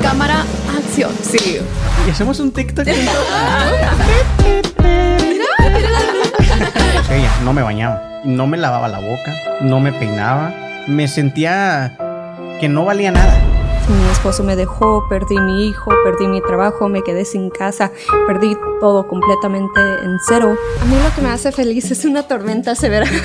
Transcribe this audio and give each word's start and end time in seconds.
Cámara, 0.00 0.44
acción. 0.78 1.10
Sí. 1.22 1.60
Y 2.06 2.10
hacemos 2.10 2.40
un 2.40 2.50
TikTok. 2.50 2.86
Ella 7.10 7.30
no 7.44 7.52
me 7.52 7.60
bañaba, 7.62 8.20
no 8.24 8.46
me 8.46 8.56
lavaba 8.56 8.88
la 8.88 9.00
boca, 9.00 9.34
no 9.60 9.80
me 9.80 9.92
peinaba, 9.92 10.54
me 10.86 11.08
sentía 11.08 11.98
que 12.58 12.70
no 12.70 12.86
valía 12.86 13.10
nada. 13.10 13.38
Mi 13.88 14.10
esposo 14.10 14.42
me 14.44 14.56
dejó, 14.56 15.06
perdí 15.10 15.38
mi 15.38 15.68
hijo, 15.68 15.92
perdí 16.04 16.26
mi 16.26 16.40
trabajo, 16.40 16.88
me 16.88 17.02
quedé 17.02 17.26
sin 17.26 17.50
casa, 17.50 17.90
perdí 18.26 18.56
todo 18.80 19.06
completamente 19.06 19.80
en 19.80 20.18
cero. 20.26 20.56
A 20.80 20.84
mí 20.86 20.96
lo 21.02 21.14
que 21.14 21.20
me 21.20 21.28
hace 21.30 21.52
feliz 21.52 21.90
es 21.90 22.06
una 22.06 22.22
tormenta 22.22 22.74
severa. 22.74 23.06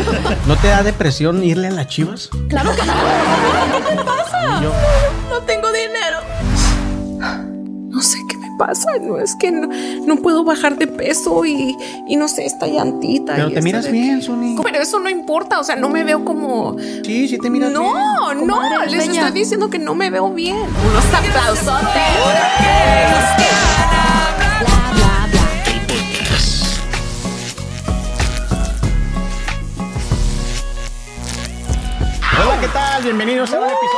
¿No 0.46 0.56
te 0.56 0.68
da 0.68 0.82
depresión 0.82 1.42
irle 1.42 1.68
a 1.68 1.72
las 1.72 1.88
chivas? 1.88 2.30
Claro 2.48 2.70
que 2.74 2.82
no. 2.86 4.19
No 5.28 5.40
tengo 5.46 5.68
dinero. 5.72 6.18
No 7.88 8.00
sé 8.02 8.18
qué 8.28 8.36
me 8.36 8.48
pasa. 8.58 8.88
No 9.00 9.18
es 9.18 9.34
que 9.36 9.50
no, 9.50 9.68
no 10.06 10.16
puedo 10.16 10.44
bajar 10.44 10.76
de 10.78 10.86
peso 10.86 11.44
y, 11.44 11.76
y 12.06 12.16
no 12.16 12.28
sé, 12.28 12.46
esta 12.46 12.66
llantita. 12.66 13.34
Pero 13.34 13.48
y 13.50 13.54
te 13.54 13.62
miras 13.62 13.90
bien, 13.90 14.22
Sony. 14.22 14.56
Pero 14.62 14.78
eso 14.78 14.98
no 15.00 15.10
importa. 15.10 15.58
O 15.60 15.64
sea, 15.64 15.76
no 15.76 15.88
me 15.88 16.04
veo 16.04 16.24
como. 16.24 16.76
Sí, 17.04 17.28
sí 17.28 17.38
te 17.38 17.50
miras 17.50 17.70
bien. 17.70 17.82
No, 17.82 18.34
no. 18.34 18.84
Les 18.86 19.08
estoy 19.08 19.32
diciendo 19.32 19.68
que 19.68 19.78
no 19.78 19.94
me 19.94 20.10
veo 20.10 20.30
bien. 20.30 20.56
Unos 20.56 21.04
aplausotes. 21.12 21.66
Bla, 24.60 24.92
bla, 24.94 25.28
bla. 25.30 25.40
Hola, 32.42 32.58
¿qué 32.60 32.68
tal? 32.68 33.02
Bienvenidos 33.02 33.52
a 33.52 33.58
un 33.58 33.64
episodio 33.66 33.89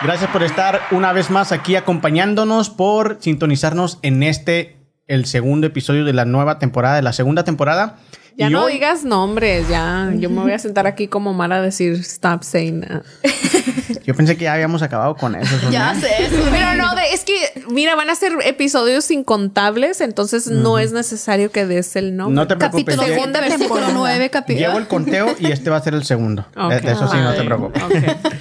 Gracias 0.00 0.30
por 0.30 0.44
estar 0.44 0.80
una 0.92 1.12
vez 1.12 1.28
más 1.28 1.50
aquí 1.50 1.74
acompañándonos, 1.74 2.70
por 2.70 3.18
sintonizarnos 3.20 3.98
en 4.02 4.22
este, 4.22 4.76
el 5.08 5.26
segundo 5.26 5.66
episodio 5.66 6.04
de 6.04 6.12
la 6.12 6.24
nueva 6.24 6.60
temporada, 6.60 6.94
de 6.94 7.02
la 7.02 7.12
segunda 7.12 7.42
temporada. 7.42 7.96
Ya 8.38 8.46
Y 8.46 8.50
no 8.50 8.64
hoy- 8.64 8.74
digas 8.74 9.02
nombres, 9.04 9.68
ya. 9.68 10.12
Yo 10.14 10.30
me 10.30 10.40
voy 10.42 10.52
a 10.52 10.60
sentar 10.60 10.86
aquí 10.86 11.08
como 11.08 11.34
Mara 11.34 11.56
a 11.56 11.60
decir 11.60 11.94
stop 11.94 12.44
saying 12.44 12.82
that. 12.82 13.02
Yo 14.04 14.14
pensé 14.14 14.36
que 14.36 14.44
ya 14.44 14.52
habíamos 14.54 14.80
acabado 14.82 15.16
con 15.16 15.34
eso. 15.34 15.54
Ya 15.72 15.92
sé 15.94 16.06
eso. 16.24 16.36
Pero 16.50 16.74
no, 16.74 16.94
de- 16.94 17.12
es 17.12 17.24
que, 17.24 17.34
mira, 17.68 17.96
van 17.96 18.08
a 18.10 18.14
ser 18.14 18.32
episodios 18.44 19.10
incontables, 19.10 20.00
entonces 20.00 20.46
no 20.46 20.78
es 20.78 20.92
necesario 20.92 21.50
que 21.50 21.66
des 21.66 21.96
el 21.96 22.16
nombre. 22.16 22.34
No 22.36 22.46
te 22.46 22.56
preocupes. 22.56 22.94
Capítulo 22.96 23.12
7, 23.22 23.32
versículo 23.40 23.58
temporada. 23.58 23.92
9, 23.92 24.30
capítulo. 24.30 24.66
Llevo 24.66 24.78
el 24.78 24.86
conteo 24.86 25.34
y 25.40 25.50
este 25.50 25.68
va 25.68 25.76
a 25.78 25.82
ser 25.82 25.94
el 25.94 26.04
segundo. 26.04 26.46
Ok. 26.56 26.70
De- 26.74 26.80
de 26.80 26.92
eso 26.92 27.08
sí, 27.10 27.16
no 27.16 27.34
te 27.34 27.42
preocupes. 27.42 27.82
ok. 27.82 27.92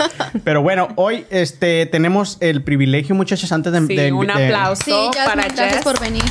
Pero 0.43 0.61
bueno, 0.61 0.89
hoy 0.95 1.25
este, 1.31 1.87
tenemos 1.87 2.37
el 2.39 2.63
privilegio, 2.63 3.15
muchachos, 3.15 3.51
antes 3.51 3.73
de, 3.73 3.85
Sí, 3.87 3.95
de- 3.95 4.11
un 4.13 4.27
de- 4.27 4.33
aplauso 4.33 4.83
Sí, 4.85 4.91
Jasmine, 4.91 5.25
para 5.25 5.43
gracias 5.47 5.73
Jess. 5.75 5.83
por 5.83 5.99
venir. 5.99 6.23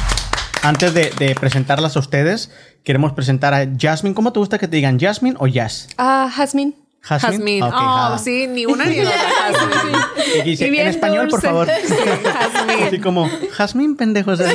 antes 0.62 0.94
de, 0.94 1.12
de 1.19 1.34
presentarlas 1.34 1.97
a 1.97 1.98
ustedes, 2.00 2.50
queremos 2.87 3.12
presentar 3.12 3.53
a 3.53 3.67
Jasmine. 3.77 4.15
¿Cómo 4.15 4.33
te 4.33 4.39
gusta 4.39 4.59
que 4.59 4.69
te 4.69 4.77
digan 4.77 4.98
Jasmine 4.98 5.37
o 5.41 5.48
Jazz? 5.48 5.89
Ah, 5.98 6.31
Jasmine. 6.33 6.73
Jasmine. 7.03 7.62
Ok, 7.62 7.75
oh, 7.75 7.78
ja. 7.78 8.19
sí, 8.19 8.47
ni 8.47 8.65
una 8.65 8.84
ni 8.87 9.01
otra. 9.01 9.12
Jasmine. 9.53 9.98
Y 10.39 10.43
dice, 10.51 10.67
Y 10.67 10.70
bien 10.70 10.84
en 10.84 10.91
español, 10.91 11.28
por 11.28 11.43
favor. 11.43 11.69
Sí, 11.84 11.95
Jasmine. 12.25 12.84
Así 12.84 12.98
como, 13.01 13.28
Jasmine, 13.53 13.97
pendejos. 13.97 14.41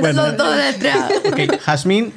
Bueno. 0.00 0.22
los 0.22 0.36
dos 0.36 0.56
ok, 1.30 1.58
Jasmine, 1.60 2.12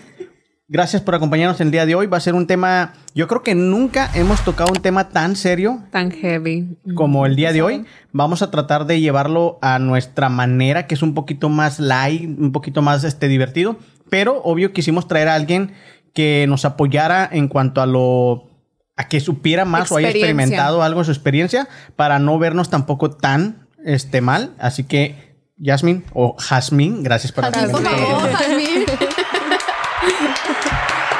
gracias 0.67 1.01
por 1.01 1.15
acompañarnos 1.15 1.59
el 1.61 1.71
día 1.71 1.85
de 1.85 1.95
hoy. 1.95 2.07
Va 2.07 2.17
a 2.17 2.21
ser 2.21 2.33
un 2.33 2.47
tema, 2.47 2.93
yo 3.13 3.27
creo 3.27 3.43
que 3.43 3.55
nunca 3.55 4.09
hemos 4.15 4.43
tocado 4.43 4.71
un 4.71 4.81
tema 4.81 5.09
tan 5.09 5.35
serio 5.35 5.83
Tan 5.91 6.11
heavy. 6.11 6.77
como 6.95 7.25
el 7.25 7.35
día 7.35 7.53
de 7.53 7.61
hoy. 7.61 7.85
Vamos 8.11 8.41
a 8.41 8.51
tratar 8.51 8.85
de 8.85 8.99
llevarlo 9.01 9.59
a 9.61 9.79
nuestra 9.79 10.29
manera, 10.29 10.87
que 10.87 10.95
es 10.95 11.01
un 11.01 11.13
poquito 11.13 11.49
más 11.49 11.79
light, 11.79 12.23
un 12.23 12.51
poquito 12.51 12.81
más 12.81 13.03
este, 13.03 13.27
divertido. 13.27 13.77
Pero 14.09 14.41
obvio 14.43 14.73
quisimos 14.73 15.07
traer 15.07 15.27
a 15.27 15.35
alguien 15.35 15.73
que 16.13 16.45
nos 16.47 16.65
apoyara 16.65 17.27
en 17.31 17.47
cuanto 17.47 17.81
a 17.81 17.85
lo 17.85 18.49
a 18.95 19.07
que 19.07 19.19
supiera 19.19 19.65
más 19.65 19.91
o 19.91 19.97
haya 19.97 20.09
experimentado 20.09 20.83
algo 20.83 20.99
de 20.99 21.05
su 21.05 21.11
experiencia 21.11 21.67
para 21.95 22.19
no 22.19 22.37
vernos 22.37 22.69
tampoco 22.69 23.09
tan 23.09 23.67
este 23.83 24.21
mal. 24.21 24.53
Así 24.59 24.83
que 24.83 25.33
Jasmine 25.61 26.03
o 26.13 26.35
Jasmine, 26.37 27.01
gracias 27.01 27.31
por 27.31 27.45
Jasmine, 27.45 27.71
por 27.71 27.81
acompañarnos. 27.81 28.17
favor, 28.17 28.31
Jasmine. 28.33 28.62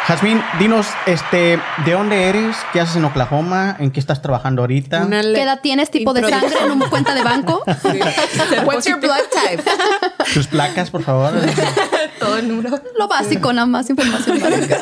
Jasmine, 0.06 0.44
dinos 0.60 0.88
este 1.06 1.58
de 1.86 1.92
dónde 1.94 2.28
eres, 2.28 2.58
qué 2.74 2.82
haces 2.82 2.98
en 2.98 3.06
Oklahoma, 3.06 3.78
en 3.80 3.90
qué 3.90 4.02
estás 4.02 4.22
trabajando 4.22 4.62
ahorita. 4.64 5.08
¿Qué 5.10 5.42
edad 5.42 5.62
tienes? 5.62 5.92
¿Tipo 5.92 6.14
de 6.14 6.28
sangre 6.28 6.58
en 6.62 6.72
una 6.72 6.90
cuenta 6.90 7.16
de 7.16 7.24
banco? 7.24 7.64
What's 8.66 8.86
your 8.86 9.00
blood 9.00 9.22
type? 9.32 9.64
Tus 10.34 10.48
placas, 10.48 10.92
por 10.92 11.04
favor. 11.04 11.32
Todo 12.20 12.38
el 12.38 12.50
número. 12.50 12.82
Lo 13.00 13.08
básico, 13.08 13.54
nada 13.54 13.66
más 13.66 13.90
información 13.90 14.40
básica. 14.42 14.78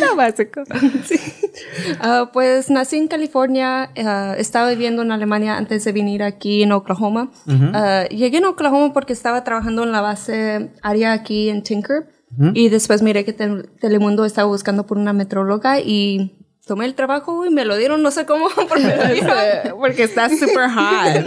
Lo 0.00 0.16
básico. 0.16 0.62
Ah, 2.00 2.30
pues 2.32 2.70
nací 2.70 2.96
en 2.96 3.08
California, 3.08 3.90
ah, 4.02 4.34
estaba 4.38 4.70
viviendo 4.70 5.02
en 5.02 5.12
Alemania 5.12 5.58
antes 5.58 5.84
de 5.84 5.92
venir 5.92 6.22
aquí 6.22 6.62
en 6.62 6.72
Oklahoma. 6.72 7.28
Ah, 7.74 8.04
llegué 8.08 8.38
en 8.38 8.46
Oklahoma 8.46 8.94
porque 8.94 9.12
estaba 9.12 9.44
trabajando 9.44 9.82
en 9.82 9.92
la 9.92 10.00
base 10.00 10.70
área 10.80 11.12
aquí 11.12 11.50
en 11.50 11.62
Tinker 11.62 12.21
y 12.54 12.68
después 12.68 13.02
miré 13.02 13.24
que 13.24 13.32
Tel- 13.32 13.68
Telemundo 13.80 14.24
estaba 14.24 14.48
buscando 14.48 14.86
por 14.86 14.98
una 14.98 15.12
metróloga 15.12 15.80
y 15.80 16.34
tomé 16.66 16.86
el 16.86 16.94
trabajo 16.94 17.44
y 17.44 17.50
me 17.50 17.64
lo 17.64 17.76
dieron, 17.76 18.02
no 18.02 18.10
sé 18.10 18.24
cómo, 18.26 18.46
porque 18.68 18.84
me 18.84 18.96
lo 18.96 19.08
dieron. 19.12 19.36
Porque 19.78 20.04
está 20.04 20.28
super 20.28 20.70
hot. 20.70 21.24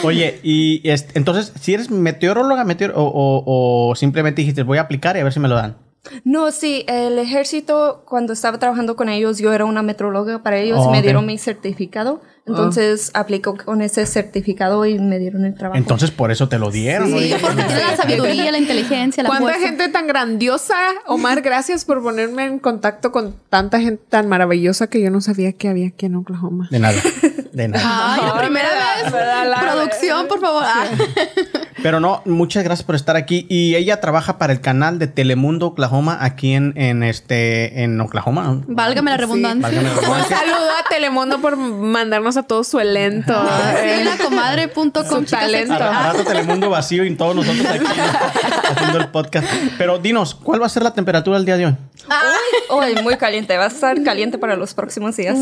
Oye, 0.02 0.40
y 0.42 0.80
este, 0.88 1.16
entonces, 1.18 1.52
si 1.60 1.74
eres 1.74 1.90
meteoróloga 1.90 2.64
meteor 2.64 2.92
o, 2.96 3.02
o- 3.04 3.90
o 3.90 3.94
simplemente 3.94 4.42
dijiste 4.42 4.64
voy 4.64 4.78
a 4.78 4.82
aplicar 4.82 5.16
y 5.16 5.20
a 5.20 5.24
ver 5.24 5.32
si 5.32 5.38
me 5.40 5.48
lo 5.48 5.54
dan. 5.54 5.76
No, 6.24 6.50
sí, 6.50 6.84
el 6.88 7.18
ejército, 7.18 8.02
cuando 8.06 8.32
estaba 8.32 8.58
trabajando 8.58 8.96
con 8.96 9.08
ellos, 9.08 9.38
yo 9.38 9.52
era 9.52 9.64
una 9.64 9.82
metróloga 9.82 10.42
para 10.42 10.58
ellos 10.58 10.78
Oh, 10.80 10.88
y 10.88 10.92
me 10.92 10.98
ok. 10.98 11.04
dieron 11.04 11.26
mi 11.26 11.38
certificado. 11.38 12.20
Entonces 12.48 13.10
aplicó 13.14 13.56
con 13.56 13.82
ese 13.82 14.06
certificado 14.06 14.86
y 14.86 15.00
me 15.00 15.18
dieron 15.18 15.44
el 15.44 15.56
trabajo. 15.56 15.76
Entonces 15.78 16.12
por 16.12 16.30
eso 16.30 16.48
te 16.48 16.60
lo 16.60 16.70
dieron. 16.70 17.08
Sí, 17.08 17.14
oye. 17.14 17.36
porque 17.40 17.64
tiene 17.64 17.82
la 17.82 17.96
sabiduría, 17.96 18.52
la 18.52 18.58
inteligencia, 18.58 19.24
la 19.24 19.28
¿Cuánta 19.30 19.48
fuerza. 19.54 19.66
gente 19.66 19.88
tan 19.88 20.06
grandiosa? 20.06 20.76
Omar, 21.08 21.42
gracias 21.42 21.84
por 21.84 22.00
ponerme 22.04 22.44
en 22.44 22.60
contacto 22.60 23.10
con 23.10 23.34
tanta 23.50 23.80
gente 23.80 24.00
tan 24.08 24.28
maravillosa 24.28 24.86
que 24.86 25.00
yo 25.02 25.10
no 25.10 25.20
sabía 25.20 25.54
que 25.54 25.68
había 25.68 25.88
aquí 25.88 26.06
en 26.06 26.14
Oklahoma. 26.14 26.68
De 26.70 26.78
nada, 26.78 26.94
de 27.52 27.66
nada. 27.66 28.14
Ay, 28.14 28.20
la 28.24 28.38
primera 28.38 28.68
vez. 29.02 29.12
da 29.12 29.44
la- 29.44 29.60
Producción, 29.60 30.28
por 30.28 30.38
favor. 30.40 30.62
Ah. 30.64 30.84
Pero 31.86 32.00
no, 32.00 32.20
muchas 32.24 32.64
gracias 32.64 32.84
por 32.84 32.96
estar 32.96 33.14
aquí. 33.14 33.46
Y 33.48 33.76
ella 33.76 34.00
trabaja 34.00 34.38
para 34.38 34.52
el 34.52 34.60
canal 34.60 34.98
de 34.98 35.06
Telemundo 35.06 35.68
Oklahoma 35.68 36.18
aquí 36.20 36.52
en, 36.52 36.72
en 36.74 37.04
este 37.04 37.84
en 37.84 38.00
Oklahoma. 38.00 38.60
Válgame 38.66 39.12
la 39.12 39.16
redundancia. 39.18 39.70
La 39.82 39.90
Un 39.92 40.24
saludo 40.24 40.68
a 40.84 40.88
Telemundo 40.90 41.40
por 41.40 41.56
mandarnos 41.56 42.36
a 42.36 42.42
todo 42.42 42.64
su 42.64 42.80
elenco. 42.80 43.32
Sí, 43.32 44.02
la 44.02 44.16
comadre.com. 44.16 45.04
Su 45.04 45.24
chicas, 45.26 45.40
talento. 45.42 45.76
Ah, 45.78 46.10
rato 46.12 46.24
Telemundo 46.24 46.70
vacío 46.70 47.04
y 47.04 47.14
todos 47.14 47.36
nosotros 47.36 47.64
aquí 47.64 47.84
haciendo 48.68 48.98
el 48.98 49.08
podcast. 49.10 49.46
Pero 49.78 50.00
dinos, 50.00 50.34
¿cuál 50.34 50.60
va 50.60 50.66
a 50.66 50.70
ser 50.70 50.82
la 50.82 50.92
temperatura 50.92 51.38
el 51.38 51.44
día 51.44 51.56
de 51.56 51.66
hoy? 51.66 51.76
Uy, 52.68 53.02
muy 53.02 53.16
caliente, 53.16 53.56
va 53.56 53.64
a 53.64 53.68
estar 53.68 54.02
caliente 54.02 54.38
para 54.38 54.56
los 54.56 54.74
próximos 54.74 55.16
días. 55.16 55.38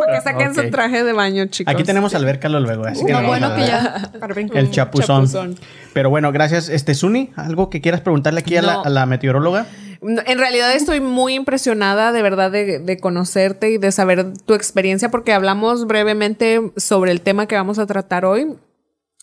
Para 0.00 0.12
que 0.12 0.20
saquen 0.22 0.54
su 0.54 0.70
traje 0.70 1.04
de 1.04 1.12
baño, 1.12 1.46
chicos. 1.46 1.72
Aquí 1.72 1.84
tenemos 1.84 2.14
alberca 2.14 2.48
luego, 2.48 2.84
así 2.84 3.04
que 3.04 3.12
No, 3.12 3.22
bueno 3.22 3.54
que 3.54 3.66
ya. 3.66 4.10
El 4.54 4.70
chapuzón. 4.70 5.26
Chapuzón. 5.26 5.51
Pero 5.92 6.10
bueno, 6.10 6.32
gracias. 6.32 6.68
Este, 6.68 6.94
Suni, 6.94 7.30
¿algo 7.36 7.70
que 7.70 7.80
quieras 7.80 8.00
preguntarle 8.00 8.40
aquí 8.40 8.56
a, 8.56 8.62
la, 8.62 8.72
No. 8.74 8.84
a 8.84 8.90
la 8.90 9.06
meteoróloga? 9.06 9.66
En 10.00 10.38
realidad 10.38 10.74
estoy 10.74 11.00
muy 11.00 11.34
impresionada 11.34 12.10
de 12.10 12.22
verdad 12.22 12.50
de, 12.50 12.80
de 12.80 12.98
conocerte 12.98 13.70
y 13.70 13.78
de 13.78 13.92
saber 13.92 14.32
tu 14.46 14.54
experiencia 14.54 15.10
porque 15.10 15.32
hablamos 15.32 15.86
brevemente 15.86 16.72
sobre 16.76 17.12
el 17.12 17.20
tema 17.20 17.46
que 17.46 17.54
vamos 17.54 17.78
a 17.78 17.86
tratar 17.86 18.24
hoy 18.24 18.56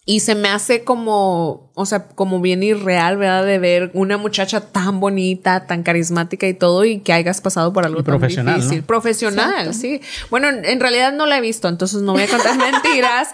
y 0.09 0.21
se 0.21 0.33
me 0.33 0.50
hace 0.50 0.83
como, 0.83 1.69
o 1.75 1.85
sea, 1.85 2.07
como 2.07 2.41
bien 2.41 2.63
irreal, 2.63 3.17
¿verdad? 3.17 3.45
De 3.45 3.59
ver 3.59 3.91
una 3.94 4.17
muchacha 4.17 4.59
tan 4.59 5.00
bonita, 5.00 5.67
tan 5.67 5.83
carismática 5.83 6.47
y 6.47 6.56
todo 6.56 6.83
y 6.83 7.01
que 7.01 7.13
hayas 7.13 7.41
pasado 7.41 7.71
por 7.73 7.85
algo 7.85 8.00
Y 8.00 8.03
tan 8.03 8.17
profesional, 8.17 8.56
difícil. 8.56 8.79
¿no? 8.79 8.88
Profesional, 8.88 9.73
sí. 9.75 10.01
Bueno, 10.31 10.50
en, 10.50 10.65
en 10.65 10.79
realidad 10.79 11.13
no 11.13 11.27
la 11.27 11.38
he 11.38 11.41
visto, 11.41 11.67
entonces 11.67 12.01
no 12.01 12.13
voy 12.13 12.23
a 12.23 12.27
contar 12.27 12.57
mentiras, 12.81 13.27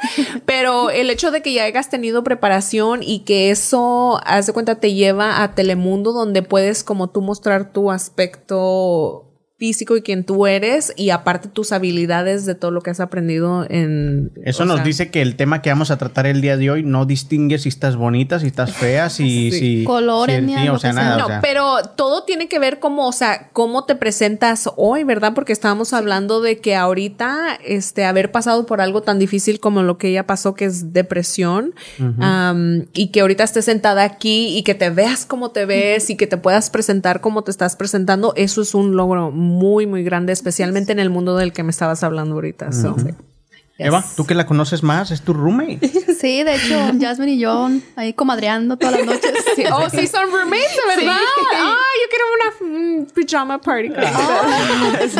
pero 0.45 0.89
el 0.89 1.09
hecho 1.09 1.31
de 1.31 1.41
que 1.41 1.53
ya 1.53 1.63
hayas 1.63 1.89
tenido 1.89 2.25
preparación 2.25 3.03
y 3.03 3.19
que 3.19 3.51
eso, 3.51 4.19
haz 4.25 4.45
de 4.47 4.51
cuenta, 4.51 4.75
te 4.75 4.93
lleva 4.93 5.43
a 5.43 5.55
Telemundo 5.55 6.11
donde 6.11 6.43
puedes 6.43 6.83
como 6.83 7.09
tú 7.09 7.21
mostrar 7.21 7.71
tu 7.71 7.89
aspecto 7.89 9.31
físico 9.57 9.95
y 9.95 10.01
quien 10.01 10.25
tú 10.25 10.47
eres 10.47 10.93
y 10.97 11.11
aparte 11.11 11.47
tus 11.47 11.71
habilidades 11.71 12.45
de 12.45 12.55
todo 12.55 12.71
lo 12.71 12.81
que 12.81 12.89
has 12.89 12.99
aprendido 12.99 13.65
en... 13.69 14.33
Eso 14.43 14.65
nos 14.65 14.77
sea, 14.77 14.83
dice 14.83 15.11
que 15.11 15.21
el 15.21 15.37
tema 15.37 15.61
que 15.61 15.69
vamos 15.69 15.91
a 15.91 15.97
tratar 15.97 16.25
el 16.25 16.41
día 16.41 16.57
de 16.57 16.69
hoy 16.69 16.83
no 16.83 17.05
distingue 17.05 17.57
si 17.57 17.69
estás 17.69 17.95
bonita, 17.95 18.39
si 18.39 18.47
estás 18.47 18.73
fea, 18.73 19.09
si... 19.11 19.51
Sí. 19.51 19.59
si 19.59 19.83
Colores, 19.85 20.39
si- 20.39 20.45
ni 20.45 20.55
sí, 20.57 20.67
o 20.67 20.77
sea, 20.77 20.91
nada. 20.93 21.17
No, 21.17 21.25
o 21.25 21.27
sea. 21.27 21.41
pero 21.41 21.77
todo 21.95 22.23
tiene 22.23 22.49
que 22.49 22.59
ver 22.59 22.79
como, 22.79 23.07
o 23.07 23.11
sea, 23.13 23.49
cómo 23.53 23.85
te 23.85 23.95
presentas 23.95 24.69
hoy, 24.75 25.03
¿verdad? 25.03 25.33
Porque 25.33 25.53
estábamos 25.53 25.93
hablando 25.93 26.41
de 26.41 26.59
que 26.59 26.75
ahorita, 26.75 27.57
este, 27.63 28.03
haber 28.03 28.31
pasado 28.31 28.65
por 28.65 28.81
algo 28.81 29.03
tan 29.03 29.19
difícil 29.19 29.59
como 29.61 29.83
lo 29.83 29.97
que 29.97 30.09
ella 30.09 30.27
pasó, 30.27 30.53
que 30.53 30.65
es 30.65 30.91
depresión, 30.91 31.73
y 32.93 33.07
que 33.07 33.21
ahorita 33.21 33.43
estés 33.43 33.65
sentada 33.65 34.03
aquí 34.03 34.57
y 34.57 34.63
que 34.63 34.75
te 34.75 34.89
veas 34.89 35.25
como 35.25 35.51
te 35.51 35.65
ves 35.65 36.09
y 36.09 36.17
que 36.17 36.27
te 36.27 36.37
puedas 36.37 36.69
presentar 36.69 37.21
como 37.21 37.43
te 37.43 37.51
estás 37.51 37.75
presentando, 37.75 38.33
eso 38.35 38.61
es 38.61 38.75
un 38.75 38.95
logro 38.95 39.31
muy, 39.31 39.44
muy 39.45 40.03
grande, 40.03 40.33
especialmente 40.33 40.91
en 40.91 40.99
el 40.99 41.09
mundo 41.09 41.35
del 41.37 41.53
que 41.53 41.63
me 41.63 41.71
estabas 41.71 42.03
hablando 42.03 42.35
ahorita. 42.35 42.71
So, 42.71 42.95
Eva, 43.77 44.05
tú 44.15 44.25
que 44.25 44.35
la 44.35 44.45
conoces 44.45 44.83
más, 44.83 45.11
es 45.11 45.21
tu 45.21 45.33
roommate. 45.33 45.79
Sí, 46.15 46.43
de 46.43 46.55
hecho, 46.55 46.79
Jasmine 46.99 47.33
y 47.33 47.39
yo 47.39 47.69
ahí 47.97 48.13
comadreando 48.13 48.77
todas 48.77 48.97
las 48.99 49.05
noches. 49.05 49.31
Oh, 49.71 49.89
sí, 49.89 50.07
son 50.07 50.31
roommates, 50.31 50.71
de 50.71 50.95
verdad. 50.95 51.17
Ah, 51.55 51.77
yo 52.01 52.09
quiero 52.09 52.25
una 52.35 53.01
mm, 53.01 53.05
pijama 53.13 53.61
party. 53.61 53.89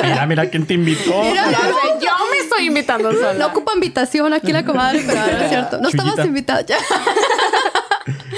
mira, 0.04 0.26
mira 0.26 0.50
quién 0.50 0.66
te 0.66 0.74
invitó. 0.74 1.24
Mira, 1.24 1.52
Ya 1.52 1.60
sé, 1.60 2.06
yo 2.06 2.12
me 2.32 2.38
estoy 2.38 2.66
invitando 2.68 3.12
sola. 3.14 3.34
No 3.34 3.48
ocupa 3.48 3.74
invitación 3.76 4.34
aquí 4.34 4.52
la 4.52 4.66
comadre, 4.66 5.04
pero 5.06 5.20
no 5.20 5.38
es 5.44 5.50
cierto. 5.50 5.78
No 5.78 5.90
Chuyita. 5.90 6.06
estamos 6.06 6.26
invitados 6.26 6.66
ya. 6.66 6.78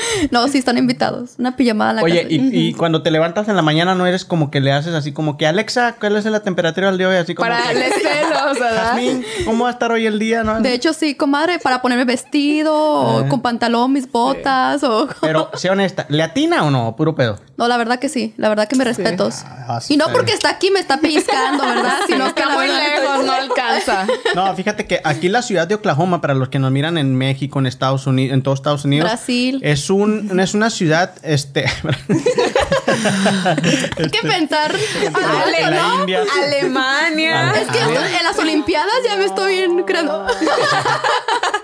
No, 0.32 0.48
sí 0.48 0.58
están 0.58 0.78
invitados. 0.78 1.32
Una 1.38 1.56
pijamada 1.56 1.92
en 1.92 1.96
la 1.98 2.04
Oye, 2.04 2.24
casa. 2.24 2.34
y, 2.34 2.68
y 2.68 2.74
cuando 2.74 3.02
te 3.02 3.12
levantas 3.12 3.48
en 3.48 3.56
la 3.56 3.62
mañana 3.62 3.96
no 3.96 4.06
eres 4.06 4.26
como 4.26 4.52
que 4.52 4.60
le 4.60 4.72
haces 4.72 4.94
así 4.94 5.12
como 5.12 5.38
que 5.38 5.48
Alexa, 5.48 5.96
¿cuál 6.00 6.16
es 6.16 6.26
la 6.26 6.42
temperatura 6.42 6.88
del 6.88 6.98
día 6.98 7.10
de 7.10 7.16
hoy? 7.16 7.22
Así 7.22 7.36
como 7.36 7.50
Para 7.50 7.74
les 7.74 7.94
celos, 7.94 8.58
¿cómo 9.46 9.64
va 9.66 9.70
a 9.70 9.74
estar 9.74 9.92
hoy 9.92 10.06
el 10.06 10.20
día? 10.20 10.44
¿No? 10.44 10.60
De 10.62 10.74
hecho, 10.74 10.94
sí, 10.94 11.16
comadre, 11.16 11.60
para 11.60 11.82
ponerme 11.82 12.06
vestido, 12.06 12.74
o 12.74 13.28
con 13.28 13.42
pantalón, 13.42 13.94
mis 13.94 14.12
botas, 14.12 14.84
o... 14.84 15.08
Pero, 15.22 15.50
sé 15.56 15.70
honesta, 15.70 16.06
¿le 16.10 16.24
atina 16.24 16.64
o 16.64 16.72
no? 16.72 16.96
Puro 16.96 17.16
pedo. 17.16 17.40
No, 17.57 17.68
la 17.68 17.77
verdad 17.77 17.98
que 18.00 18.07
sí. 18.07 18.33
La 18.38 18.50
verdad 18.50 18.68
que 18.68 18.75
me 18.75 18.83
respetos. 18.83 19.42
Ah, 19.45 19.80
sí, 19.81 19.95
y 19.95 19.98
no 19.98 20.06
porque 20.13 20.31
está 20.31 20.50
aquí 20.50 20.69
me 20.69 20.80
está 20.80 20.98
pellizcando, 21.00 21.65
¿verdad? 21.65 21.98
Sino 22.07 22.24
que 22.36 22.42
Está 22.42 22.45
la 22.45 22.56
muy 22.56 22.68
verdad... 22.68 23.01
lejos, 23.01 23.25
no 23.25 23.31
alcanza. 23.33 24.07
No, 24.36 24.56
fíjate 24.56 24.86
que 24.86 25.01
aquí 25.04 25.27
la 25.30 25.42
ciudad 25.42 25.68
de 25.68 25.74
Oklahoma, 25.75 26.21
para 26.21 26.36
los 26.36 26.50
que 26.50 26.59
nos 26.59 26.71
miran 26.71 26.98
en 27.00 27.15
México, 27.15 27.57
en 27.59 27.65
Estados 27.65 28.06
Unidos, 28.06 28.33
en 28.36 28.44
todos 28.44 28.59
Estados 28.59 28.86
Unidos, 28.86 29.09
Brasil. 29.09 29.59
es 29.63 29.89
un 29.89 30.39
es 30.39 30.54
una 30.54 30.69
ciudad, 30.69 31.13
este, 31.24 31.65
Hay 33.98 34.09
que 34.09 34.21
pensar... 34.27 34.71
Ale- 34.74 35.62
en 35.62 35.71
la 35.71 35.81
¿no? 35.81 36.00
India. 36.01 36.21
Alemania. 36.44 37.51
Es 37.54 37.68
que 37.69 37.80
esto- 37.80 38.06
en 38.06 38.24
las 38.24 38.38
Olimpiadas 38.39 38.94
ya 39.07 39.15
me 39.18 39.25
estoy 39.25 39.56
bien 39.56 39.83
creando. 39.83 40.27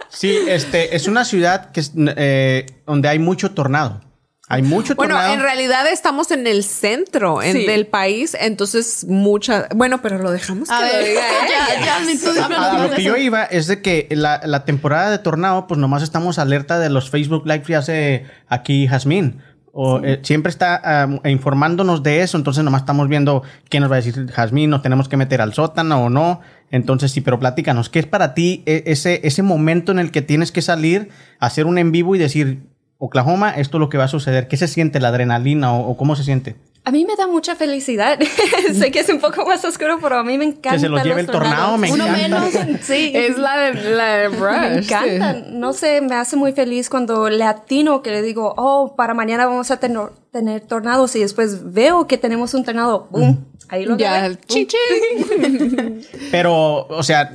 sí, 0.10 0.38
este, 0.48 0.96
es 0.96 1.08
una 1.08 1.26
ciudad 1.26 1.72
que 1.72 1.80
es, 1.82 1.92
eh, 1.96 2.66
donde 2.86 3.10
hay 3.10 3.20
mucho 3.20 3.52
tornado. 3.52 4.02
Hay 4.50 4.62
mucho 4.62 4.94
Bueno, 4.96 5.16
tornado. 5.16 5.34
en 5.34 5.40
realidad 5.42 5.88
estamos 5.88 6.30
en 6.32 6.48
el 6.48 6.64
centro 6.66 7.42
en- 7.42 7.54
Sí. 7.58 7.66
del 7.66 7.88
país, 7.88 8.36
entonces 8.40 9.06
mucha. 9.08 9.68
Bueno, 9.74 10.02
pero 10.02 10.18
lo 10.20 10.32
dejamos 10.32 10.68
que 10.68 10.76
A 10.76 10.82
lo 10.82 10.86
ver, 10.88 11.06
diga 11.06 11.22
ya, 11.50 11.86
ya, 11.86 12.74
A- 12.76 12.84
lo 12.88 12.92
que 12.94 13.04
yo 13.04 13.16
iba 13.16 13.44
es 13.44 13.68
de 13.68 13.82
que 13.82 14.08
la, 14.12 14.42
la 14.44 14.66
temporada 14.66 15.12
de 15.12 15.18
tornado, 15.20 15.66
pues 15.66 15.80
nomás 15.80 16.04
estamos 16.04 16.40
alerta 16.40 16.78
de 16.80 16.90
los 16.90 17.10
Facebook 17.10 17.44
Live 17.46 17.62
que 17.62 17.76
hace 17.76 18.26
aquí 18.50 18.86
Jazmín. 18.88 19.42
O, 19.76 20.02
eh, 20.04 20.20
siempre 20.22 20.52
está 20.52 20.80
ah, 20.84 21.08
informándonos 21.28 22.04
de 22.04 22.22
eso, 22.22 22.38
entonces 22.38 22.64
nomás 22.64 22.82
estamos 22.84 23.08
viendo 23.08 23.42
qué 23.70 23.80
nos 23.80 23.90
va 23.90 23.96
a 23.96 24.02
decir 24.02 24.30
Jazmín, 24.32 24.70
nos 24.70 24.84
tenemos 24.84 25.08
que 25.10 25.18
meter 25.18 25.42
al 25.42 25.54
sótano 25.56 26.04
o 26.06 26.10
no. 26.12 26.42
Entonces 26.70 27.12
sí, 27.12 27.22
pero 27.22 27.40
platícanos, 27.40 27.90
¿qué 27.90 27.98
es 28.00 28.06
para 28.06 28.34
ti 28.36 28.62
e- 28.68 28.84
ese, 28.88 29.22
ese 29.24 29.42
momento 29.42 29.92
en 29.92 29.98
el 30.00 30.12
que 30.12 30.22
tienes 30.22 30.52
que 30.52 30.62
salir, 30.62 31.10
hacer 31.40 31.66
un 31.66 31.80
en 31.80 31.92
vivo 31.92 32.16
y 32.16 32.20
decir, 32.20 32.60
Oklahoma, 33.06 33.52
esto 33.52 33.78
es 33.78 33.80
lo 33.82 33.90
que 33.90 33.98
va 33.98 34.06
a 34.06 34.08
suceder? 34.08 34.48
¿Qué 34.48 34.56
se 34.56 34.68
siente 34.68 35.00
la 35.02 35.10
adrenalina 35.10 35.74
o, 35.74 35.90
o 35.90 35.98
cómo 35.98 36.16
se 36.16 36.24
siente? 36.24 36.56
A 36.86 36.92
mí 36.92 37.06
me 37.06 37.16
da 37.16 37.28
mucha 37.28 37.56
felicidad. 37.56 38.18
sé 38.74 38.92
que 38.92 39.00
es 39.00 39.10
un 39.10 39.20
poco 39.20 39.46
más 39.46 39.64
oscuro, 39.64 40.00
pero 40.02 40.18
a 40.18 40.24
mí 40.24 40.38
me 40.38 40.46
encanta. 40.46 40.72
Que 40.72 40.80
se 40.80 40.90
los 40.90 41.02
lleve 41.04 41.22
el 41.22 41.28
tornado, 41.28 41.78
me 41.78 41.92
Uno 41.92 42.06
encanta. 42.06 42.22
menos. 42.40 42.80
Sí. 42.82 43.12
Es 43.16 43.38
la 43.38 43.58
de, 43.58 43.92
la 43.96 44.06
de 44.18 44.28
Brush. 44.30 44.52
Me 44.52 44.78
encanta. 44.80 45.34
No 45.52 45.72
sé, 45.74 46.02
me 46.02 46.16
hace 46.16 46.36
muy 46.36 46.52
feliz 46.54 46.90
cuando 46.90 47.30
le 47.30 47.44
atino 47.46 48.02
que 48.02 48.12
le 48.12 48.22
digo, 48.22 48.54
oh, 48.58 48.96
para 48.98 49.14
mañana 49.14 49.46
vamos 49.46 49.72
a 49.72 49.78
tener, 49.78 50.10
tener 50.32 50.62
tornados 50.62 51.16
y 51.16 51.20
después 51.20 51.74
veo 51.74 52.06
que 52.08 52.18
tenemos 52.18 52.54
un 52.54 52.64
tornado. 52.66 53.08
¡Boom! 53.12 53.46
Ahí 53.70 53.86
lo 53.86 53.98
Ya, 53.98 54.16
agarré. 54.16 54.38
chin, 54.46 54.68
chin. 54.68 56.02
Pero, 56.32 56.86
o 56.88 57.04
sea, 57.04 57.32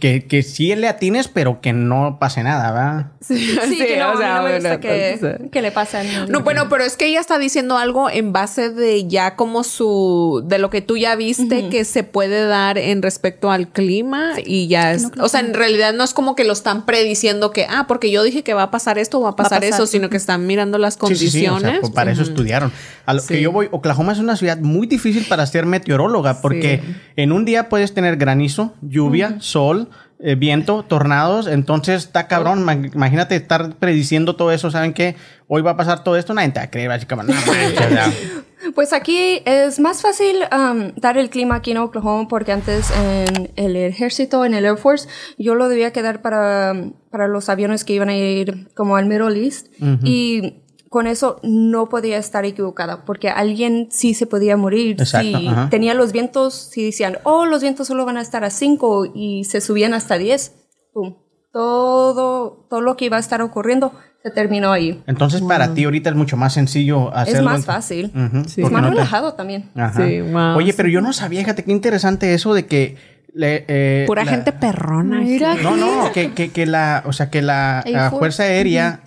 que, 0.00 0.26
que 0.26 0.42
sí 0.42 0.74
le 0.74 0.88
atines, 0.88 1.28
pero 1.28 1.60
que 1.60 1.72
no 1.72 2.18
pase 2.20 2.42
nada, 2.42 2.72
¿verdad? 2.72 3.06
Sí, 3.20 3.56
Sí, 3.68 3.78
que 3.78 3.96
no, 3.98 4.12
o 4.12 4.16
sea, 4.18 4.38
a 4.38 4.42
mí 4.42 4.46
no 4.46 4.52
me 4.52 4.60
bueno, 4.60 4.80
que, 4.80 5.10
entonces- 5.12 5.50
que 5.50 5.62
le 5.62 5.72
pase 5.72 5.96
a 5.98 6.04
nadie. 6.04 6.26
No, 6.32 6.40
bueno, 6.42 6.68
pero 6.68 6.84
es 6.84 6.96
que 6.96 7.06
ella 7.06 7.20
está 7.20 7.38
diciendo 7.38 7.76
algo 7.78 8.10
en 8.10 8.32
base 8.32 8.70
de 8.70 9.06
ya 9.08 9.36
como 9.36 9.64
su, 9.64 10.42
de 10.46 10.58
lo 10.58 10.70
que 10.70 10.82
tú 10.82 10.96
ya 10.96 11.16
viste 11.16 11.68
que 11.68 11.84
se 11.84 12.02
puede 12.04 12.46
dar 12.46 12.78
en 12.78 13.02
respecto 13.02 13.50
al 13.50 13.68
clima 13.68 14.32
y 14.44 14.68
ya 14.68 14.92
es, 14.92 15.08
o 15.20 15.28
sea, 15.28 15.40
en 15.40 15.54
realidad 15.54 15.92
no 15.94 16.04
es 16.04 16.14
como 16.14 16.34
que 16.36 16.44
lo 16.44 16.52
están 16.52 16.84
prediciendo 16.86 17.50
que, 17.50 17.66
ah, 17.68 17.86
porque 17.88 18.10
yo 18.10 18.22
dije 18.22 18.42
que 18.42 18.54
va 18.54 18.64
a 18.64 18.70
pasar 18.70 18.98
esto, 18.98 19.20
va 19.20 19.30
a 19.30 19.36
pasar, 19.36 19.60
pasar. 19.60 19.74
eso, 19.74 19.86
sino 19.86 20.08
que 20.10 20.16
están 20.16 20.46
mirando 20.46 20.78
las 20.78 20.94
Sí, 20.94 21.14
sí, 21.16 21.16
sí, 21.16 21.26
o 21.26 21.30
sea, 21.42 21.50
condiciones. 21.50 21.80
pues 21.80 21.92
para 21.92 22.12
eso 22.12 22.22
estudiaron. 22.22 22.72
A 23.06 23.12
lo 23.14 23.24
que 23.24 23.40
yo 23.40 23.52
voy, 23.52 23.68
Oklahoma 23.70 24.12
es 24.12 24.18
una 24.18 24.36
ciudad 24.36 24.58
muy 24.58 24.86
difícil 24.86 25.26
para 25.28 25.46
ser 25.46 25.66
meteoróloga 25.66 26.40
porque 26.40 26.80
en 27.16 27.32
un 27.32 27.44
día 27.44 27.68
puedes 27.68 27.92
tener 27.92 28.16
granizo, 28.16 28.72
lluvia, 28.80 29.36
sol, 29.40 29.73
eh, 30.20 30.34
viento, 30.36 30.82
tornados, 30.84 31.46
entonces 31.46 32.04
está 32.04 32.26
cabrón. 32.28 32.62
Ma- 32.64 32.74
Imagínate 32.74 33.36
estar 33.36 33.74
prediciendo 33.76 34.36
todo 34.36 34.52
eso, 34.52 34.70
¿saben 34.70 34.92
qué? 34.94 35.16
Hoy 35.48 35.62
va 35.62 35.72
a 35.72 35.76
pasar 35.76 36.02
todo 36.04 36.16
esto, 36.16 36.32
nadie 36.34 36.50
te 36.50 36.70
creer, 36.70 36.88
básicamente. 36.88 37.34
Pues 38.74 38.94
aquí 38.94 39.42
es 39.44 39.78
más 39.78 40.00
fácil 40.00 40.36
um, 40.50 40.92
dar 40.96 41.18
el 41.18 41.28
clima 41.28 41.56
aquí 41.56 41.72
en 41.72 41.76
Oklahoma 41.76 42.28
porque 42.28 42.50
antes 42.50 42.90
en 42.96 43.50
el 43.56 43.76
ejército, 43.76 44.46
en 44.46 44.54
el 44.54 44.64
Air 44.64 44.78
Force, 44.78 45.06
yo 45.36 45.54
lo 45.54 45.68
debía 45.68 45.92
quedar 45.92 46.22
para, 46.22 46.72
para 47.10 47.28
los 47.28 47.50
aviones 47.50 47.84
que 47.84 47.92
iban 47.92 48.08
a 48.08 48.16
ir 48.16 48.68
como 48.74 48.96
al 48.96 49.04
Middle 49.04 49.38
East. 49.44 49.66
Y 50.02 50.62
con 50.94 51.08
eso 51.08 51.40
no 51.42 51.88
podía 51.88 52.18
estar 52.18 52.44
equivocada 52.44 53.04
porque 53.04 53.28
alguien 53.28 53.88
sí 53.90 54.14
se 54.14 54.26
podía 54.26 54.56
morir. 54.56 54.94
Exacto, 55.00 55.38
si 55.40 55.48
ajá. 55.48 55.68
tenía 55.68 55.92
los 55.92 56.12
vientos, 56.12 56.54
si 56.54 56.84
decían, 56.84 57.18
oh, 57.24 57.46
los 57.46 57.62
vientos 57.62 57.88
solo 57.88 58.04
van 58.06 58.16
a 58.16 58.20
estar 58.20 58.44
a 58.44 58.50
5 58.50 59.06
y 59.12 59.42
se 59.42 59.60
subían 59.60 59.92
hasta 59.92 60.18
10. 60.18 60.54
Pum. 60.92 61.16
Todo, 61.52 62.66
todo 62.70 62.80
lo 62.80 62.96
que 62.96 63.06
iba 63.06 63.16
a 63.16 63.20
estar 63.20 63.42
ocurriendo 63.42 63.92
se 64.22 64.30
terminó 64.30 64.70
ahí. 64.70 65.02
Entonces 65.08 65.42
para 65.42 65.74
ti 65.74 65.82
ahorita 65.84 66.10
es 66.10 66.16
mucho 66.16 66.36
más 66.36 66.52
sencillo 66.52 67.12
hacerlo. 67.12 67.40
Es 67.40 67.44
más 67.44 67.64
fácil. 67.64 68.12
Ujú, 68.14 68.48
Sí. 68.48 68.62
Es 68.62 68.70
más 68.70 68.82
no 68.82 68.88
te- 68.90 68.94
relajado 68.94 69.34
también. 69.34 69.70
Ajá. 69.74 70.06
Sí, 70.06 70.20
wow, 70.20 70.56
Oye, 70.56 70.70
sí. 70.70 70.76
pero 70.76 70.88
yo 70.88 71.00
no 71.00 71.12
sabía, 71.12 71.40
fíjate 71.40 71.64
qué 71.64 71.72
interesante 71.72 72.34
eso 72.34 72.54
de 72.54 72.66
que... 72.66 72.96
le- 73.34 73.64
eh, 73.66 74.04
Pura 74.06 74.24
la- 74.24 74.30
gente 74.30 74.52
perrona. 74.52 75.18
Mira. 75.22 75.56
No, 75.56 75.76
no, 75.76 76.12
que, 76.12 76.32
que, 76.32 76.50
que 76.52 76.66
la, 76.66 77.02
o 77.04 77.12
sea, 77.12 77.30
que 77.30 77.42
la, 77.42 77.82
la. 77.84 78.10
Fuerza 78.12 78.44
Aérea 78.44 79.00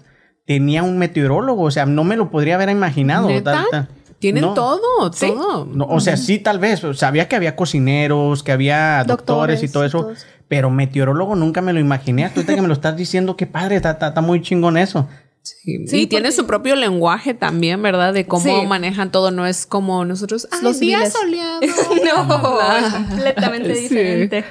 tenía 0.47 0.81
un 0.81 0.97
meteorólogo, 0.97 1.63
o 1.63 1.71
sea, 1.71 1.85
no 1.85 2.03
me 2.03 2.15
lo 2.17 2.31
podría 2.31 2.55
haber 2.55 2.69
imaginado. 2.69 3.27
¿Neta? 3.27 3.51
Tal- 3.51 3.65
tal. 3.69 3.87
Tienen 4.17 4.41
No. 4.41 4.53
todo, 4.55 5.13
Sí. 5.13 5.27
todo. 5.27 5.65
No, 5.65 5.85
o 5.85 5.99
sea, 5.99 6.17
sí, 6.17 6.39
tal 6.39 6.57
vez. 6.57 6.81
Sabía 6.95 7.27
que 7.27 7.35
había 7.35 7.55
cocineros, 7.55 8.41
que 8.41 8.51
había 8.51 9.03
doctores, 9.05 9.59
Doctores 9.59 9.63
y 9.63 9.67
todo 9.71 9.83
y 9.83 9.87
eso. 9.87 9.99
todo 10.01 10.11
eso. 10.13 10.25
Pero 10.47 10.71
meteorólogo 10.71 11.35
nunca 11.35 11.61
me 11.61 11.71
lo 11.73 11.79
imaginé. 11.79 12.25
Hasta 12.25 12.39
Ahorita 12.39 12.55
que 12.55 12.61
me 12.63 12.67
lo 12.67 12.73
estás 12.73 12.95
diciendo, 12.97 13.35
qué 13.37 13.45
padre, 13.45 13.75
está, 13.75 13.91
está- 13.91 14.07
está 14.07 14.21
muy 14.21 14.41
chingón 14.41 14.77
eso. 14.77 15.07
Sí, 15.43 15.85
Sí, 15.87 16.01
y 16.01 16.07
tiene 16.07 16.29
porque- 16.29 16.35
su 16.35 16.47
propio 16.47 16.75
lenguaje 16.75 17.33
también, 17.35 17.81
¿verdad? 17.83 18.11
De 18.13 18.25
cómo 18.25 18.43
Sí. 18.61 18.65
manejan 18.65 19.11
todo. 19.11 19.29
No 19.31 19.45
es 19.45 19.65
como 19.67 20.03
nosotros. 20.03 20.47
Ay, 20.51 20.59
Los 20.63 20.79
día 20.79 20.97
civiles. 20.97 21.13
soleado. 21.13 21.59
No, 22.27 22.77
es 22.77 22.93
completamente 22.93 23.75
Sí. 23.75 23.81
diferente. 23.83 24.45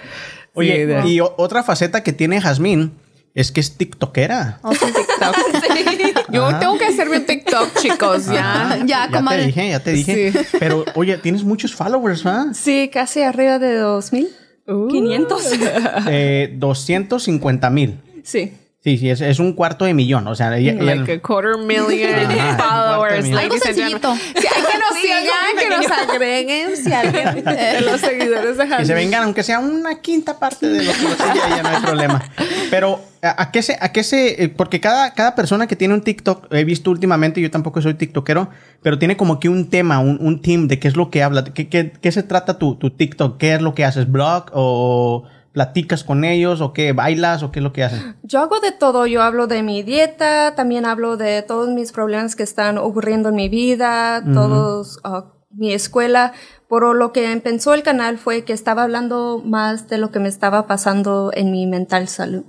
Oye, 0.55 1.03
Sí, 1.03 1.09
y 1.15 1.21
o- 1.21 1.35
otra 1.39 1.63
faceta 1.65 2.03
que 2.05 2.13
tiene 2.13 2.41
Jazmín 2.41 2.93
es 3.37 3.53
que 3.53 3.61
es 3.61 3.77
tiktokera. 3.77 4.59
Oh, 4.63 4.71
TikTok. 4.71 6.27
Yo 6.33 6.59
tengo 6.59 6.77
que 6.79 6.87
hacerme 6.87 7.19
un 7.19 7.27
TikTok, 7.27 7.75
chicos, 7.79 8.27
ya. 8.27 8.79
Ya, 8.87 9.09
Ya 9.11 9.23
te 9.29 9.37
dije, 9.47 9.69
ya 9.71 9.81
te 9.81 9.93
dije. 9.93 10.33
Sí. 10.33 10.39
Pero, 10.59 10.85
oye, 10.95 11.17
tienes 11.19 11.45
muchos 11.45 11.75
followers, 11.75 12.25
¿verdad? 12.25 12.47
Sí, 12.55 12.91
casi 12.93 13.23
arriba 13.23 13.59
de 13.59 13.77
2000. 13.77 14.29
Uh. 14.69 14.89
500. 14.89 15.43
Eh, 16.09 16.55
250 16.57 17.71
mil. 17.71 18.01
sí. 18.25 18.53
Sí, 18.83 18.99
sí, 18.99 19.11
es, 19.11 19.21
es 19.21 19.41
un 19.41 19.53
cuarto 19.55 19.85
de 19.85 19.95
millón. 19.95 20.29
O 20.29 20.37
sea, 20.37 20.57
ella- 20.57 20.71
ella- 20.75 20.95
Like 20.95 21.13
a 21.15 21.21
quarter 21.21 21.59
million 21.59 22.15
Ajá, 22.31 22.57
followers. 22.95 23.27
and 23.27 23.53
sencillito. 23.61 24.15
Sí, 24.15 24.47
hay 24.47 24.63
que 24.63 24.76
nos 25.25 25.63
que 25.63 25.69
nos 25.71 25.91
agreguen 25.91 26.77
si 26.77 26.93
alguien 26.93 27.45
de 27.45 27.81
los 27.83 28.01
seguidores 28.01 28.57
de 28.57 28.69
que 28.69 28.85
se 28.85 28.95
vengan, 28.95 29.25
aunque 29.25 29.43
sea 29.43 29.59
una 29.59 30.01
quinta 30.01 30.39
parte 30.39 30.69
de 30.69 30.85
lo 30.85 30.93
que 30.93 31.03
lo 31.03 31.11
sigue 31.11 31.41
ella, 31.47 31.63
no 31.63 31.69
hay 31.69 31.83
problema. 31.83 32.25
Pero 32.71 33.01
¿A, 33.23 33.43
a 33.43 33.51
qué 33.51 33.63
se, 33.63 33.77
a 33.81 33.93
qué 33.93 34.03
se, 34.03 34.45
eh, 34.45 34.49
porque 34.49 34.81
cada, 34.81 35.15
cada 35.15 35.35
persona 35.35 35.67
que 35.67 35.77
tiene 35.77 35.95
un 35.95 36.03
TikTok, 36.03 36.53
he 36.53 36.65
visto 36.65 36.91
últimamente, 36.91 37.41
yo 37.41 37.51
tampoco 37.51 37.81
soy 37.81 37.95
TikTokero, 37.95 38.51
pero 38.83 38.99
tiene 38.99 39.17
como 39.17 39.41
que 39.41 39.49
un 39.49 39.69
tema, 39.69 39.99
un, 39.99 40.19
un 40.21 40.43
team 40.43 40.69
de 40.69 40.79
qué 40.79 40.89
es 40.89 40.97
lo 40.97 41.11
que 41.11 41.23
habla, 41.23 41.45
qué, 41.45 41.69
qué, 41.69 41.93
qué 41.93 42.13
se 42.13 42.23
trata 42.23 42.59
tu, 42.59 42.77
tu 42.77 42.91
TikTok, 42.91 43.39
qué 43.39 43.55
es 43.55 43.63
lo 43.63 43.75
que 43.75 43.85
haces, 43.85 44.11
blog 44.11 44.51
o 44.53 45.25
platicas 45.57 46.05
con 46.05 46.23
ellos 46.25 46.61
o 46.61 46.75
qué 46.75 46.93
bailas 46.93 47.43
o 47.43 47.51
qué 47.51 47.61
es 47.61 47.65
lo 47.65 47.73
que 47.73 47.83
haces. 47.83 48.03
Yo 48.23 48.41
hago 48.41 48.61
de 48.61 48.73
todo, 48.73 49.07
yo 49.07 49.23
hablo 49.23 49.47
de 49.47 49.63
mi 49.63 49.83
dieta, 49.83 50.55
también 50.55 50.85
hablo 50.85 51.17
de 51.17 51.41
todos 51.41 51.71
mis 51.71 51.93
problemas 51.93 52.37
que 52.37 52.43
están 52.43 52.77
ocurriendo 52.77 53.31
en 53.31 53.37
mi 53.37 53.49
vida, 53.49 54.23
todos, 54.35 54.99
uh, 55.03 55.23
mi 55.49 55.73
escuela. 55.73 56.35
Pero 56.69 56.93
lo 56.93 57.15
que 57.15 57.33
empezó 57.33 57.73
el 57.73 57.83
canal 57.83 58.19
fue 58.19 58.45
que 58.45 58.53
estaba 58.53 58.83
hablando 58.83 59.41
más 59.43 59.89
de 59.89 59.97
lo 59.97 60.11
que 60.11 60.19
me 60.19 60.29
estaba 60.29 60.67
pasando 60.67 61.31
en 61.33 61.51
mi 61.51 61.67
mental 61.67 62.09
salud. 62.09 62.45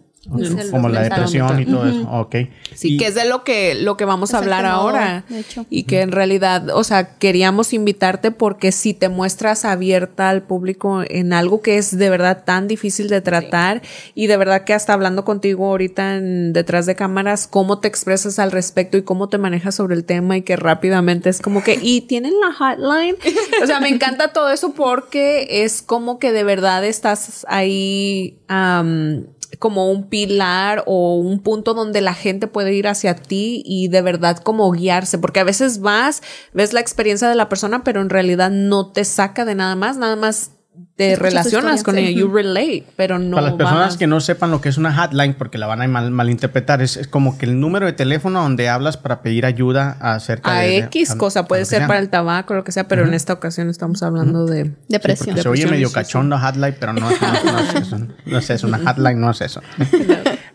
Como 0.71 0.89
la 0.89 1.01
depresión 1.03 1.59
y 1.61 1.65
todo 1.65 1.87
eso. 1.87 2.07
Ok. 2.11 2.35
Sí, 2.75 2.93
Y- 2.95 2.97
que 2.97 3.07
es 3.07 3.15
de 3.15 3.27
lo 3.27 3.43
que, 3.43 3.75
lo 3.75 3.97
que 3.97 4.05
vamos 4.05 4.33
a 4.33 4.39
hablar 4.39 4.65
ahora. 4.65 5.23
de 5.29 5.39
hecho. 5.39 5.65
Y 5.69 5.83
que 5.83 6.01
en 6.01 6.11
realidad, 6.11 6.69
o 6.73 6.83
sea, 6.83 7.17
queríamos 7.17 7.73
invitarte 7.73 8.31
porque 8.31 8.71
si 8.71 8.93
te 8.93 9.09
muestras 9.09 9.65
abierta 9.65 10.29
al 10.29 10.43
público 10.43 11.03
en 11.07 11.33
algo 11.33 11.61
que 11.61 11.77
es 11.77 11.97
de 11.97 12.09
verdad 12.09 12.43
tan 12.45 12.67
difícil 12.67 13.07
de 13.09 13.21
tratar 13.21 13.81
y 14.15 14.27
de 14.27 14.37
verdad 14.37 14.63
que 14.63 14.73
hasta 14.73 14.93
hablando 14.93 15.23
contigo 15.25 15.65
ahorita 15.67 16.15
en- 16.17 16.53
detrás 16.53 16.85
de 16.85 16.95
cámaras, 16.95 17.47
cómo 17.47 17.79
te 17.79 17.87
expresas 17.87 18.39
al 18.39 18.51
respecto 18.51 18.97
y 18.97 19.03
cómo 19.03 19.29
te 19.29 19.37
manejas 19.37 19.75
sobre 19.75 19.95
el 19.95 20.03
tema 20.03 20.37
y 20.37 20.41
que 20.41 20.55
rápidamente 20.55 21.29
es 21.29 21.41
como 21.41 21.63
que, 21.63 21.79
y 21.81 22.01
tienen 22.01 22.33
la 22.41 22.53
hotline. 22.53 23.15
O 23.63 23.65
sea, 23.65 23.79
me 23.79 23.89
encanta 23.89 24.33
todo 24.33 24.49
eso 24.49 24.73
porque 24.73 25.47
es 25.63 25.81
como 25.81 26.19
que 26.19 26.31
de 26.31 26.43
verdad 26.43 26.83
estás 26.85 27.45
ahí, 27.49 28.37
am, 28.47 29.25
como 29.59 29.89
un 29.91 30.09
pilar 30.09 30.83
o 30.85 31.15
un 31.15 31.39
punto 31.41 31.73
donde 31.73 32.01
la 32.01 32.13
gente 32.13 32.47
puede 32.47 32.73
ir 32.73 32.87
hacia 32.87 33.15
ti 33.15 33.63
y 33.65 33.87
de 33.87 34.01
verdad 34.01 34.37
como 34.37 34.71
guiarse, 34.71 35.17
porque 35.17 35.39
a 35.39 35.45
veces 35.45 35.79
vas, 35.79 36.21
ves 36.53 36.73
la 36.73 36.79
experiencia 36.79 37.29
de 37.29 37.35
la 37.35 37.49
persona, 37.49 37.83
pero 37.83 38.01
en 38.01 38.09
realidad 38.09 38.51
no 38.51 38.91
te 38.91 39.05
saca 39.05 39.45
de 39.45 39.55
nada 39.55 39.75
más, 39.75 39.97
nada 39.97 40.15
más 40.15 40.51
te 40.95 41.15
relacionas 41.15 41.83
con 41.83 41.95
sí. 41.95 42.01
ella, 42.01 42.19
you 42.19 42.27
relate, 42.27 42.85
pero 42.95 43.19
no 43.19 43.35
Para 43.35 43.47
las 43.49 43.55
personas 43.55 43.97
que 43.97 44.07
no 44.07 44.19
sepan 44.19 44.49
lo 44.51 44.61
que 44.61 44.69
es 44.69 44.77
una 44.77 44.93
hotline, 44.95 45.35
porque 45.35 45.57
la 45.57 45.67
van 45.67 45.81
a 45.81 45.87
mal, 45.87 46.09
malinterpretar, 46.11 46.81
es, 46.81 46.97
es 46.97 47.07
como 47.07 47.37
que 47.37 47.45
el 47.45 47.59
número 47.59 47.85
de 47.85 47.93
teléfono 47.93 48.41
donde 48.41 48.67
hablas 48.69 48.97
para 48.97 49.21
pedir 49.21 49.45
ayuda 49.45 49.97
acerca 50.01 50.57
a 50.57 50.61
de... 50.61 50.67
de- 50.69 50.77
X 50.79 51.11
a- 51.11 51.17
cosa, 51.17 51.39
a 51.41 51.47
puede 51.47 51.65
ser 51.65 51.85
para 51.87 51.99
el 51.99 52.09
tabaco, 52.09 52.53
lo 52.55 52.63
que 52.63 52.71
sea, 52.71 52.87
pero 52.87 53.05
en 53.05 53.13
esta 53.13 53.33
ocasión 53.33 53.69
estamos 53.69 54.01
hablando 54.03 54.45
de 54.45 54.71
Depresión. 54.87 55.37
Se 55.37 55.47
oye 55.47 55.67
medio 55.67 55.89
sí. 55.89 55.93
cachondo 55.93 56.37
hotline, 56.39 56.75
pero 56.79 56.93
no, 56.93 57.01
no, 57.01 57.09
no 57.09 57.59
es 57.59 57.75
eso. 57.75 57.97
No 58.25 58.37
es 58.39 58.49
eso, 58.49 58.67
una 58.67 58.79
hotline 58.79 59.19
no 59.19 59.29
es 59.31 59.41
eso. 59.41 59.61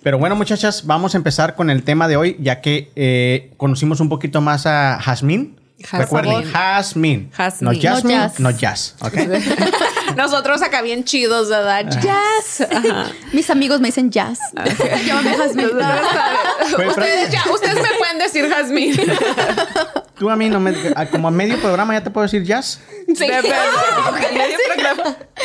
Pero 0.02 0.18
bueno, 0.18 0.34
muchachas, 0.34 0.84
vamos 0.84 1.14
a 1.14 1.16
empezar 1.18 1.54
con 1.54 1.70
el 1.70 1.84
tema 1.84 2.08
de 2.08 2.16
hoy, 2.16 2.36
ya 2.40 2.60
que 2.60 2.90
eh, 2.96 3.52
conocimos 3.56 4.00
un 4.00 4.08
poquito 4.08 4.40
más 4.40 4.66
a 4.66 4.98
Jazmín. 5.00 5.60
Jazmín. 5.80 6.00
Recuerden, 6.02 6.42
Jazmín. 6.52 7.30
Jazmín. 7.32 7.70
No 7.72 7.80
Jasmine, 7.80 8.30
No 8.38 8.50
jazz. 8.50 8.96
no. 9.00 9.08
Nosotros 10.16 10.62
acá 10.62 10.82
bien 10.82 11.04
chidos, 11.04 11.48
¿verdad? 11.48 11.86
Jazz. 12.00 12.66
Mis 13.32 13.48
amigos 13.50 13.80
me 13.80 13.88
dicen 13.88 14.10
jazz. 14.10 14.38
Llámame 15.06 15.36
Jasmine. 15.36 15.68
Fue- 15.68 16.68
fue- 16.70 16.86
Ustedes, 16.88 17.30
ya, 17.30 17.42
ustedes 17.52 17.74
me 17.76 17.88
pueden 17.98 18.18
decir 18.18 18.48
Jazmín. 18.48 18.96
Tú 20.18 20.30
a 20.30 20.36
mí, 20.36 20.48
no 20.48 20.60
me, 20.60 20.72
a- 20.94 21.06
como 21.06 21.26
a 21.28 21.30
medio 21.32 21.58
programa 21.60 21.94
ya 21.94 22.02
te 22.04 22.10
puedo 22.10 22.22
decir 22.22 22.44
jazz. 22.44 22.80
Sí. 23.14 23.26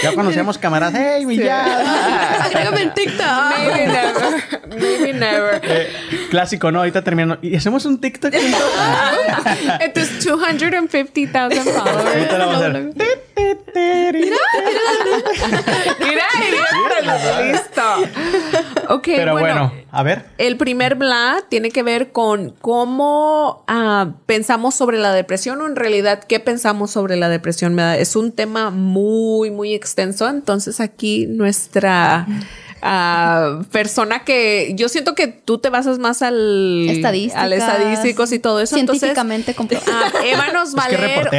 Ya 0.03 0.11
cuando 0.13 0.31
seamos 0.31 0.57
camaradas, 0.57 0.93
hey, 1.01 1.25
mi 1.25 1.37
jazz. 1.37 2.45
Agrégame 2.45 2.81
en 2.83 2.93
TikTok. 2.93 3.25
Maybe 3.57 3.87
never. 3.87 4.43
Maybe 4.69 5.13
never. 5.13 5.61
Eh, 5.63 6.27
clásico, 6.29 6.71
¿no? 6.71 6.79
Ahorita 6.79 7.03
terminando. 7.03 7.39
¿Y 7.41 7.55
hacemos 7.55 7.85
un 7.85 7.99
TikTok? 7.99 8.31
Entonces, 9.79 10.23
250,000 10.23 11.59
Ahorita 11.59 11.83
followers. 11.83 12.31
lo 12.31 12.37
vamos 12.37 12.61
a 12.61 12.67
hacer. 12.67 12.91
Mira, 15.99 16.25
mira, 16.39 17.41
listo. 17.41 17.81
Ok, 18.89 19.03
Pero 19.05 19.33
bueno. 19.33 19.69
bueno, 19.71 19.85
a 19.91 20.03
ver. 20.03 20.25
El 20.37 20.57
primer 20.57 20.95
bla 20.95 21.43
tiene 21.49 21.71
que 21.71 21.83
ver 21.83 22.11
con 22.11 22.51
cómo 22.61 23.63
ah, 23.67 24.13
pensamos 24.25 24.75
sobre 24.75 24.97
la 24.97 25.13
depresión 25.13 25.61
o 25.61 25.67
en 25.67 25.75
realidad 25.75 26.23
qué 26.23 26.39
pensamos 26.39 26.91
sobre 26.91 27.15
la 27.15 27.29
depresión. 27.29 27.77
Es 27.79 28.15
un 28.15 28.31
tema 28.31 28.69
muy, 28.69 29.51
muy 29.51 29.73
extenso. 29.73 30.27
Entonces 30.27 30.79
aquí 30.79 31.27
nuestra 31.27 32.25
ah, 32.81 33.61
persona 33.71 34.23
que 34.23 34.73
yo 34.75 34.89
siento 34.89 35.15
que 35.15 35.27
tú 35.27 35.57
te 35.57 35.69
basas 35.69 35.99
más 35.99 36.21
al, 36.21 36.87
al 37.35 37.53
estadísticos 37.53 38.31
y 38.31 38.39
todo 38.39 38.61
eso. 38.61 38.75
Científicamente 38.75 39.53
comprobado. 39.53 39.91
ah, 39.93 40.11
Eva 40.23 40.49
nos 40.53 40.75
va 40.75 40.83
a 40.83 40.89
leer 40.89 41.29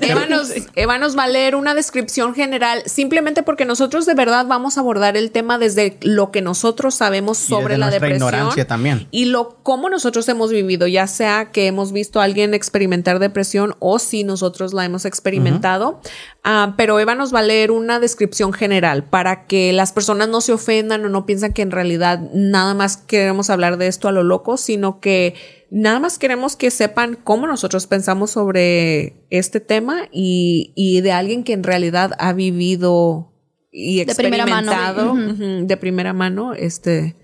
Eva 0.00 0.26
nos, 0.26 0.52
Eva 0.74 0.98
nos 0.98 1.16
va 1.16 1.24
a 1.24 1.28
leer 1.28 1.56
una 1.56 1.74
descripción 1.74 2.34
general, 2.34 2.82
simplemente 2.86 3.42
porque 3.42 3.64
nosotros 3.64 4.06
de 4.06 4.14
verdad 4.14 4.46
vamos 4.46 4.76
a 4.76 4.80
abordar 4.80 5.16
el 5.16 5.30
tema 5.30 5.58
desde 5.58 5.98
lo 6.02 6.30
que 6.30 6.42
nosotros 6.42 6.94
sabemos 6.94 7.42
Y 7.44 7.48
sobre 7.48 7.74
desde 7.74 7.78
la 7.78 7.90
depresión. 7.90 8.16
ignorancia 8.16 8.66
también. 8.66 9.08
Y 9.10 9.26
lo 9.26 9.58
cómo 9.62 9.88
nosotros 9.88 10.28
hemos 10.28 10.50
vivido, 10.50 10.86
ya 10.86 11.06
sea 11.06 11.50
que 11.52 11.66
hemos 11.66 11.92
visto 11.92 12.20
a 12.20 12.24
alguien 12.24 12.54
experimentar 12.54 13.18
depresión 13.18 13.76
o 13.78 13.98
si 13.98 14.24
nosotros 14.24 14.72
la 14.72 14.84
hemos 14.84 15.04
experimentado. 15.04 16.00
Ah, 16.44 16.74
pero 16.76 17.00
Eva 17.00 17.14
nos 17.14 17.34
va 17.34 17.40
a 17.40 17.42
leer 17.42 17.72
una 17.72 17.98
descripción 17.98 18.52
general 18.52 19.02
para 19.02 19.46
que 19.46 19.72
las 19.72 19.92
personas 19.92 20.28
no 20.28 20.40
se 20.46 20.52
ofendan 20.52 21.04
o 21.04 21.08
no 21.08 21.26
piensan 21.26 21.52
que 21.52 21.62
en 21.62 21.70
realidad 21.70 22.20
nada 22.32 22.74
más 22.74 22.96
queremos 22.96 23.50
hablar 23.50 23.76
de 23.76 23.86
esto 23.88 24.08
a 24.08 24.12
lo 24.12 24.22
loco, 24.22 24.56
sino 24.56 25.00
que 25.00 25.34
nada 25.70 25.98
más 26.00 26.18
queremos 26.18 26.56
que 26.56 26.70
sepan 26.70 27.18
cómo 27.22 27.46
nosotros 27.46 27.86
pensamos 27.86 28.30
sobre 28.30 29.26
este 29.30 29.60
tema 29.60 30.08
y, 30.12 30.72
y 30.76 31.00
de 31.02 31.12
alguien 31.12 31.44
que 31.44 31.52
en 31.52 31.62
realidad 31.64 32.12
ha 32.18 32.32
vivido 32.32 33.32
y 33.72 34.04
De 34.04 34.14
primera 34.14 34.46
mano. 34.46 34.72
experimentado 34.72 35.64
de 35.66 35.76
primera 35.76 36.12
mano 36.14 36.54
este 36.54 37.14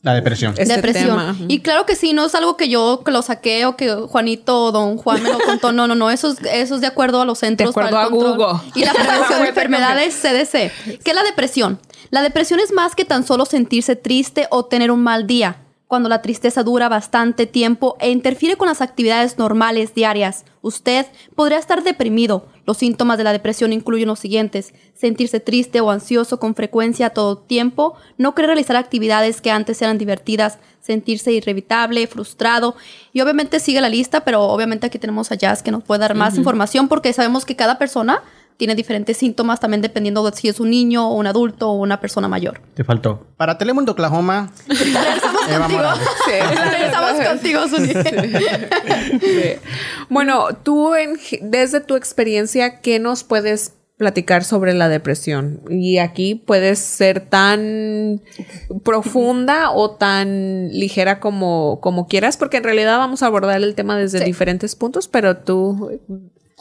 La 0.00 0.14
depresión. 0.14 0.54
este 0.58 0.74
depresión. 0.74 1.06
tema. 1.16 1.36
Y 1.46 1.60
claro 1.60 1.86
que 1.86 1.94
sí, 1.94 2.12
no 2.12 2.24
es 2.26 2.34
algo 2.34 2.56
que 2.56 2.68
yo 2.68 3.04
lo 3.06 3.22
saqué 3.22 3.66
o 3.66 3.76
que 3.76 3.88
Juanito 3.92 4.64
o 4.64 4.72
Don 4.72 4.96
Juan 4.96 5.22
me 5.22 5.28
lo 5.30 5.38
contó. 5.38 5.70
No, 5.70 5.86
no, 5.86 5.94
no. 5.94 6.10
Eso 6.10 6.32
es, 6.32 6.38
eso 6.52 6.74
es 6.74 6.80
de 6.80 6.88
acuerdo 6.88 7.20
a 7.20 7.24
los 7.24 7.38
centros. 7.38 7.68
De 7.68 7.70
acuerdo 7.70 7.90
para 7.90 8.02
el 8.02 8.08
a 8.08 8.10
control 8.10 8.36
Google. 8.36 8.72
Y 8.74 8.84
la 8.84 8.92
prevención 9.00 9.42
de 9.42 9.48
enfermedades 9.50 10.14
CDC. 10.16 10.98
¿Qué 11.04 11.10
es 11.10 11.14
la 11.14 11.22
depresión? 11.22 11.78
La 12.10 12.22
depresión 12.22 12.60
es 12.60 12.72
más 12.72 12.94
que 12.94 13.04
tan 13.04 13.26
solo 13.26 13.44
sentirse 13.44 13.96
triste 13.96 14.46
o 14.50 14.64
tener 14.64 14.90
un 14.90 15.02
mal 15.02 15.26
día. 15.26 15.58
Cuando 15.86 16.08
la 16.08 16.22
tristeza 16.22 16.62
dura 16.62 16.88
bastante 16.88 17.44
tiempo 17.44 17.98
e 18.00 18.10
interfiere 18.10 18.56
con 18.56 18.66
las 18.66 18.80
actividades 18.80 19.36
normales 19.36 19.94
diarias, 19.94 20.46
usted 20.62 21.04
podría 21.34 21.58
estar 21.58 21.82
deprimido. 21.82 22.46
Los 22.64 22.78
síntomas 22.78 23.18
de 23.18 23.24
la 23.24 23.32
depresión 23.32 23.74
incluyen 23.74 24.08
los 24.08 24.18
siguientes: 24.18 24.72
sentirse 24.94 25.38
triste 25.38 25.82
o 25.82 25.90
ansioso 25.90 26.40
con 26.40 26.54
frecuencia 26.54 27.08
a 27.08 27.10
todo 27.10 27.36
tiempo, 27.36 27.94
no 28.16 28.34
querer 28.34 28.48
realizar 28.48 28.76
actividades 28.76 29.42
que 29.42 29.50
antes 29.50 29.82
eran 29.82 29.98
divertidas, 29.98 30.58
sentirse 30.80 31.30
irritable, 31.30 32.06
frustrado. 32.06 32.74
Y 33.12 33.20
obviamente 33.20 33.60
sigue 33.60 33.82
la 33.82 33.90
lista, 33.90 34.24
pero 34.24 34.44
obviamente 34.44 34.86
aquí 34.86 34.98
tenemos 34.98 35.30
a 35.30 35.34
Jazz 35.34 35.62
que 35.62 35.72
nos 35.72 35.84
puede 35.84 36.00
dar 36.00 36.14
más 36.14 36.38
información 36.38 36.88
porque 36.88 37.12
sabemos 37.12 37.44
que 37.44 37.54
cada 37.54 37.76
persona 37.76 38.22
tiene 38.62 38.76
diferentes 38.76 39.16
síntomas 39.16 39.58
también 39.58 39.82
dependiendo 39.82 40.22
de 40.24 40.36
si 40.36 40.46
es 40.46 40.60
un 40.60 40.70
niño 40.70 41.08
o 41.10 41.14
un 41.16 41.26
adulto 41.26 41.70
o 41.70 41.72
una 41.72 41.98
persona 41.98 42.28
mayor. 42.28 42.60
Te 42.74 42.84
faltó. 42.84 43.26
Para 43.36 43.58
Telemundo 43.58 43.90
Oklahoma. 43.90 44.52
Regresamos 45.48 47.26
contigo, 47.28 47.66
Zuni. 47.68 47.88
Sí. 49.20 49.58
Bueno, 50.08 50.46
tú 50.62 50.94
en- 50.94 51.18
desde 51.40 51.80
tu 51.80 51.96
experiencia, 51.96 52.78
¿qué 52.80 53.00
nos 53.00 53.24
puedes 53.24 53.72
platicar 53.96 54.44
sobre 54.44 54.74
la 54.74 54.88
depresión? 54.88 55.60
Y 55.68 55.98
aquí 55.98 56.36
puedes 56.36 56.78
ser 56.78 57.18
tan 57.18 58.20
profunda 58.84 59.72
o 59.72 59.90
tan 59.90 60.68
ligera 60.68 61.18
como, 61.18 61.80
como 61.80 62.06
quieras, 62.06 62.36
porque 62.36 62.58
en 62.58 62.64
realidad 62.64 62.98
vamos 62.98 63.24
a 63.24 63.26
abordar 63.26 63.60
el 63.60 63.74
tema 63.74 63.96
desde 63.96 64.18
Sí. 64.20 64.24
diferentes 64.24 64.76
puntos, 64.76 65.08
pero 65.08 65.36
tú... 65.38 65.98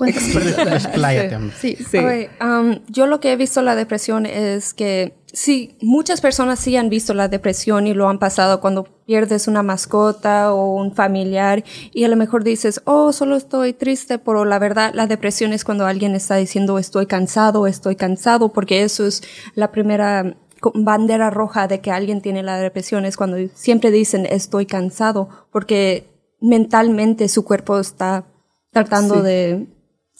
Expláyate. 0.07 1.37
Sí. 1.59 1.75
Sí. 1.75 1.99
Um, 2.41 2.79
yo 2.87 3.07
lo 3.07 3.19
que 3.19 3.31
he 3.31 3.35
visto 3.35 3.61
la 3.61 3.75
depresión 3.75 4.25
es 4.25 4.73
que 4.73 5.15
sí, 5.33 5.77
muchas 5.81 6.21
personas 6.21 6.59
sí 6.59 6.75
han 6.75 6.89
visto 6.89 7.13
la 7.13 7.27
depresión 7.27 7.87
y 7.87 7.93
lo 7.93 8.09
han 8.09 8.19
pasado 8.19 8.59
cuando 8.61 8.83
pierdes 9.05 9.47
una 9.47 9.63
mascota 9.63 10.53
o 10.53 10.75
un 10.75 10.93
familiar 10.93 11.63
y 11.91 12.03
a 12.03 12.07
lo 12.07 12.15
mejor 12.15 12.43
dices, 12.43 12.81
oh, 12.85 13.13
solo 13.13 13.35
estoy 13.35 13.73
triste, 13.73 14.17
pero 14.19 14.45
la 14.45 14.59
verdad 14.59 14.91
la 14.93 15.07
depresión 15.07 15.53
es 15.53 15.63
cuando 15.63 15.85
alguien 15.85 16.15
está 16.15 16.35
diciendo 16.35 16.77
estoy 16.77 17.05
cansado, 17.05 17.67
estoy 17.67 17.95
cansado, 17.95 18.49
porque 18.49 18.83
eso 18.83 19.05
es 19.05 19.23
la 19.55 19.71
primera 19.71 20.35
bandera 20.75 21.29
roja 21.29 21.67
de 21.67 21.81
que 21.81 21.91
alguien 21.91 22.21
tiene 22.21 22.43
la 22.43 22.57
depresión, 22.57 23.05
es 23.05 23.17
cuando 23.17 23.37
siempre 23.55 23.89
dicen 23.91 24.25
estoy 24.25 24.65
cansado, 24.65 25.29
porque 25.51 26.07
mentalmente 26.39 27.27
su 27.29 27.43
cuerpo 27.43 27.79
está 27.79 28.25
tratando 28.71 29.15
Sí. 29.15 29.21
de... 29.21 29.67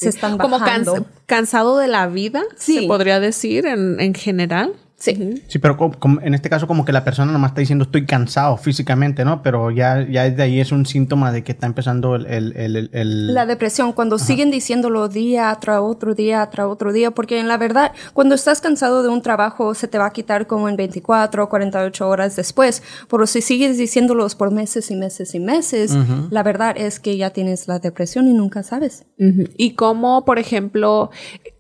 Se 0.01 0.10
están 0.10 0.38
como 0.38 0.60
bajando. 0.60 0.93
cansa- 0.96 1.10
cansado 1.25 1.77
de 1.77 1.88
la 1.88 2.08
vida, 2.08 2.41
Sí. 2.58 2.79
se 2.79 2.88
podría 2.88 3.20
decir 3.20 3.65
en, 3.65 4.00
en 4.00 4.13
general. 4.13 4.74
Sí. 5.01 5.41
Sí, 5.48 5.58
pero 5.58 5.77
como- 5.77 5.98
como- 5.98 6.22
en 6.22 6.36
este 6.36 6.48
caso 6.48 6.67
como 6.67 6.86
que 6.86 6.91
la 6.91 7.03
persona 7.03 7.31
nomás 7.31 7.51
está 7.51 7.62
diciendo 7.62 7.86
estoy 7.86 8.05
cansado 8.05 8.55
físicamente, 8.58 9.25
¿no? 9.25 9.41
Pero 9.41 9.72
ya, 9.72 10.08
ya 10.08 10.29
de 10.29 10.43
ahí 10.43 10.60
es 10.60 10.72
un 10.72 10.86
síntoma 10.86 11.31
de 11.31 11.43
que 11.43 11.53
está 11.53 11.65
empezando 11.65 12.15
el... 12.15 12.27
el, 12.27 12.53
el, 12.55 12.89
el- 12.93 13.34
La 13.34 13.48
depresión, 13.48 13.93
cuando 13.93 14.20
siguen 14.20 14.51
diciéndolo 14.51 15.08
día 15.08 15.58
tras 15.60 15.79
otro 15.81 16.13
día 16.13 16.48
tras 16.51 16.67
otro 16.67 16.93
día, 16.93 17.10
porque 17.10 17.39
en 17.39 17.48
la 17.48 17.58
verdad, 17.58 17.93
cuando 18.13 18.36
estás 18.36 18.62
cansado 18.62 19.01
de 19.01 19.10
un 19.10 19.24
trabajo, 19.24 19.74
se 19.74 19.88
te 19.88 19.98
va 19.98 20.05
a 20.05 20.12
quitar 20.13 20.46
como 20.46 20.70
en 20.70 20.75
24 20.75 21.46
o 21.46 21.50
48 21.50 22.08
horas 22.08 22.36
después. 22.36 22.84
Pero 23.10 23.25
si 23.25 23.41
sigues 23.41 23.79
diciéndolos 23.79 24.36
por 24.36 24.51
meses 24.51 24.91
y 24.91 24.96
meses 24.96 25.34
y 25.34 25.39
meses, 25.39 25.98
la 26.29 26.43
verdad 26.43 26.75
es 26.77 27.00
que 27.00 27.17
ya 27.17 27.31
tienes 27.31 27.67
la 27.67 27.79
depresión 27.79 28.27
y 28.27 28.34
nunca 28.36 28.62
sabes. 28.62 29.05
Ujú. 29.17 29.46
Y 29.58 29.72
como, 29.74 30.25
por 30.25 30.38
ejemplo, 30.38 31.10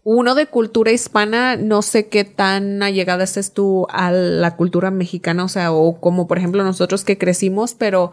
uno 0.03 0.33
de 0.33 0.47
cultura 0.47 0.91
hispana, 0.91 1.55
no 1.57 1.83
sé 1.83 2.07
qué 2.07 2.23
tan 2.23 2.81
allegada 2.81 3.23
estés 3.23 3.53
tú 3.53 3.85
a 3.89 4.11
la 4.11 4.55
cultura 4.55 4.89
mexicana, 4.89 5.43
o 5.43 5.47
sea, 5.47 5.71
o 5.71 5.99
como 5.99 6.27
por 6.27 6.39
ejemplo 6.39 6.63
nosotros 6.63 7.03
que 7.03 7.19
crecimos, 7.19 7.75
pero 7.75 8.11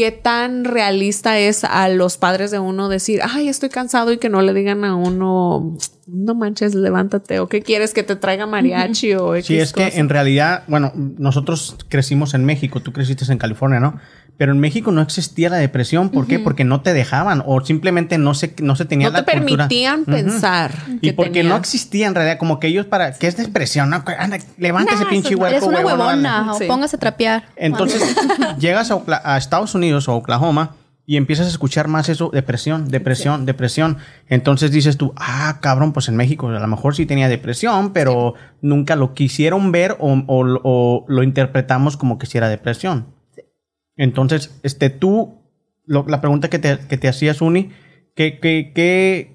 qué 0.00 0.12
tan 0.12 0.64
realista 0.64 1.38
es 1.38 1.62
a 1.62 1.86
los 1.90 2.16
padres 2.16 2.50
de 2.50 2.58
uno 2.58 2.88
decir, 2.88 3.20
ay, 3.22 3.50
estoy 3.50 3.68
cansado 3.68 4.10
y 4.12 4.16
que 4.16 4.30
no 4.30 4.40
le 4.40 4.54
digan 4.54 4.82
a 4.86 4.94
uno, 4.96 5.76
no 6.06 6.34
manches, 6.34 6.74
levántate, 6.74 7.38
o 7.38 7.48
qué 7.50 7.60
quieres 7.60 7.92
que 7.92 8.02
te 8.02 8.16
traiga 8.16 8.46
mariachi 8.46 9.12
o 9.12 9.34
Sí, 9.42 9.58
X 9.58 9.62
es 9.62 9.72
que 9.74 9.98
en 10.00 10.08
realidad, 10.08 10.62
bueno, 10.68 10.90
nosotros 10.94 11.76
crecimos 11.90 12.32
en 12.32 12.46
México, 12.46 12.80
tú 12.80 12.94
creciste 12.94 13.30
en 13.30 13.36
California, 13.36 13.78
¿no? 13.78 14.00
Pero 14.38 14.52
en 14.52 14.58
México 14.58 14.90
no 14.90 15.02
existía 15.02 15.50
la 15.50 15.58
depresión, 15.58 16.08
¿por 16.08 16.26
qué? 16.26 16.38
Porque 16.38 16.64
no 16.64 16.80
te 16.80 16.94
dejaban 16.94 17.42
o 17.44 17.62
simplemente 17.62 18.16
no 18.16 18.32
se, 18.32 18.54
no 18.62 18.74
se 18.74 18.86
tenía 18.86 19.08
no 19.08 19.12
la 19.12 19.24
te 19.26 19.32
cultura. 19.32 19.68
permitían 19.68 20.06
pensar. 20.06 20.72
Y 21.02 21.08
que 21.08 21.12
porque 21.12 21.42
no 21.44 21.56
existía 21.56 22.06
en 22.06 22.14
realidad, 22.14 22.38
como 22.38 22.58
que 22.58 22.68
ellos 22.68 22.86
para... 22.86 23.12
¿Qué 23.12 23.26
es 23.26 23.36
depresión? 23.36 23.90
No, 23.90 24.02
anda, 24.18 24.38
levántese, 24.56 25.04
pinche 25.10 25.34
huerco, 25.34 25.56
Eres 25.58 25.68
una 25.68 25.80
huevón, 25.80 26.00
órale. 26.00 26.22
huevona, 26.22 26.52
o 26.54 26.58
Sí. 26.58 26.64
póngase 26.66 26.96
a 26.96 26.98
trapear. 26.98 27.48
Entonces, 27.54 28.02
llegas 28.58 28.90
a 28.90 29.36
Estados 29.36 29.74
Unidos 29.74 29.89
o 29.94 30.14
Oklahoma 30.16 30.76
y 31.06 31.16
empiezas 31.16 31.46
a 31.46 31.50
escuchar 31.50 31.88
más 31.88 32.08
eso, 32.08 32.30
depresión, 32.32 32.88
depresión, 32.88 33.44
depresión. 33.46 33.98
Entonces 34.28 34.70
dices 34.70 34.96
tú, 34.96 35.12
ah, 35.16 35.58
cabrón, 35.60 35.92
pues 35.92 36.08
en 36.08 36.16
México 36.16 36.48
a 36.48 36.58
lo 36.60 36.66
mejor 36.68 36.94
sí 36.94 37.04
tenía 37.06 37.28
depresión, 37.28 37.92
pero 37.92 38.34
nunca 38.62 38.94
lo 38.94 39.12
quisieron 39.14 39.72
ver 39.72 39.96
o, 39.98 40.12
o- 40.26 40.60
o 40.62 41.04
lo 41.08 41.22
interpretamos 41.24 41.96
como 41.96 42.16
que 42.18 42.26
sí 42.26 42.38
era 42.38 42.48
depresión. 42.48 43.06
Entonces, 43.96 44.58
este, 44.62 44.88
tú, 44.90 45.40
lo- 45.84 46.04
la 46.06 46.20
pregunta 46.20 46.48
que 46.48 46.58
te, 46.58 46.78
que 46.78 46.96
te 46.96 47.08
hacías, 47.08 47.40
Uni, 47.42 47.70
¿qué, 48.14 48.38
qué, 48.38 48.72
qué, 48.74 49.34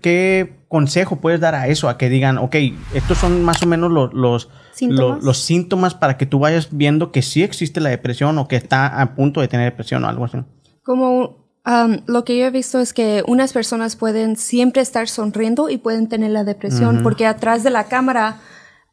qué 0.00 0.59
consejo 0.70 1.16
puedes 1.16 1.40
dar 1.40 1.54
a 1.54 1.68
eso? 1.68 1.90
A 1.90 1.98
que 1.98 2.08
digan, 2.08 2.38
ok, 2.38 2.56
estos 2.94 3.18
son 3.18 3.42
más 3.44 3.62
o 3.62 3.66
menos 3.66 3.90
los, 3.90 4.14
los, 4.14 4.48
¿Síntomas? 4.72 5.18
lo- 5.18 5.24
los 5.26 5.38
síntomas 5.38 5.94
para 5.94 6.16
que 6.16 6.24
tú 6.24 6.38
vayas 6.38 6.68
viendo 6.70 7.12
que 7.12 7.20
sí 7.20 7.42
existe 7.42 7.80
la 7.80 7.90
depresión 7.90 8.38
o 8.38 8.48
que 8.48 8.56
está 8.56 9.02
a 9.02 9.14
punto 9.14 9.42
de 9.42 9.48
tener 9.48 9.70
depresión 9.70 10.04
o 10.04 10.08
algo 10.08 10.24
así. 10.24 10.38
Como 10.82 11.50
um, 11.66 11.98
lo 12.06 12.24
que 12.24 12.38
yo 12.38 12.46
he 12.46 12.50
visto 12.50 12.78
es 12.80 12.94
que 12.94 13.22
unas 13.26 13.52
personas 13.52 13.96
pueden 13.96 14.36
siempre 14.36 14.80
estar 14.80 15.08
sonriendo 15.08 15.68
y 15.68 15.76
pueden 15.76 16.08
tener 16.08 16.30
la 16.30 16.44
depresión 16.44 17.00
porque 17.02 17.26
atrás 17.26 17.62
de 17.64 17.70
la 17.70 17.84
cámara 17.84 18.38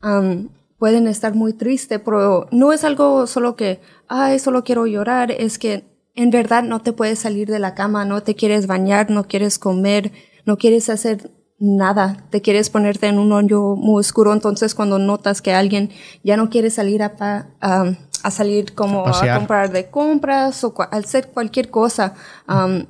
um, 0.04 0.50
pueden 0.80 1.08
estar 1.08 1.34
muy 1.36 1.54
tristes, 1.54 2.02
pero 2.04 2.48
no 2.52 2.74
es 2.74 2.84
algo 2.84 3.26
solo 3.28 3.56
que, 3.56 3.80
ay, 4.08 4.40
solo 4.40 4.64
quiero 4.64 4.86
llorar, 4.88 5.32
es 5.32 5.58
que 5.58 5.86
en 6.16 6.32
verdad 6.32 6.64
no 6.64 6.82
te 6.82 6.92
puedes 6.94 7.20
salir 7.20 7.48
de 7.48 7.60
la 7.60 7.76
cama, 7.76 8.04
no 8.04 8.22
te 8.24 8.34
quieres 8.36 8.66
bañar, 8.68 9.10
no 9.12 9.24
quieres 9.28 9.60
comer, 9.60 10.12
no 10.46 10.58
quieres 10.58 10.90
hacer 10.90 11.32
nada, 11.60 12.18
te 12.30 12.42
quieres 12.42 12.70
ponerte 12.70 13.08
en 13.08 13.18
un 13.20 13.32
hoyo 13.32 13.76
muy 13.76 14.00
oscuro, 14.00 14.34
entonces 14.34 14.76
cuando 14.76 15.00
notas 15.00 15.42
que 15.42 15.54
alguien 15.54 15.90
ya 16.24 16.38
no 16.38 16.50
quiere 16.50 16.70
salir 16.70 17.02
a, 17.04 17.16
pa- 17.16 17.48
um, 17.64 17.96
a 18.24 18.32
salir 18.32 18.74
como 18.76 19.04
A 19.34 19.38
comprar 19.40 19.72
de 19.72 19.90
compras 19.90 20.64
o 20.64 20.74
al 20.92 21.04
hacer 21.04 21.30
cualquier 21.30 21.70
cosa, 21.70 22.14
um, 22.48 22.86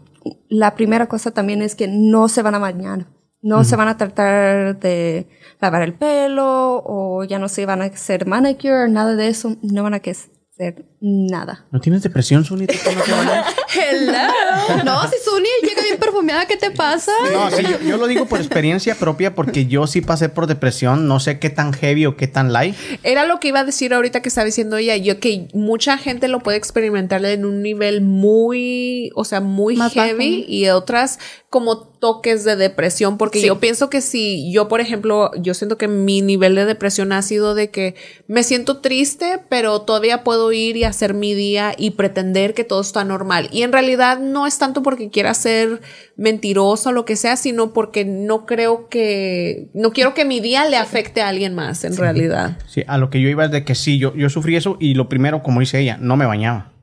la 0.50 0.76
primera 0.76 1.08
cosa 1.08 1.32
también 1.32 1.62
es 1.62 1.76
que 1.76 1.88
no 1.88 2.28
se 2.28 2.42
van 2.42 2.56
a 2.56 2.60
bañar. 2.60 3.08
No 3.42 3.64
se 3.64 3.76
van 3.76 3.88
a 3.88 3.98
tratar 3.98 4.80
de 4.80 5.28
lavar 5.62 5.84
el 5.84 5.94
pelo 5.94 6.82
o 6.86 7.24
ya 7.24 7.38
no 7.40 7.48
se 7.48 7.66
van 7.68 7.82
a 7.82 7.86
hacer 7.86 8.26
manicure, 8.26 8.90
nada 8.90 9.16
de 9.16 9.28
eso. 9.28 9.56
No 9.62 9.84
van 9.84 9.94
a 9.94 10.00
que 10.00 10.10
hacer 10.58 10.86
nada. 11.00 11.66
¿No 11.72 11.80
tienes 11.80 12.02
depresión, 12.02 12.44
Suni? 12.44 12.66
¿Tú 12.66 12.74
no 12.96 13.02
te? 13.04 13.80
Hello. 13.80 14.84
No, 14.84 15.04
si 15.08 15.16
Suni 15.24 15.48
llega 15.62 15.84
bien 15.84 15.98
perfumeada, 16.00 16.48
¿qué 16.48 16.58
te 16.58 16.72
pasa? 16.72 17.12
No, 17.32 17.52
sí, 17.52 17.62
yo, 17.64 17.80
yo 17.82 17.98
lo 17.98 18.08
digo 18.08 18.26
por 18.26 18.40
experiencia 18.40 18.96
propia 18.96 19.36
porque 19.36 19.68
yo 19.68 19.86
sí 19.86 20.02
pasé 20.02 20.30
por 20.30 20.48
depresión. 20.48 21.08
No 21.08 21.20
sé 21.20 21.38
qué 21.38 21.52
tan 21.52 21.74
heavy 21.74 22.08
o 22.08 22.18
qué 22.18 22.28
tan 22.28 22.52
light. 22.54 22.76
Era 23.04 23.26
lo 23.28 23.40
que 23.40 23.50
iba 23.50 23.60
a 23.60 23.64
decir 23.66 23.94
ahorita 23.94 24.22
que 24.22 24.30
estaba 24.30 24.46
diciendo 24.46 24.78
ella, 24.78 24.98
yo 24.98 25.20
que 25.20 25.48
mucha 25.54 25.98
gente 26.00 26.28
lo 26.28 26.40
puede 26.40 26.58
experimentar 26.58 27.24
en 27.26 27.46
un 27.46 27.62
nivel 27.62 28.02
muy, 28.02 29.12
o 29.16 29.26
sea, 29.26 29.42
muy 29.42 29.76
Más 29.76 29.94
heavy 29.94 30.42
bajo. 30.42 30.52
y 30.52 30.70
otras 30.70 31.20
como 31.50 31.78
toques 31.78 32.44
de 32.44 32.58
depresión, 32.58 33.18
porque 33.18 33.40
Sí. 33.40 33.48
yo 33.48 33.60
pienso 33.60 33.90
que 33.90 34.02
si 34.02 34.52
yo, 34.52 34.68
por 34.68 34.82
ejemplo, 34.82 35.32
yo 35.40 35.54
siento 35.54 35.78
que 35.78 35.88
mi 35.88 36.22
nivel 36.22 36.56
de 36.56 36.66
depresión 36.66 37.14
ha 37.14 37.22
sido 37.22 37.56
de 37.56 37.72
que 37.72 37.96
me 38.28 38.44
siento 38.44 38.80
triste, 38.82 39.40
pero 39.48 39.82
todavía 39.84 40.26
puedo 40.26 40.52
ir 40.52 40.76
y 40.76 40.84
hacer 40.84 41.14
mi 41.14 41.34
día 41.34 41.74
y 41.78 41.92
pretender 41.92 42.54
que 42.54 42.66
todo 42.66 42.82
está 42.82 43.06
normal. 43.06 43.48
Y 43.54 43.62
en 43.64 43.72
realidad 43.72 44.20
no 44.20 44.46
es 44.46 44.60
tanto 44.60 44.84
porque 44.84 45.10
quiera 45.10 45.34
ser 45.34 45.80
mentiroso 46.18 46.90
o 46.90 46.92
lo 46.92 47.06
que 47.06 47.16
sea, 47.16 47.38
sino 47.38 47.72
porque 47.72 48.04
no 48.04 48.46
creo 48.46 48.90
que, 48.90 49.70
no 49.74 49.94
quiero 49.94 50.14
que 50.14 50.26
mi 50.26 50.42
día 50.42 50.68
le 50.70 50.76
afecte 50.76 51.22
a 51.22 51.30
alguien 51.30 51.56
más, 51.56 51.86
en 51.86 51.96
realidad. 51.96 52.58
Sí, 52.68 52.84
a 52.88 52.98
lo 52.98 53.10
que 53.10 53.22
yo 53.22 53.30
iba 53.30 53.46
es 53.46 53.52
de 53.52 53.64
que 53.64 53.74
sí, 53.74 54.00
yo, 54.00 54.14
yo 54.16 54.30
sufrí 54.30 54.58
eso 54.58 54.76
y 54.82 54.96
lo 54.96 55.08
primero, 55.08 55.44
como 55.44 55.62
dice 55.62 55.80
ella, 55.80 55.98
no 56.02 56.18
me 56.18 56.26
bañaba. 56.26 56.74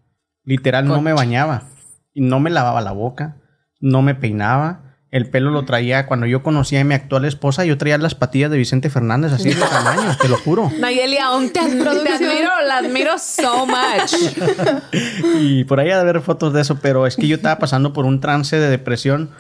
Literal, 0.43 0.87
no 0.87 1.03
me 1.03 1.13
bañaba. 1.13 1.69
Y 2.15 2.23
no 2.23 2.41
me 2.41 2.49
lavaba 2.49 2.81
la 2.81 2.93
boca, 2.93 3.37
no 3.85 4.03
me 4.03 4.15
peinaba. 4.15 4.81
El 5.11 5.31
pelo 5.31 5.51
lo 5.51 5.65
traía, 5.65 6.07
cuando 6.07 6.27
yo 6.27 6.43
conocí 6.43 6.77
a 6.77 6.83
mi 6.83 6.95
actual 6.95 7.25
esposa, 7.25 7.65
yo 7.65 7.79
traía 7.79 7.99
las 7.99 8.17
patillas 8.17 8.51
de 8.51 8.57
Vicente 8.57 8.91
Fernández 8.91 9.33
así 9.33 9.51
de 9.51 9.55
tamaño, 9.55 10.17
te 10.21 10.29
lo 10.29 10.37
juro. 10.39 10.73
Nayeli, 10.81 11.19
aún 11.19 11.51
te, 11.51 11.61
admiro, 11.61 12.03
te 12.03 12.13
admiro, 12.15 12.51
la 12.67 12.79
admiro 12.79 13.17
so 13.19 13.65
much. 13.65 14.13
Y 15.39 15.63
por 15.65 15.79
ahí 15.79 15.91
ha 15.91 15.97
de 15.97 16.01
haber 16.01 16.21
fotos 16.21 16.53
de 16.53 16.63
eso, 16.63 16.81
pero 16.81 17.07
es 17.07 17.15
que 17.15 17.29
yo 17.29 17.37
estaba 17.37 17.61
pasando 17.61 17.93
por 17.93 18.07
un 18.07 18.19
trance 18.19 18.59
de 18.59 18.69
depresión 18.69 19.31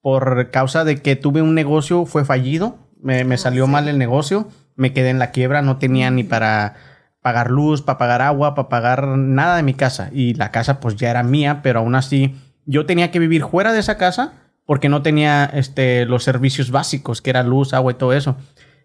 por 0.00 0.50
causa 0.50 0.82
de 0.82 1.00
que 1.00 1.14
tuve 1.14 1.42
un 1.42 1.54
negocio, 1.54 2.06
fue 2.06 2.24
fallido, 2.24 2.78
me, 3.00 3.22
me 3.22 3.38
salió 3.38 3.68
mal 3.68 3.86
el 3.86 3.98
negocio, 3.98 4.48
me 4.74 4.92
quedé 4.92 5.10
en 5.10 5.20
la 5.20 5.30
quiebra, 5.30 5.62
no 5.62 5.76
tenía 5.76 6.10
ni 6.10 6.24
para 6.24 6.74
pagar 7.22 7.50
luz, 7.50 7.82
para 7.82 7.98
pagar 7.98 8.22
agua, 8.22 8.56
para 8.56 8.68
pagar 8.68 9.06
nada 9.06 9.56
de 9.56 9.62
mi 9.62 9.74
casa. 9.74 10.08
Y 10.12 10.34
la 10.34 10.50
casa 10.50 10.80
pues 10.80 10.96
ya 10.96 11.10
era 11.10 11.22
mía, 11.22 11.60
pero 11.62 11.80
aún 11.80 11.94
así 11.94 12.34
yo 12.70 12.86
tenía 12.86 13.10
que 13.10 13.18
vivir 13.18 13.44
fuera 13.44 13.72
de 13.72 13.80
esa 13.80 13.96
casa 13.96 14.34
porque 14.64 14.88
no 14.88 15.02
tenía 15.02 15.44
este, 15.46 16.06
los 16.06 16.22
servicios 16.22 16.70
básicos, 16.70 17.20
que 17.20 17.30
era 17.30 17.42
luz, 17.42 17.74
agua 17.74 17.90
y 17.90 17.96
todo 17.96 18.12
eso. 18.12 18.36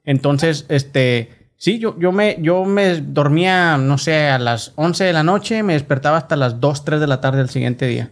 Entonces, 0.04 0.66
este, 0.70 1.52
sí, 1.58 1.78
yo, 1.78 1.96
yo, 2.00 2.12
me, 2.12 2.38
yo 2.42 2.66
me 2.66 3.00
dormía, 3.02 3.78
no 3.78 4.00
sé, 4.00 4.28
a 4.30 4.40
las 4.40 4.74
11 4.78 5.04
de 5.04 5.14
la 5.14 5.22
noche, 5.22 5.62
me 5.62 5.74
despertaba 5.74 6.18
hasta 6.18 6.36
las 6.36 6.60
2, 6.60 6.86
3 6.86 7.00
de 7.00 7.06
la 7.06 7.22
tarde 7.22 7.38
del 7.38 7.50
siguiente 7.50 7.86
día. 7.86 8.10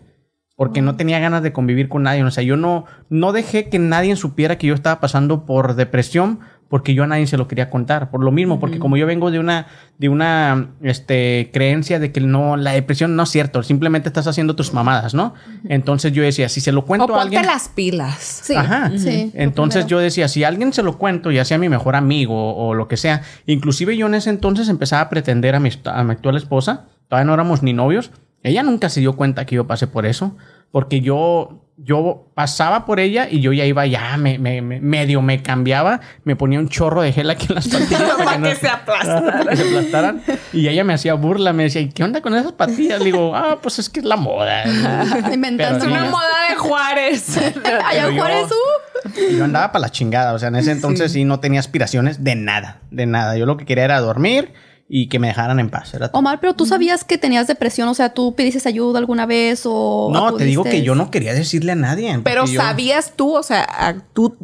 Porque 0.56 0.84
no 0.84 0.96
tenía 0.96 1.20
ganas 1.20 1.42
de 1.42 1.52
convivir 1.52 1.90
con 1.90 2.04
nadie. 2.04 2.24
O 2.24 2.30
sea, 2.30 2.44
yo 2.44 2.58
no, 2.58 2.86
no 3.10 3.32
dejé 3.32 3.70
que 3.70 3.80
nadie 3.80 4.16
supiera 4.16 4.60
que 4.60 4.68
yo 4.68 4.76
estaba 4.76 5.00
pasando 5.00 5.48
por 5.48 5.74
depresión 5.74 6.42
porque 6.74 6.96
yo 6.96 7.04
a 7.04 7.06
nadie 7.06 7.28
se 7.28 7.38
lo 7.38 7.48
quería 7.48 7.70
contar. 7.70 8.10
Por 8.10 8.24
lo 8.24 8.32
mismo, 8.32 8.60
porque 8.60 8.80
como 8.80 8.98
yo 8.98 9.06
vengo 9.06 9.30
de 9.30 9.38
una, 9.38 9.68
de 10.00 10.10
una 10.10 10.70
este, 10.82 11.52
creencia 11.54 12.00
de 12.00 12.12
que 12.12 12.20
no, 12.20 12.58
la 12.58 12.72
depresión 12.72 13.16
no 13.16 13.22
es 13.22 13.30
cierto, 13.30 13.62
simplemente 13.62 14.10
estás 14.10 14.26
haciendo 14.26 14.56
tus 14.56 14.74
mamadas, 14.74 15.14
¿no? 15.14 15.36
Entonces 15.70 16.14
yo 16.14 16.24
decía, 16.24 16.50
si 16.50 16.62
se 16.62 16.72
lo 16.72 16.80
O 16.80 16.86
cuento 16.88 17.16
a 17.16 17.22
alguien... 17.22 17.46
las 17.46 17.70
pilas. 17.70 18.18
Sí. 18.18 18.56
Ajá. 18.56 18.92
Sí, 18.98 19.32
Entonces 19.36 19.86
yo 19.86 20.00
decía, 20.00 20.28
si 20.28 20.44
a 20.44 20.48
alguien 20.48 20.74
se 20.74 20.82
lo 20.82 20.98
cuento, 20.98 21.30
ya 21.30 21.46
sea 21.46 21.60
mi 21.60 21.70
mejor 21.70 21.96
amigo 21.96 22.56
o 22.56 22.74
lo 22.74 22.88
que 22.88 22.98
sea, 22.98 23.22
inclusive 23.46 23.96
yo 23.96 24.08
en 24.08 24.16
ese 24.16 24.32
entonces 24.32 24.68
empezaba 24.68 25.04
a 25.04 25.10
pretender 25.12 25.54
a 25.54 25.60
mi, 25.60 25.70
a 25.86 26.04
mi 26.04 26.12
actual 26.14 26.38
esposa, 26.38 26.88
todavía 27.08 27.26
no 27.28 27.36
éramos 27.36 27.62
ni 27.62 27.74
novios, 27.74 28.10
ella 28.44 28.62
nunca 28.64 28.90
se 28.90 29.00
dio 29.00 29.16
cuenta 29.16 29.46
que 29.46 29.56
yo 29.56 29.66
pasé 29.68 29.88
por 29.88 30.06
eso, 30.06 30.36
porque 30.72 31.02
yo, 31.02 31.62
yo 31.78 32.28
pasaba 32.34 32.86
por 32.86 33.00
ella 33.00 33.28
y 33.30 33.42
yo 33.42 33.54
ya 33.54 33.64
iba, 33.66 33.86
ya 33.86 34.18
me, 34.18 34.38
me- 34.40 34.62
me- 34.62 34.82
medio 34.82 35.22
me 35.22 35.42
cambiaba, 35.44 36.02
me 36.24 36.36
ponía 36.36 36.60
un 36.60 36.68
chorro 36.68 37.02
de 37.04 37.14
gel 37.14 37.30
aquí 37.30 37.46
en 37.50 37.56
las 37.56 37.68
patillas 37.70 38.02
Para 38.18 38.42
que 38.42 38.56
se 38.56 38.68
aplastaran. 38.68 39.26
para 39.38 39.50
que 39.52 39.56
se 39.58 39.68
aplastaran. 39.68 40.22
Y 40.52 40.68
ella 40.68 40.84
me 40.84 40.94
hacía 40.94 41.14
burla, 41.14 41.54
me 41.54 41.64
decía, 41.64 41.82
¿y 41.82 41.90
qué 41.90 42.04
onda 42.04 42.22
con 42.22 42.34
esas 42.36 42.52
patillas? 42.54 43.00
Le 43.00 43.06
digo, 43.06 43.36
ah, 43.36 43.60
pues 43.62 43.80
es 43.80 43.90
que 43.90 44.00
es 44.00 44.06
la 44.06 44.16
moda. 44.18 44.64
Sí. 44.66 44.72
Una 45.88 46.06
moda 46.10 46.50
de 46.50 46.56
Juárez. 46.56 47.38
Allá 47.86 48.12
Juárez, 48.16 48.52
uh. 48.52 49.36
Yo 49.38 49.44
andaba 49.44 49.72
para 49.72 49.82
la 49.84 49.90
chingada, 49.90 50.34
o 50.34 50.40
sea, 50.40 50.48
en 50.48 50.56
ese 50.56 50.72
entonces 50.72 51.12
sí. 51.12 51.24
no 51.26 51.40
tenía 51.40 51.60
aspiraciones 51.60 52.24
de 52.24 52.36
nada, 52.36 52.80
de 52.90 53.06
nada. 53.06 53.38
Yo 53.38 53.46
lo 53.46 53.58
que 53.58 53.66
quería 53.66 53.84
era 53.86 54.00
dormir 54.00 54.54
y 54.96 55.08
que 55.08 55.18
me 55.18 55.26
dejaran 55.26 55.60
en 55.60 55.72
paz. 55.72 55.92
Era. 55.96 56.12
Omar, 56.14 56.40
pero 56.40 56.54
tú 56.54 56.68
sabías 56.68 57.04
que 57.04 57.18
tenías 57.18 57.48
depresión, 57.48 57.90
o 57.90 57.96
sea, 57.96 58.14
tú 58.14 58.36
pediste 58.36 58.70
ayuda 58.70 59.00
alguna 59.00 59.26
vez 59.26 59.64
o. 59.66 60.12
no, 60.14 60.36
te 60.36 60.46
digo 60.46 60.62
que 60.62 60.70
acudiste? 60.70 60.86
yo 60.86 60.94
no 60.94 61.10
quería 61.10 61.34
decirle 61.34 61.72
a 61.72 61.76
nadie. 61.76 62.20
Pero 62.24 62.46
yo- 62.46 62.62
sabías 62.62 63.14
tú, 63.16 63.36
o 63.36 63.42
sea, 63.42 64.06
tú, 64.14 64.38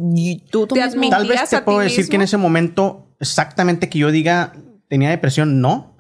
tú, 0.50 0.66
Tú 0.66 0.74
te 0.74 0.82
admitías 0.82 1.12
Tal 1.20 1.28
vez 1.28 1.50
te 1.52 1.56
a 1.56 1.60
ti 1.60 1.66
puedo 1.66 1.80
decir 1.82 2.00
mismo? 2.00 2.10
que 2.10 2.16
en 2.16 2.22
ese 2.24 2.38
momento, 2.38 3.14
exactamente 3.20 3.90
que 3.90 4.00
yo 4.00 4.10
diga 4.10 4.54
tenía 4.88 5.12
depresión, 5.12 5.62
no. 5.62 5.96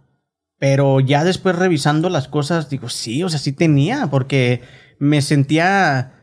Pero 0.58 1.00
ya 1.00 1.24
después 1.24 1.56
revisando 1.56 2.10
las 2.10 2.28
cosas, 2.28 2.72
digo, 2.72 2.90
sí, 2.90 3.22
o 3.22 3.30
sea, 3.30 3.38
sí 3.38 3.52
tenía, 3.52 4.08
porque 4.08 4.62
me 4.98 5.22
sentía 5.22 6.14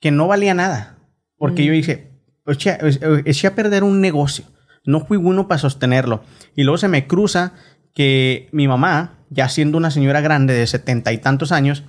que 0.00 0.10
no 0.10 0.26
valía 0.26 0.52
nada. 0.52 0.98
Porque 1.36 1.64
yo 1.64 1.72
dije, 1.72 2.10
eché, 2.44 2.76
eché 3.24 3.46
a 3.46 3.54
perder 3.54 3.84
un 3.84 4.00
negocio. 4.00 4.46
No 4.88 5.00
fui 5.04 5.18
uno 5.18 5.48
para 5.48 5.58
sostenerlo. 5.58 6.22
Y 6.56 6.62
luego 6.64 6.78
se 6.78 6.88
me 6.88 7.06
cruza 7.06 7.52
que 7.94 8.48
mi 8.52 8.66
mamá, 8.68 9.18
ya 9.30 9.48
siendo 9.48 9.76
una 9.78 9.90
señora 9.90 10.20
grande 10.20 10.54
de 10.54 10.66
setenta 10.66 11.12
y 11.12 11.18
tantos 11.18 11.52
años, 11.52 11.84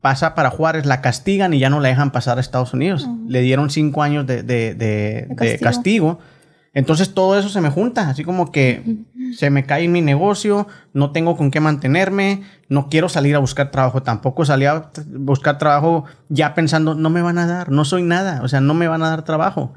pasa 0.00 0.34
para 0.34 0.50
Juárez, 0.50 0.86
la 0.86 1.00
castigan 1.00 1.54
y 1.54 1.58
ya 1.58 1.70
no 1.70 1.80
la 1.80 1.88
dejan 1.88 2.10
pasar 2.10 2.38
a 2.38 2.40
Estados 2.40 2.72
Unidos. 2.74 3.06
Le 3.28 3.40
dieron 3.42 3.70
cinco 3.70 4.02
años 4.02 4.26
de, 4.26 4.42
de- 4.42 4.74
de- 4.74 4.74
De 4.74 5.26
de 5.28 5.36
castigo. 5.36 5.60
castigo. 5.62 6.18
Entonces 6.74 7.12
todo 7.12 7.38
eso 7.38 7.50
se 7.50 7.60
me 7.60 7.68
junta, 7.68 8.08
así 8.08 8.24
como 8.24 8.50
que 8.50 9.04
se 9.36 9.50
me 9.50 9.64
cae 9.66 9.88
mi 9.88 10.00
negocio, 10.00 10.66
no 10.94 11.12
tengo 11.12 11.36
con 11.36 11.50
qué 11.50 11.60
mantenerme, 11.60 12.44
no 12.70 12.88
quiero 12.88 13.10
salir 13.10 13.34
a 13.36 13.40
buscar 13.40 13.70
trabajo, 13.70 14.02
tampoco 14.02 14.46
salí 14.46 14.64
a 14.64 14.90
buscar 15.06 15.58
trabajo 15.58 16.04
ya 16.30 16.54
pensando, 16.54 16.94
no 16.94 17.10
me 17.10 17.20
van 17.20 17.36
a 17.36 17.46
dar, 17.46 17.70
no 17.70 17.84
soy 17.84 18.02
nada, 18.04 18.40
o 18.42 18.48
sea, 18.48 18.62
no 18.62 18.72
me 18.72 18.88
van 18.88 19.02
a 19.02 19.10
dar 19.10 19.22
trabajo. 19.22 19.74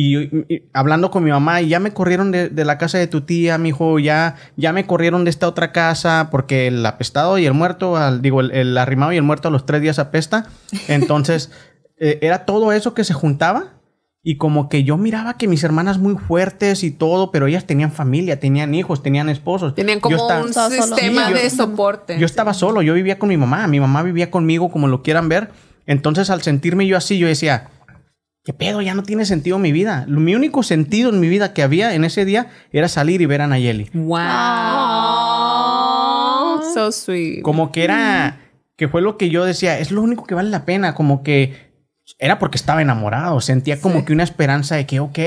Y, 0.00 0.62
hablando 0.72 1.10
con 1.10 1.24
mi 1.24 1.30
mamá, 1.30 1.60
y 1.60 1.70
ya 1.70 1.80
me 1.80 1.92
corrieron 1.92 2.30
de, 2.30 2.50
de 2.50 2.64
la 2.64 2.78
casa 2.78 2.98
de 2.98 3.08
tu 3.08 3.22
tía, 3.22 3.58
mi 3.58 3.70
hijo, 3.70 3.98
ya, 3.98 4.36
ya 4.56 4.72
me 4.72 4.86
corrieron 4.86 5.24
de 5.24 5.30
esta 5.30 5.48
otra 5.48 5.72
casa, 5.72 6.28
porque 6.30 6.68
el 6.68 6.86
apestado 6.86 7.36
y 7.38 7.46
el 7.46 7.52
muerto, 7.54 7.96
al- 7.96 8.22
digo, 8.22 8.40
el, 8.40 8.52
el 8.52 8.78
arrimado 8.78 9.12
y 9.12 9.16
el 9.16 9.24
muerto 9.24 9.48
a 9.48 9.50
los 9.50 9.66
tres 9.66 9.82
días 9.82 9.98
apesta. 9.98 10.46
Entonces, 10.88 11.50
eh, 11.98 12.18
era 12.22 12.44
todo 12.44 12.70
eso 12.72 12.94
que 12.94 13.02
se 13.02 13.12
juntaba. 13.12 13.72
Y 14.22 14.36
como 14.36 14.68
que 14.68 14.84
yo 14.84 14.96
miraba 14.98 15.36
que 15.38 15.48
mis 15.48 15.64
hermanas 15.64 15.98
muy 15.98 16.14
fuertes 16.16 16.84
y 16.84 16.90
todo, 16.90 17.30
pero 17.32 17.46
ellas 17.48 17.64
tenían 17.66 17.90
familia, 17.90 18.38
tenían 18.38 18.74
hijos, 18.74 19.02
tenían 19.02 19.28
esposos. 19.28 19.74
Tenían 19.74 19.98
Yo 19.98 20.02
como 20.02 20.16
estaba- 20.16 20.40
un 20.42 20.52
sistema 20.72 21.26
Sí, 21.28 21.32
yo- 21.32 21.36
de 21.42 21.50
soporte. 21.50 22.18
yo 22.20 22.26
estaba 22.26 22.52
solo, 22.54 22.82
yo 22.82 22.94
vivía 22.94 23.18
con 23.18 23.30
mi 23.30 23.36
mamá, 23.36 23.66
mi 23.68 23.80
mamá 23.80 24.02
vivía 24.04 24.30
conmigo 24.30 24.70
como 24.70 24.86
lo 24.86 25.02
quieran 25.02 25.28
ver. 25.28 25.48
Entonces 25.86 26.30
al 26.30 26.42
sentirme 26.42 26.86
yo 26.86 26.96
así, 26.96 27.16
yo 27.18 27.26
decía, 27.26 27.70
¿qué 28.48 28.54
pedo? 28.54 28.80
Ya 28.80 28.94
no 28.94 29.02
tiene 29.02 29.26
sentido 29.26 29.58
mi 29.58 29.72
vida. 29.72 30.06
Lo- 30.08 30.20
Mi 30.20 30.34
único 30.34 30.62
sentido 30.62 31.10
en 31.10 31.20
mi 31.20 31.28
vida 31.28 31.52
que 31.52 31.62
había 31.62 31.94
en 31.94 32.02
ese 32.06 32.24
día 32.24 32.46
era 32.72 32.88
salir 32.88 33.20
y 33.20 33.26
ver 33.26 33.42
a 33.42 33.46
Nayeli. 33.46 33.90
Wow. 33.92 34.18
So 36.72 36.90
sweet. 36.90 37.42
Como 37.42 37.70
que 37.72 37.84
era, 37.84 38.40
que 38.76 38.88
fue 38.88 39.02
lo 39.02 39.18
que 39.18 39.28
yo 39.28 39.44
decía, 39.44 39.78
es 39.78 39.90
lo 39.90 40.00
único 40.00 40.24
que 40.24 40.34
vale 40.34 40.48
la 40.48 40.64
pena, 40.64 40.94
como 40.94 41.22
que 41.22 41.68
era 42.18 42.38
porque 42.38 42.56
estaba 42.56 42.80
enamorado, 42.80 43.38
sentía 43.42 43.82
como 43.82 44.06
que 44.06 44.14
una 44.14 44.22
esperanza 44.22 44.76
de 44.76 44.86
que, 44.86 44.98
ok, 44.98 45.18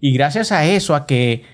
y 0.00 0.14
gracias 0.14 0.50
a 0.50 0.64
eso, 0.64 0.94
a 0.94 1.04
que 1.04 1.44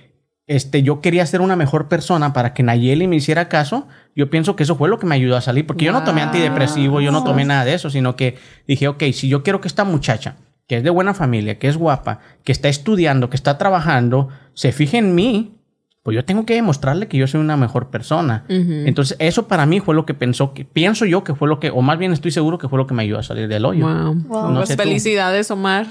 este, 0.47 0.85
yo 0.85 1.01
quería 1.01 1.27
ser 1.27 1.41
una 1.41 1.57
mejor 1.57 1.89
persona 1.89 2.33
para 2.33 2.55
que 2.55 2.63
Nayeli 2.63 3.09
me 3.09 3.17
hiciera 3.17 3.49
caso, 3.49 3.89
yo 4.15 4.31
pienso 4.31 4.55
que 4.55 4.63
eso 4.63 4.77
fue 4.77 4.89
lo 4.89 5.01
que 5.01 5.07
me 5.07 5.17
ayudó 5.17 5.37
a 5.37 5.41
salir, 5.41 5.67
porque 5.67 5.85
yo 5.85 5.91
no 5.93 6.05
tomé 6.05 6.23
antidepresivo, 6.23 7.01
yo 7.01 7.11
no 7.11 7.25
tomé 7.25 7.45
nada 7.45 7.65
de 7.65 7.75
eso, 7.75 7.91
sino 7.91 8.15
que 8.15 8.37
dije, 8.69 8.87
ok, 8.87 9.03
si 9.13 9.27
yo 9.29 9.43
quiero 9.43 9.61
que 9.61 9.67
esta 9.67 9.83
muchacha, 9.83 10.37
que 10.69 10.77
es 10.77 10.85
de 10.85 10.91
buena 10.91 11.15
familia, 11.15 11.59
que 11.59 11.67
es 11.67 11.77
guapa, 11.77 12.21
que 12.45 12.53
está 12.53 12.69
estudiando, 12.69 13.31
que 13.31 13.37
está 13.37 13.59
trabajando, 13.59 14.29
se 14.55 14.71
fije 14.71 14.99
en 14.99 15.15
mí, 15.17 15.55
pues 16.05 16.15
yo 16.15 16.25
tengo 16.25 16.47
que 16.47 16.55
demostrarle 16.55 17.09
que 17.09 17.19
yo 17.19 17.27
soy 17.27 17.41
una 17.41 17.57
mejor 17.57 17.89
persona. 17.91 18.45
Entonces, 18.49 19.17
eso 19.19 19.49
para 19.49 19.67
mí 19.67 19.81
fue 19.81 19.95
lo 19.95 20.07
que 20.07 20.15
pensó, 20.15 20.55
que 20.55 20.65
pienso 20.65 21.05
yo 21.05 21.25
que 21.25 21.35
fue 21.35 21.49
lo 21.49 21.59
que, 21.59 21.71
o 21.71 21.83
más 21.83 21.99
bien 21.99 22.13
estoy 22.13 22.31
seguro 22.31 22.57
que 22.59 22.69
fue 22.69 22.79
lo 22.79 22.87
que 22.87 22.95
me 22.95 23.03
ayudó 23.03 23.19
a 23.19 23.23
salir 23.23 23.49
del 23.49 23.65
hoyo. 23.65 23.87
Wow. 23.87 24.15
Wow. 24.27 24.49
No 24.51 24.55
Pues 24.61 24.69
sé 24.69 24.77
tú. 24.77 24.83
felicidades, 24.85 25.51
Omar. 25.51 25.87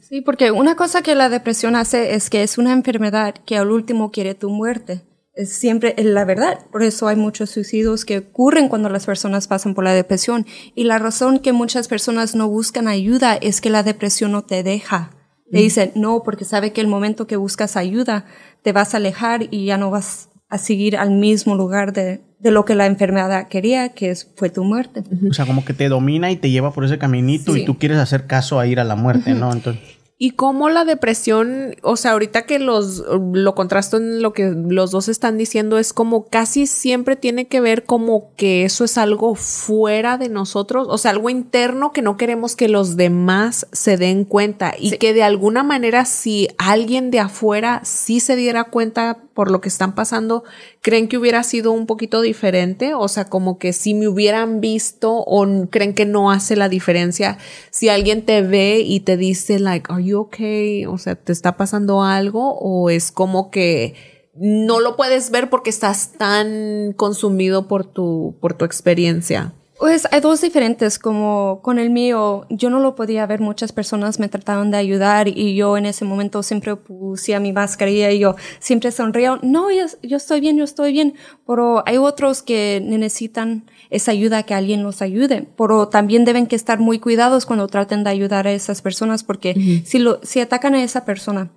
Sí, 0.00 0.20
porque 0.22 0.50
una 0.50 0.76
cosa 0.76 1.02
que 1.02 1.14
la 1.14 1.28
depresión 1.28 1.76
hace 1.76 2.14
es 2.14 2.30
que 2.30 2.42
es 2.42 2.56
una 2.56 2.72
enfermedad 2.72 3.34
que 3.44 3.58
al 3.58 3.70
último 3.70 4.10
quiere 4.12 4.34
tu 4.34 4.48
muerte. 4.48 5.02
Es 5.38 5.52
siempre 5.52 5.94
es 5.96 6.04
la 6.04 6.24
verdad. 6.24 6.58
Por 6.72 6.82
eso 6.82 7.06
hay 7.06 7.14
muchos 7.14 7.50
suicidios 7.50 8.04
que 8.04 8.18
ocurren 8.18 8.68
cuando 8.68 8.88
las 8.88 9.06
personas 9.06 9.46
pasan 9.46 9.72
por 9.72 9.84
la 9.84 9.94
depresión. 9.94 10.46
Y 10.74 10.82
la 10.82 10.98
razón 10.98 11.38
que 11.38 11.52
muchas 11.52 11.86
personas 11.86 12.34
no 12.34 12.48
buscan 12.48 12.88
ayuda 12.88 13.36
es 13.36 13.60
que 13.60 13.70
la 13.70 13.84
depresión 13.84 14.32
no 14.32 14.42
te 14.42 14.64
deja. 14.64 15.10
Le 15.48 15.60
dicen 15.60 15.92
no, 15.94 16.24
porque 16.24 16.44
sabe 16.44 16.72
que 16.72 16.80
el 16.80 16.88
momento 16.88 17.28
que 17.28 17.36
buscas 17.36 17.76
ayuda 17.76 18.26
te 18.62 18.72
vas 18.72 18.94
a 18.94 18.96
alejar 18.96 19.46
y 19.52 19.66
ya 19.66 19.78
no 19.78 19.92
vas 19.92 20.28
a 20.48 20.58
seguir 20.58 20.96
al 20.96 21.12
mismo 21.12 21.54
lugar 21.54 21.92
de, 21.92 22.20
de 22.40 22.50
lo 22.50 22.64
que 22.64 22.74
la 22.74 22.86
enfermedad 22.86 23.46
quería, 23.46 23.90
que 23.90 24.10
es, 24.10 24.32
fue 24.34 24.50
tu 24.50 24.64
muerte. 24.64 25.04
O 25.30 25.32
sea, 25.32 25.46
como 25.46 25.64
que 25.64 25.72
te 25.72 25.88
domina 25.88 26.32
y 26.32 26.36
te 26.36 26.50
lleva 26.50 26.72
por 26.72 26.84
ese 26.84 26.98
caminito 26.98 27.56
y 27.56 27.64
tú 27.64 27.78
quieres 27.78 27.98
hacer 27.98 28.26
caso 28.26 28.58
a 28.58 28.66
ir 28.66 28.80
a 28.80 28.84
la 28.84 28.96
muerte, 28.96 29.34
¿no? 29.34 29.52
Entonces, 29.52 29.82
Y 30.20 30.32
cómo 30.32 30.68
la 30.68 30.84
depresión, 30.84 31.76
o 31.82 31.96
sea, 31.96 32.10
ahorita 32.10 32.42
que 32.42 32.58
los 32.58 33.04
lo 33.32 33.54
contrasto 33.54 33.98
en 33.98 34.20
lo 34.20 34.32
que 34.32 34.52
los 34.52 34.90
dos 34.90 35.08
están 35.08 35.38
diciendo 35.38 35.78
es 35.78 35.92
como 35.92 36.26
casi 36.26 36.66
siempre 36.66 37.14
tiene 37.14 37.46
que 37.46 37.60
ver 37.60 37.84
como 37.84 38.34
que 38.34 38.64
eso 38.64 38.84
es 38.84 38.98
algo 38.98 39.36
fuera 39.36 40.18
de 40.18 40.28
nosotros, 40.28 40.88
o 40.90 40.98
sea, 40.98 41.12
algo 41.12 41.30
interno 41.30 41.92
que 41.92 42.02
no 42.02 42.16
queremos 42.16 42.56
que 42.56 42.68
los 42.68 42.96
demás 42.96 43.68
se 43.70 43.96
den 43.96 44.24
cuenta 44.24 44.74
y 44.76 44.98
que 44.98 45.14
de 45.14 45.22
alguna 45.22 45.62
manera 45.62 46.04
si 46.04 46.48
alguien 46.58 47.12
de 47.12 47.20
afuera 47.20 47.80
sí 47.84 48.18
se 48.18 48.34
diera 48.34 48.64
cuenta 48.64 49.18
por 49.38 49.52
lo 49.52 49.60
que 49.60 49.68
están 49.68 49.94
pasando, 49.94 50.42
creen 50.80 51.06
que 51.06 51.16
hubiera 51.16 51.44
sido 51.44 51.70
un 51.70 51.86
poquito 51.86 52.22
diferente, 52.22 52.94
o 52.94 53.06
sea, 53.06 53.26
como 53.26 53.56
que 53.56 53.72
si 53.72 53.94
me 53.94 54.08
hubieran 54.08 54.60
visto 54.60 55.14
o 55.14 55.46
creen 55.70 55.94
que 55.94 56.06
no 56.06 56.32
hace 56.32 56.56
la 56.56 56.68
diferencia 56.68 57.38
si 57.70 57.88
alguien 57.88 58.26
te 58.26 58.42
ve 58.42 58.80
y 58.80 58.98
te 58.98 59.16
dice 59.16 59.60
like, 59.60 59.92
are 59.92 60.02
you 60.02 60.18
okay? 60.18 60.86
O 60.86 60.98
sea, 60.98 61.14
¿te 61.14 61.30
está 61.30 61.56
pasando 61.56 62.02
algo 62.02 62.58
o 62.58 62.90
es 62.90 63.12
como 63.12 63.52
que 63.52 63.94
no 64.34 64.80
lo 64.80 64.96
puedes 64.96 65.30
ver 65.30 65.50
porque 65.50 65.70
estás 65.70 66.14
tan 66.14 66.92
consumido 66.96 67.68
por 67.68 67.84
tu 67.84 68.34
por 68.40 68.54
tu 68.54 68.64
experiencia? 68.64 69.54
Pues 69.78 70.08
hay 70.10 70.20
dos 70.20 70.40
diferentes, 70.40 70.98
como 70.98 71.60
con 71.62 71.78
el 71.78 71.90
mío, 71.90 72.46
yo 72.50 72.68
no 72.68 72.80
lo 72.80 72.96
podía 72.96 73.24
ver, 73.26 73.40
muchas 73.40 73.70
personas 73.70 74.18
me 74.18 74.28
trataban 74.28 74.72
de 74.72 74.76
ayudar 74.76 75.28
y 75.28 75.54
yo 75.54 75.76
en 75.76 75.86
ese 75.86 76.04
momento 76.04 76.42
siempre 76.42 76.74
pusía 76.74 77.38
mi 77.38 77.52
mascarilla 77.52 78.10
y 78.10 78.18
yo 78.18 78.34
siempre 78.58 78.90
sonría, 78.90 79.38
no, 79.42 79.70
yo, 79.70 79.84
yo 80.02 80.16
estoy 80.16 80.40
bien, 80.40 80.56
yo 80.56 80.64
estoy 80.64 80.92
bien, 80.92 81.14
pero 81.46 81.84
hay 81.86 81.96
otros 81.96 82.42
que 82.42 82.82
necesitan 82.84 83.70
esa 83.88 84.10
ayuda, 84.10 84.42
que 84.42 84.54
alguien 84.54 84.82
los 84.82 85.00
ayude, 85.00 85.46
pero 85.56 85.86
también 85.86 86.24
deben 86.24 86.48
que 86.48 86.56
estar 86.56 86.80
muy 86.80 86.98
cuidados 86.98 87.46
cuando 87.46 87.68
traten 87.68 88.02
de 88.02 88.10
ayudar 88.10 88.48
a 88.48 88.52
esas 88.52 88.82
personas 88.82 89.22
porque 89.22 89.82
si, 89.84 90.00
lo, 90.00 90.18
si 90.24 90.40
atacan 90.40 90.74
a 90.74 90.82
esa 90.82 91.04
persona, 91.04 91.52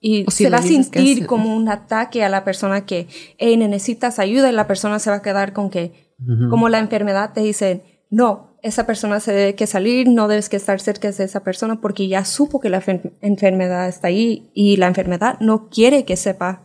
y 0.00 0.24
O 0.26 0.30
se 0.30 0.50
va 0.50 0.58
a 0.58 0.62
sentir 0.62 1.26
como 1.26 1.56
un 1.56 1.68
ataque 1.68 2.22
a 2.22 2.28
la 2.28 2.44
persona 2.44 2.84
que, 2.86 3.08
hey, 3.38 3.56
necesitas 3.56 4.18
ayuda 4.18 4.50
y 4.50 4.52
la 4.52 4.66
persona 4.66 4.98
se 4.98 5.10
va 5.10 5.16
a 5.16 5.22
quedar 5.22 5.52
con 5.52 5.70
que, 5.70 6.05
como 6.50 6.68
la 6.68 6.78
enfermedad 6.78 7.32
te 7.34 7.40
dice, 7.40 8.02
no, 8.10 8.56
esa 8.62 8.86
persona 8.86 9.20
se 9.20 9.32
debe 9.32 9.54
que 9.54 9.66
salir, 9.66 10.08
no 10.08 10.28
debes 10.28 10.48
que 10.48 10.56
estar 10.56 10.80
cerca 10.80 11.10
de 11.10 11.24
esa 11.24 11.40
persona 11.44 11.80
porque 11.80 12.08
ya 12.08 12.24
supo 12.24 12.60
que 12.60 12.70
la 12.70 12.80
enfer- 12.80 13.12
enfermedad 13.20 13.88
está 13.88 14.08
ahí 14.08 14.50
y 14.54 14.76
la 14.76 14.86
enfermedad 14.86 15.38
no 15.40 15.68
quiere 15.68 16.04
que 16.04 16.16
sepa 16.16 16.62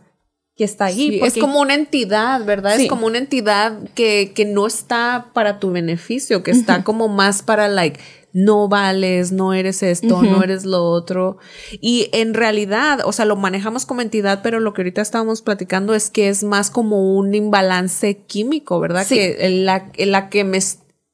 que 0.56 0.64
está 0.64 0.86
ahí. 0.86 1.10
Sí, 1.12 1.20
es 1.22 1.36
como 1.38 1.60
una 1.60 1.74
entidad, 1.74 2.44
¿verdad? 2.44 2.76
Sí. 2.76 2.82
Es 2.84 2.88
como 2.88 3.06
una 3.06 3.18
entidad 3.18 3.78
que, 3.94 4.32
que 4.34 4.44
no 4.44 4.66
está 4.66 5.30
para 5.32 5.58
tu 5.60 5.70
beneficio, 5.70 6.42
que 6.42 6.50
está 6.50 6.84
como 6.84 7.08
más 7.08 7.42
para, 7.42 7.68
like, 7.68 7.98
no 8.32 8.68
vales, 8.68 9.32
no 9.32 9.52
eres 9.52 9.82
esto, 9.82 10.22
no 10.22 10.42
eres 10.42 10.64
lo 10.64 10.84
otro. 10.84 11.38
Y 11.80 12.08
en 12.12 12.34
realidad, 12.34 13.00
o 13.04 13.12
sea, 13.12 13.24
lo 13.24 13.36
manejamos 13.36 13.86
como 13.86 14.00
entidad, 14.00 14.40
pero 14.42 14.60
lo 14.60 14.72
que 14.72 14.82
ahorita 14.82 15.02
estábamos 15.02 15.42
platicando 15.42 15.94
es 15.94 16.10
que 16.10 16.28
es 16.28 16.42
más 16.42 16.70
como 16.70 17.14
un 17.16 17.34
imbalance 17.34 18.18
químico, 18.26 18.80
¿verdad? 18.80 19.04
Sí. 19.06 19.16
Que 19.16 19.48
la, 19.64 19.90
la 19.98 20.28
que 20.30 20.44
me 20.44 20.58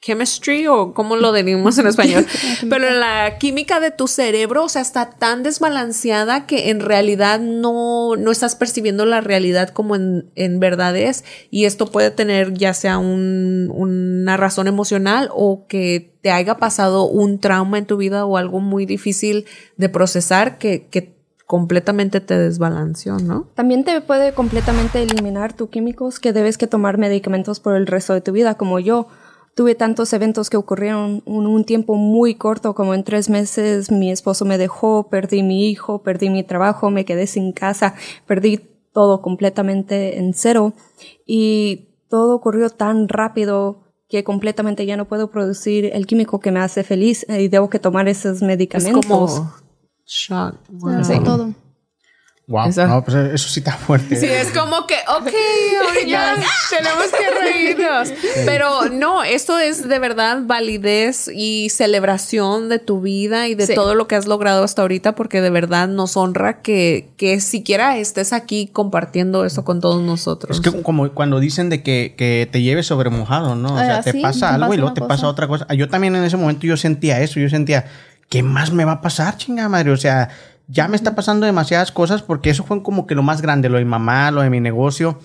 chemistry 0.00 0.66
o 0.68 0.94
cómo 0.94 1.16
lo 1.16 1.32
diríamos 1.32 1.76
en 1.78 1.86
español, 1.88 2.24
pero 2.70 2.90
la 2.90 3.36
química 3.38 3.80
de 3.80 3.90
tu 3.90 4.06
cerebro, 4.06 4.64
o 4.64 4.68
sea, 4.68 4.80
está 4.82 5.10
tan 5.10 5.42
desbalanceada 5.42 6.46
que 6.46 6.70
en 6.70 6.80
realidad 6.80 7.40
no, 7.40 8.14
no 8.16 8.30
estás 8.30 8.54
percibiendo 8.54 9.04
la 9.06 9.20
realidad 9.20 9.70
como 9.70 9.96
en, 9.96 10.30
en 10.36 10.60
verdad 10.60 10.96
es 10.96 11.24
y 11.50 11.64
esto 11.64 11.90
puede 11.90 12.10
tener 12.12 12.54
ya 12.54 12.74
sea 12.74 12.98
un- 12.98 13.72
una 13.74 14.36
razón 14.36 14.68
emocional 14.68 15.30
o 15.34 15.66
que 15.68 16.12
te 16.22 16.30
haya 16.30 16.56
pasado 16.58 17.04
un 17.04 17.40
trauma 17.40 17.78
en 17.78 17.86
tu 17.86 17.96
vida 17.96 18.24
o 18.24 18.36
algo 18.36 18.60
muy 18.60 18.86
difícil 18.86 19.46
de 19.76 19.88
procesar 19.88 20.58
que, 20.58 20.86
que 20.88 21.16
completamente 21.46 22.20
te 22.20 22.38
desbalanceó, 22.38 23.18
¿no? 23.18 23.48
También 23.54 23.82
te 23.82 24.00
puede 24.02 24.32
completamente 24.34 25.02
eliminar 25.02 25.54
tus 25.54 25.70
químicos 25.70 26.20
que 26.20 26.32
debes 26.34 26.58
que 26.58 26.66
tomar 26.66 26.98
medicamentos 26.98 27.58
por 27.58 27.74
el 27.74 27.86
resto 27.86 28.12
de 28.12 28.20
tu 28.20 28.32
vida, 28.32 28.54
como 28.56 28.78
yo. 28.78 29.08
Tuve 29.58 29.74
tantos 29.74 30.12
eventos 30.12 30.50
que 30.50 30.56
ocurrieron 30.56 31.20
en 31.26 31.46
un 31.48 31.64
tiempo 31.64 31.96
muy 31.96 32.36
corto, 32.36 32.76
como 32.76 32.94
en 32.94 33.02
tres 33.02 33.28
meses 33.28 33.90
mi 33.90 34.12
esposo 34.12 34.44
me 34.44 34.56
dejó, 34.56 35.08
perdí 35.08 35.42
mi 35.42 35.68
hijo, 35.68 36.00
perdí 36.04 36.30
mi 36.30 36.44
trabajo, 36.44 36.90
me 36.90 37.04
quedé 37.04 37.26
sin 37.26 37.50
casa, 37.50 37.96
perdí 38.24 38.60
todo 38.92 39.20
completamente 39.20 40.20
en 40.20 40.32
cero 40.32 40.74
y 41.26 41.88
todo 42.08 42.36
ocurrió 42.36 42.70
tan 42.70 43.08
rápido 43.08 43.82
que 44.08 44.22
completamente 44.22 44.86
ya 44.86 44.96
no 44.96 45.06
puedo 45.08 45.28
producir 45.32 45.86
el 45.86 46.06
químico 46.06 46.38
que 46.38 46.52
me 46.52 46.60
hace 46.60 46.84
feliz 46.84 47.26
y 47.28 47.48
debo 47.48 47.68
que 47.68 47.80
tomar 47.80 48.06
esos 48.06 48.36
Es 48.36 48.42
medicamentos. 48.42 49.04
como 49.06 49.52
shock. 50.06 50.54
Wow. 50.70 51.02
Sí. 51.02 51.14
todo. 51.24 51.52
Wow, 52.48 52.70
Eso- 52.70 52.86
no, 52.86 53.04
pues 53.04 53.14
eso 53.34 53.46
sí 53.50 53.60
está 53.60 53.72
fuerte. 53.76 54.16
Sí, 54.16 54.24
es 54.24 54.48
como 54.52 54.86
que, 54.86 54.94
ok, 55.06 55.28
ya 56.08 56.34
tenemos 56.70 57.06
que 57.10 57.38
reírnos. 57.38 58.08
Pero 58.46 58.88
no, 58.88 59.22
esto 59.22 59.58
es 59.58 59.86
de 59.86 59.98
verdad 59.98 60.38
validez 60.46 61.28
y 61.30 61.68
celebración 61.68 62.70
de 62.70 62.78
tu 62.78 63.02
vida 63.02 63.48
y 63.48 63.54
de 63.54 63.66
Sí. 63.66 63.74
todo 63.74 63.94
lo 63.94 64.08
que 64.08 64.16
has 64.16 64.26
logrado 64.26 64.64
hasta 64.64 64.80
ahorita, 64.80 65.14
porque 65.14 65.42
de 65.42 65.50
verdad 65.50 65.88
nos 65.88 66.16
honra 66.16 66.62
que, 66.62 67.10
que 67.18 67.40
siquiera 67.42 67.98
estés 67.98 68.32
aquí 68.32 68.70
compartiendo 68.72 69.44
eso 69.44 69.62
con 69.64 69.82
todos 69.82 70.00
nosotros. 70.00 70.56
Es 70.56 70.62
que 70.62 70.82
como 70.82 71.10
cuando 71.12 71.40
dicen 71.40 71.68
de 71.68 71.82
que, 71.82 72.14
que 72.16 72.48
te 72.50 72.62
lleves 72.62 72.86
sobre 72.86 73.10
mojado, 73.10 73.56
¿no? 73.56 73.74
O 73.74 73.78
sea, 73.78 73.98
Ah, 73.98 74.02
te 74.02 74.12
sí, 74.12 74.20
pasa 74.22 74.48
te 74.48 74.54
algo 74.54 74.60
pasa 74.68 74.74
y 74.74 74.78
luego 74.78 74.94
te 74.94 75.00
cosa. 75.02 75.08
pasa 75.08 75.28
otra 75.28 75.48
cosa. 75.48 75.66
Yo 75.74 75.90
también 75.90 76.16
en 76.16 76.24
ese 76.24 76.38
momento 76.38 76.66
yo 76.66 76.78
sentía 76.78 77.20
eso, 77.20 77.40
yo 77.40 77.50
sentía, 77.50 77.84
¿qué 78.30 78.42
más 78.42 78.72
me 78.72 78.86
va 78.86 78.92
a 78.92 79.00
pasar, 79.02 79.36
chingada 79.36 79.68
madre? 79.68 79.90
O 79.90 79.96
sea, 79.98 80.30
ya 80.68 80.86
me 80.86 80.96
está 80.96 81.14
pasando 81.14 81.46
demasiadas 81.46 81.90
cosas 81.90 82.22
porque 82.22 82.50
eso 82.50 82.62
fue 82.62 82.82
como 82.82 83.06
que 83.06 83.14
lo 83.14 83.22
más 83.22 83.42
grande, 83.42 83.68
lo 83.68 83.78
de 83.78 83.84
mi 83.84 83.90
mamá, 83.90 84.30
lo 84.30 84.42
de 84.42 84.50
mi 84.50 84.60
negocio. 84.60 85.18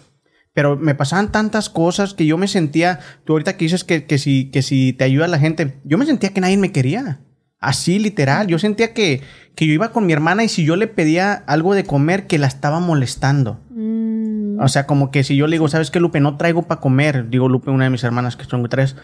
Pero 0.54 0.78
me 0.78 0.96
pasaban 0.96 1.32
tantas 1.32 1.70
cosas 1.70 2.14
que 2.14 2.26
yo 2.26 2.38
me 2.38 2.48
sentía, 2.48 3.00
tú 3.26 3.34
ahorita 3.34 3.58
que 3.58 3.66
dices 3.66 3.84
que, 3.84 4.06
que, 4.06 4.18
si, 4.18 4.52
que 4.52 4.62
si 4.62 4.94
te 4.94 5.04
ayuda 5.04 5.28
la 5.28 5.40
gente, 5.40 5.80
yo 5.84 5.98
me 5.98 6.06
sentía 6.06 6.32
que 6.34 6.42
nadie 6.42 6.58
me 6.58 6.72
quería. 6.72 7.20
Así, 7.60 7.98
literal. 7.98 8.48
Yo 8.48 8.60
sentía 8.60 8.94
que, 8.94 9.22
que 9.56 9.66
yo 9.66 9.74
iba 9.74 9.92
con 9.92 10.06
mi 10.06 10.14
hermana 10.14 10.44
y 10.44 10.50
si 10.50 10.66
yo 10.66 10.76
le 10.76 10.88
pedía 10.88 11.34
algo 11.34 11.74
de 11.74 11.86
comer, 11.86 12.28
que 12.28 12.38
la 12.38 12.48
estaba 12.48 12.80
molestando. 12.80 13.62
Mm, 13.70 14.60
O 14.60 14.68
sea, 14.68 14.86
como 14.86 15.12
que 15.12 15.24
si 15.24 15.36
yo 15.36 15.48
le 15.48 15.56
digo, 15.56 15.68
¿sabes 15.70 15.90
qué, 15.90 16.00
Lupe? 16.00 16.20
No 16.20 16.38
traigo 16.38 16.64
para 16.64 16.82
comer. 16.82 17.30
Digo, 17.30 17.50
Lupe, 17.50 17.72
una 17.72 17.86
de 17.86 17.90
mis 17.90 18.04
hermanas, 18.04 18.36
que 18.36 18.44
son 18.46 18.68
tres. 18.70 18.96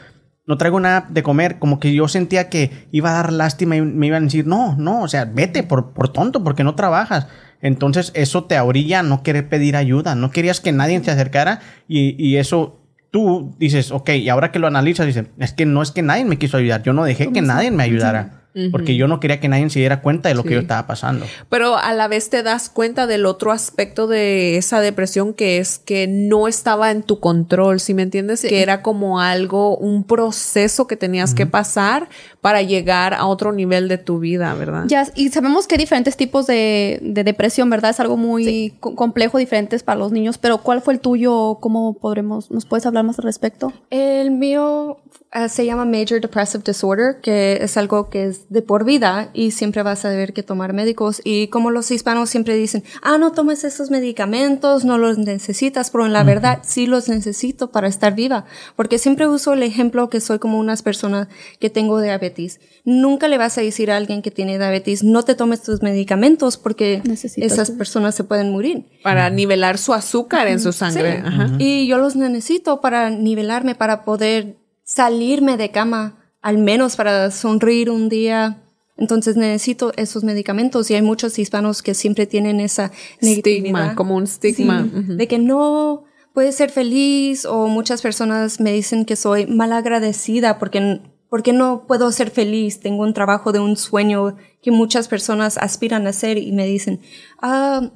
No 0.50 0.58
traigo 0.58 0.80
nada 0.80 1.06
de 1.08 1.22
comer. 1.22 1.60
Como 1.60 1.80
que 1.80 1.94
yo 1.94 2.08
sentía 2.08 2.50
que 2.50 2.88
iba 2.92 3.12
a 3.12 3.14
dar 3.14 3.32
lástima 3.32 3.76
y 3.76 3.84
me 3.84 4.08
iban 4.08 4.24
a 4.24 4.26
decir, 4.26 4.48
no, 4.48 4.76
no, 4.78 5.04
o 5.04 5.08
sea, 5.08 5.26
vete 5.26 5.62
por, 5.62 5.92
por 5.94 6.10
tonto, 6.10 6.44
porque 6.44 6.64
no 6.64 6.74
trabajas. 6.74 7.28
Entonces, 7.62 8.12
eso 8.16 8.46
te 8.46 8.60
orilla 8.60 9.02
a 9.02 9.04
no 9.04 9.22
querer 9.22 9.48
pedir 9.48 9.76
ayuda. 9.76 10.16
No 10.16 10.32
querías 10.32 10.60
que 10.60 10.72
nadie 10.72 11.04
se 11.04 11.12
acercara 11.12 11.60
y, 11.88 12.16
y 12.18 12.38
eso 12.38 12.80
tú 13.12 13.56
dices, 13.60 13.92
ok, 13.92 14.10
y 14.10 14.30
ahora 14.30 14.52
que 14.52 14.58
lo 14.58 14.66
analizas, 14.66 15.06
dices, 15.06 15.26
es 15.38 15.54
que 15.54 15.68
no 15.68 15.84
es 15.84 15.92
que 15.92 16.02
nadie 16.02 16.26
me 16.26 16.40
quiso 16.40 16.58
ayudar. 16.58 16.82
Yo 16.82 16.94
no 16.94 17.04
dejé 17.04 17.32
que 17.32 17.44
nadie 17.44 17.70
me 17.70 17.84
ayudara. 17.84 18.39
Porque 18.72 18.96
yo 18.96 19.08
no 19.08 19.20
quería 19.20 19.40
que 19.40 19.48
nadie 19.48 19.70
se 19.70 19.80
diera 19.80 20.02
cuenta 20.02 20.28
de 20.28 20.36
lo 20.36 20.44
que 20.44 20.56
yo 20.56 20.60
estaba 20.60 20.86
pasando. 20.88 21.26
Pero 21.50 21.78
a 21.78 21.94
la 21.94 22.08
vez 22.08 22.30
te 22.30 22.44
das 22.44 22.70
cuenta 22.70 23.08
del 23.08 23.26
otro 23.26 23.52
aspecto 23.52 24.08
de 24.08 24.58
esa 24.58 24.82
depresión 24.82 25.34
que 25.34 25.60
es 25.60 25.80
que 25.80 26.08
no 26.08 26.48
estaba 26.48 26.92
en 26.92 27.04
tu 27.04 27.20
control, 27.20 27.80
¿sí 27.80 27.94
me 27.94 28.02
entiendes? 28.02 28.42
Que 28.42 28.62
era 28.62 28.82
como 28.82 29.22
algo, 29.22 29.78
un 29.78 30.04
proceso 30.04 30.88
que 30.88 30.98
tenías 30.98 31.34
que 31.34 31.46
pasar 31.46 32.10
para 32.42 32.62
llegar 32.62 33.14
a 33.14 33.28
otro 33.28 33.52
nivel 33.54 33.88
de 33.88 33.98
tu 33.98 34.20
vida, 34.20 34.54
¿verdad? 34.56 34.86
Ya, 34.88 35.08
y 35.16 35.30
sabemos 35.30 35.68
que 35.68 35.76
hay 35.76 35.80
diferentes 35.80 36.18
tipos 36.18 36.48
de, 36.48 37.00
de 37.02 37.24
depresión, 37.24 37.70
¿verdad? 37.70 37.92
Es 37.92 38.00
algo 38.00 38.18
muy 38.18 38.74
co- 38.80 38.96
complejo, 38.96 39.38
diferentes 39.38 39.84
para 39.84 40.00
los 40.00 40.12
niños, 40.12 40.38
pero 40.38 40.58
¿cuál 40.60 40.82
fue 40.82 40.96
el 40.96 41.00
tuyo? 41.00 41.60
¿Cómo 41.62 41.94
podremos, 41.94 42.50
nos 42.52 42.66
puedes 42.66 42.86
hablar 42.86 43.04
más 43.06 43.20
al 43.20 43.26
respecto? 43.26 43.72
El 43.90 44.32
mío 44.32 44.98
ah, 45.32 45.48
se 45.50 45.66
llama 45.66 45.86
Major 45.86 46.20
Depressive 46.22 46.64
Disorder, 46.66 47.20
que 47.22 47.60
es 47.62 47.78
algo 47.78 48.10
que 48.10 48.26
es 48.26 48.50
de 48.50 48.62
por 48.62 48.84
vida 48.86 49.30
y 49.34 49.52
siempre 49.52 49.84
vas 49.84 50.06
a 50.06 50.10
tener 50.10 50.34
que 50.34 50.44
tomar 50.44 50.74
médicos. 50.74 51.22
Y 51.24 51.48
como 51.48 51.72
los 51.72 51.92
hispanos 51.92 52.30
siempre 52.30 52.56
dicen, 52.56 52.84
ah, 53.02 53.18
no 53.18 53.32
tomes 53.32 53.64
esos 53.64 53.90
medicamentos, 53.92 54.86
no 54.86 54.98
los 54.98 55.18
necesitas, 55.18 55.92
pero 55.92 56.06
en 56.06 56.14
la 56.14 56.24
verdad 56.24 56.60
sí 56.64 56.88
los 56.88 57.10
necesito 57.10 57.72
para 57.72 57.88
estar 57.88 58.16
viva. 58.16 58.46
Porque 58.76 58.98
siempre 58.98 59.28
uso 59.28 59.54
el 59.54 59.64
ejemplo 59.64 60.10
que 60.10 60.20
soy 60.22 60.40
como 60.40 60.60
unas 60.60 60.82
personas 60.82 61.28
que 61.60 61.70
tengo 61.70 62.02
diabetes. 62.02 62.60
Nunca 62.86 63.28
le 63.28 63.38
vas 63.38 63.58
a 63.58 63.62
decir 63.62 63.92
a 63.92 63.98
alguien 63.98 64.22
que 64.22 64.32
tiene 64.32 64.58
diabetes, 64.58 65.04
no 65.04 65.24
te 65.24 65.36
tomes 65.36 65.62
tus 65.62 65.82
medicamentos 65.82 66.58
porque 66.58 67.02
Necesitas 67.06 67.52
esas 67.52 67.72
tu- 67.72 67.78
personas 67.78 68.16
se 68.16 68.24
pueden 68.24 68.52
morir. 68.52 68.86
Para 69.04 69.30
nivelar 69.30 69.78
su 69.78 69.94
azúcar 69.94 70.48
en 70.48 70.60
su 70.60 70.72
sangre. 70.74 71.22
Ajá. 71.26 71.50
Y 71.60 71.88
yo 71.88 71.98
los 71.98 72.16
necesito 72.16 72.82
para 72.82 73.10
nivelarme, 73.10 73.76
para 73.76 74.04
poder 74.04 74.58
salirme 74.94 75.56
de 75.56 75.70
cama, 75.70 76.18
al 76.42 76.58
menos 76.58 76.96
para 76.96 77.30
sonreír 77.30 77.92
un 77.92 78.10
día. 78.10 78.64
Entonces 78.98 79.38
necesito 79.38 79.94
esos 79.98 80.24
medicamentos 80.24 80.90
y 80.90 80.96
hay 80.96 81.02
muchos 81.04 81.38
hispanos 81.38 81.84
que 81.84 81.94
siempre 81.94 82.26
tienen 82.26 82.60
esa 82.60 82.92
Estigma, 83.22 83.80
negatividad. 83.80 83.96
como 83.96 84.16
un 84.16 84.24
estigma. 84.24 84.88
Sí, 84.92 85.14
de 85.16 85.28
que 85.28 85.38
no 85.38 86.04
puedes 86.34 86.56
ser 86.56 86.70
feliz 86.72 87.46
o 87.46 87.68
muchas 87.68 88.02
personas 88.02 88.60
me 88.60 88.74
dicen 88.74 89.06
que 89.06 89.16
soy 89.16 89.46
mal 89.46 89.72
agradecida 89.74 90.58
porque, 90.58 91.02
porque 91.30 91.54
no 91.54 91.86
puedo 91.88 92.12
ser 92.12 92.32
feliz. 92.32 92.80
Tengo 92.80 93.04
un 93.04 93.14
trabajo 93.14 93.52
de 93.52 93.60
un 93.60 93.78
sueño 93.78 94.36
que 94.62 94.72
muchas 94.72 95.08
personas 95.08 95.58
aspiran 95.60 96.08
a 96.08 96.10
hacer 96.10 96.38
y 96.40 96.52
me 96.52 96.66
dicen, 96.66 97.00
ah, 97.42 97.92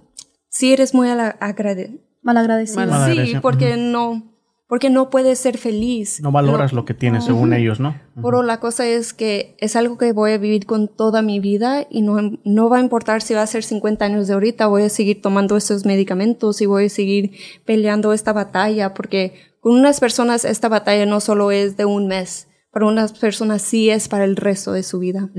sí 0.50 0.72
eres 0.74 0.94
muy 0.94 1.10
agradecida. 1.10 1.98
Malagradecido. 2.22 2.86
Mal- 2.86 3.14
Sí, 3.28 3.34
porque 3.42 3.76
no, 3.78 4.33
porque 4.68 4.90
no 4.90 5.10
puedes 5.10 5.40
ser 5.40 5.58
feliz. 5.58 6.20
No 6.22 6.32
valoras 6.32 6.74
lo 6.74 6.86
que 6.86 6.94
tienes, 6.94 7.26
según 7.26 7.54
ellos, 7.54 7.80
¿no? 7.80 7.96
Pero 8.16 8.44
la 8.44 8.60
cosa 8.60 8.88
es 8.88 9.14
que 9.14 9.56
es 9.60 9.76
algo 9.76 9.98
que 9.98 10.14
voy 10.14 10.32
a 10.32 10.38
vivir 10.38 10.66
con 10.66 10.88
toda 10.88 11.22
mi 11.22 11.40
vida 11.40 11.86
y 11.90 12.02
no, 12.02 12.40
no 12.44 12.70
va 12.70 12.78
a 12.78 12.82
importar 12.82 13.22
si 13.22 13.34
va 13.34 13.42
a 13.42 13.48
ser 13.48 13.64
50 13.64 14.04
años 14.06 14.28
de 14.28 14.34
ahorita, 14.34 14.68
voy 14.68 14.84
a 14.84 14.90
seguir 14.90 15.22
tomando 15.22 15.58
esos 15.58 15.86
medicamentos 15.86 16.62
y 16.62 16.66
voy 16.66 16.86
a 16.86 16.90
seguir 16.90 17.32
peleando 17.66 18.14
esta 18.14 18.34
batalla 18.34 18.94
porque 18.94 19.34
con 19.60 19.74
unas 19.74 20.00
personas 20.00 20.46
esta 20.46 20.70
batalla 20.70 21.06
no 21.06 21.20
solo 21.20 21.52
es 21.52 21.78
de 21.78 21.86
un 21.86 22.08
mes, 22.08 22.48
para 22.74 22.88
unas 22.88 23.14
personas 23.14 23.62
sí 23.62 23.92
es 23.92 24.08
para 24.08 24.24
el 24.24 24.36
resto 24.36 24.72
de 24.72 24.82
su 24.82 24.98
vida. 24.98 25.30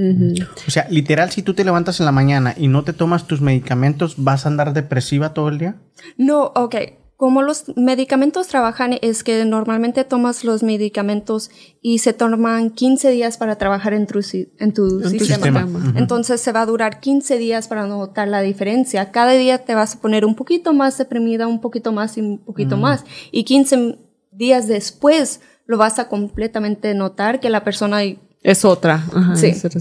O 0.66 0.70
sea, 0.70 0.86
literal, 0.88 1.32
si 1.32 1.42
tú 1.42 1.52
te 1.52 1.64
levantas 1.64 1.98
en 1.98 2.06
la 2.06 2.12
mañana 2.12 2.54
y 2.56 2.68
no 2.68 2.84
te 2.84 2.92
tomas 2.92 3.26
tus 3.26 3.40
medicamentos, 3.40 4.14
¿vas 4.18 4.46
a 4.46 4.48
andar 4.48 4.72
depresiva 4.72 5.34
todo 5.34 5.48
el 5.48 5.58
día? 5.58 5.76
No, 6.16 6.52
ok. 6.54 6.76
Como 7.16 7.42
los 7.42 7.76
medicamentos 7.76 8.48
trabajan 8.48 8.98
es 9.00 9.22
que 9.22 9.44
normalmente 9.44 10.02
tomas 10.04 10.42
los 10.42 10.64
medicamentos 10.64 11.50
y 11.80 11.98
se 11.98 12.12
toman 12.12 12.70
15 12.70 13.10
días 13.10 13.38
para 13.38 13.56
trabajar 13.56 13.94
en 13.94 14.06
tu, 14.06 14.20
en 14.58 14.72
tu 14.72 15.00
tu 15.00 15.08
sistema. 15.08 15.68
Entonces 15.94 16.40
se 16.40 16.50
va 16.50 16.62
a 16.62 16.66
durar 16.66 16.98
15 16.98 17.38
días 17.38 17.68
para 17.68 17.86
notar 17.86 18.26
la 18.26 18.40
diferencia. 18.40 19.12
Cada 19.12 19.32
día 19.32 19.58
te 19.58 19.74
vas 19.74 19.94
a 19.94 20.00
poner 20.00 20.24
un 20.24 20.34
poquito 20.34 20.72
más 20.72 20.98
deprimida, 20.98 21.46
un 21.46 21.60
poquito 21.60 21.92
más 21.92 22.18
y 22.18 22.20
un 22.20 22.38
poquito 22.38 22.76
más. 22.76 23.04
Y 23.30 23.44
15 23.44 23.98
días 24.32 24.66
después 24.66 25.40
lo 25.66 25.78
vas 25.78 25.98
a 25.98 26.08
completamente 26.08 26.94
notar 26.94 27.38
que 27.38 27.48
la 27.48 27.62
persona 27.62 28.00
Es 28.44 28.64
otra. 28.64 29.02
Ajá, 29.12 29.34
Sí. 29.36 29.46
es 29.48 29.64
otra. 29.64 29.80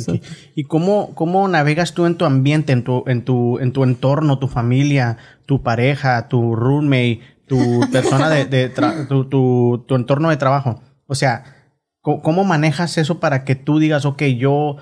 ¿Y 0.56 0.64
cómo, 0.64 1.14
cómo 1.14 1.48
navegas 1.48 1.94
tú 1.94 2.06
en 2.08 2.16
tu 2.16 2.26
ambiente, 2.26 2.74
en 2.74 2.84
tu, 2.84 3.04
en 3.08 3.24
tu, 3.24 3.60
en 3.60 3.74
tu 3.74 3.84
entorno, 3.84 4.40
tu 4.40 4.48
familia, 4.48 5.18
tu 5.46 5.62
pareja, 5.62 6.28
tu 6.30 6.56
roommate, 6.56 7.20
tu 7.46 7.58
persona 7.92 8.30
de, 8.30 8.46
de 8.46 8.74
tra- 8.74 9.08
tu, 9.08 9.26
tu, 9.26 9.84
tu 9.88 9.96
entorno 9.96 10.30
de 10.32 10.38
trabajo? 10.38 10.82
O 11.08 11.14
sea, 11.14 11.44
¿cómo, 12.02 12.22
cómo 12.24 12.44
manejas 12.46 12.98
eso 12.98 13.20
para 13.20 13.44
que 13.44 13.56
tú 13.56 13.78
digas, 13.80 14.06
ok, 14.06 14.24
yo 14.40 14.78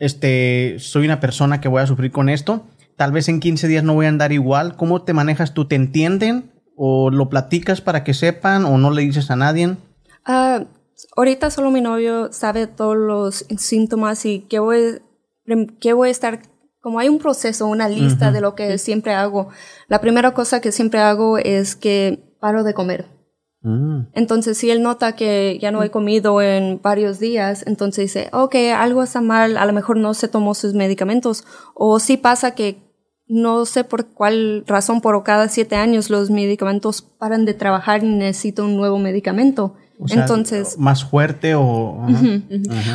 este, 0.00 0.76
soy 0.78 1.04
una 1.04 1.20
persona 1.20 1.60
que 1.60 1.68
voy 1.68 1.82
a 1.82 1.86
sufrir 1.86 2.10
con 2.10 2.28
esto? 2.28 2.66
Tal 2.96 3.12
vez 3.12 3.28
en 3.28 3.40
15 3.40 3.68
días 3.68 3.84
no 3.84 3.94
voy 3.94 4.06
a 4.06 4.10
andar 4.10 4.32
igual. 4.32 4.76
¿Cómo 4.76 5.02
te 5.02 5.12
manejas 5.14 5.54
tú? 5.54 5.66
¿Te 5.66 5.76
entienden? 5.76 6.50
¿O 6.76 7.10
lo 7.10 7.28
platicas 7.28 7.80
para 7.80 8.02
que 8.04 8.12
sepan? 8.12 8.64
¿O 8.64 8.76
no 8.76 8.90
le 8.90 9.02
dices 9.02 9.30
a 9.30 9.36
nadie? 9.36 9.76
Ah, 10.26 10.64
ahorita 11.16 11.50
solo 11.50 11.70
mi 11.70 11.80
novio 11.80 12.32
sabe 12.32 12.66
todos 12.66 12.96
los 12.96 13.46
síntomas 13.58 14.24
y 14.26 14.40
que 14.40 14.58
voy, 14.58 15.00
que 15.80 15.92
voy 15.92 16.08
a 16.08 16.10
estar, 16.10 16.42
como 16.80 16.98
hay 16.98 17.08
un 17.08 17.18
proceso, 17.18 17.66
una 17.66 17.88
lista 17.88 18.32
de 18.32 18.40
lo 18.40 18.54
que 18.54 18.78
siempre 18.78 19.14
hago. 19.14 19.48
La 19.88 20.00
primera 20.00 20.32
cosa 20.32 20.60
que 20.60 20.72
siempre 20.72 21.00
hago 21.00 21.38
es 21.38 21.76
que 21.76 22.36
paro 22.40 22.64
de 22.64 22.74
comer. 22.74 23.06
Mm. 23.62 24.08
Entonces, 24.14 24.56
si 24.56 24.70
él 24.70 24.82
nota 24.82 25.14
que 25.14 25.58
ya 25.60 25.70
no 25.70 25.82
he 25.82 25.90
comido 25.90 26.40
en 26.40 26.80
varios 26.82 27.18
días, 27.18 27.64
entonces 27.66 28.06
dice, 28.06 28.28
ok, 28.32 28.54
algo 28.74 29.02
está 29.02 29.20
mal, 29.20 29.56
a 29.56 29.66
lo 29.66 29.72
mejor 29.72 29.96
no 29.98 30.14
se 30.14 30.28
tomó 30.28 30.54
sus 30.54 30.74
medicamentos. 30.74 31.44
O 31.74 31.98
si 31.98 32.16
pasa 32.16 32.54
que 32.54 32.90
no 33.28 33.64
sé 33.64 33.84
por 33.84 34.06
cuál 34.06 34.64
razón, 34.66 35.00
pero 35.00 35.22
cada 35.22 35.48
siete 35.48 35.76
años 35.76 36.10
los 36.10 36.30
medicamentos 36.30 37.02
paran 37.02 37.44
de 37.44 37.54
trabajar 37.54 38.02
y 38.02 38.08
necesito 38.08 38.64
un 38.64 38.76
nuevo 38.76 38.98
medicamento. 38.98 39.76
O 40.02 40.08
sea, 40.08 40.22
entonces, 40.22 40.78
más 40.78 41.04
fuerte 41.04 41.54
o... 41.54 42.06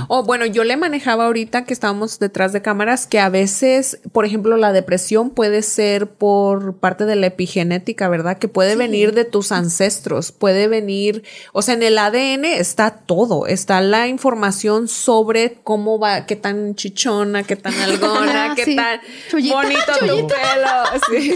O 0.08 0.24
bueno, 0.24 0.46
yo 0.46 0.64
le 0.64 0.76
manejaba 0.76 1.26
ahorita 1.26 1.64
que 1.66 1.74
estábamos 1.74 2.18
detrás 2.20 2.52
de 2.52 2.62
cámaras 2.62 3.06
que 3.08 3.20
a 3.20 3.30
veces, 3.30 4.00
por 4.12 4.26
ejemplo, 4.26 4.58
la 4.58 4.72
depresión 4.72 5.30
puede 5.30 5.62
ser 5.62 6.08
por 6.10 6.78
parte 6.78 7.06
de 7.06 7.16
la 7.16 7.28
epigenética, 7.28 8.10
¿verdad? 8.10 8.38
Que 8.40 8.48
puede 8.48 8.76
venir 8.76 9.14
de 9.14 9.24
tus 9.26 9.52
ancestros, 9.52 10.32
puede 10.32 10.68
venir, 10.68 11.24
o 11.54 11.62
sea, 11.62 11.76
en 11.76 11.84
el 11.84 11.98
ADN 11.98 12.46
está 12.46 12.90
todo, 13.06 13.46
está 13.48 13.82
la 13.82 14.08
información 14.08 14.88
sobre 14.88 15.60
cómo 15.64 16.00
va, 16.00 16.26
qué 16.26 16.36
tan 16.36 16.76
chichona, 16.76 17.44
qué 17.44 17.56
tan 17.56 17.74
algona, 17.76 18.54
qué 18.56 18.66
Sí. 18.66 18.76
tan 18.76 19.00
Chullita, 19.30 19.54
bonito 19.56 19.92
tu 20.00 20.28
pelo. 20.28 21.02
Sí. 21.12 21.36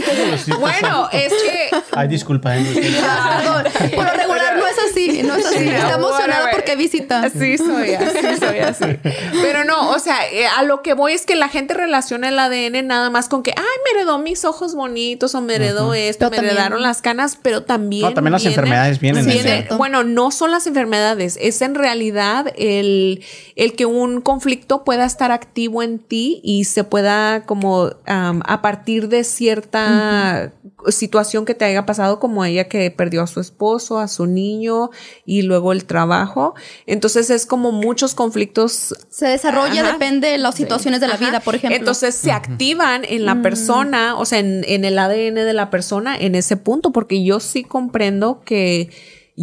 Bueno, 0.60 1.08
es 1.12 1.32
que 1.32 1.70
Ay, 1.92 2.08
disculpa. 2.08 2.58
¿eh? 2.58 2.64
Perdón, 2.64 3.64
por 3.96 4.06
lo 4.06 4.12
regular 4.12 4.58
no 4.58 4.66
es 4.68 4.76
así, 4.90 5.22
no 5.24 5.36
es 5.36 5.46
así. 5.56 5.59
Está 5.68 5.96
emocionada 5.96 6.52
porque 6.52 6.76
visita. 6.76 7.22
Así 7.24 7.58
soy, 7.58 7.94
así 7.94 8.38
soy, 8.40 8.60
así. 8.60 8.86
Pero 9.42 9.64
no, 9.66 9.92
o 9.92 10.00
sea, 10.00 10.18
eh, 10.32 10.46
a 10.48 10.64
lo 10.64 10.82
que 10.82 10.94
voy 10.94 11.14
es 11.14 11.26
que 11.26 11.36
la 11.36 11.50
gente 11.50 11.74
relaciona 11.74 12.30
el 12.30 12.40
ADN 12.40 12.84
nada 12.88 13.10
más 13.10 13.30
con 13.30 13.44
que, 13.44 13.52
ay, 13.56 13.64
me 13.86 14.00
heredó 14.00 14.20
mis 14.20 14.46
ojos 14.46 14.76
bonitos 14.76 15.36
o 15.36 15.42
me 15.42 15.56
heredó 15.56 15.94
esto, 15.94 16.30
Pero 16.30 16.30
me 16.30 16.36
también- 16.38 16.54
heredaron 16.56 16.82
las 16.82 17.02
canas, 17.02 17.38
pero 17.42 17.64
también. 17.64 18.04
No, 18.04 18.14
también 18.14 18.34
las 18.34 18.46
enfermedades 18.46 19.00
vienen 19.00 19.26
de 19.26 19.34
viene- 19.34 19.60
eso. 19.68 19.78
Bueno, 19.78 20.04
no 20.04 20.32
son 20.32 20.52
las 20.52 20.68
enfermedades, 20.68 21.38
es 21.42 21.62
en 21.62 21.76
realidad 21.76 22.52
el, 22.58 23.24
el 23.56 23.74
que 23.74 23.86
un 23.86 24.22
conflicto 24.22 24.84
pueda 24.84 25.06
estar 25.06 25.32
activo 25.32 25.84
en 25.84 26.00
ti 26.00 26.40
y 26.44 26.66
se 26.66 26.84
pueda 26.84 27.46
como 27.46 27.90
a 28.06 28.62
partir 28.62 29.08
de 29.10 29.24
cierta 29.24 30.52
situación 30.88 31.46
que 31.46 31.54
te 31.54 31.66
haya 31.66 31.86
pasado 31.86 32.20
como 32.20 32.46
ella 32.46 32.68
que 32.70 32.90
perdió 32.92 33.22
a 33.24 33.28
su 33.28 33.40
esposo, 33.42 34.00
a 34.00 34.08
su 34.08 34.26
niño 34.28 34.90
y 35.26 35.42
luego 35.50 35.74
el 35.74 35.84
trabajo. 35.84 36.56
Entonces 36.86 37.30
es 37.30 37.46
como 37.46 37.74
muchos 37.74 38.16
conflictos 38.16 38.96
Se 39.10 39.28
desarrolla, 39.28 39.82
Ajá. 39.82 39.92
depende 39.94 40.30
de 40.30 40.38
las 40.38 40.56
situaciones 40.56 41.02
de 41.02 41.08
la 41.08 41.16
Ajá. 41.16 41.26
vida, 41.26 41.40
por 41.42 41.56
ejemplo. 41.56 41.78
Entonces 41.78 42.16
se 42.16 42.32
activan 42.32 43.04
en 43.04 43.26
la 43.26 43.42
persona, 43.42 44.16
o 44.16 44.24
sea, 44.26 44.40
en, 44.40 44.64
en 44.66 44.86
el 44.86 44.98
ADN 44.98 45.36
de 45.36 45.54
la 45.54 45.70
persona 45.70 46.16
en 46.18 46.36
ese 46.36 46.56
punto, 46.56 46.92
porque 46.92 47.22
yo 47.22 47.42
sí 47.42 47.64
comprendo 47.64 48.42
que 48.46 48.90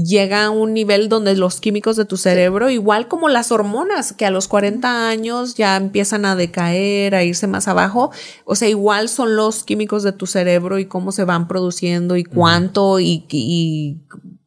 llega 0.04 0.44
a 0.44 0.50
un 0.50 0.74
nivel 0.74 1.08
donde 1.08 1.34
los 1.34 1.58
químicos 1.58 1.96
de 1.96 2.04
tu 2.04 2.18
cerebro, 2.18 2.68
igual 2.68 3.08
como 3.08 3.30
las 3.30 3.50
hormonas, 3.50 4.12
que 4.12 4.26
a 4.26 4.30
los 4.30 4.46
40 4.46 5.08
años 5.08 5.54
ya 5.54 5.74
empiezan 5.76 6.26
a 6.26 6.36
decaer, 6.36 7.14
a 7.14 7.24
irse 7.24 7.46
más 7.46 7.66
abajo, 7.66 8.10
o 8.44 8.54
sea, 8.56 8.68
igual 8.68 9.08
son 9.08 9.36
los 9.36 9.64
químicos 9.64 10.02
de 10.02 10.12
tu 10.12 10.26
cerebro 10.26 10.78
y 10.78 10.84
cómo 10.84 11.12
se 11.12 11.24
van 11.24 11.48
produciendo 11.48 12.16
y 12.16 12.24
cuánto 12.24 13.00
y, 13.00 13.24
y 13.30 13.96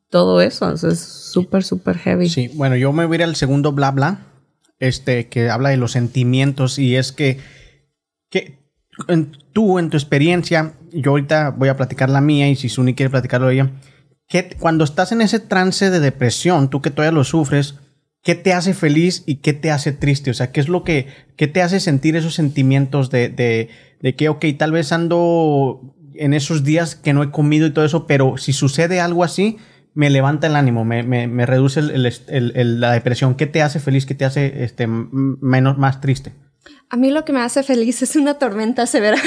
todo 0.10 0.42
eso, 0.42 0.72
es 0.74 1.00
súper, 1.00 1.64
súper 1.64 1.98
heavy. 1.98 2.30
Sí, 2.30 2.50
bueno, 2.56 2.76
yo 2.76 2.92
me 2.94 3.06
voy 3.06 3.22
al 3.22 3.36
segundo 3.36 3.72
bla 3.72 3.92
bla, 3.92 4.26
este, 4.80 5.28
que 5.28 5.50
habla 5.50 5.70
de 5.70 5.78
los 5.78 5.92
sentimientos 5.92 6.80
y 6.80 6.96
es 6.96 7.12
que, 7.12 7.40
que 8.30 8.60
en- 9.08 9.32
tú, 9.54 9.80
en 9.80 9.90
tu 9.90 9.98
experiencia, 9.98 10.74
yo 10.92 11.12
ahorita 11.12 11.52
voy 11.52 11.70
a 11.70 11.78
platicar 11.78 12.10
la 12.10 12.22
mía 12.22 12.50
y 12.50 12.56
si 12.56 12.70
Suni 12.70 12.94
quiere 12.96 13.10
platicarlo 13.10 13.50
ella, 13.50 13.72
que 14.28 14.56
cuando 14.60 14.84
estás 14.84 15.12
en 15.12 15.22
ese 15.22 15.40
trance 15.40 15.90
de 15.90 16.00
depresión, 16.00 16.70
tú 16.70 16.82
que 16.82 16.92
todavía 16.92 17.12
lo 17.18 17.24
sufres, 17.24 17.76
¿qué 18.24 18.36
te 18.36 18.54
hace 18.54 18.74
feliz 18.74 19.24
y 19.26 19.38
qué 19.38 19.54
te 19.54 19.72
hace 19.72 19.92
triste? 19.92 20.32
O 20.32 20.34
sea, 20.34 20.52
¿qué 20.52 20.60
es 20.60 20.70
lo 20.70 20.84
que, 20.84 21.08
qué 21.36 21.48
te 21.48 21.62
hace 21.62 21.80
sentir 21.80 22.16
esos 22.16 22.36
sentimientos 22.36 23.10
de, 23.10 23.30
de, 23.30 23.70
de 24.02 24.16
que, 24.16 24.30
ok, 24.30 24.46
tal 24.58 24.72
vez 24.72 24.92
ando 24.92 25.96
en 26.14 26.34
esos 26.34 26.64
días 26.64 26.96
que 26.96 27.14
no 27.14 27.24
he 27.24 27.32
comido 27.32 27.66
y 27.66 27.72
todo 27.72 27.86
eso, 27.86 28.06
pero 28.06 28.38
si 28.38 28.54
sucede 28.54 29.00
algo 29.00 29.24
así, 29.24 29.58
me 29.94 30.10
levanta 30.10 30.48
el 30.48 30.56
ánimo, 30.56 30.86
me, 30.86 31.04
me, 31.04 31.28
me 31.28 31.46
reduce 31.46 31.80
el- 31.80 31.92
el 31.92 32.06
est- 32.06 32.30
el- 32.30 32.54
el- 32.56 32.80
la 32.80 32.92
depresión. 32.92 33.36
¿Qué 33.36 33.48
te 33.48 33.62
hace 33.62 33.80
feliz? 33.80 34.06
¿Qué 34.06 34.16
te 34.16 34.26
hace 34.26 34.64
este, 34.64 34.88
menos, 34.88 35.78
más 35.78 36.02
triste? 36.02 36.34
A 36.92 36.98
mí 36.98 37.12
lo 37.12 37.24
que 37.26 37.34
me 37.34 37.42
hace 37.42 37.64
feliz 37.64 38.02
es 38.02 38.16
una 38.16 38.36
tormenta 38.36 38.86
severa. 38.88 39.18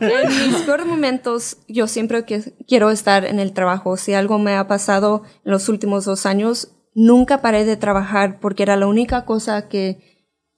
en 0.00 0.28
mis 0.52 0.62
peores 0.62 0.86
momentos, 0.86 1.58
yo 1.68 1.86
siempre 1.86 2.24
que 2.24 2.54
quiero 2.66 2.90
estar 2.90 3.24
en 3.24 3.38
el 3.38 3.52
trabajo. 3.52 3.96
Si 3.96 4.14
algo 4.14 4.38
me 4.38 4.56
ha 4.56 4.66
pasado 4.66 5.22
en 5.44 5.52
los 5.52 5.68
últimos 5.68 6.04
dos 6.04 6.26
años, 6.26 6.72
nunca 6.94 7.40
paré 7.42 7.64
de 7.64 7.76
trabajar 7.76 8.38
porque 8.40 8.62
era 8.64 8.76
la 8.76 8.86
única 8.86 9.24
cosa 9.24 9.68
que 9.68 10.11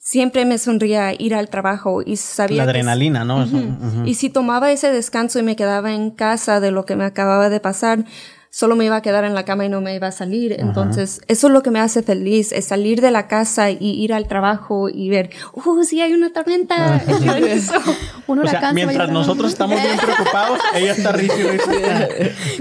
siempre 0.05 0.45
me 0.45 0.59
sonría 0.59 1.15
ir 1.19 1.35
al 1.35 1.49
trabajo 1.49 2.03
y 2.05 2.17
sabía 2.17 2.59
La 2.59 2.65
que- 2.65 2.71
adrenalina, 2.79 3.25
¿no? 3.25 3.47
Y 4.05 4.15
si 4.15 4.29
tomaba 4.29 4.71
ese 4.71 4.93
descanso 4.93 5.39
y 5.39 5.43
me 5.43 5.57
quedaba 5.57 5.93
en 5.95 6.11
casa 6.11 6.61
de 6.61 6.71
lo 6.71 6.85
que 6.85 6.95
me 6.95 7.05
acababa 7.05 7.49
de 7.49 7.59
pasar, 7.59 8.05
solo 8.55 8.77
me 8.77 8.85
iba 8.85 8.95
a 8.95 9.03
quedar 9.03 9.25
en 9.25 9.35
la 9.35 9.45
cama 9.45 9.65
y 9.65 9.69
no 9.69 9.81
me 9.81 9.97
iba 9.97 10.07
a 10.07 10.13
salir. 10.13 10.55
Entonces, 10.61 11.21
eso 11.27 11.49
es 11.49 11.53
lo 11.53 11.65
que 11.65 11.73
me 11.73 11.81
hace 11.81 12.05
feliz, 12.05 12.53
es 12.53 12.67
salir 12.67 13.01
de 13.01 13.11
la 13.11 13.27
casa 13.27 13.73
y 13.73 13.79
ir 13.81 14.15
al 14.15 14.29
trabajo 14.29 14.89
y 14.89 15.09
ver, 15.09 15.31
¡uh, 15.55 15.83
sí 15.83 16.01
hay 16.01 16.13
una 16.13 16.33
tormenta! 16.33 17.03
Eso. 17.45 17.75
Un 18.27 18.39
O 18.39 18.47
sea, 18.47 18.73
mientras 18.73 19.11
nosotros 19.11 19.53
estamos 19.53 19.83
bien 19.83 19.99
preocupados, 19.99 20.61
ella 20.75 20.93
está 20.93 21.13
risa. 21.13 21.35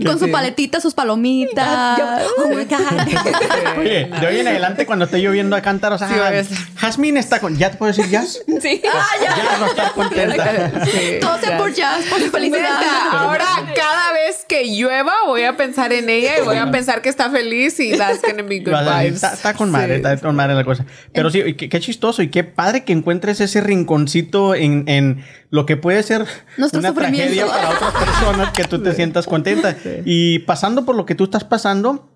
Con 0.04 0.20
su 0.20 0.30
paletita, 0.32 0.82
sus 0.82 0.94
palomitas. 0.94 2.24
oh 2.44 2.50
my 2.50 2.66
God. 2.66 3.80
Oye, 3.80 4.10
de 4.20 4.28
hoy 4.28 4.40
en 4.40 4.48
adelante, 4.48 4.86
cuando 4.86 5.06
esté 5.06 5.20
lloviendo 5.20 5.56
a 5.56 5.62
cántaros, 5.62 6.02
Sí, 6.02 6.08
ah, 6.10 6.18
va 6.20 6.28
a 6.28 6.34
estar. 6.34 6.58
Jazmín 6.76 7.18
está 7.18 7.40
con. 7.40 7.56
¿Ya 7.58 7.72
te 7.72 7.78
puedo 7.78 7.94
decir 7.94 8.10
Jazz? 8.10 8.40
Sí. 8.62 8.82
ya 8.84 9.60
no 9.60 9.68
está 9.68 9.92
contenta. 9.92 10.86
Sí, 10.86 11.20
Todo 11.22 11.38
sea 11.40 11.52
ya. 11.52 11.58
por 11.58 11.74
jazz, 11.74 12.06
por 12.10 12.20
felicidad. 12.20 12.82
Ahora 13.12 13.46
cada 13.76 14.12
vez 14.12 14.44
que 14.48 14.66
llueva 14.66 15.14
voy 15.28 15.44
a 15.44 15.56
pensar 15.56 15.83
en 15.92 16.10
ella 16.10 16.38
y 16.40 16.46
voy 16.46 16.58
a 16.58 16.72
pensar 16.72 17.02
que 17.02 17.10
está 17.10 17.30
feliz 17.30 17.80
y 17.80 17.98
that's 17.98 18.22
gonna 18.22 18.44
be 18.44 18.60
good 18.60 18.72
vibes. 18.74 19.16
Está, 19.16 19.34
está 19.34 19.54
con 19.54 19.70
madre, 19.72 19.96
Sí. 19.96 20.02
está 20.04 20.18
con 20.18 20.36
madre 20.36 20.56
la 20.56 20.64
cosa. 20.64 20.86
Pero 21.14 21.30
sí, 21.30 21.54
qué, 21.56 21.68
qué 21.70 21.80
chistoso 21.80 22.22
y 22.22 22.30
qué 22.30 22.44
padre 22.44 22.84
que 22.84 22.94
encuentres 22.94 23.42
ese 23.42 23.62
rinconcito 23.62 24.56
en, 24.56 24.86
en 24.88 25.24
lo 25.50 25.66
que 25.66 25.78
puede 25.78 26.02
ser 26.04 26.26
Nuestro 26.58 26.80
una 26.80 26.94
tragedia 26.94 27.46
para 27.46 27.70
otras 27.70 27.94
personas 27.94 28.52
que 28.54 28.64
tú 28.64 28.82
te 28.82 28.94
sientas 28.94 29.26
contenta. 29.28 29.76
Y 30.06 30.40
pasando 30.40 30.86
por 30.86 30.96
lo 30.96 31.06
que 31.06 31.16
tú 31.16 31.26
estás 31.26 31.44
pasando, 31.44 32.10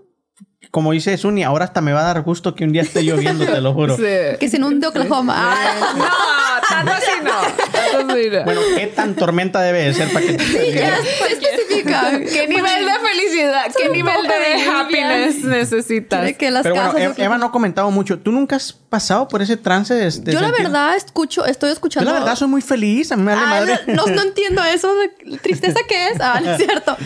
como 0.72 0.92
dice 0.92 1.18
Suni, 1.18 1.44
ahora 1.44 1.66
hasta 1.66 1.82
me 1.82 1.94
va 1.94 2.02
a 2.02 2.14
dar 2.14 2.22
gusto 2.24 2.54
que 2.56 2.64
un 2.64 2.72
día 2.72 2.82
esté 2.82 3.04
lloviendo, 3.04 3.46
te 3.46 3.62
lo 3.62 3.74
juro. 3.74 3.96
Sí. 4.08 4.38
Que 4.40 4.50
se 4.50 4.58
inunde 4.58 4.88
Oklahoma. 4.88 5.34
Ah, 5.36 5.94
No, 5.98 6.68
tanto 6.70 6.92
así 6.92 7.12
no. 7.24 7.32
Tanto 7.72 8.14
así 8.14 8.30
no. 8.30 8.44
Bueno, 8.44 8.62
¿qué 8.76 8.88
tan 8.88 9.16
tormenta 9.16 9.62
debe 9.62 9.84
de 9.84 9.94
ser 9.94 10.10
para 10.12 10.26
que 10.26 10.38
ya 10.38 10.98
se 11.02 11.10
especifica. 11.10 12.12
¿Qué 12.20 12.48
nivel 12.48 12.86
de 12.86 12.92
felicidad, 13.10 13.72
qué 13.78 13.90
nivel 13.90 14.24
de 14.28 14.70
happiness 14.70 15.44
necesitas? 15.44 16.24
De 16.24 16.36
que 16.36 16.52
las 16.52 16.64
Pero 16.64 16.76
bueno, 16.76 17.14
Eva, 17.18 17.38
no 17.38 17.48
ha 17.48 17.52
comentado 17.52 17.90
mucho. 17.92 18.20
¿Tú 18.20 18.32
nunca 18.32 18.56
has 18.58 18.74
pasado 18.74 19.28
por 19.28 19.42
ese 19.42 19.58
trance 19.58 19.94
de, 19.94 20.06
de 20.12 20.34
Yo 20.34 20.40
la 20.42 20.48
sentir- 20.50 20.64
verdad 20.64 20.96
escucho, 20.96 21.46
estoy 21.46 21.70
Yo 21.70 21.74
escuchando. 21.74 22.12
la 22.12 22.20
verdad 22.20 22.36
soy 22.36 22.48
muy 22.48 22.62
feliz, 22.62 23.12
a 23.12 23.16
mí 23.16 23.24
me 23.24 23.34
vale 23.36 23.46
Ah, 23.46 23.50
madre. 23.50 23.80
no, 23.88 24.06
no 24.08 24.22
entiendo 24.22 24.64
eso. 24.64 24.94
de 24.96 25.38
¿Tristeza 25.40 25.80
qué 25.88 26.10
es? 26.10 26.20
Ah, 26.20 26.40
no 26.44 26.52
es 26.54 26.58
cierto. 26.66 26.98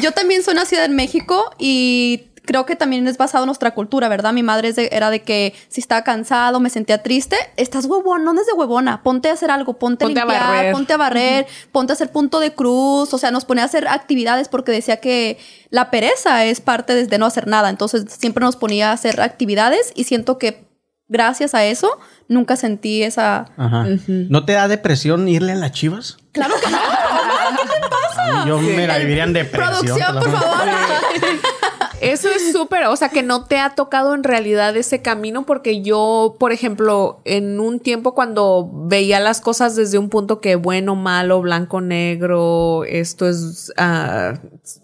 Yo 0.00 0.12
también 0.12 0.42
soy 0.42 0.54
nacida 0.54 0.84
en 0.84 0.94
México 0.94 1.50
y 1.58 2.27
creo 2.48 2.64
que 2.64 2.76
también 2.76 3.06
es 3.06 3.18
basado 3.18 3.44
en 3.44 3.48
nuestra 3.48 3.72
cultura, 3.74 4.08
¿verdad? 4.08 4.32
Mi 4.32 4.42
madre 4.42 4.68
es 4.68 4.76
de- 4.76 4.88
era 4.90 5.10
de 5.10 5.20
que 5.20 5.52
si 5.68 5.82
estaba 5.82 6.02
cansado, 6.02 6.60
me 6.60 6.70
sentía 6.70 7.02
triste, 7.02 7.36
estás 7.58 7.84
huevón, 7.84 8.24
no 8.24 8.30
andes 8.30 8.46
de 8.46 8.54
huevona, 8.54 9.02
ponte 9.02 9.28
a 9.28 9.34
hacer 9.34 9.50
algo, 9.50 9.74
ponte, 9.74 10.06
Ponte 10.06 10.18
a 10.18 10.22
a 10.22 10.26
limpiar, 10.26 10.50
barrer. 10.54 10.72
ponte 10.72 10.92
a 10.94 10.96
barrer, 10.96 11.46
ponte 11.72 11.92
a 11.92 11.94
hacer 11.94 12.10
punto 12.10 12.40
de 12.40 12.54
cruz, 12.54 13.12
o 13.12 13.18
sea, 13.18 13.30
nos 13.30 13.44
ponía 13.44 13.64
a 13.64 13.66
hacer 13.66 13.86
actividades 13.86 14.48
porque 14.48 14.72
decía 14.72 14.96
que 14.96 15.36
la 15.68 15.90
pereza 15.90 16.46
es 16.46 16.62
parte 16.62 16.94
de, 16.94 17.06
de 17.06 17.18
no 17.18 17.26
hacer 17.26 17.46
nada, 17.46 17.68
entonces 17.68 18.06
siempre 18.18 18.42
nos 18.42 18.56
ponía 18.56 18.88
a 18.88 18.92
hacer 18.94 19.20
actividades 19.20 19.92
y 19.94 20.04
siento 20.04 20.38
que 20.38 20.66
gracias 21.06 21.54
a 21.54 21.64
eso 21.66 21.98
nunca 22.28 22.56
sentí 22.56 23.02
esa... 23.02 23.46
Ajá. 23.58 23.84
¿No 24.06 24.44
te 24.46 24.52
da 24.54 24.68
depresión 24.68 25.28
irle 25.28 25.52
a 25.52 25.56
las 25.56 25.72
chivas? 25.72 26.16
Claro 26.32 26.54
que 26.64 26.70
no. 26.70 26.78
A 26.78 27.50
mí 28.44 28.48
Yo 28.48 28.58
me 28.58 28.86
la 28.86 28.98
viviría 28.98 29.24
en 29.24 29.32
depresión. 29.32 29.70
Producción, 29.86 30.18
te 30.18 30.28
por 30.30 30.38
favor. 30.40 30.58
Eso 32.00 32.28
es 32.28 32.52
súper, 32.52 32.86
o 32.86 32.96
sea, 32.96 33.08
que 33.08 33.22
no 33.22 33.44
te 33.44 33.58
ha 33.58 33.70
tocado 33.70 34.14
en 34.14 34.22
realidad 34.22 34.76
ese 34.76 35.02
camino 35.02 35.44
porque 35.46 35.82
yo, 35.82 36.36
por 36.38 36.52
ejemplo, 36.52 37.20
en 37.24 37.60
un 37.60 37.80
tiempo 37.80 38.14
cuando 38.14 38.70
veía 38.72 39.20
las 39.20 39.40
cosas 39.40 39.76
desde 39.76 39.98
un 39.98 40.08
punto 40.08 40.40
que 40.40 40.56
bueno, 40.56 40.94
malo, 40.94 41.40
blanco, 41.40 41.80
negro, 41.80 42.84
esto 42.84 43.28
es 43.28 43.72
Las 43.76 44.38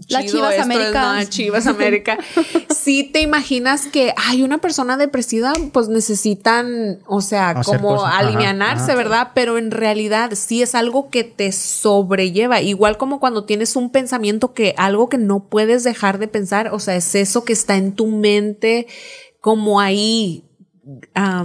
chido, 0.09 0.23
Chivas 0.23 0.59
América. 0.59 1.15
no, 1.15 1.25
Chivas 1.25 1.67
América. 1.67 2.19
sí 2.71 3.05
te 3.05 3.21
imaginas 3.21 3.87
que 3.87 4.13
hay 4.17 4.43
una 4.43 4.59
persona 4.59 4.97
depresiva, 4.97 5.53
pues 5.73 5.89
necesitan, 5.89 6.99
o 7.07 7.21
sea, 7.21 7.51
Hacer 7.51 7.77
como 7.77 7.97
cosas, 7.97 8.09
ajá, 8.09 8.19
alivianarse, 8.19 8.93
ajá. 8.93 8.95
¿verdad? 8.95 9.29
Pero 9.35 9.59
en 9.59 9.71
realidad 9.71 10.33
sí 10.35 10.63
es 10.63 10.75
algo 10.75 11.11
que 11.11 11.25
te 11.25 11.53
sobrelleva, 11.53 12.61
igual 12.61 12.97
como 12.97 13.21
cuando 13.21 13.45
tienes 13.45 13.77
un 13.77 13.91
pensamiento 13.91 14.53
que 14.53 14.75
algo 14.77 15.09
que 15.09 15.19
no 15.19 15.45
puedes 15.45 15.85
dejar 15.85 16.19
de 16.19 16.29
pensar, 16.29 16.71
o 16.73 16.79
sea, 16.79 16.97
es 16.97 17.04
eso 17.15 17.45
que 17.45 17.53
está 17.53 17.77
en 17.77 17.93
tu 17.93 18.07
mente 18.07 18.87
como 19.41 19.79
ahí. 19.81 20.45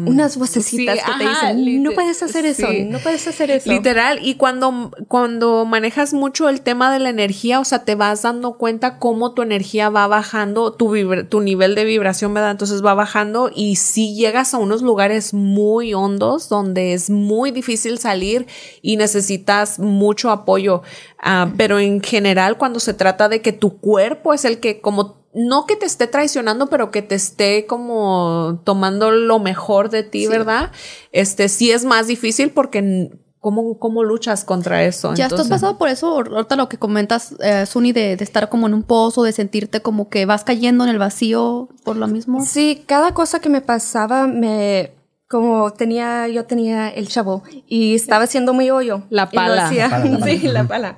Unas 0.06 0.38
vocecitas 0.38 1.00
sí, 1.00 1.06
que 1.06 1.18
te 1.18 1.26
ajá, 1.26 1.54
dicen, 1.54 1.84
no 1.84 1.92
puedes 1.92 2.22
hacer 2.22 2.46
eso, 2.46 2.68
sí. 2.68 2.84
no 2.84 3.00
puedes 3.00 3.26
hacer 3.26 3.52
eso. 3.52 3.72
Literal, 3.72 4.20
y 4.22 4.36
cuando, 4.36 4.92
cuando 5.08 5.66
manejas 5.66 6.14
mucho 6.14 6.50
el 6.50 6.60
tema 6.60 6.92
de 6.92 7.00
la 7.00 7.10
energía, 7.10 7.62
o 7.62 7.66
sea, 7.66 7.86
te 7.86 7.96
vas 7.96 8.22
dando 8.22 8.58
cuenta 8.58 9.00
cómo 9.00 9.34
tu 9.34 9.42
energía 9.42 9.90
va 9.90 10.08
bajando, 10.08 10.74
tu, 10.74 10.94
nivel 11.42 11.76
de 11.76 11.86
vibración, 11.86 12.34
¿verdad? 12.34 12.52
Entonces 12.52 12.84
va 12.84 12.94
bajando 12.96 13.50
y 13.54 13.78
si 13.78 14.14
llegas 14.14 14.54
a 14.54 14.58
unos 14.58 14.82
lugares 14.82 15.34
muy 15.34 15.94
hondos 15.94 16.50
donde 16.50 16.94
es 16.94 17.10
muy 17.10 17.52
difícil 17.52 17.98
salir 17.98 18.46
y 18.82 18.98
necesitas 18.98 19.80
mucho 19.80 20.32
apoyo. 20.32 20.84
Ah, 21.18 21.52
pero 21.56 21.80
en 21.80 22.02
general, 22.02 22.58
cuando 22.58 22.82
se 22.82 22.94
trata 22.94 23.30
de 23.30 23.42
que 23.42 23.54
tu 23.54 23.78
cuerpo 23.78 24.34
es 24.34 24.44
el 24.44 24.60
que 24.60 24.82
como 24.82 25.19
no 25.40 25.66
que 25.66 25.76
te 25.76 25.86
esté 25.86 26.08
traicionando, 26.08 26.68
pero 26.68 26.92
que 26.92 27.02
te 27.02 27.16
esté 27.16 27.66
como 27.66 28.62
tomando 28.66 29.12
lo 29.12 29.40
mejor 29.40 29.90
de 29.90 30.04
ti, 30.04 30.28
¿verdad? 30.28 30.72
Este 31.12 31.50
sí 31.50 31.72
es 31.72 31.86
más 31.86 32.08
difícil 32.08 32.52
porque 32.52 33.10
¿Cómo, 33.40 33.80
¿Cómo 33.80 34.04
luchas 34.04 34.44
contra 34.44 34.84
eso? 34.84 35.14
¿Ya 35.14 35.28
estás 35.28 35.48
pasado 35.48 35.78
por 35.78 35.88
eso? 35.88 36.08
Ahorita 36.08 36.58
lo 36.58 36.68
que 36.68 36.78
comentas, 36.78 37.36
eh, 37.40 37.66
Suni, 37.66 37.94
de, 37.94 38.18
de, 38.18 38.24
estar 38.26 38.50
como 38.50 38.68
en 38.68 38.74
un 38.74 38.84
pozo, 38.84 39.24
de 39.24 39.32
sentirte 39.32 39.82
como 39.82 40.10
que 40.10 40.26
vas 40.26 40.44
cayendo 40.44 40.84
en 40.84 40.90
el 40.90 40.98
vacío 40.98 41.70
por 41.86 41.96
lo 41.96 42.08
mismo. 42.08 42.46
Sí, 42.46 42.84
cada 42.86 43.14
cosa 43.14 43.40
que 43.40 43.50
me 43.50 43.62
pasaba 43.62 44.28
me... 44.28 44.92
Como 45.30 45.72
tenía, 45.72 46.28
yo 46.28 46.46
tenía 46.46 46.90
el 46.90 47.08
chavo 47.08 47.44
y 47.68 47.94
estaba 47.94 48.24
haciendo 48.24 48.54
muy 48.54 48.72
hoyo. 48.72 49.04
La 49.12 49.30
pala. 49.30 49.68
Hacía, 49.68 49.88
La 49.88 50.02
pala, 50.02 50.18
la 50.18 50.26
sí, 50.26 50.40
la 50.48 50.68
pala. 50.68 50.98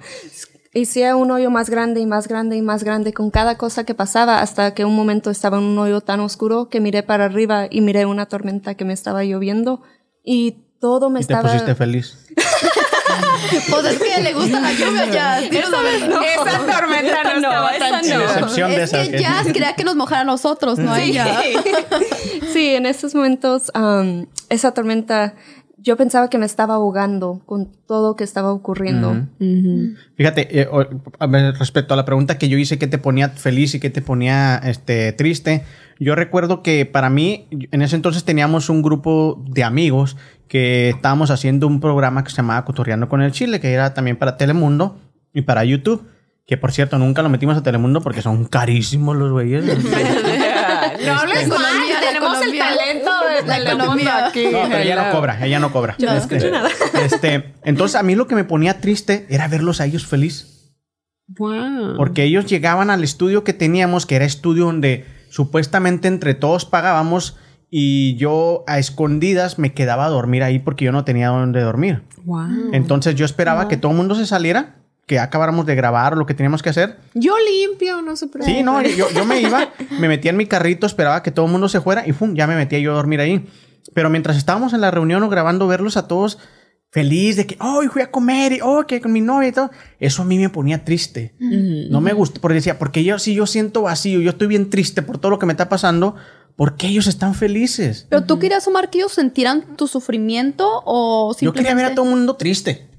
Hacía 0.73 1.17
un 1.17 1.31
hoyo 1.31 1.51
más 1.51 1.69
grande 1.69 1.99
y 1.99 2.05
más 2.05 2.27
grande 2.29 2.55
y 2.55 2.61
más 2.61 2.83
grande 2.85 3.11
con 3.13 3.29
cada 3.29 3.57
cosa 3.57 3.83
que 3.83 3.93
pasaba 3.93 4.41
hasta 4.41 4.73
que 4.73 4.85
un 4.85 4.95
momento 4.95 5.29
estaba 5.29 5.57
en 5.57 5.63
un 5.65 5.77
hoyo 5.77 5.99
tan 5.99 6.21
oscuro 6.21 6.69
que 6.69 6.79
miré 6.79 7.03
para 7.03 7.25
arriba 7.25 7.67
y 7.69 7.81
miré 7.81 8.05
una 8.05 8.27
tormenta 8.27 8.75
que 8.75 8.85
me 8.85 8.93
estaba 8.93 9.23
lloviendo 9.25 9.81
y 10.23 10.63
todo 10.79 11.09
me 11.09 11.19
Y 11.19 11.25
te 11.25 11.33
estaba... 11.33 11.51
pusiste 11.51 11.75
feliz. 11.75 12.17
pues 13.69 13.85
es 13.85 13.99
que 13.99 14.21
le 14.21 14.33
gusta 14.33 14.61
la 14.61 14.71
lluvia 14.71 15.05
ya. 15.07 15.39
Esa 15.41 16.65
tormenta 16.79 17.23
no, 17.23 17.69
estaba 17.69 17.71
tan 17.77 17.81
esa 17.81 17.97
no. 17.97 18.01
chida. 18.01 18.19
Decepción 18.33 18.71
de 18.71 18.83
Es 18.83 18.91
que 18.91 19.11
que- 19.11 19.19
Jazz 19.19 19.47
quería 19.47 19.73
que 19.75 19.83
nos 19.83 19.95
mojara 19.97 20.21
a 20.21 20.25
nosotros, 20.25 20.79
no 20.79 20.93
a 20.93 21.01
ella. 21.01 21.41
Sí, 22.53 22.75
en 22.75 22.85
estos 22.85 23.15
momentos, 23.15 23.71
um, 23.75 24.25
esa 24.49 24.73
tormenta, 24.73 25.35
yo 25.83 25.97
pensaba 25.97 26.29
que 26.29 26.37
me 26.37 26.45
estaba 26.45 26.75
ahogando 26.75 27.41
con 27.45 27.69
todo 27.87 28.15
que 28.15 28.23
estaba 28.23 28.51
ocurriendo. 28.53 29.27
Fíjate, 30.15 30.61
eh, 30.61 30.67
o- 30.71 30.85
a 31.19 31.27
ver, 31.27 31.55
respecto 31.57 31.93
a 31.93 31.97
la 31.97 32.05
pregunta 32.05 32.37
que 32.37 32.49
yo 32.49 32.57
hice, 32.57 32.77
¿qué 32.77 32.87
te 32.87 32.97
ponía 32.97 33.29
feliz 33.29 33.73
y 33.75 33.79
qué 33.79 33.89
te 33.89 34.01
ponía 34.01 34.57
este, 34.63 35.11
triste? 35.13 35.63
Yo 35.99 36.15
recuerdo 36.15 36.61
que 36.63 36.85
para 36.85 37.09
mí, 37.09 37.47
en 37.71 37.81
ese 37.81 37.95
entonces 37.95 38.23
teníamos 38.23 38.69
un 38.69 38.81
grupo 38.81 39.43
de 39.49 39.63
amigos 39.63 40.17
que 40.47 40.89
estábamos 40.89 41.31
haciendo 41.31 41.67
un 41.67 41.79
programa 41.79 42.23
que 42.23 42.29
se 42.31 42.37
llamaba 42.37 42.65
Cotorreando 42.65 43.07
con 43.09 43.21
el 43.21 43.31
Chile, 43.31 43.59
que 43.59 43.71
era 43.71 43.93
también 43.93 44.17
para 44.17 44.37
Telemundo 44.37 44.97
y 45.33 45.41
para 45.43 45.63
YouTube. 45.63 46.03
Que 46.45 46.57
por 46.57 46.71
cierto, 46.73 46.97
nunca 46.97 47.21
lo 47.21 47.29
metimos 47.29 47.55
a 47.55 47.63
Telemundo 47.63 48.01
porque 48.01 48.21
son 48.21 48.45
carísimos 48.45 49.15
los 49.15 49.31
güeyes. 49.31 49.63
No 51.05 51.13
hables 51.19 51.47
La 51.47 51.55
mal, 51.55 51.65
economía, 51.65 51.93
la 51.93 52.07
tenemos 52.07 52.41
el 52.41 52.57
talento 52.57 53.11
de 53.27 53.47
La 53.47 53.57
economía. 53.59 54.27
aquí. 54.27 54.45
No, 54.51 54.59
pero 54.69 54.77
ella 54.77 54.95
no 55.03 55.11
cobra, 55.11 55.45
ella 55.45 55.59
no 55.59 55.71
cobra. 55.71 55.95
Yo 55.97 56.07
no 56.09 56.17
Este, 56.17 56.35
escucho 56.37 56.51
nada. 56.51 56.69
Este, 57.03 57.53
entonces 57.63 57.95
a 57.95 58.03
mí 58.03 58.15
lo 58.15 58.27
que 58.27 58.35
me 58.35 58.43
ponía 58.43 58.79
triste 58.81 59.25
era 59.29 59.47
verlos 59.47 59.81
a 59.81 59.85
ellos 59.85 60.05
feliz. 60.05 60.73
Wow. 61.27 61.95
Porque 61.97 62.23
ellos 62.23 62.45
llegaban 62.45 62.89
al 62.89 63.03
estudio 63.03 63.43
que 63.43 63.53
teníamos, 63.53 64.05
que 64.05 64.15
era 64.17 64.25
estudio 64.25 64.65
donde 64.65 65.05
supuestamente 65.29 66.07
entre 66.07 66.33
todos 66.33 66.65
pagábamos 66.65 67.37
y 67.69 68.17
yo 68.17 68.65
a 68.67 68.79
escondidas 68.79 69.57
me 69.57 69.73
quedaba 69.73 70.05
a 70.05 70.09
dormir 70.09 70.43
ahí 70.43 70.59
porque 70.59 70.83
yo 70.83 70.91
no 70.91 71.05
tenía 71.05 71.29
dónde 71.29 71.61
dormir. 71.61 72.03
Wow. 72.25 72.71
Entonces 72.73 73.15
yo 73.15 73.23
esperaba 73.23 73.69
que 73.69 73.77
todo 73.77 73.93
el 73.93 73.97
mundo 73.97 74.15
se 74.15 74.25
saliera, 74.25 74.80
que 75.11 75.19
acabáramos 75.19 75.65
de 75.65 75.75
grabar 75.75 76.13
o 76.13 76.15
lo 76.15 76.25
que 76.25 76.33
teníamos 76.33 76.63
que 76.63 76.69
hacer. 76.69 76.95
Yo 77.13 77.35
limpio, 77.37 78.01
no 78.01 78.15
se 78.15 78.27
preocupe. 78.27 78.55
Sí, 78.55 78.63
no, 78.63 78.81
yo, 78.81 79.09
yo 79.13 79.25
me 79.25 79.41
iba, 79.41 79.67
me 79.99 80.07
metía 80.07 80.31
en 80.31 80.37
mi 80.37 80.45
carrito, 80.45 80.87
esperaba 80.87 81.21
que 81.21 81.31
todo 81.31 81.47
el 81.47 81.51
mundo 81.51 81.67
se 81.67 81.81
fuera 81.81 82.07
y 82.07 82.13
¡pum! 82.13 82.33
ya 82.33 82.47
me 82.47 82.55
metía 82.55 82.79
yo 82.79 82.93
a 82.93 82.95
dormir 82.95 83.19
ahí. 83.19 83.45
Pero 83.93 84.09
mientras 84.09 84.37
estábamos 84.37 84.71
en 84.71 84.79
la 84.79 84.89
reunión 84.89 85.21
o 85.21 85.27
grabando, 85.27 85.67
verlos 85.67 85.97
a 85.97 86.07
todos 86.07 86.37
feliz 86.91 87.35
de 87.35 87.45
que, 87.45 87.57
oh, 87.59 87.81
fui 87.91 88.01
a 88.01 88.09
comer 88.09 88.53
y, 88.53 88.59
oh, 88.63 88.85
que 88.87 89.01
con 89.01 89.11
mi 89.11 89.19
novia 89.19 89.49
y 89.49 89.51
todo, 89.51 89.71
eso 89.99 90.21
a 90.21 90.25
mí 90.25 90.37
me 90.37 90.47
ponía 90.47 90.85
triste. 90.85 91.35
No 91.39 91.99
me 91.99 92.13
gusta, 92.13 92.39
porque 92.39 92.55
decía, 92.55 92.79
porque 92.79 93.03
yo 93.03 93.19
si 93.19 93.33
yo 93.33 93.45
siento 93.47 93.81
vacío, 93.81 94.21
yo 94.21 94.29
estoy 94.29 94.47
bien 94.47 94.69
triste 94.69 95.01
por 95.01 95.17
todo 95.17 95.31
lo 95.31 95.39
que 95.39 95.45
me 95.45 95.51
está 95.51 95.67
pasando, 95.67 96.15
¿por 96.55 96.77
qué 96.77 96.87
ellos 96.87 97.07
están 97.07 97.35
felices? 97.35 98.07
Pero 98.09 98.23
tú 98.23 98.39
querías, 98.39 98.65
Omar, 98.65 98.89
que 98.89 98.99
ellos 98.99 99.11
sintieran 99.11 99.75
tu 99.75 99.87
sufrimiento 99.87 100.83
o 100.85 101.31
Yo 101.31 101.33
simplemente... 101.33 101.69
quería 101.69 101.83
ver 101.83 101.91
a 101.91 101.95
todo 101.95 102.05
el 102.05 102.11
mundo 102.11 102.37
triste. 102.37 102.90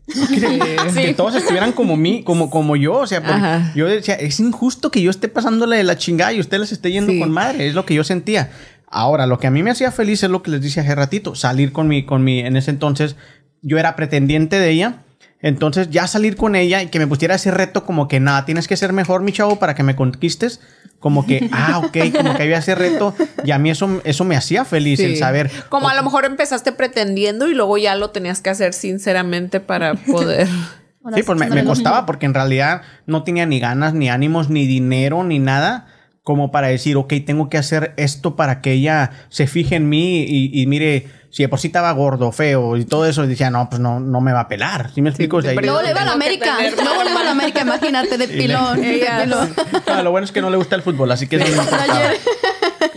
Que 0.94 1.14
todos 1.14 1.34
estuvieran 1.34 1.72
como 1.72 1.96
mí, 1.96 2.22
como, 2.24 2.50
como 2.50 2.76
yo. 2.76 2.94
O 2.94 3.06
sea, 3.06 3.72
yo 3.74 3.86
decía, 3.86 4.14
es 4.14 4.40
injusto 4.40 4.90
que 4.90 5.02
yo 5.02 5.10
esté 5.10 5.28
pasándole 5.28 5.76
de 5.76 5.84
la 5.84 5.96
chingada 5.96 6.32
y 6.32 6.40
usted 6.40 6.58
les 6.58 6.72
esté 6.72 6.90
yendo 6.92 7.12
Sí. 7.12 7.18
con 7.18 7.30
madre. 7.30 7.66
Es 7.66 7.74
lo 7.74 7.84
que 7.86 7.94
yo 7.94 8.04
sentía. 8.04 8.50
Ahora, 8.86 9.26
lo 9.26 9.38
que 9.38 9.46
a 9.46 9.50
mí 9.50 9.62
me 9.62 9.70
hacía 9.70 9.90
feliz 9.90 10.22
es 10.22 10.30
lo 10.30 10.42
que 10.42 10.50
les 10.50 10.60
dije 10.60 10.80
hace 10.80 10.94
ratito. 10.94 11.34
Salir 11.34 11.72
con 11.72 11.88
mi, 11.88 12.04
con 12.04 12.22
mi, 12.24 12.40
en 12.40 12.56
ese 12.56 12.70
entonces, 12.70 13.16
yo 13.62 13.78
era 13.78 13.96
pretendiente 13.96 14.58
de 14.58 14.70
ella. 14.70 14.96
Entonces, 15.40 15.90
ya 15.90 16.06
salir 16.06 16.36
con 16.36 16.54
ella 16.54 16.82
y 16.82 16.86
que 16.88 16.98
me 17.00 17.06
pusiera 17.06 17.34
ese 17.34 17.50
reto 17.50 17.84
como 17.84 18.06
que 18.06 18.20
nada, 18.20 18.44
tienes 18.44 18.68
que 18.68 18.76
ser 18.76 18.92
mejor, 18.92 19.22
mi 19.22 19.32
chavo, 19.32 19.58
para 19.58 19.74
que 19.74 19.82
me 19.82 19.96
conquistes. 19.96 20.60
Como 21.02 21.26
que, 21.26 21.48
ah, 21.52 21.82
ok, 21.84 22.16
como 22.16 22.34
que 22.34 22.44
había 22.44 22.56
ese 22.58 22.74
reto. 22.74 23.14
Y 23.44 23.50
a 23.50 23.58
mí 23.58 23.68
eso, 23.68 24.00
eso 24.04 24.24
me 24.24 24.36
hacía 24.36 24.64
feliz, 24.64 25.00
el 25.00 25.10
Sí. 25.10 25.16
saber. 25.16 25.50
Como 25.68 25.90
a 25.90 25.94
lo 25.94 26.02
mejor 26.02 26.24
empezaste 26.24 26.72
pretendiendo 26.72 27.50
y 27.50 27.54
luego 27.54 27.76
ya 27.76 27.94
lo 27.96 28.08
tenías 28.10 28.40
que 28.40 28.48
hacer 28.48 28.72
sinceramente 28.72 29.60
para 29.60 29.94
poder. 30.06 30.48
Sí, 31.16 31.24
pues 31.24 31.36
me, 31.36 31.50
me 31.50 31.64
costaba 31.64 32.06
porque 32.06 32.26
en 32.26 32.32
realidad 32.34 32.82
no 33.06 33.24
tenía 33.24 33.44
ni 33.44 33.58
ganas, 33.58 33.92
ni 33.92 34.08
ánimos, 34.08 34.50
ni 34.50 34.68
dinero, 34.68 35.24
ni 35.24 35.40
nada 35.40 35.88
como 36.22 36.52
para 36.52 36.68
decir, 36.68 36.96
ok, 36.96 37.12
tengo 37.26 37.48
que 37.48 37.58
hacer 37.58 37.92
esto 37.96 38.36
para 38.36 38.60
que 38.60 38.70
ella 38.70 39.10
se 39.28 39.48
fije 39.48 39.74
en 39.74 39.88
mí 39.88 40.22
y, 40.22 40.62
y 40.62 40.66
mire, 40.68 41.08
si 41.32 41.42
de 41.42 41.48
por 41.48 41.58
sí 41.58 41.68
estaba 41.68 41.90
gordo, 41.92 42.30
feo 42.30 42.76
y 42.76 42.84
todo 42.84 43.06
eso, 43.06 43.24
y 43.24 43.26
decía, 43.26 43.50
no, 43.50 43.68
pues 43.70 43.80
no, 43.80 43.98
no 44.00 44.20
me 44.20 44.32
va 44.32 44.40
a 44.40 44.48
pelar. 44.48 44.90
¿Sí 44.94 45.00
me 45.02 45.08
explico? 45.08 45.38
O 45.38 45.42
sea, 45.42 45.52
pero- 45.54 45.62
yo- 45.66 45.72
Luego 45.72 45.86
le 45.88 45.94
va 45.94 46.02
a 46.02 46.04
la 46.04 46.12
América. 46.12 46.58
Luego 46.60 47.02
le 47.04 47.14
va 47.14 47.20
a 47.20 47.24
la 47.24 47.30
América, 47.30 47.60
imagínate, 47.62 48.18
de 48.18 48.28
pilón. 48.28 48.80
de 48.80 48.94
Ella- 48.96 49.22
pilón. 49.24 49.54
Lo 50.04 50.10
bueno 50.10 50.24
es 50.26 50.30
que 50.30 50.42
no 50.42 50.50
le 50.50 50.58
gusta 50.58 50.76
el 50.76 50.82
fútbol, 50.82 51.10
así 51.10 51.26
que 51.26 51.36
eso 51.36 51.62
no. 51.64 51.70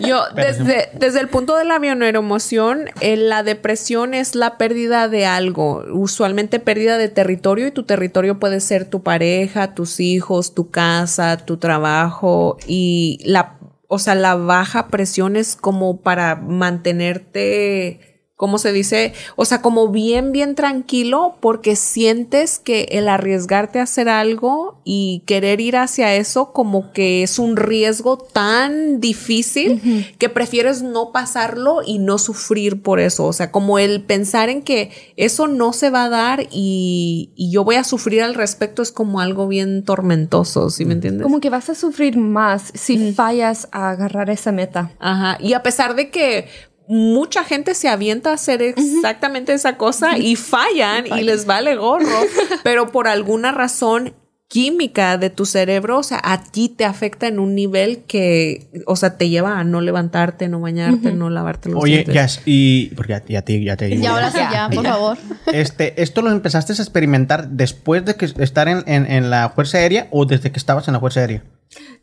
Yo, 0.06 0.24
desde, 0.36 0.90
desde 0.94 1.22
el 1.22 1.30
punto 1.30 1.56
de 1.56 1.64
la 1.64 1.80
bioneuroemoción, 1.80 2.88
eh, 3.00 3.16
la 3.16 3.44
depresión 3.44 4.14
es 4.14 4.36
la 4.36 4.58
pérdida 4.58 5.08
de 5.08 5.26
algo, 5.26 5.86
usualmente 5.94 6.60
pérdida 6.60 6.98
de 6.98 7.08
territorio, 7.08 7.68
y 7.68 7.72
tu 7.72 7.84
territorio 7.84 8.38
puede 8.38 8.60
ser 8.60 8.86
tu 8.90 9.02
pareja, 9.04 9.74
tus 9.74 10.02
hijos, 10.02 10.54
tu 10.54 10.70
casa, 10.70 11.38
tu 11.38 11.58
trabajo, 11.58 12.58
y 12.68 13.20
la, 13.24 13.58
o 13.88 13.98
sea, 14.00 14.16
la 14.16 14.36
baja 14.36 14.88
presión 14.90 15.38
es 15.38 15.56
como 15.56 16.02
para 16.02 16.36
mantenerte. 16.36 18.15
¿Cómo 18.38 18.58
se 18.58 18.74
dice? 18.74 19.14
O 19.38 19.46
sea, 19.46 19.62
como 19.62 19.88
bien, 19.88 20.34
bien 20.34 20.56
tranquilo 20.56 21.38
porque 21.40 21.78
sientes 21.78 22.60
que 22.60 22.84
el 22.92 23.08
arriesgarte 23.08 23.80
a 23.80 23.84
hacer 23.84 24.10
algo 24.10 24.82
y 24.84 25.24
querer 25.26 25.62
ir 25.62 25.78
hacia 25.78 26.14
eso 26.16 26.52
como 26.52 26.92
que 26.92 27.24
es 27.24 27.40
un 27.40 27.56
riesgo 27.56 28.18
tan 28.18 29.00
difícil 29.00 30.14
que 30.18 30.28
prefieres 30.28 30.82
no 30.82 31.14
pasarlo 31.14 31.80
y 31.86 31.98
no 31.98 32.18
sufrir 32.18 32.82
por 32.82 33.00
eso. 33.00 33.26
O 33.26 33.32
sea, 33.32 33.52
como 33.52 33.80
el 33.80 34.04
pensar 34.04 34.50
en 34.50 34.64
que 34.64 34.92
eso 35.16 35.48
no 35.48 35.72
se 35.72 35.90
va 35.90 36.04
a 36.04 36.10
dar 36.10 36.48
y, 36.52 37.32
y 37.38 37.52
yo 37.52 37.64
voy 37.64 37.76
a 37.76 37.86
sufrir 37.86 38.22
al 38.22 38.36
respecto 38.36 38.82
es 38.82 38.92
como 38.92 39.22
algo 39.22 39.48
bien 39.48 39.86
tormentoso, 39.86 40.70
¿sí 40.70 40.84
me 40.84 40.94
entiendes? 40.94 41.24
Como 41.24 41.40
que 41.40 41.50
vas 41.50 41.70
a 41.70 41.76
sufrir 41.76 42.18
más 42.18 42.74
si 42.74 43.14
fallas 43.14 43.70
a 43.72 43.92
agarrar 43.92 44.30
esa 44.30 44.52
meta. 44.52 44.92
Ajá. 45.00 45.38
Y 45.40 45.54
a 45.54 45.64
pesar 45.64 45.96
de 45.96 46.10
que 46.10 46.50
mucha 46.88 47.44
gente 47.44 47.76
se 47.76 47.88
avienta 47.88 48.32
a 48.32 48.34
hacer 48.34 48.62
exactamente 48.62 49.54
esa 49.54 49.78
cosa 49.78 50.18
y 50.18 50.36
fallan 50.36 51.08
y 51.08 51.24
les 51.24 51.46
vale 51.46 51.76
gorro, 51.76 52.26
pero 52.64 52.92
por 52.92 53.08
alguna 53.08 53.52
razón 53.52 54.14
química 54.48 55.18
de 55.18 55.30
tu 55.30 55.46
cerebro, 55.46 55.98
o 56.00 56.04
sea, 56.04 56.22
a 56.24 56.44
ti 56.44 56.70
te 56.70 56.86
afecta 56.86 57.28
en 57.28 57.40
un 57.40 57.56
nivel 57.56 58.04
que, 58.08 58.68
o 58.86 58.96
sea, 58.96 59.18
te 59.18 59.28
lleva 59.30 59.60
a 59.60 59.64
no 59.64 59.82
levantarte, 59.82 60.48
no 60.48 60.60
bañarte, 60.62 61.12
no 61.14 61.30
lavarte 61.30 61.70
los 61.70 61.84
Oye, 61.84 61.94
dientes. 61.96 62.14
Jazz, 62.16 62.42
y 62.46 62.88
porque 62.96 63.14
ya, 63.14 63.24
ya 63.28 63.42
te, 63.42 63.64
ya 63.64 63.76
te 63.76 63.86
digo. 63.88 64.04
Y 64.04 64.06
ahora 64.06 64.32
sí, 64.32 64.38
ya, 64.38 64.70
por 64.74 64.86
favor. 64.86 65.18
Este, 65.52 66.02
¿Esto 66.02 66.22
lo 66.22 66.32
empezaste 66.32 66.74
a 66.74 66.76
experimentar 66.76 67.48
después 67.50 68.06
de 68.06 68.16
que 68.16 68.26
estar 68.26 68.68
en, 68.68 68.84
en- 68.88 69.10
en 69.12 69.30
la 69.30 69.50
Fuerza 69.50 69.78
Aérea 69.80 70.08
o 70.12 70.26
desde 70.26 70.52
que 70.52 70.60
estabas 70.60 70.88
en 70.88 70.94
la 70.94 71.00
Fuerza 71.00 71.22
Aérea? 71.22 71.44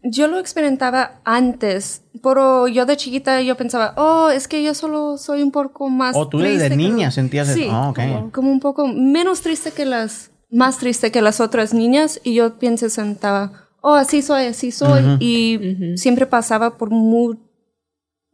Yo 0.03 0.27
lo 0.27 0.39
experimentaba 0.41 1.21
antes, 1.25 2.03
pero 2.23 2.67
yo 2.67 2.87
de 2.87 2.97
chiquita 2.97 3.41
yo 3.41 3.57
pensaba, 3.57 3.95
oh, 3.97 4.31
es 4.31 4.49
que 4.49 4.63
yo 4.65 4.75
solo 4.75 5.17
soy 5.17 5.43
un 5.43 5.53
poco 5.53 5.89
más. 5.89 6.17
Oh, 6.17 6.29
tú 6.29 6.39
desde 6.41 6.71
que 6.71 6.77
niña 6.77 7.07
los-". 7.07 7.15
sentías 7.15 7.49
eso. 7.49 7.61
Ah, 7.71 7.93
como 8.33 8.51
un 8.51 8.59
poco 8.61 8.89
menos 8.89 9.43
triste 9.43 9.71
que 9.71 9.85
las, 9.85 10.32
más 10.53 10.79
triste 10.79 11.11
que 11.11 11.23
las 11.23 11.41
otras 11.41 11.75
niñas, 11.75 12.21
y 12.23 12.35
yo 12.35 12.59
pienso 12.59 12.89
sentaba, 12.91 13.71
oh, 13.81 13.95
así 13.95 14.23
soy, 14.23 14.45
así 14.45 14.71
soy, 14.71 15.17
y 15.19 15.97
siempre 15.97 16.27
pasaba 16.27 16.77
por 16.77 16.91
muy, 16.91 17.39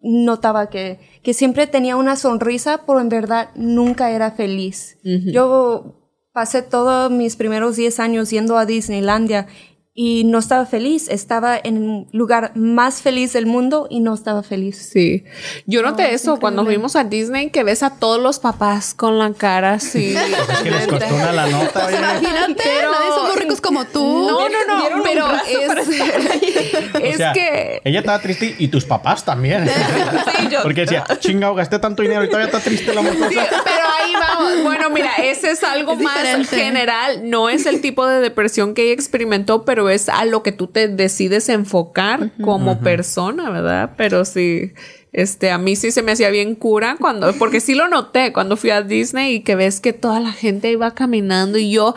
notaba 0.01 0.69
que, 0.69 0.99
que 1.23 1.33
siempre 1.33 1.66
tenía 1.66 1.97
una 1.97 2.16
sonrisa, 2.16 2.83
pero 2.87 3.01
en 3.01 3.09
verdad 3.09 3.51
nunca 3.55 4.11
era 4.11 4.33
feliz. 4.33 4.99
Yo 5.03 5.95
pasé 6.33 6.62
todos 6.62 7.11
mis 7.11 7.37
primeros 7.37 7.77
10 7.77 7.99
años 8.01 8.31
yendo 8.31 8.59
a 8.59 8.66
Disneylandia 8.66 9.47
y 10.01 10.22
no 10.22 10.38
estaba 10.38 10.64
feliz, 10.64 11.09
estaba 11.09 11.59
en 11.61 11.76
el 11.76 12.07
lugar 12.16 12.53
más 12.55 13.03
feliz 13.03 13.32
del 13.32 13.46
mundo 13.46 13.88
y 13.90 13.99
no 13.99 14.14
estaba 14.14 14.44
feliz. 14.44 14.90
Sí, 14.92 15.24
yo 15.66 15.82
noté 15.82 16.05
Oh, 16.05 16.07
es 16.07 16.22
eso 16.22 16.36
cuando 16.38 16.62
increíble. 16.62 16.76
fuimos 16.82 16.94
a 16.94 17.03
Disney 17.03 17.51
que 17.51 17.64
ves 17.64 17.82
a 17.82 17.90
todos 17.96 18.20
los 18.22 18.38
papás 18.38 18.94
con 18.94 19.18
la 19.18 19.32
cara 19.32 19.72
así. 19.72 20.14
Es 20.53 20.59
que 20.62 20.70
les 20.70 20.86
costó 20.86 21.12
una 21.16 21.32
la 21.32 21.49
nota, 21.49 21.86
oye. 21.86 21.96
Imagínate, 21.96 22.62
Pero- 22.62 22.92
nadie 22.92 23.09
somos 23.12 23.36
ricos 23.36 23.61
como 23.61 23.84
tú. 23.86 24.28
No, 24.28 24.49
no, 24.49 24.96
no, 24.99 25.03
pero 25.03 25.26
es, 25.49 25.88
O 26.94 26.99
es 26.99 27.16
sea, 27.16 27.32
que 27.32 27.80
ella 27.84 27.99
estaba 27.99 28.20
triste 28.20 28.55
y 28.57 28.68
tus 28.68 28.84
papás 28.84 29.24
también. 29.24 29.68
Porque 30.62 30.82
decía, 30.82 31.05
chingado, 31.18 31.57
gasté 31.57 31.80
tanto 31.80 32.03
dinero 32.03 32.22
y 32.22 32.28
todavía 32.28 32.46
está 32.46 32.61
triste 32.61 32.94
la 32.94 33.03
muchacha. 33.03 33.28
Sí, 33.28 33.36
pero 33.64 33.88
No, 34.39 34.62
bueno, 34.62 34.91
mira, 34.91 35.12
ese 35.22 35.51
es 35.51 35.62
algo 35.64 35.93
Es 35.93 36.01
más 36.01 36.16
diferente. 36.16 36.57
general. 36.57 37.28
No 37.28 37.49
es 37.49 37.66
el 37.66 37.80
tipo 37.80 38.07
de 38.07 38.20
depresión 38.20 38.74
que 38.74 38.82
ella 38.82 38.93
experimentó, 38.93 39.64
pero 39.64 39.91
es 39.91 40.09
a 40.09 40.24
lo 40.24 40.43
que 40.43 40.53
tú 40.53 40.66
te 40.66 40.89
decides 40.89 41.49
enfocar 41.49 42.30
como 42.43 42.80
persona, 42.80 43.51
¿verdad? 43.51 43.91
Pero 43.97 44.24
sí, 44.24 44.72
este, 45.12 45.51
a 45.51 45.59
mí 45.59 45.74
sí 45.76 45.91
se 45.91 46.03
me 46.03 46.12
hacía 46.12 46.30
bien 46.30 46.55
cura 46.55 46.97
cuando, 47.01 47.32
porque 47.34 47.61
sí 47.61 47.74
lo 47.74 47.89
noté 47.89 48.32
cuando 48.32 48.57
fui 48.57 48.70
a 48.70 48.82
Disney 48.82 49.34
y 49.36 49.41
que 49.41 49.55
ves 49.55 49.80
que 49.80 49.93
toda 49.93 50.20
la 50.20 50.32
gente 50.32 50.70
iba 50.70 50.95
caminando 50.95 51.59
y 51.59 51.70
yo, 51.70 51.95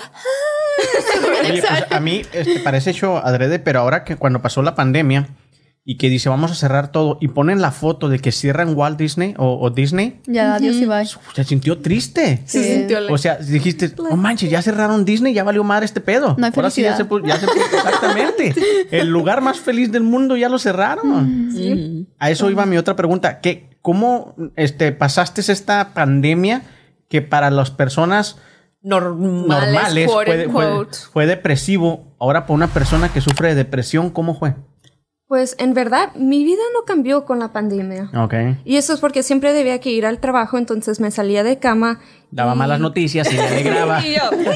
Oye, 1.41 1.61
pues 1.61 1.85
a 1.91 1.99
mí 1.99 2.21
este, 2.33 2.59
parece 2.59 2.91
hecho 2.91 3.17
adrede, 3.17 3.59
pero 3.59 3.79
ahora 3.81 4.03
que 4.03 4.15
cuando 4.15 4.41
pasó 4.41 4.61
la 4.61 4.75
pandemia 4.75 5.27
y 5.83 5.97
que 5.97 6.09
dice 6.09 6.29
vamos 6.29 6.51
a 6.51 6.55
cerrar 6.55 6.91
todo 6.91 7.17
y 7.21 7.29
ponen 7.29 7.59
la 7.59 7.71
foto 7.71 8.07
de 8.07 8.19
que 8.19 8.31
cierran 8.31 8.75
Walt 8.77 8.99
Disney 8.99 9.33
o, 9.37 9.57
o 9.59 9.71
Disney, 9.71 10.21
Ya, 10.27 10.53
adiós 10.55 10.75
y 10.75 10.85
bye. 10.85 11.07
se 11.33 11.43
sintió 11.43 11.79
triste. 11.79 12.43
se 12.45 12.63
sintió 12.77 12.99
O 13.11 13.17
sea, 13.17 13.37
dijiste, 13.37 13.91
oh 13.97 14.15
manches, 14.15 14.51
ya 14.51 14.61
cerraron 14.61 15.05
Disney, 15.05 15.33
ya 15.33 15.43
valió 15.43 15.63
madre 15.63 15.85
este 15.85 15.99
pedo. 15.99 16.35
No 16.37 16.45
hay 16.45 16.51
Ahora 16.55 16.69
sí 16.69 16.83
ya 16.83 16.95
se, 16.95 17.03
ya 17.25 17.37
se 17.39 17.47
puso- 17.47 17.59
exactamente. 17.75 18.53
El 18.91 19.09
lugar 19.09 19.41
más 19.41 19.59
feliz 19.59 19.91
del 19.91 20.03
mundo 20.03 20.37
ya 20.37 20.49
lo 20.49 20.59
cerraron. 20.59 21.49
Mm. 21.49 22.05
A 22.19 22.29
eso 22.29 22.49
iba 22.51 22.65
mi 22.67 22.77
otra 22.77 22.95
pregunta. 22.95 23.39
¿Qué, 23.39 23.71
¿Cómo 23.81 24.35
este, 24.55 24.91
pasaste 24.91 25.41
esta 25.41 25.95
pandemia 25.95 26.61
que 27.09 27.23
para 27.23 27.49
las 27.49 27.71
personas 27.71 28.37
normales, 28.83 29.47
normales 29.65 30.07
quote 30.07 30.47
fue, 30.49 30.75
fue- 30.85 30.85
fue 31.11 31.25
depresivo? 31.25 32.15
Ahora, 32.19 32.41
para 32.45 32.53
una 32.53 32.67
persona 32.67 33.09
que 33.11 33.19
sufre 33.21 33.49
de 33.49 33.55
depresión, 33.55 34.11
¿cómo 34.11 34.37
fue? 34.37 34.53
Pues 35.31 35.55
en 35.59 35.73
verdad, 35.73 36.13
mi 36.15 36.43
vida 36.43 36.61
no 36.73 36.83
cambió 36.83 37.23
con 37.23 37.39
la 37.39 37.53
pandemia. 37.53 38.11
Ok. 38.13 38.33
Y 38.65 38.75
eso 38.75 38.91
es 38.91 38.99
porque 38.99 39.23
siempre 39.23 39.53
debía 39.53 39.79
que 39.79 39.89
ir 39.89 40.05
al 40.05 40.19
trabajo, 40.19 40.57
entonces 40.57 40.99
me 40.99 41.09
salía 41.09 41.41
de 41.41 41.57
cama. 41.57 42.01
Daba 42.31 42.55
malas 42.55 42.79
noticias 42.79 43.29
y 43.31 43.35
le 43.35 43.41
alegraba. 43.47 44.01
Y 44.05 44.15
yo, 44.15 44.21
¡uy, 44.31 44.55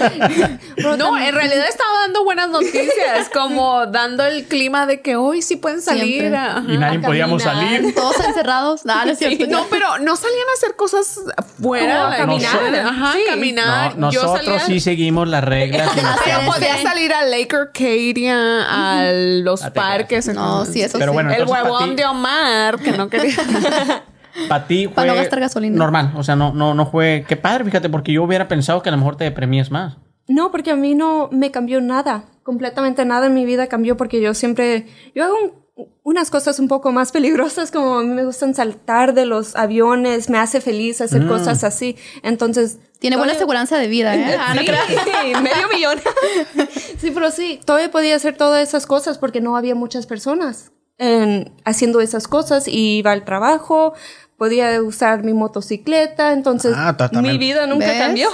No, 0.98 1.18
en 1.18 1.34
realidad 1.34 1.66
estaba 1.68 1.90
dando 2.04 2.24
buenas 2.24 2.48
noticias, 2.50 3.28
como 3.32 3.86
dando 3.86 4.24
el 4.24 4.46
clima 4.46 4.86
de 4.86 5.00
que 5.00 5.16
hoy 5.16 5.42
sí 5.42 5.56
pueden 5.56 5.80
salir. 5.82 6.34
Ajá, 6.34 6.62
y 6.68 6.76
nadie 6.78 6.98
a 6.98 7.00
podíamos 7.02 7.42
salir. 7.42 7.94
Todos 7.94 8.18
encerrados. 8.24 8.84
No, 8.84 9.04
no 9.04 9.10
es 9.10 9.18
cierto. 9.18 9.46
No, 9.48 9.66
pero 9.70 9.98
no 9.98 10.16
salían 10.16 10.48
a 10.48 10.52
hacer 10.54 10.76
cosas 10.76 11.20
fuera. 11.60 12.14
Caminar. 12.16 12.72
no, 12.82 12.88
Ajá, 12.88 13.12
Sí. 13.14 13.20
caminar. 13.26 13.96
No, 13.98 14.10
Yo 14.10 14.22
nosotros 14.22 14.46
salía- 14.62 14.66
sí 14.66 14.80
seguimos 14.80 15.28
las 15.28 15.44
reglas. 15.44 15.90
Pero 16.24 16.40
podía 16.46 16.76
Sí. 16.76 16.82
salir 16.82 17.12
a 17.12 17.24
Lake 17.24 17.56
Arcadia, 17.56 18.98
a 18.98 19.10
los 19.12 19.62
parques. 19.74 20.28
No, 20.28 20.64
sí, 20.66 20.82
eso 20.82 20.98
Pero 20.98 21.12
sí. 21.12 21.14
bueno, 21.14 21.32
el 21.32 21.44
huevón 21.46 21.90
ti- 21.90 21.96
de 21.96 22.04
Omar, 22.06 22.78
que 22.78 22.92
no 22.92 23.08
quería. 23.08 24.04
Para 24.48 24.66
ti 24.66 24.86
fue 24.86 24.94
Para 24.94 25.12
no 25.12 25.16
gastar 25.18 25.40
gasolina. 25.40 25.76
normal. 25.76 26.12
O 26.16 26.22
sea, 26.24 26.36
no, 26.36 26.52
no, 26.52 26.74
no 26.74 26.86
fue... 26.86 27.24
Qué 27.28 27.36
padre, 27.36 27.64
fíjate, 27.64 27.88
porque 27.88 28.12
yo 28.12 28.22
hubiera 28.24 28.48
pensado 28.48 28.82
que 28.82 28.88
a 28.88 28.92
lo 28.92 28.98
mejor 28.98 29.16
te 29.16 29.24
deprimías 29.24 29.70
más. 29.70 29.96
No, 30.28 30.50
porque 30.50 30.70
a 30.70 30.76
mí 30.76 30.94
no 30.94 31.28
me 31.32 31.50
cambió 31.50 31.80
nada. 31.80 32.24
Completamente 32.42 33.04
nada 33.04 33.26
en 33.26 33.34
mi 33.34 33.44
vida 33.44 33.66
cambió 33.66 33.96
porque 33.96 34.20
yo 34.20 34.32
siempre. 34.34 34.86
Yo 35.14 35.24
hago 35.24 35.34
un- 35.36 35.60
unas 36.02 36.30
cosas 36.30 36.58
un 36.60 36.68
poco 36.68 36.92
más 36.92 37.10
peligrosas, 37.10 37.70
como 37.70 37.98
a 37.98 38.02
mí 38.02 38.08
me 38.08 38.24
gustan 38.24 38.54
saltar 38.54 39.14
de 39.14 39.24
los 39.24 39.56
aviones, 39.56 40.28
me 40.28 40.38
hace 40.38 40.60
feliz 40.60 41.00
hacer 41.00 41.26
cosas 41.26 41.64
así. 41.64 41.96
Entonces. 42.22 42.78
Tiene 42.98 43.16
buena 43.16 43.32
aseguranza 43.32 43.78
de 43.78 43.88
vida, 43.88 44.14
¿eh? 44.14 44.36
Ah, 44.38 44.54
no 44.54 44.60
Sí, 44.60 44.66
medio 45.42 45.68
millón. 45.72 45.98
sí, 46.98 47.10
pero 47.12 47.30
sí, 47.30 47.60
todavía 47.64 47.90
podía 47.90 48.14
hacer 48.16 48.36
todas 48.36 48.66
esas 48.66 48.86
cosas 48.86 49.16
porque 49.18 49.40
no 49.40 49.56
había 49.56 49.74
muchas 49.74 50.06
personas 50.06 50.70
en- 51.00 51.52
haciendo 51.64 52.00
esas 52.00 52.28
cosas 52.28 52.68
y 52.68 52.98
iba 52.98 53.12
al 53.12 53.24
trabajo, 53.24 53.94
podía 54.40 54.80
usar 54.82 55.22
mi 55.22 55.34
motocicleta, 55.34 56.32
entonces 56.32 56.72
Ah, 56.74 56.96
mi 57.20 57.36
vida 57.36 57.66
nunca 57.66 57.88
¿Ves? 57.88 57.98
cambió. 57.98 58.30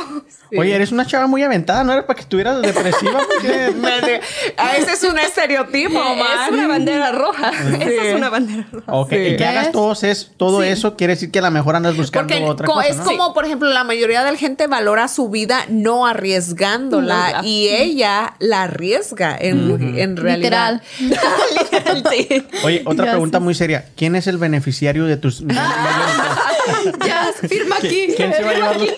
Oye, 0.57 0.73
eres 0.73 0.93
una 0.93 1.05
chava 1.05 1.27
muy 1.27 1.43
aventada, 1.43 1.83
¿no 1.83 1.93
era 1.93 2.07
para 2.07 2.15
que 2.15 2.21
estuvieras 2.21 2.63
depresiva? 2.63 3.19
Ah, 4.57 4.77
Ese 4.79 4.93
es 4.93 5.03
un 5.03 5.19
estereotipo, 5.19 5.99
Omar. 5.99 6.47
Es 6.47 6.53
una 6.53 6.69
bandera 6.69 7.11
roja. 7.13 7.51
Esa 7.51 8.03
es 8.05 8.15
una 8.15 8.31
bandera 8.31 8.67
roja. 8.71 8.93
Ok, 8.93 9.11
Sí. 9.11 9.17
el 9.17 9.37
que 9.37 9.45
hagas 9.45 9.65
¿Ves? 9.67 9.73
todo, 9.73 9.93
es, 10.01 10.31
todo 10.37 10.63
eso 10.63 10.97
quiere 10.97 11.15
decir 11.15 11.33
que 11.33 11.41
a 11.41 11.43
lo 11.43 11.51
mejor 11.51 11.75
andas 11.75 11.97
buscando 11.97 12.33
Porque 12.33 12.45
otra 12.49 12.67
co- 12.69 12.75
cosa, 12.75 12.87
es 12.89 12.97
¿no? 12.99 13.05
como, 13.05 13.35
por 13.35 13.45
ejemplo, 13.45 13.69
la 13.69 13.83
mayoría 13.83 14.23
de 14.23 14.31
la 14.31 14.39
gente 14.39 14.69
valora 14.69 15.09
su 15.09 15.29
vida 15.29 15.65
no 15.69 16.07
arriesgándola 16.07 17.43
No, 17.43 17.49
y 17.49 17.69
ella 17.69 18.35
la 18.39 18.63
arriesga 18.63 19.37
en, 19.39 19.99
en 19.99 20.17
realidad. 20.17 20.81
Literal. 21.01 22.05
Sí. 22.13 22.47
Oye, 22.63 22.83
otra 22.85 23.07
pregunta 23.11 23.41
muy 23.41 23.55
seria. 23.55 23.87
¿Quién 23.97 24.15
es 24.15 24.29
el 24.29 24.39
beneficiario 24.39 25.05
de 25.07 25.17
tus... 25.17 25.43
ya, 27.07 27.33
firma 27.49 27.77
aquí. 27.77 28.09
¿Quién 28.17 28.33
se 28.33 28.43
va 28.43 28.51
a 28.51 28.55
llevar 28.55 28.77
los- 28.81 28.89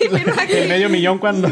el 0.49 0.67
medio 0.69 0.89
millón 0.89 1.17
cuando... 1.19 1.47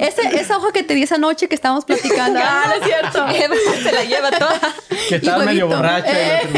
Ese- 0.00 0.40
esa 0.40 0.56
hoja 0.58 0.72
que 0.72 0.82
te 0.82 0.94
di 0.94 1.02
esa 1.02 1.18
noche 1.18 1.48
que 1.48 1.54
estábamos 1.54 1.84
platicando. 1.84 2.40
Ah, 2.44 2.64
no 2.68 2.74
es 2.74 2.84
cierto. 2.84 3.28
Eva 3.44 3.54
se 3.82 3.92
la 3.92 4.04
lleva 4.04 4.30
toda. 4.30 4.60
Que 5.08 5.16
estaba 5.16 5.42
Y 5.44 5.46
medio 5.46 5.68
borracha. 5.68 6.10
Eh, 6.10 6.48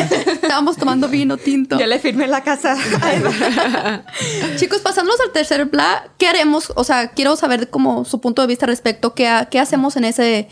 estábamos 0.43 0.77
tomando 0.77 1.09
vino 1.09 1.37
tinto. 1.37 1.79
Ya 1.79 1.87
le 1.87 1.99
firmé 1.99 2.27
la 2.27 2.43
casa. 2.43 2.77
Chicos, 4.57 4.81
pasándonos 4.81 5.21
al 5.21 5.33
tercer 5.33 5.65
bla, 5.67 6.09
¿qué 6.19 6.29
haremos? 6.29 6.73
O 6.77 6.85
sea, 6.85 7.11
quiero 7.11 7.37
saber 7.37 7.71
como 7.71 8.05
su 8.05 8.21
punto 8.21 8.43
de 8.43 8.49
vista 8.49 8.67
respecto, 8.67 9.15
¿qué, 9.15 9.47
qué 9.51 9.59
hacemos 9.61 9.97
en 9.97 10.05
ese... 10.05 10.49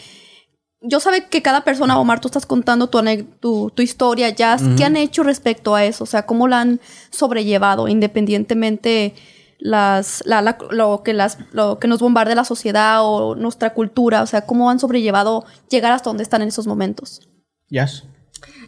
Yo 0.84 0.98
sabe 1.00 1.26
que 1.28 1.42
cada 1.42 1.62
persona, 1.62 1.98
Omar, 1.98 2.20
tú 2.20 2.28
estás 2.28 2.44
contando 2.44 2.88
tu, 2.88 2.98
ane- 2.98 3.24
tu, 3.40 3.70
tu 3.70 3.82
historia, 3.82 4.30
Jazz, 4.30 4.62
¿qué 4.76 4.84
han 4.84 4.96
hecho 4.96 5.22
respecto 5.22 5.74
a 5.74 5.84
eso? 5.84 6.04
O 6.04 6.06
sea, 6.06 6.26
¿cómo 6.26 6.48
la 6.48 6.60
han 6.60 6.80
sobrellevado 7.10 7.86
independientemente 7.88 9.14
las, 9.58 10.22
la- 10.26 10.42
la- 10.42 10.58
lo, 10.70 11.02
que 11.04 11.12
las, 11.12 11.38
lo 11.52 11.78
que 11.78 11.86
nos 11.88 12.00
bombardea 12.00 12.34
la 12.34 12.44
sociedad 12.44 12.98
o 13.04 13.34
nuestra 13.36 13.74
cultura? 13.74 14.22
O 14.22 14.26
sea, 14.26 14.44
¿cómo 14.46 14.70
han 14.70 14.78
sobrellevado 14.80 15.44
llegar 15.70 15.92
hasta 15.92 16.10
donde 16.10 16.22
están 16.24 16.42
en 16.42 16.48
esos 16.48 16.66
momentos? 16.66 17.20
Yes. 17.68 18.04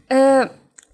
Eh, 0.09 0.49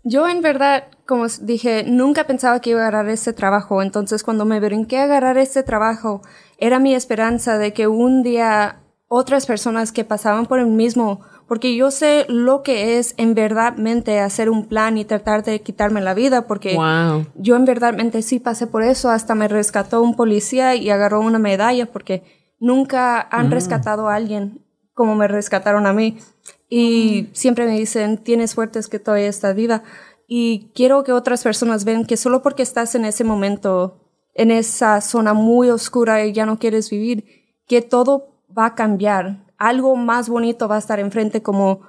yo 0.05 0.27
en 0.29 0.41
verdad, 0.41 0.85
como 1.07 1.27
dije, 1.43 1.85
nunca 1.87 2.27
pensaba 2.27 2.61
que 2.61 2.71
iba 2.71 2.81
a 2.81 2.89
agarrar 2.89 3.09
este 3.11 3.33
trabajo. 3.35 3.83
Entonces 3.83 4.23
cuando 4.23 4.45
me 4.47 4.59
brinqué 4.61 4.99
a 4.99 5.05
agarrar 5.05 5.37
este 5.37 5.63
trabajo, 5.63 6.23
era 6.59 6.79
mi 6.79 6.95
esperanza 6.95 7.59
de 7.59 7.73
que 7.75 7.87
un 7.87 8.23
día 8.23 8.80
otras 9.13 9.45
personas 9.45 9.91
que 9.91 10.05
pasaban 10.05 10.47
por 10.47 10.61
el 10.61 10.69
mismo, 10.69 11.21
porque 11.49 11.75
yo 11.75 11.91
sé 11.91 12.27
lo 12.29 12.63
que 12.63 12.97
es 12.97 13.15
en 13.17 13.35
verdadmente 13.35 14.21
hacer 14.21 14.49
un 14.49 14.67
plan 14.67 14.97
y 14.99 15.05
tratar 15.05 15.43
de 15.43 15.61
quitarme 15.63 16.01
la 16.01 16.15
vida, 16.15 16.47
porque 16.47 16.77
Wow. 16.77 17.27
yo 17.35 17.57
en 17.57 17.65
verdadmente 17.65 18.23
sí 18.23 18.39
pasé 18.39 18.69
por 18.69 18.85
eso, 18.85 19.11
hasta 19.11 19.35
me 19.35 19.49
rescató 19.49 20.01
un 20.01 20.15
policía 20.15 20.77
y 20.77 20.91
agarró 20.91 21.21
una 21.23 21.41
medalla 21.41 21.87
porque 21.87 22.23
nunca 22.61 23.21
han 23.21 23.51
rescatado 23.51 24.09
a 24.09 24.15
alguien 24.15 24.65
como 24.95 25.17
me 25.17 25.27
rescataron 25.27 25.89
a 25.89 25.93
mí. 25.93 26.19
Y 26.69 27.31
siempre 27.33 27.67
me 27.67 27.77
dicen, 27.77 28.19
tienes 28.19 28.53
suerte 28.53 28.79
que 28.89 29.01
todavía 29.01 29.27
estás 29.27 29.57
viva. 29.57 29.83
Y 30.29 30.71
quiero 30.75 31.03
que 31.03 31.13
otras 31.13 31.43
personas 31.43 31.85
vean 31.85 32.05
que 32.05 32.17
solo 32.17 32.43
porque 32.43 32.63
estás 32.63 32.95
en 32.95 33.05
ese 33.05 33.25
momento, 33.25 33.99
en 34.35 34.53
esa 34.53 35.01
zona 35.01 35.33
muy 35.33 35.69
oscura 35.71 36.25
y 36.25 36.33
ya 36.33 36.47
no 36.47 36.61
quieres 36.61 36.91
vivir, 36.91 37.25
que 37.67 37.83
todo 37.83 38.31
va 38.57 38.67
a 38.67 38.75
cambiar. 38.75 39.39
Algo 39.59 39.97
más 39.97 40.29
bonito 40.29 40.69
va 40.69 40.77
a 40.77 40.79
estar 40.79 41.01
enfrente 41.01 41.43
como 41.43 41.81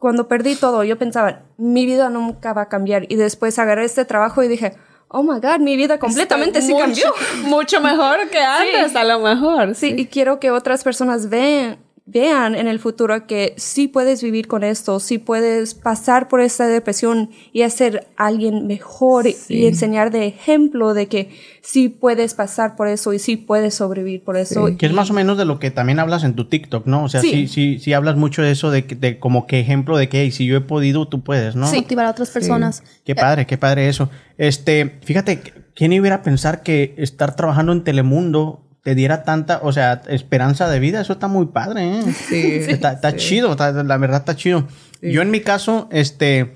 cuando 0.00 0.28
perdí 0.28 0.56
todo, 0.56 0.82
yo 0.82 0.96
pensaba, 0.96 1.42
mi 1.58 1.84
vida 1.84 2.08
nunca 2.08 2.54
va 2.54 2.62
a 2.62 2.68
cambiar. 2.68 3.04
Y 3.12 3.16
después 3.16 3.58
agarré 3.58 3.84
este 3.84 4.06
trabajo 4.06 4.42
y 4.42 4.48
dije, 4.48 4.74
oh 5.08 5.22
my 5.22 5.40
God, 5.40 5.58
mi 5.60 5.76
vida 5.76 5.98
completamente 5.98 6.62
sí 6.62 6.72
mucho, 6.72 6.84
cambió. 6.84 7.12
Mucho 7.44 7.80
mejor 7.82 8.30
que 8.30 8.40
antes, 8.40 8.96
a 8.96 9.04
lo 9.04 9.20
mejor. 9.20 9.74
Sí, 9.74 9.94
y 9.96 10.06
quiero 10.06 10.40
que 10.40 10.50
otras 10.50 10.84
personas 10.84 11.28
vean, 11.28 11.78
vean 12.12 12.54
en 12.54 12.66
el 12.66 12.78
futuro 12.78 13.26
que 13.26 13.54
sí 13.56 13.86
puedes 13.88 14.22
vivir 14.22 14.48
con 14.48 14.64
esto, 14.64 14.98
sí 15.00 15.18
puedes 15.18 15.74
pasar 15.74 16.28
por 16.28 16.40
esta 16.40 16.66
depresión 16.66 17.30
y 17.52 17.62
hacer 17.62 18.08
alguien 18.16 18.66
mejor 18.66 19.26
y 19.48 19.66
enseñar 19.66 20.10
de 20.10 20.26
ejemplo 20.26 20.92
de 20.94 21.06
que 21.06 21.30
sí 21.62 21.88
puedes 21.88 22.34
pasar 22.34 22.74
por 22.76 22.88
eso 22.88 23.12
y 23.12 23.18
sí 23.18 23.36
puedes 23.36 23.74
sobrevivir 23.74 24.22
por 24.24 24.36
eso. 24.36 24.76
Que 24.78 24.86
es 24.86 24.92
más 24.92 25.10
o 25.10 25.14
menos 25.14 25.38
de 25.38 25.44
lo 25.44 25.58
que 25.58 25.70
también 25.70 25.98
hablas 26.00 26.24
en 26.24 26.34
tu 26.34 26.46
TikTok, 26.46 26.86
¿no? 26.86 27.04
O 27.04 27.08
sea, 27.08 27.20
sí, 27.20 27.30
Sí. 27.30 27.48
sí, 27.48 27.78
sí, 27.78 27.92
hablas 27.92 28.16
mucho 28.16 28.42
de 28.42 28.50
eso, 28.50 28.70
de, 28.70 28.84
que- 28.86 28.94
de 28.96 29.18
como 29.18 29.46
que 29.46 29.60
ejemplo 29.60 29.96
de 29.96 30.08
que 30.08 30.22
hey, 30.22 30.30
si 30.30 30.46
yo 30.46 30.56
he 30.56 30.60
podido, 30.60 31.06
tú 31.08 31.22
puedes, 31.22 31.54
¿no? 31.56 31.70
Motivar 31.72 32.06
a 32.06 32.10
otras 32.10 32.30
personas. 32.30 32.82
Qué 33.04 33.14
padre, 33.14 33.46
qué 33.46 33.56
padre 33.58 33.88
eso. 33.88 34.10
Este, 34.38 34.98
fíjate, 35.04 35.40
¿quién 35.74 35.92
iba 35.92 36.12
a 36.14 36.22
pensar 36.22 36.62
que 36.62 36.94
estar 36.96 37.36
trabajando 37.36 37.72
en 37.72 37.84
Telemundo 37.84 38.66
te 38.82 38.94
diera 38.94 39.22
tanta, 39.24 39.60
o 39.62 39.72
sea, 39.72 40.02
esperanza 40.08 40.68
de 40.68 40.78
vida? 40.80 41.00
Eso 41.00 41.12
está 41.14 41.28
muy 41.28 41.46
padre, 41.46 41.98
¿eh? 41.98 42.02
Sí. 42.28 42.52
Está, 42.68 42.92
está 42.92 43.16
chido, 43.16 43.50
está- 43.52 43.72
la 43.72 43.96
verdad 43.98 44.20
está 44.20 44.36
chido. 44.36 44.66
Yo 45.02 45.22
en 45.22 45.30
mi 45.30 45.40
caso, 45.40 45.88
este, 45.92 46.54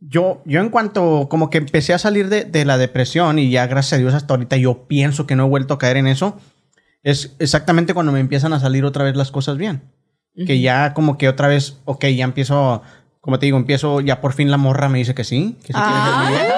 yo, 0.00 0.42
yo 0.44 0.60
en 0.60 0.70
cuanto 0.70 1.28
como 1.30 1.50
que 1.50 1.58
empecé 1.58 1.92
a 1.94 1.98
salir 1.98 2.28
de, 2.28 2.44
de 2.44 2.64
la 2.64 2.78
depresión 2.78 3.38
y 3.38 3.50
ya 3.50 3.66
gracias 3.66 3.94
a 3.94 4.00
Dios 4.00 4.14
hasta 4.14 4.34
ahorita 4.34 4.56
yo 4.56 4.86
pienso 4.88 5.26
que 5.26 5.36
no 5.36 5.44
he 5.44 5.48
vuelto 5.48 5.74
a 5.74 5.78
caer 5.78 5.96
en 5.98 6.06
eso, 6.06 6.38
es 7.02 7.34
exactamente 7.38 7.94
cuando 7.94 8.12
me 8.12 8.20
empiezan 8.20 8.52
a 8.52 8.60
salir 8.60 8.84
otra 8.84 9.04
vez 9.04 9.16
las 9.16 9.30
cosas 9.30 9.56
bien. 9.58 9.82
Que 10.46 10.60
ya 10.60 10.94
como 10.94 11.18
que 11.18 11.28
otra 11.28 11.46
vez, 11.48 11.76
ok, 11.84 12.06
ya 12.06 12.24
empiezo, 12.24 12.82
como 13.20 13.38
te 13.38 13.44
digo, 13.46 13.58
empiezo, 13.58 14.00
ya 14.00 14.22
por 14.22 14.32
fin 14.32 14.50
la 14.50 14.56
morra 14.56 14.88
me 14.88 14.96
dice 14.98 15.14
que 15.14 15.24
sí, 15.24 15.58
que 15.60 15.74
sí 15.74 15.78
quiere 15.78 16.00
ser 16.04 16.24
mi 16.24 16.28
vieja. 16.30 16.54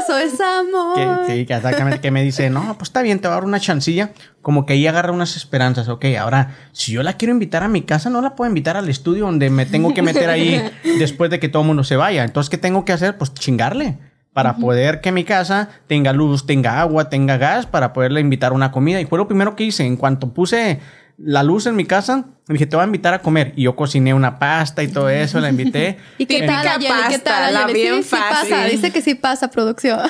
Eso 0.00 0.13
es 0.24 0.40
amor. 0.40 1.26
Que, 1.26 1.46
que, 1.46 1.54
exactamente, 1.54 2.00
que 2.00 2.10
me 2.10 2.22
dice, 2.22 2.50
no, 2.50 2.76
pues 2.76 2.88
está 2.88 3.02
bien, 3.02 3.20
te 3.20 3.28
voy 3.28 3.32
a 3.32 3.36
dar 3.36 3.44
una 3.44 3.60
chancilla. 3.60 4.12
Como 4.42 4.66
que 4.66 4.74
ahí 4.74 4.86
agarra 4.86 5.12
unas 5.12 5.36
esperanzas. 5.36 5.88
Ok, 5.88 6.04
ahora, 6.18 6.56
si 6.72 6.92
yo 6.92 7.02
la 7.02 7.14
quiero 7.14 7.32
invitar 7.32 7.62
a 7.62 7.68
mi 7.68 7.82
casa, 7.82 8.10
no 8.10 8.20
la 8.20 8.34
puedo 8.34 8.48
invitar 8.48 8.76
al 8.76 8.88
estudio 8.88 9.26
donde 9.26 9.50
me 9.50 9.66
tengo 9.66 9.94
que 9.94 10.02
meter 10.02 10.28
ahí 10.30 10.62
después 10.98 11.30
de 11.30 11.40
que 11.40 11.48
todo 11.48 11.62
el 11.62 11.68
mundo 11.68 11.84
se 11.84 11.96
vaya. 11.96 12.24
Entonces, 12.24 12.50
¿qué 12.50 12.58
tengo 12.58 12.84
que 12.84 12.92
hacer? 12.92 13.16
Pues 13.16 13.32
chingarle. 13.34 13.98
Para 14.32 14.56
poder 14.56 15.00
que 15.00 15.12
mi 15.12 15.22
casa 15.22 15.68
tenga 15.86 16.12
luz, 16.12 16.44
tenga 16.44 16.80
agua, 16.80 17.08
tenga 17.08 17.36
gas, 17.36 17.66
para 17.66 17.92
poderle 17.92 18.20
invitar 18.20 18.52
una 18.52 18.72
comida. 18.72 19.00
Y 19.00 19.06
fue 19.06 19.16
lo 19.16 19.28
primero 19.28 19.54
que 19.54 19.62
hice. 19.62 19.86
En 19.86 19.96
cuanto 19.96 20.34
puse 20.34 20.80
la 21.16 21.42
luz 21.42 21.66
en 21.66 21.76
mi 21.76 21.84
casa, 21.84 22.26
me 22.46 22.54
dije, 22.54 22.66
te 22.66 22.76
voy 22.76 22.82
a 22.82 22.86
invitar 22.86 23.14
a 23.14 23.20
comer. 23.20 23.52
Y 23.56 23.62
yo 23.62 23.76
cociné 23.76 24.14
una 24.14 24.38
pasta 24.38 24.82
y 24.82 24.88
todo 24.88 25.08
eso, 25.08 25.40
la 25.40 25.48
invité. 25.48 25.98
¿Y 26.18 26.26
qué 26.26 26.42
tal, 26.42 26.62
Típica 26.62 26.72
Ayeli? 26.74 27.08
¿Qué 27.08 27.18
pasta, 27.18 27.24
tal, 27.24 27.54
la 27.54 27.66
bien 27.66 28.02
sí, 28.02 28.10
sí 28.10 28.16
pasa. 28.16 28.46
fácil. 28.46 28.70
Dice 28.70 28.90
que 28.92 29.02
sí 29.02 29.14
pasa, 29.14 29.50
producción. 29.50 30.00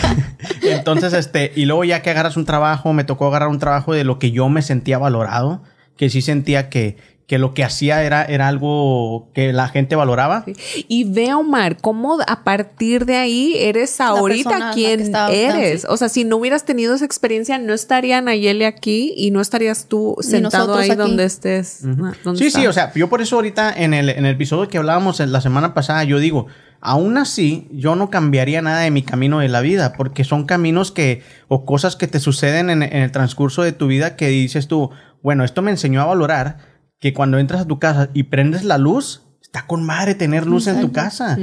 Entonces, 0.62 1.12
este, 1.12 1.52
y 1.54 1.64
luego 1.64 1.84
ya 1.84 2.02
que 2.02 2.10
agarras 2.10 2.36
un 2.36 2.44
trabajo, 2.44 2.92
me 2.92 3.04
tocó 3.04 3.26
agarrar 3.28 3.48
un 3.48 3.58
trabajo 3.58 3.92
de 3.92 4.04
lo 4.04 4.18
que 4.18 4.30
yo 4.30 4.48
me 4.48 4.62
sentía 4.62 4.98
valorado, 4.98 5.62
que 5.96 6.10
sí 6.10 6.22
sentía 6.22 6.68
que, 6.68 6.96
que 7.30 7.38
lo 7.38 7.54
que 7.54 7.62
hacía 7.62 8.02
era, 8.02 8.24
era 8.24 8.48
algo 8.48 9.28
que 9.34 9.52
la 9.52 9.68
gente 9.68 9.94
valoraba. 9.94 10.44
Y 10.88 11.04
ve, 11.04 11.32
Omar, 11.32 11.76
cómo 11.76 12.18
a 12.26 12.42
partir 12.42 13.06
de 13.06 13.18
ahí 13.18 13.54
eres 13.56 14.00
ahorita 14.00 14.72
quien 14.74 15.14
eres. 15.30 15.82
sí. 15.82 15.86
O 15.88 15.96
sea, 15.96 16.08
si 16.08 16.24
no 16.24 16.38
hubieras 16.38 16.64
tenido 16.64 16.92
esa 16.92 17.04
experiencia, 17.04 17.56
no 17.58 17.72
estaría 17.72 18.20
Nayeli 18.20 18.64
aquí 18.64 19.14
y 19.16 19.30
no 19.30 19.40
estarías 19.40 19.86
tú 19.86 20.16
sentado 20.18 20.74
ahí 20.74 20.90
aquí. 20.90 20.98
donde 20.98 21.24
estés. 21.24 21.82
donde 22.24 22.36
Sí, 22.36 22.50
sí, 22.50 22.66
o 22.66 22.72
sea, 22.72 22.92
yo 22.94 23.08
por 23.08 23.22
eso 23.22 23.36
ahorita 23.36 23.74
en 23.76 23.94
el, 23.94 24.08
en 24.08 24.26
el 24.26 24.34
episodio 24.34 24.68
que 24.68 24.78
hablábamos 24.78 25.20
en 25.20 25.30
la 25.30 25.40
semana 25.40 25.72
pasada, 25.72 26.02
yo 26.02 26.18
digo, 26.18 26.48
aún 26.80 27.16
así, 27.16 27.68
yo 27.70 27.94
no 27.94 28.10
cambiaría 28.10 28.60
nada 28.60 28.80
de 28.80 28.90
mi 28.90 29.02
camino 29.02 29.38
de 29.38 29.48
la 29.48 29.60
vida, 29.60 29.92
porque 29.92 30.24
son 30.24 30.46
caminos 30.46 30.90
que, 30.90 31.22
o 31.46 31.64
cosas 31.64 31.94
que 31.94 32.08
te 32.08 32.18
suceden 32.18 32.70
en, 32.70 32.82
en 32.82 33.02
el 33.02 33.12
transcurso 33.12 33.62
de 33.62 33.70
tu 33.70 33.86
vida 33.86 34.16
que 34.16 34.26
dices 34.26 34.66
tú, 34.66 34.90
bueno, 35.22 35.44
esto 35.44 35.62
me 35.62 35.70
enseñó 35.70 36.00
a 36.00 36.06
valorar 36.06 36.69
que 37.00 37.12
cuando 37.12 37.38
entras 37.38 37.62
a 37.62 37.66
tu 37.66 37.78
casa 37.78 38.10
y 38.14 38.24
prendes 38.24 38.64
la 38.64 38.78
luz, 38.78 39.22
está 39.42 39.66
con 39.66 39.82
madre 39.82 40.14
tener 40.14 40.46
luz 40.46 40.66
en 40.68 40.80
tu 40.80 40.92
casa, 40.92 41.36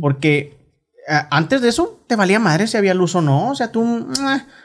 porque 0.00 0.56
eh, 1.08 1.20
antes 1.30 1.60
de 1.62 1.68
eso 1.70 2.00
te 2.06 2.14
valía 2.16 2.38
madre 2.38 2.66
si 2.66 2.76
había 2.76 2.94
luz 2.94 3.14
o 3.14 3.22
no, 3.22 3.48
o 3.50 3.54
sea, 3.54 3.72
tú, 3.72 3.82
mm, 3.84 4.12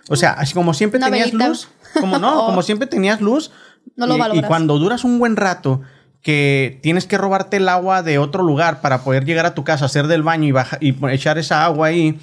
o 0.09 0.15
sea, 0.15 0.31
así 0.33 0.53
como 0.53 0.73
siempre 0.73 0.97
Una 0.99 1.07
tenías 1.07 1.27
velita. 1.31 1.47
luz, 1.47 1.69
como 1.99 2.19
no, 2.19 2.45
como 2.45 2.61
siempre 2.61 2.87
tenías 2.87 3.21
luz, 3.21 3.51
No 3.95 4.05
lo 4.05 4.17
y- 4.17 4.37
y, 4.39 4.41
cuando 4.43 4.77
duras 4.79 5.03
un 5.05 5.17
buen 5.17 5.35
rato 5.37 5.81
que 6.21 6.79
tienes 6.83 7.05
que 7.05 7.17
robarte 7.17 7.57
el 7.57 7.67
agua 7.69 8.01
de 8.03 8.17
otro 8.17 8.43
lugar 8.43 8.81
para 8.81 9.03
poder 9.03 9.25
llegar 9.25 9.45
a 9.45 9.53
tu 9.55 9.63
casa, 9.63 9.85
hacer 9.85 10.07
del 10.07 10.23
baño 10.23 10.47
y, 10.47 10.51
baja- 10.51 10.77
y 10.81 10.95
echar 11.11 11.37
esa 11.37 11.63
agua 11.65 11.87
ahí, 11.87 12.19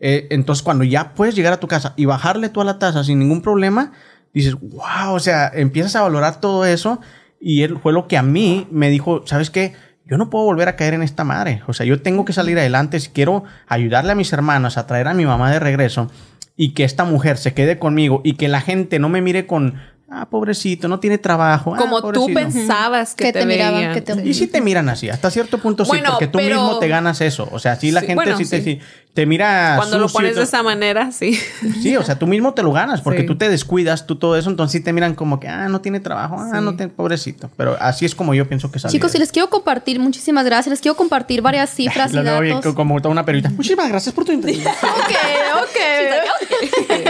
eh, 0.00 0.26
entonces 0.30 0.62
cuando 0.62 0.84
ya 0.84 1.14
puedes 1.14 1.34
llegar 1.34 1.52
a 1.52 1.60
tu 1.60 1.68
casa 1.68 1.94
y 1.96 2.04
bajarle 2.06 2.48
tú 2.48 2.60
a 2.60 2.64
la 2.64 2.78
taza 2.78 3.04
sin 3.04 3.18
ningún 3.18 3.40
problema, 3.42 3.92
dices, 4.34 4.54
wow, 4.60 5.12
o 5.14 5.20
sea, 5.20 5.50
empiezas 5.54 5.96
a 5.96 6.02
valorar 6.02 6.40
todo 6.40 6.64
eso 6.66 7.00
y 7.42 7.64
él 7.64 7.78
fue 7.82 7.92
lo 7.92 8.06
que 8.06 8.16
a 8.16 8.22
mí 8.22 8.68
me 8.70 8.88
dijo, 8.88 9.26
¿sabes 9.26 9.50
qué? 9.50 9.72
Yo 10.06 10.16
no 10.16 10.30
puedo 10.30 10.44
volver 10.44 10.68
a 10.68 10.76
caer 10.76 10.94
en 10.94 11.02
esta 11.02 11.24
madre. 11.24 11.62
O 11.66 11.72
sea, 11.72 11.84
yo 11.84 12.00
tengo 12.00 12.24
que 12.24 12.32
salir 12.32 12.56
adelante 12.56 13.00
si 13.00 13.10
quiero 13.10 13.42
ayudarle 13.66 14.12
a 14.12 14.14
mis 14.14 14.32
hermanos 14.32 14.78
a 14.78 14.86
traer 14.86 15.08
a 15.08 15.14
mi 15.14 15.26
mamá 15.26 15.50
de 15.50 15.58
regreso 15.58 16.08
y 16.56 16.72
que 16.72 16.84
esta 16.84 17.04
mujer 17.04 17.38
se 17.38 17.52
quede 17.52 17.80
conmigo 17.80 18.20
y 18.22 18.34
que 18.34 18.46
la 18.46 18.60
gente 18.60 19.00
no 19.00 19.08
me 19.08 19.22
mire 19.22 19.46
con, 19.46 19.74
ah, 20.12 20.26
pobrecito, 20.26 20.88
no 20.88 21.00
tiene 21.00 21.18
trabajo. 21.18 21.74
ah, 21.74 21.78
Como 21.78 22.00
tú 22.02 22.26
pobrecito". 22.26 22.34
pensabas 22.34 23.14
que, 23.14 23.24
Que 23.24 23.32
te, 23.32 23.40
te 23.40 23.46
miraban, 23.46 23.74
veían. 23.74 23.94
que 23.94 24.00
te- 24.02 24.28
Y 24.28 24.34
sí 24.34 24.46
te 24.46 24.60
miran 24.60 24.88
así, 24.88 25.08
hasta 25.08 25.30
cierto 25.30 25.58
punto 25.58 25.84
sí, 25.84 25.92
porque 26.06 26.26
tú 26.26 26.38
pero- 26.38 26.56
mismo 26.62 26.78
te 26.78 26.88
ganas 26.88 27.20
eso. 27.20 27.48
O 27.52 27.58
sea, 27.58 27.76
sí 27.76 27.90
la 27.90 28.00
Sí, 28.00 28.06
gente 28.06 28.22
bueno, 28.24 28.36
sí, 28.38 28.44
Te, 28.48 28.58
sí. 28.58 28.64
sí 28.74 28.80
te 29.14 29.26
mira 29.26 29.74
Cuando 29.76 29.98
lo 29.98 30.08
sucio 30.08 30.20
y 30.20 30.22
pones 30.22 30.36
de 30.36 30.42
esa 30.44 30.62
manera, 30.62 31.12
sí. 31.12 31.38
Sí, 31.82 31.94
o 31.98 32.02
sea, 32.02 32.18
tú 32.18 32.26
mismo 32.26 32.54
te 32.54 32.62
lo 32.62 32.72
ganas 32.72 33.02
porque 33.02 33.20
Sí. 33.20 33.26
tú 33.26 33.36
te 33.36 33.50
descuidas, 33.50 34.06
tú 34.06 34.16
todo 34.16 34.36
eso, 34.38 34.48
entonces 34.48 34.72
sí 34.72 34.80
te 34.82 34.90
miran 34.94 35.14
como 35.14 35.38
que, 35.38 35.48
ah, 35.48 35.68
no 35.68 35.82
tiene 35.82 36.00
trabajo, 36.00 36.36
ah, 36.38 36.62
no 36.62 36.76
tiene, 36.76 36.90
pobrecito. 36.92 37.50
Pero 37.58 37.76
así 37.78 38.06
es 38.06 38.14
como 38.14 38.32
yo 38.32 38.48
pienso 38.48 38.70
que 38.72 38.78
sale. 38.78 38.90
Chicos, 38.92 39.12
si 39.12 39.18
les 39.18 39.30
quiero 39.30 39.50
compartir, 39.50 40.00
muchísimas 40.00 40.46
gracias. 40.46 40.70
Les 40.70 40.80
quiero 40.80 40.96
compartir 40.96 41.42
varias 41.42 41.68
cifras 41.74 42.10
y 42.12 42.16
Lo 42.16 42.40
bien, 42.40 42.54
datos. 42.56 42.74
como 42.74 42.98
toda 43.02 43.12
una 43.12 43.24
perita. 43.26 43.50
Muchísimas 43.50 43.88
gracias 43.90 44.14
por 44.14 44.24
tu 44.24 44.32
interés. 44.32 44.60
Ok, 44.66 45.62
ok. 45.62 46.92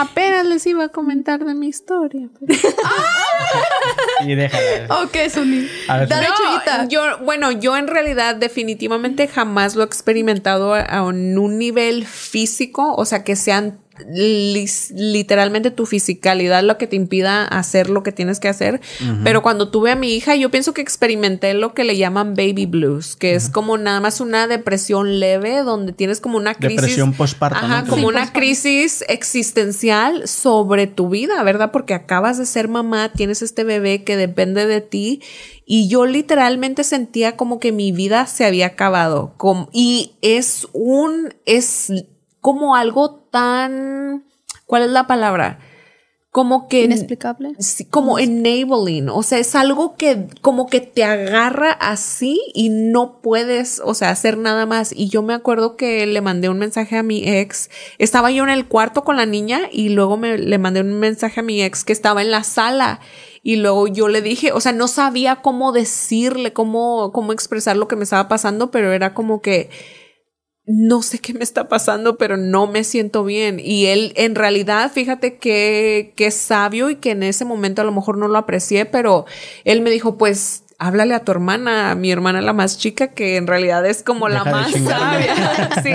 Apenas 0.00 0.46
les 0.46 0.66
iba 0.66 0.84
a 0.84 0.88
comentar 0.88 1.44
de 1.44 1.54
mi 1.54 1.68
historia. 1.68 2.28
pero- 2.38 2.58
y 4.26 4.34
déjala. 4.34 5.02
ok, 5.02 5.16
Suni. 5.32 5.68
Dale, 5.86 6.26
No, 6.28 6.88
yo, 6.88 7.18
bueno, 7.24 7.50
yo 7.52 7.76
en 7.76 7.88
realidad 7.88 8.36
definitivamente 8.36 9.28
jamás 9.28 9.74
lo 9.76 9.82
he 9.82 9.86
experimentado 9.86 10.74
a, 10.74 10.80
a 10.80 11.02
un 11.02 11.58
nivel 11.58 12.06
físico, 12.06 12.94
o 12.94 13.04
sea, 13.04 13.24
que 13.24 13.36
sean 13.36 13.78
literalmente 14.06 15.70
tu 15.70 15.86
fisicalidad 15.86 16.62
lo 16.62 16.78
que 16.78 16.86
te 16.86 16.96
impida 16.96 17.44
hacer 17.44 17.90
lo 17.90 18.02
que 18.02 18.12
tienes 18.12 18.40
que 18.40 18.48
hacer. 18.48 18.80
Pero 19.24 19.42
cuando 19.42 19.70
tuve 19.70 19.90
a 19.90 19.96
mi 19.96 20.14
hija, 20.14 20.36
yo 20.36 20.50
pienso 20.50 20.74
que 20.74 20.80
experimenté 20.80 21.54
lo 21.54 21.74
que 21.74 21.84
le 21.84 21.96
llaman 21.96 22.34
baby 22.34 22.66
blues, 22.66 23.16
que 23.16 23.34
es 23.34 23.48
como 23.48 23.78
nada 23.78 24.00
más 24.00 24.20
una 24.20 24.46
depresión 24.46 25.20
leve, 25.20 25.62
donde 25.62 25.92
tienes 25.92 26.20
como 26.20 26.38
una 26.38 26.54
crisis. 26.54 26.76
Depresión 26.76 27.12
postparto, 27.12 27.58
Ajá, 27.58 27.82
¿no? 27.82 27.88
como 27.88 28.08
Sí, 28.08 28.14
una 28.14 28.32
crisis 28.32 29.04
existencial 29.08 30.26
sobre 30.28 30.86
tu 30.86 31.08
vida, 31.08 31.42
¿verdad? 31.42 31.70
Porque 31.72 31.94
acabas 31.94 32.38
de 32.38 32.46
ser 32.46 32.68
mamá, 32.68 33.12
tienes 33.12 33.42
este 33.42 33.64
bebé 33.64 34.04
que 34.04 34.16
depende 34.16 34.66
de 34.66 34.80
ti 34.80 35.20
y 35.70 35.88
yo 35.88 36.06
literalmente 36.06 36.82
sentía 36.82 37.36
como 37.36 37.60
que 37.60 37.72
mi 37.72 37.92
vida 37.92 38.26
se 38.26 38.46
había 38.46 38.66
acabado. 38.66 39.34
Y 39.72 40.12
es 40.22 40.66
un, 40.72 41.34
es 41.44 41.92
como 42.40 42.76
algo 42.76 43.10
tan, 43.30 44.24
¿cuál 44.66 44.82
es 44.82 44.90
la 44.90 45.06
palabra? 45.06 45.58
Como 46.30 46.68
que... 46.68 46.82
Inexplicable. 46.82 47.54
Sí, 47.58 47.86
como 47.86 48.18
enabling, 48.18 49.08
o 49.08 49.22
sea, 49.22 49.38
es 49.38 49.54
algo 49.54 49.96
que 49.96 50.26
como 50.42 50.66
que 50.68 50.80
te 50.80 51.02
agarra 51.02 51.72
así 51.72 52.40
y 52.54 52.68
no 52.68 53.20
puedes, 53.22 53.80
o 53.82 53.94
sea, 53.94 54.10
hacer 54.10 54.36
nada 54.36 54.66
más. 54.66 54.92
Y 54.94 55.08
yo 55.08 55.22
me 55.22 55.32
acuerdo 55.32 55.76
que 55.76 56.06
le 56.06 56.20
mandé 56.20 56.50
un 56.50 56.58
mensaje 56.58 56.98
a 56.98 57.02
mi 57.02 57.26
ex, 57.26 57.70
estaba 57.96 58.30
yo 58.30 58.44
en 58.44 58.50
el 58.50 58.68
cuarto 58.68 59.04
con 59.04 59.16
la 59.16 59.26
niña 59.26 59.62
y 59.72 59.88
luego 59.88 60.16
me, 60.18 60.36
le 60.36 60.58
mandé 60.58 60.82
un 60.82 61.00
mensaje 61.00 61.40
a 61.40 61.42
mi 61.42 61.62
ex 61.62 61.82
que 61.82 61.92
estaba 61.94 62.20
en 62.20 62.30
la 62.30 62.44
sala. 62.44 63.00
Y 63.42 63.56
luego 63.56 63.88
yo 63.88 64.08
le 64.08 64.20
dije, 64.20 64.52
o 64.52 64.60
sea, 64.60 64.72
no 64.72 64.86
sabía 64.86 65.36
cómo 65.36 65.72
decirle, 65.72 66.52
cómo, 66.52 67.10
cómo 67.12 67.32
expresar 67.32 67.76
lo 67.76 67.88
que 67.88 67.96
me 67.96 68.04
estaba 68.04 68.28
pasando, 68.28 68.70
pero 68.70 68.92
era 68.92 69.14
como 69.14 69.40
que, 69.40 69.70
no 70.68 71.00
sé 71.00 71.18
qué 71.18 71.32
me 71.32 71.42
está 71.42 71.66
pasando, 71.66 72.18
pero 72.18 72.36
no 72.36 72.66
me 72.66 72.84
siento 72.84 73.24
bien. 73.24 73.58
Y 73.58 73.86
él, 73.86 74.12
en 74.16 74.34
realidad, 74.34 74.92
fíjate 74.92 75.38
que, 75.38 76.12
que 76.14 76.26
es 76.26 76.34
sabio 76.34 76.90
y 76.90 76.96
que 76.96 77.12
en 77.12 77.22
ese 77.22 77.46
momento 77.46 77.80
a 77.80 77.86
lo 77.86 77.92
mejor 77.92 78.18
no 78.18 78.28
lo 78.28 78.36
aprecié, 78.36 78.84
pero 78.84 79.24
él 79.64 79.80
me 79.80 79.90
dijo, 79.90 80.18
pues, 80.18 80.64
háblale 80.78 81.14
a 81.14 81.24
tu 81.24 81.32
hermana, 81.32 81.90
a 81.90 81.94
mi 81.94 82.12
hermana 82.12 82.42
la 82.42 82.52
más 82.52 82.76
chica, 82.76 83.08
que 83.08 83.36
en 83.36 83.46
realidad 83.46 83.86
es 83.86 84.02
como 84.02 84.28
la 84.28 84.44
Deja 84.44 84.50
más 84.50 84.72
sabia. 84.72 85.70
Sí. 85.82 85.90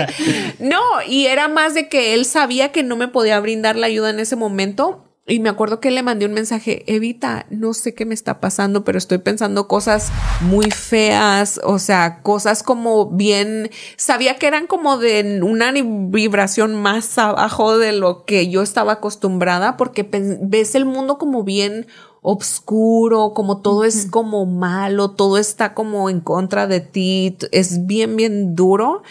No, 0.58 0.80
y 1.06 1.26
era 1.26 1.46
más 1.46 1.74
de 1.74 1.88
que 1.88 2.12
él 2.14 2.24
sabía 2.24 2.72
que 2.72 2.82
no 2.82 2.96
me 2.96 3.06
podía 3.06 3.38
brindar 3.38 3.76
la 3.76 3.86
ayuda 3.86 4.10
en 4.10 4.18
ese 4.18 4.34
momento. 4.34 5.04
Y 5.26 5.40
me 5.40 5.48
acuerdo 5.48 5.80
que 5.80 5.90
le 5.90 6.02
mandé 6.02 6.26
un 6.26 6.34
mensaje, 6.34 6.84
Evita, 6.86 7.46
no 7.48 7.72
sé 7.72 7.94
qué 7.94 8.04
me 8.04 8.12
está 8.12 8.40
pasando, 8.40 8.84
pero 8.84 8.98
estoy 8.98 9.16
pensando 9.18 9.68
cosas 9.68 10.12
muy 10.42 10.70
feas, 10.70 11.58
o 11.64 11.78
sea, 11.78 12.20
cosas 12.20 12.62
como 12.62 13.08
bien, 13.10 13.70
sabía 13.96 14.36
que 14.36 14.46
eran 14.46 14.66
como 14.66 14.98
de 14.98 15.40
una 15.42 15.72
vibración 15.72 16.74
más 16.74 17.16
abajo 17.16 17.78
de 17.78 17.92
lo 17.92 18.26
que 18.26 18.50
yo 18.50 18.60
estaba 18.60 18.92
acostumbrada, 18.92 19.78
porque 19.78 20.06
ves 20.42 20.74
el 20.74 20.84
mundo 20.84 21.16
como 21.16 21.42
bien 21.42 21.86
obscuro, 22.20 23.32
como 23.32 23.62
todo 23.62 23.84
es 23.84 24.06
como 24.10 24.44
malo, 24.44 25.12
todo 25.12 25.38
está 25.38 25.72
como 25.72 26.10
en 26.10 26.20
contra 26.20 26.66
de 26.66 26.80
ti, 26.80 27.38
es 27.50 27.86
bien, 27.86 28.16
bien 28.16 28.54
duro. 28.54 29.02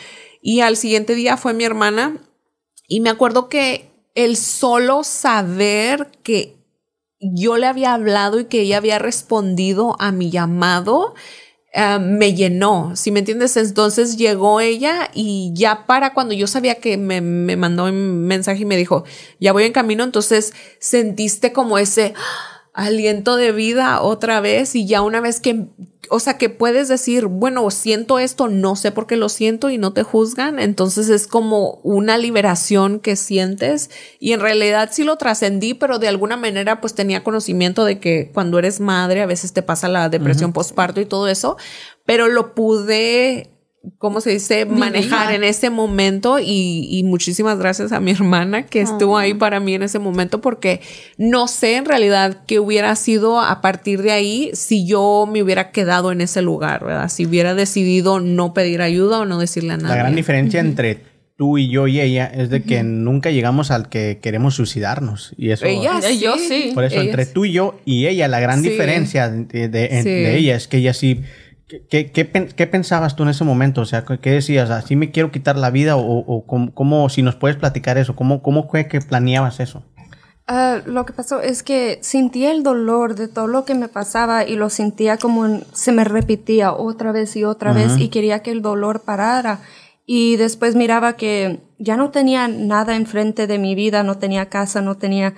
Y 0.41 0.61
al 0.61 0.78
siguiente 0.78 1.16
día 1.16 1.38
fue 1.38 1.53
mi 1.53 1.64
hermana 1.64 2.18
y 2.88 2.99
me 2.99 3.09
acuerdo 3.09 3.49
que 3.49 3.93
el 4.16 4.38
solo 4.38 5.03
saber 5.03 6.11
que 6.24 6.55
yo 7.20 7.57
le 7.57 7.68
había 7.68 7.93
hablado 7.93 8.39
y 8.39 8.45
que 8.45 8.61
ella 8.61 8.78
había 8.78 8.99
respondido 8.99 9.95
a 9.99 10.11
mi 10.11 10.30
llamado, 10.30 11.16
eh, 11.74 11.97
me 11.99 12.36
llenó, 12.36 12.95
si 12.95 13.11
me 13.11 13.20
entiendes? 13.20 13.57
Entonces 13.57 14.18
llegó 14.18 14.59
ella 14.59 15.09
y 15.14 15.51
ya 15.55 15.88
para 15.88 16.14
cuando 16.14 16.34
yo 16.34 16.47
sabía 16.47 16.76
que 16.76 16.97
me, 16.97 17.22
me 17.22 17.55
mandó 17.55 17.86
un 17.86 18.28
mensaje 18.28 18.61
y 18.61 18.66
me 18.66 18.78
dijo, 18.78 19.05
ya 19.39 19.53
voy 19.53 19.64
en 19.64 19.74
camino, 19.74 20.03
entonces 20.03 20.53
sentiste 20.80 21.53
como 21.53 21.78
ese 21.78 22.14
aliento 22.74 23.36
de 23.36 23.52
vida 23.52 24.02
otra 24.02 24.42
vez 24.42 24.76
y 24.76 24.88
ya 24.88 25.04
una 25.04 25.22
vez 25.22 25.40
que, 25.40 25.68
o 26.10 26.20
sea, 26.20 26.40
que 26.40 26.50
puedes 26.50 26.88
decir, 26.88 27.28
bueno, 27.28 27.70
siento 27.70 28.18
esto, 28.18 28.48
no 28.48 28.76
sé 28.76 28.92
por 28.92 29.06
qué 29.06 29.16
lo 29.16 29.30
siento 29.30 29.70
y 29.70 29.78
no 29.78 29.94
te 29.94 30.02
juzgan, 30.02 30.60
entonces 30.60 31.10
es 31.10 31.28
como 31.28 31.80
una 31.84 32.18
liberación 32.18 33.00
que 33.00 33.16
sientes 33.16 33.92
y 34.20 34.34
en 34.34 34.40
realidad 34.40 34.90
sí 34.92 35.04
lo 35.04 35.18
trascendí, 35.18 35.76
pero 35.76 36.00
de 36.00 36.08
alguna 36.08 36.36
manera 36.36 36.82
pues 36.82 36.96
tenía 36.96 37.24
conocimiento 37.24 37.86
de 37.86 38.00
que 38.00 38.32
cuando 38.34 38.58
eres 38.58 38.80
madre 38.80 39.22
a 39.22 39.28
veces 39.28 39.54
te 39.54 39.62
pasa 39.62 39.88
la 39.88 40.10
depresión 40.10 40.52
postparto 40.52 41.00
y 41.00 41.06
todo 41.06 41.28
eso, 41.28 41.58
pero 42.06 42.28
lo 42.28 42.56
pude 42.56 43.53
¿cómo 43.98 44.22
se 44.22 44.30
dice? 44.32 44.66
Manejar 44.66 45.34
en 45.34 45.44
ese 45.44 45.70
momento 45.70 46.40
y, 46.40 46.88
y, 46.90 47.04
muchísimas 47.04 47.58
gracias 47.60 47.92
a 47.92 48.00
mi 48.00 48.12
hermana 48.12 48.66
que 48.66 48.82
estuvo 48.82 49.18
ahí 49.18 49.34
para 49.34 49.60
mí 49.60 49.74
en 49.74 49.84
ese 49.84 50.00
momento 50.00 50.40
porque 50.42 50.80
no 51.18 51.48
sé 51.48 51.76
en 51.76 51.86
realidad 51.86 52.44
qué 52.48 52.60
hubiera 52.60 52.96
sido 52.96 53.42
a 53.42 53.62
partir 53.62 54.02
de 54.02 54.12
ahí 54.12 54.52
si 54.54 54.86
yo 54.88 55.28
me 55.32 55.44
hubiera 55.44 55.72
quedado 55.72 56.12
en 56.12 56.22
ese 56.22 56.42
lugar, 56.42 56.86
¿verdad? 56.86 57.10
Si 57.10 57.26
hubiera 57.26 57.56
decidido 57.56 58.20
no 58.20 58.54
pedir 58.54 58.82
ayuda 58.82 59.20
o 59.20 59.26
no 59.26 59.38
decirle 59.40 59.74
a 59.74 59.78
nadie. 59.78 59.90
La 59.96 60.02
gran 60.02 60.16
diferencia 60.16 60.60
entre 60.62 61.12
tú 61.36 61.58
y 61.58 61.68
yo 61.68 61.88
y 61.88 62.00
ella 62.00 62.28
es 62.28 62.50
de 62.52 62.62
que 62.64 62.84
nunca 62.84 63.32
llegamos 63.32 63.72
al 63.72 63.90
que 63.90 64.20
queremos 64.22 64.56
suicidarnos. 64.56 65.34
Y 65.36 65.50
eso. 65.50 65.66
Ella 65.66 66.00
sí. 66.02 66.20
Yo 66.20 66.36
sí. 66.38 66.72
Por 66.74 66.84
eso, 66.84 67.02
entre 67.02 67.26
tú 67.26 67.44
y 67.46 67.52
yo 67.52 67.80
y 67.86 68.06
ella, 68.08 68.28
la 68.28 68.40
gran 68.40 68.62
Sí. 68.62 68.70
diferencia 68.70 69.30
de, 69.30 69.68
de- 69.68 69.90
Sí. 70.04 70.10
de 70.10 70.38
ella 70.38 70.56
es 70.56 70.68
que 70.68 70.78
ella 70.78 70.94
sí. 70.94 71.22
¿Qué, 71.90 72.12
qué, 72.12 72.30
qué 72.56 72.68
pensabas 72.68 73.16
tú 73.16 73.24
en 73.24 73.30
ese 73.30 73.44
momento? 73.44 73.82
O 73.82 73.86
sea, 73.86 74.04
¿qué 74.06 74.32
decías? 74.32 74.70
¿Así 74.70 74.96
me 74.96 75.12
quiero 75.12 75.32
quitar 75.32 75.58
la 75.58 75.70
vida? 75.72 75.96
¿O, 75.98 76.02
o 76.20 76.46
cómo, 76.46 76.74
cómo- 76.74 77.10
si 77.10 77.22
nos 77.22 77.36
puedes 77.36 77.58
platicar 77.58 77.98
eso? 77.98 78.16
¿Cómo, 78.16 78.42
cómo 78.42 78.68
fue 78.70 78.88
que 78.88 79.00
planeabas 79.02 79.60
eso? 79.60 79.84
Ah, 80.46 80.80
lo 80.86 81.06
que 81.06 81.14
pasó 81.14 81.40
es 81.42 81.64
que 81.64 82.00
sentía 82.02 82.52
el 82.52 82.64
dolor 82.64 83.16
de 83.16 83.28
todo 83.30 83.48
lo 83.48 83.64
que 83.64 83.76
me 83.76 83.88
pasaba 83.88 84.46
y 84.46 84.56
lo 84.58 84.70
sentía 84.70 85.18
como 85.18 85.46
en- 85.46 85.64
se 85.72 85.92
me 85.94 86.04
repetía 86.04 86.74
otra 86.74 87.12
vez 87.14 87.36
y 87.38 87.44
otra 87.46 87.72
vez 87.74 87.98
y 87.98 88.10
quería 88.10 88.40
que 88.44 88.52
el 88.52 88.62
dolor 88.62 89.04
parara. 89.04 89.60
Y 90.06 90.36
después 90.36 90.76
miraba 90.76 91.14
que 91.16 91.62
ya 91.80 91.96
no 91.96 92.12
tenía 92.12 92.50
nada 92.50 92.98
enfrente 92.98 93.48
de 93.48 93.58
mi 93.58 93.74
vida, 93.74 94.04
no 94.04 94.18
tenía 94.18 94.50
casa, 94.50 94.82
no 94.82 94.96
tenía 94.98 95.34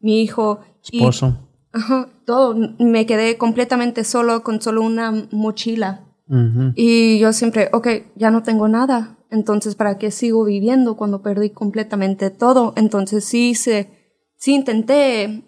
mi 0.00 0.22
hijo. 0.22 0.60
y- 0.90 0.98
Esposo. 1.00 1.45
Ajá, 1.76 2.08
todo. 2.24 2.56
Me 2.78 3.04
quedé 3.04 3.36
completamente 3.36 4.02
solo 4.04 4.42
con 4.42 4.62
solo 4.62 4.82
una 4.82 5.12
mochila. 5.30 6.06
Ujú. 6.28 6.72
Y 6.74 7.18
yo 7.18 7.34
siempre, 7.34 7.68
ok, 7.72 7.88
ya 8.14 8.30
no 8.30 8.42
tengo 8.42 8.66
nada. 8.66 9.18
Entonces, 9.30 9.74
¿para 9.74 9.98
qué 9.98 10.10
sigo 10.10 10.44
viviendo 10.44 10.96
cuando 10.96 11.20
perdí 11.20 11.50
completamente 11.50 12.30
todo? 12.30 12.72
Entonces, 12.76 13.24
sí, 13.26 13.54
se, 13.54 13.90
sí 14.36 14.54
intenté 14.54 15.42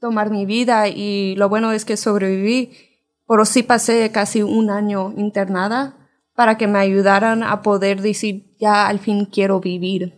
tomar 0.00 0.30
mi 0.30 0.46
vida 0.46 0.88
y 0.88 1.36
lo 1.36 1.48
bueno 1.48 1.70
es 1.70 1.84
que 1.84 1.96
sobreviví, 1.96 2.72
pero 3.28 3.44
sí 3.44 3.62
pasé 3.62 4.10
casi 4.10 4.42
un 4.42 4.70
año 4.70 5.14
internada 5.16 5.96
para 6.34 6.56
que 6.56 6.66
me 6.66 6.80
ayudaran 6.80 7.44
a 7.44 7.62
poder 7.62 8.00
decir, 8.00 8.54
ya 8.58 8.88
al 8.88 8.98
fin 8.98 9.26
quiero 9.26 9.60
vivir. 9.60 10.14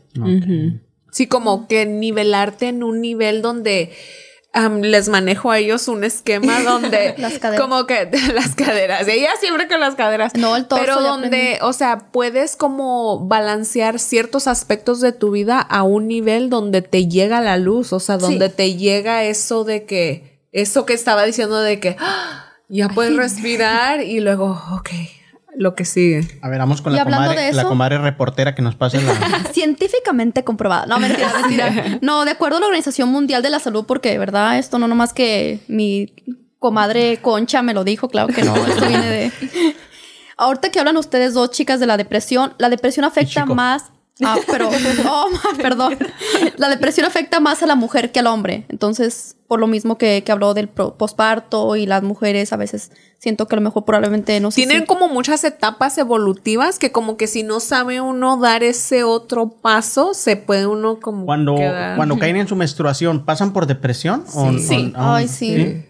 Sí, 1.11 1.27
como 1.27 1.67
que 1.67 1.85
nivelarte 1.85 2.69
en 2.69 2.83
un 2.83 3.01
nivel 3.01 3.43
donde 3.43 3.91
les 4.81 5.09
manejo 5.09 5.51
a 5.51 5.59
ellos 5.59 5.87
un 5.89 6.03
esquema 6.05 6.61
donde 6.65 7.15
Las 7.19 7.39
caderas. 7.39 7.61
como 7.61 7.87
que 7.87 8.11
las 8.35 8.55
caderas, 8.55 9.07
ella 9.07 9.31
siempre 9.41 9.69
con 9.69 9.81
las 9.81 9.95
caderas. 9.95 10.35
No, 10.35 10.57
el 10.57 10.67
torso 10.67 10.85
Pero 10.85 11.01
donde, 11.01 11.27
aprendí. 11.27 11.59
o 11.63 11.73
sea, 11.73 12.11
puedes 12.11 12.57
como 12.57 13.27
balancear 13.27 13.99
ciertos 13.99 14.47
aspectos 14.47 15.01
de 15.01 15.13
tu 15.13 15.31
vida 15.31 15.61
a 15.61 15.83
un 15.85 16.09
nivel 16.09 16.51
donde 16.51 16.83
te 16.83 17.07
llega 17.07 17.41
la 17.41 17.57
luz, 17.57 17.93
o 17.93 18.01
sea, 18.01 18.19
donde 18.19 18.49
te 18.49 18.75
llega 18.77 19.25
eso 19.25 19.65
de 19.65 19.85
que 19.85 20.41
eso 20.53 20.85
que 20.85 20.95
estaba 20.95 21.25
diciendo 21.25 21.61
de 21.61 21.79
que 21.79 21.97
¡ah! 22.01 22.47
ya 22.69 22.89
puedes 22.89 23.17
respirar 23.17 24.03
y 24.03 24.21
luego, 24.21 24.61
ok, 24.73 24.91
lo 25.61 25.75
que 25.75 25.85
sigue. 25.85 26.27
A 26.41 26.49
ver, 26.49 26.59
vamos 26.59 26.81
con 26.81 26.95
Y 26.95 26.97
la 26.97 27.03
hablando 27.03 27.27
comadre, 27.29 27.47
de 27.49 27.53
la 27.53 27.61
eso- 27.61 27.69
comadre 27.69 27.99
reportera 27.99 28.55
que 28.55 28.63
nos 28.63 28.77
pase 28.77 28.99
la... 29.03 29.13
Científicamente 29.53 30.43
comprobada. 30.43 30.87
No, 30.87 30.99
mentira, 30.99 31.31
mentira. 31.43 31.99
No, 32.01 32.25
de 32.25 32.31
acuerdo 32.31 32.57
a 32.57 32.61
la 32.61 32.67
Organización 32.67 33.11
Mundial 33.11 33.43
de 33.43 33.51
la 33.51 33.59
Salud, 33.61 33.85
porque 33.87 34.11
de 34.11 34.17
verdad 34.19 34.59
esto 34.59 34.79
no 34.79 34.89
nomás 34.89 35.13
que 35.13 35.61
mi 35.69 36.15
comadre 36.59 37.19
Concha 37.21 37.61
me 37.61 37.75
lo 37.75 37.85
dijo, 37.85 38.09
claro 38.09 38.29
que 38.29 38.43
no, 38.43 38.57
esto 38.67 38.87
viene 38.89 39.07
de... 39.07 39.33
Ahorita 40.39 40.71
que 40.71 40.79
hablan 40.79 40.97
ustedes 40.97 41.35
dos 41.35 41.51
chicas 41.51 41.79
de 41.79 41.87
la 41.87 41.99
depresión, 41.99 42.55
la 42.59 42.71
depresión 42.71 43.05
afecta 43.05 43.45
más... 43.45 43.91
Ah, 44.25 44.37
pero... 44.47 44.69
Oh, 45.09 45.29
perdón. 45.57 45.97
La 46.57 46.69
depresión 46.69 47.07
afecta 47.07 47.41
más 47.41 47.63
a 47.63 47.67
la 47.67 47.75
mujer 47.75 48.13
que 48.13 48.21
al 48.21 48.27
hombre. 48.27 48.65
Entonces, 48.69 49.37
por 49.49 49.61
lo 49.61 49.67
mismo 49.67 49.99
que, 49.99 50.23
que 50.25 50.31
habló 50.33 50.55
del 50.55 50.69
pro- 50.69 50.95
posparto 50.97 51.75
y 51.77 51.87
las 51.87 52.03
mujeres 52.03 52.53
a 52.53 52.57
veces 52.57 52.93
siento 53.19 53.47
que 53.49 53.55
a 53.55 53.59
lo 53.59 53.63
mejor 53.63 53.85
probablemente 53.85 54.39
no 54.41 54.51
sé 54.51 54.57
Tienen 54.57 54.81
si- 54.83 54.87
como 54.87 55.09
muchas 55.09 55.43
etapas 55.45 55.99
evolutivas 55.99 56.79
que 56.79 56.93
como 56.93 57.17
que 57.17 57.27
si 57.27 57.43
no 57.43 57.61
sabe 57.61 58.01
uno 58.01 58.37
dar 58.37 58.63
ese 58.63 59.03
otro 59.05 59.49
paso, 59.49 60.15
se 60.15 60.37
puede 60.37 60.67
uno 60.67 61.01
como 61.01 61.27
Cuando, 61.27 61.55
quedar. 61.57 61.97
cuando 61.97 62.19
caen 62.19 62.37
en 62.37 62.49
su 62.49 62.57
menstruación, 62.57 63.25
¿pasan 63.25 63.53
por 63.53 63.67
depresión? 63.67 64.25
O- 64.35 64.53
Sí. 64.59 64.93
o- 64.97 65.01
Ay, 65.01 65.29
sí. 65.29 65.85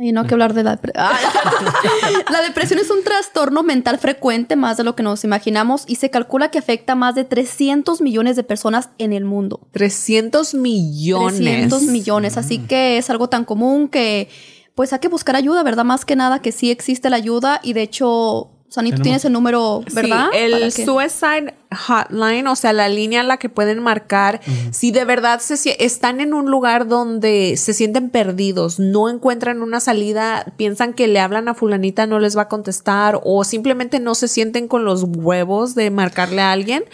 Y 0.00 0.12
no 0.12 0.20
hay 0.20 0.26
que 0.28 0.34
hablar 0.34 0.54
de 0.54 0.62
la 0.62 0.76
depresión. 0.76 1.04
la 2.30 2.42
depresión 2.42 2.78
es 2.78 2.88
un 2.90 3.02
trastorno 3.02 3.64
mental 3.64 3.98
frecuente, 3.98 4.54
más 4.54 4.76
de 4.76 4.84
lo 4.84 4.94
que 4.94 5.02
nos 5.02 5.24
imaginamos, 5.24 5.82
y 5.88 5.96
se 5.96 6.08
calcula 6.08 6.50
que 6.52 6.58
afecta 6.58 6.92
a 6.92 6.96
más 6.96 7.16
de 7.16 7.24
300 7.24 8.00
millones 8.00 8.36
de 8.36 8.44
personas 8.44 8.90
en 8.98 9.12
el 9.12 9.24
mundo. 9.24 9.66
300 9.72 10.54
millones. 10.54 11.38
300 11.38 11.82
millones. 11.84 12.36
Así 12.36 12.58
que 12.58 12.98
es 12.98 13.10
algo 13.10 13.28
tan 13.28 13.44
común 13.44 13.88
que, 13.88 14.28
pues, 14.76 14.92
hay 14.92 15.00
que 15.00 15.08
buscar 15.08 15.34
ayuda, 15.34 15.64
¿verdad? 15.64 15.84
Más 15.84 16.04
que 16.04 16.14
nada 16.14 16.40
que 16.40 16.52
sí 16.52 16.70
existe 16.70 17.10
la 17.10 17.16
ayuda, 17.16 17.60
y 17.64 17.72
de 17.72 17.82
hecho, 17.82 18.52
Sani, 18.68 18.92
tú 18.92 19.02
tienes 19.02 19.24
el 19.24 19.32
número, 19.32 19.82
¿verdad? 19.92 20.28
Sí, 20.30 20.38
el 20.38 20.72
Suicide 20.72 21.54
Hotline, 21.70 22.46
o 22.46 22.56
sea, 22.56 22.72
la 22.72 22.88
línea 22.88 23.20
a 23.20 23.24
la 23.24 23.36
que 23.36 23.48
pueden 23.48 23.82
marcar 23.82 24.40
si 24.70 24.90
de 24.90 25.04
verdad 25.04 25.40
se, 25.40 25.84
están 25.84 26.20
en 26.20 26.32
un 26.32 26.50
lugar 26.50 26.88
donde 26.88 27.56
se 27.58 27.74
sienten 27.74 28.08
perdidos, 28.10 28.78
no 28.78 29.08
encuentran 29.10 29.62
una 29.62 29.80
salida, 29.80 30.46
piensan 30.56 30.94
que 30.94 31.08
le 31.08 31.20
hablan 31.20 31.48
a 31.48 31.54
fulanita, 31.54 32.06
no 32.06 32.18
les 32.20 32.36
va 32.36 32.42
a 32.42 32.48
contestar 32.48 33.20
o 33.22 33.44
simplemente 33.44 34.00
no 34.00 34.14
se 34.14 34.28
sienten 34.28 34.68
con 34.68 34.84
los 34.84 35.04
huevos 35.04 35.74
de 35.74 35.90
marcarle 35.90 36.40
a 36.42 36.52
alguien. 36.52 36.84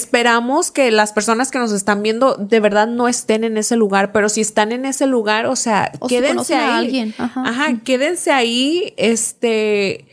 Esperamos 0.01 0.71
que 0.71 0.91
las 0.91 1.13
personas 1.13 1.51
que 1.51 1.59
nos 1.59 1.73
están 1.73 2.03
viendo 2.03 2.35
de 2.37 2.61
verdad 2.61 2.87
no 2.89 3.07
estén 3.09 3.45
en 3.45 3.57
ese 3.59 3.77
lugar, 3.77 4.13
pero 4.13 4.29
si 4.29 4.41
están 4.41 4.73
en 4.73 4.85
ese 4.87 5.07
lugar, 5.07 5.47
o 5.47 5.57
sea, 5.57 5.93
O 6.01 6.07
quédense 6.09 6.55
ahí. 6.55 6.61
a 6.71 6.79
alguien, 6.79 7.15
ajá. 7.19 7.75
quédense 7.85 8.31
ahí, 8.33 8.95
este... 8.97 10.07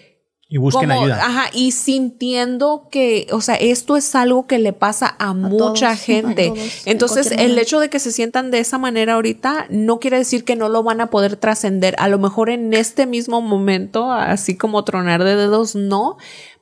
Y 0.50 0.58
busquen 0.60 0.88
como- 0.90 1.02
ayuda. 1.02 1.26
Ajá, 1.26 1.50
y 1.54 1.72
sintiendo 1.72 2.88
que, 2.90 3.28
o 3.34 3.42
sea, 3.42 3.56
esto 3.56 3.98
es 3.98 4.16
algo 4.16 4.48
que 4.48 4.60
le 4.60 4.72
pasa 4.72 5.14
a, 5.20 5.34
mucha 5.34 5.88
todos, 5.90 6.00
gente. 6.00 6.46
a 6.48 6.54
todos, 6.54 6.60
en 6.86 6.92
Entonces, 6.94 7.32
el 7.32 7.60
hecho 7.60 7.82
de 7.82 7.90
que 7.90 8.00
se 8.00 8.14
sientan 8.14 8.50
de 8.50 8.60
esa 8.60 8.78
manera 8.78 9.16
ahorita 9.16 9.66
no 9.70 10.00
quiere 10.00 10.18
decir 10.18 10.46
que 10.46 10.56
no 10.56 10.70
lo 10.70 10.84
van 10.84 11.02
a 11.02 11.10
poder 11.10 11.36
trascender. 11.36 11.96
A 12.00 12.08
lo 12.08 12.18
mejor 12.18 12.50
en 12.50 12.74
este 12.74 13.06
mismo 13.06 13.42
momento, 13.42 14.10
así 14.10 14.56
como 14.56 14.86
tronar 14.86 15.22
de 15.26 15.36
dedos, 15.36 15.76
no. 15.76 16.16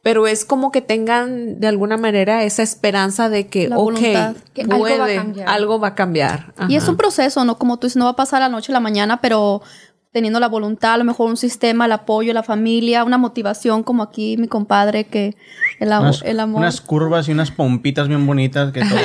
Pero 0.05 0.27
es 0.27 0.45
como 0.45 0.71
que 0.71 0.81
tengan 0.81 1.59
de 1.59 1.65
alguna 1.65 1.97
manera 1.97 2.43
esa 2.43 2.61
esperanza 2.61 3.27
de 3.27 3.47
que, 3.47 3.69
La 3.69 3.77
ok, 3.79 3.83
voluntad. 3.85 4.35
Que 4.53 4.61
algo 4.61 4.69
va 4.69 4.75
a 4.75 4.79
puede, 4.79 5.15
cambiar. 5.15 5.49
algo 5.49 5.79
va 5.79 5.87
a 5.87 5.95
cambiar. 5.95 6.53
Y 6.69 6.75
es 6.75 6.87
un 6.87 6.95
proceso, 6.95 7.43
¿no? 7.43 7.57
Como 7.57 7.79
tú 7.79 7.87
dices, 7.87 7.97
no 7.97 8.05
va 8.05 8.11
a 8.11 8.15
pasar 8.15 8.39
la 8.39 8.47
noche 8.47 8.71
a 8.71 8.73
la 8.73 8.79
mañana, 8.81 9.19
pero 9.19 9.63
teniendo 10.11 10.39
la 10.39 10.47
voluntad, 10.47 10.93
a 10.93 10.97
lo 10.97 11.05
mejor 11.05 11.27
un 11.27 11.37
sistema, 11.37 11.85
el 11.85 11.91
apoyo, 11.91 12.33
la 12.33 12.43
familia, 12.43 13.03
una 13.03 13.17
motivación, 13.17 13.81
como 13.81 14.03
aquí 14.03 14.37
mi 14.37 14.47
compadre, 14.47 15.05
que 15.05 15.35
el, 15.79 15.87
unas, 15.87 16.21
el 16.21 16.39
amor. 16.39 16.59
unas 16.59 16.81
curvas 16.81 17.27
y 17.27 17.31
unas 17.31 17.49
pompitas 17.49 18.07
bien 18.07 18.27
bonitas 18.27 18.71
que 18.71 18.81
todo. 18.87 18.99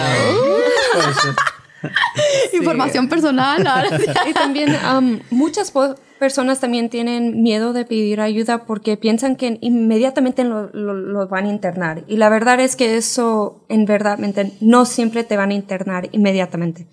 Información 2.53 3.09
personal. 3.09 3.67
ahora 3.67 3.99
sí. 3.99 4.05
Y 4.29 4.33
también 4.33 4.75
am, 4.85 5.21
muchas 5.31 5.73
personas 6.19 6.61
también 6.61 6.91
tienen 6.91 7.43
miedo 7.43 7.73
de 7.73 7.85
pedir 7.85 8.21
ayuda 8.21 8.65
porque 8.67 8.97
piensan 8.97 9.37
que 9.37 9.59
inmediatamente 9.61 10.45
lo, 10.45 10.69
lo- 10.73 10.95
lo 10.95 11.29
van 11.29 11.47
a 11.47 11.51
internar. 11.51 12.05
Y 12.09 12.17
la 12.17 12.29
verdad 12.29 12.61
es 12.61 12.77
que 12.77 12.97
eso, 12.97 13.65
en 13.69 13.87
verdad, 13.87 14.19
no 14.61 14.85
siempre 14.85 15.25
te 15.25 15.37
van 15.37 15.51
a 15.51 15.55
internar 15.55 16.09
inmediatamente. 16.13 16.87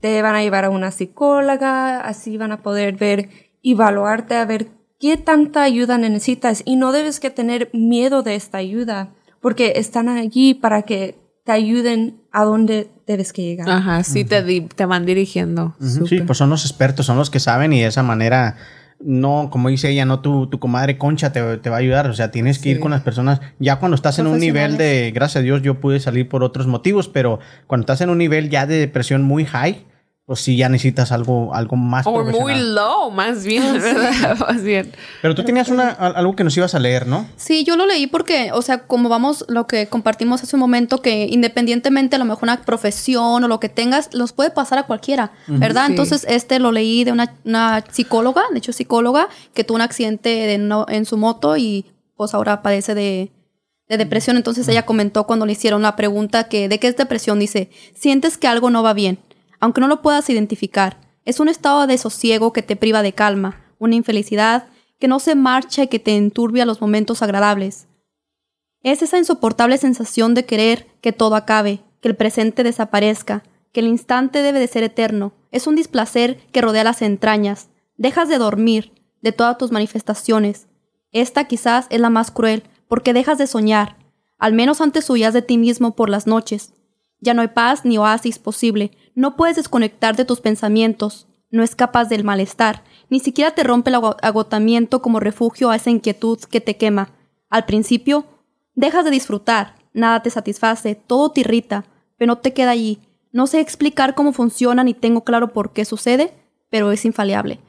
Te 0.00 0.22
van 0.22 0.36
a 0.36 0.42
llevar 0.42 0.64
a 0.64 0.70
una 0.70 0.92
psicóloga, 0.92 2.00
así 2.00 2.36
van 2.36 2.52
a 2.52 2.62
poder 2.62 2.94
ver, 2.94 3.30
evaluarte, 3.64 4.36
a 4.36 4.44
ver 4.44 4.68
qué 5.00 5.16
tanta 5.16 5.62
ayuda 5.62 5.98
necesitas. 5.98 6.62
Y 6.64 6.76
no 6.76 6.92
debes 6.92 7.18
que 7.18 7.30
tener 7.30 7.70
miedo 7.72 8.22
de 8.22 8.36
esta 8.36 8.58
ayuda 8.58 9.10
porque 9.40 9.72
están 9.76 10.08
allí 10.08 10.54
para 10.54 10.82
que 10.82 11.16
te 11.48 11.52
ayuden 11.52 12.20
a 12.30 12.44
donde 12.44 12.90
debes 13.06 13.32
que 13.32 13.40
llegar. 13.40 13.70
Ajá, 13.70 14.04
sí, 14.04 14.22
te, 14.26 14.42
di- 14.42 14.60
te 14.60 14.84
van 14.84 15.06
dirigiendo. 15.06 15.74
Sí, 15.80 16.20
pues 16.20 16.36
son 16.36 16.50
los 16.50 16.66
expertos, 16.66 17.06
son 17.06 17.16
los 17.16 17.30
que 17.30 17.40
saben 17.40 17.72
y 17.72 17.80
de 17.80 17.86
esa 17.86 18.02
manera, 18.02 18.56
no, 19.00 19.48
como 19.50 19.70
dice 19.70 19.88
ella, 19.88 20.04
no 20.04 20.20
tu, 20.20 20.46
tu 20.48 20.58
comadre 20.58 20.98
Concha 20.98 21.32
te, 21.32 21.56
te 21.56 21.70
va 21.70 21.76
a 21.76 21.78
ayudar. 21.78 22.06
O 22.10 22.12
sea, 22.12 22.30
tienes 22.30 22.58
que 22.58 22.68
ir 22.68 22.80
con 22.80 22.90
las 22.90 23.00
personas. 23.00 23.40
Ya 23.58 23.76
cuando 23.76 23.94
estás 23.94 24.18
en 24.18 24.26
un 24.26 24.38
nivel 24.40 24.76
de, 24.76 25.10
gracias 25.14 25.36
a 25.40 25.42
Dios, 25.42 25.62
yo 25.62 25.80
pude 25.80 26.00
salir 26.00 26.28
por 26.28 26.44
otros 26.44 26.66
motivos, 26.66 27.08
pero 27.08 27.38
cuando 27.66 27.84
estás 27.84 28.02
en 28.02 28.10
un 28.10 28.18
nivel 28.18 28.50
ya 28.50 28.66
de 28.66 28.76
depresión 28.76 29.22
muy 29.22 29.46
high, 29.46 29.86
pues 30.28 30.40
sí 30.42 30.58
ya 30.58 30.68
necesitas 30.68 31.10
algo, 31.10 31.54
algo 31.54 31.74
más 31.76 32.06
O 32.06 32.22
muy 32.22 32.54
low, 32.54 33.10
más 33.10 33.46
bien, 33.46 33.62
¿verdad? 33.80 34.36
Más 34.46 34.62
bien. 34.62 34.92
Pero 35.22 35.34
tú 35.34 35.42
tenías 35.42 35.70
una, 35.70 35.88
al- 35.88 36.16
algo 36.16 36.36
que 36.36 36.44
nos 36.44 36.54
ibas 36.54 36.74
a 36.74 36.78
leer, 36.78 37.06
¿no? 37.06 37.26
Sí, 37.36 37.64
yo 37.64 37.76
lo 37.76 37.86
leí 37.86 38.06
porque, 38.06 38.50
o 38.52 38.60
sea, 38.60 38.80
como 38.86 39.08
vamos, 39.08 39.46
lo 39.48 39.66
que 39.66 39.86
compartimos 39.86 40.42
hace 40.42 40.54
un 40.54 40.60
momento, 40.60 41.00
que 41.00 41.24
independientemente 41.30 42.16
a 42.16 42.18
lo 42.18 42.26
mejor 42.26 42.42
una 42.42 42.60
profesión 42.60 43.42
o 43.42 43.48
lo 43.48 43.58
que 43.58 43.70
tengas, 43.70 44.10
los 44.12 44.34
puede 44.34 44.50
pasar 44.50 44.78
a 44.78 44.82
cualquiera, 44.82 45.32
¿verdad? 45.46 45.86
Sí. 45.86 45.92
Entonces, 45.92 46.26
este 46.28 46.58
lo 46.58 46.72
leí 46.72 47.04
de 47.04 47.12
una, 47.12 47.34
una 47.46 47.82
psicóloga, 47.90 48.42
de 48.52 48.58
hecho 48.58 48.74
psicóloga, 48.74 49.28
que 49.54 49.64
tuvo 49.64 49.76
un 49.76 49.80
accidente 49.82 50.28
de 50.28 50.58
no- 50.58 50.84
en 50.90 51.06
su 51.06 51.16
moto 51.16 51.56
y 51.56 51.86
pues 52.18 52.34
ahora 52.34 52.60
padece 52.60 52.94
de, 52.94 53.32
de 53.88 53.96
depresión. 53.96 54.36
Entonces 54.36 54.68
ella 54.68 54.84
comentó 54.84 55.26
cuando 55.26 55.46
le 55.46 55.52
hicieron 55.52 55.80
la 55.80 55.96
pregunta 55.96 56.48
que 56.48 56.68
de 56.68 56.78
qué 56.78 56.88
es 56.88 56.98
depresión, 56.98 57.38
dice, 57.38 57.70
sientes 57.94 58.36
que 58.36 58.46
algo 58.46 58.68
no 58.68 58.82
va 58.82 58.92
bien, 58.92 59.18
aunque 59.60 59.80
no 59.80 59.88
lo 59.88 60.02
puedas 60.02 60.28
identificar. 60.30 61.00
Es 61.24 61.40
un 61.40 61.48
estado 61.48 61.86
de 61.86 61.98
sosiego 61.98 62.52
que 62.52 62.62
te 62.62 62.76
priva 62.76 63.02
de 63.02 63.12
calma, 63.12 63.60
una 63.78 63.94
infelicidad 63.94 64.68
que 64.98 65.08
no 65.08 65.20
se 65.20 65.34
marcha 65.34 65.84
y 65.84 65.88
que 65.88 65.98
te 65.98 66.16
enturbia 66.16 66.66
los 66.66 66.80
momentos 66.80 67.22
agradables. 67.22 67.86
Es 68.82 69.02
esa 69.02 69.18
insoportable 69.18 69.78
sensación 69.78 70.34
de 70.34 70.44
querer 70.44 70.86
que 71.00 71.12
todo 71.12 71.34
acabe, 71.34 71.80
que 72.00 72.08
el 72.08 72.16
presente 72.16 72.62
desaparezca, 72.62 73.42
que 73.72 73.80
el 73.80 73.88
instante 73.88 74.42
debe 74.42 74.60
de 74.60 74.68
ser 74.68 74.82
eterno. 74.82 75.32
Es 75.50 75.66
un 75.66 75.76
displacer 75.76 76.38
que 76.52 76.60
rodea 76.60 76.84
las 76.84 77.02
entrañas. 77.02 77.68
Dejas 77.96 78.28
de 78.28 78.38
dormir, 78.38 78.92
de 79.20 79.32
todas 79.32 79.58
tus 79.58 79.72
manifestaciones. 79.72 80.68
Esta 81.12 81.44
quizás 81.44 81.86
es 81.90 82.00
la 82.00 82.10
más 82.10 82.30
cruel, 82.30 82.62
porque 82.88 83.12
dejas 83.12 83.38
de 83.38 83.46
soñar. 83.46 83.96
Al 84.38 84.52
menos 84.52 84.80
antes 84.80 85.08
huías 85.10 85.34
de 85.34 85.42
ti 85.42 85.58
mismo 85.58 85.96
por 85.96 86.08
las 86.08 86.26
noches. 86.26 86.72
Ya 87.20 87.34
no 87.34 87.42
hay 87.42 87.48
paz 87.48 87.84
ni 87.84 87.98
oasis 87.98 88.38
posible. 88.38 88.92
No 89.14 89.36
puedes 89.36 89.56
desconectar 89.56 90.16
de 90.16 90.24
tus 90.24 90.40
pensamientos. 90.40 91.26
No 91.50 91.62
escapas 91.62 92.08
del 92.08 92.24
malestar. 92.24 92.84
Ni 93.10 93.20
siquiera 93.20 93.52
te 93.52 93.64
rompe 93.64 93.90
el 93.90 93.96
ago- 93.96 94.16
agotamiento 94.22 95.00
como 95.02 95.18
refugio 95.20 95.70
a 95.70 95.76
esa 95.76 95.90
inquietud 95.90 96.38
que 96.50 96.60
te 96.60 96.76
quema. 96.76 97.10
Al 97.50 97.64
principio, 97.64 98.24
dejas 98.74 99.04
de 99.04 99.10
disfrutar. 99.10 99.74
Nada 99.94 100.22
te 100.22 100.30
satisface. 100.30 100.94
Todo 100.94 101.30
te 101.30 101.40
irrita. 101.40 101.84
Pero 102.16 102.28
no 102.28 102.38
te 102.38 102.52
queda 102.52 102.70
allí. 102.72 103.00
No 103.32 103.46
sé 103.46 103.60
explicar 103.60 104.14
cómo 104.14 104.32
funciona 104.32 104.84
ni 104.84 104.94
tengo 104.94 105.24
claro 105.24 105.52
por 105.52 105.72
qué 105.72 105.84
sucede, 105.84 106.32
pero 106.70 106.92
es 106.92 107.04
infalible. 107.04 107.60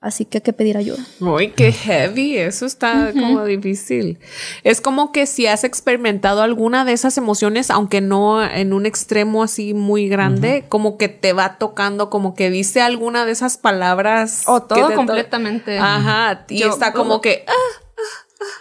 Así 0.00 0.24
que 0.24 0.38
hay 0.38 0.42
que 0.42 0.52
pedir 0.52 0.76
ayuda. 0.76 1.04
Uy, 1.18 1.48
qué 1.50 1.72
heavy, 1.72 2.36
eso 2.38 2.66
está 2.66 3.10
como 3.12 3.44
difícil. 3.44 4.20
Es 4.62 4.80
como 4.80 5.10
que 5.10 5.26
si 5.26 5.48
has 5.48 5.64
experimentado 5.64 6.42
alguna 6.42 6.84
de 6.84 6.92
esas 6.92 7.18
emociones, 7.18 7.68
aunque 7.68 8.00
no 8.00 8.44
en 8.44 8.72
un 8.72 8.86
extremo 8.86 9.42
así 9.42 9.74
muy 9.74 10.08
grande, 10.08 10.64
como 10.68 10.98
que 10.98 11.08
te 11.08 11.32
va 11.32 11.58
tocando, 11.58 12.10
como 12.10 12.36
que 12.36 12.48
dice 12.48 12.80
alguna 12.80 13.24
de 13.26 13.32
esas 13.32 13.58
palabras. 13.58 14.44
O 14.46 14.62
todo 14.62 14.86
te 14.86 14.94
to- 14.94 14.96
completamente. 14.96 15.78
Ajá, 15.80 16.44
y 16.48 16.60
Yo- 16.60 16.68
está 16.70 16.92
como 16.92 17.20
que, 17.20 17.44
ah, 17.48 17.52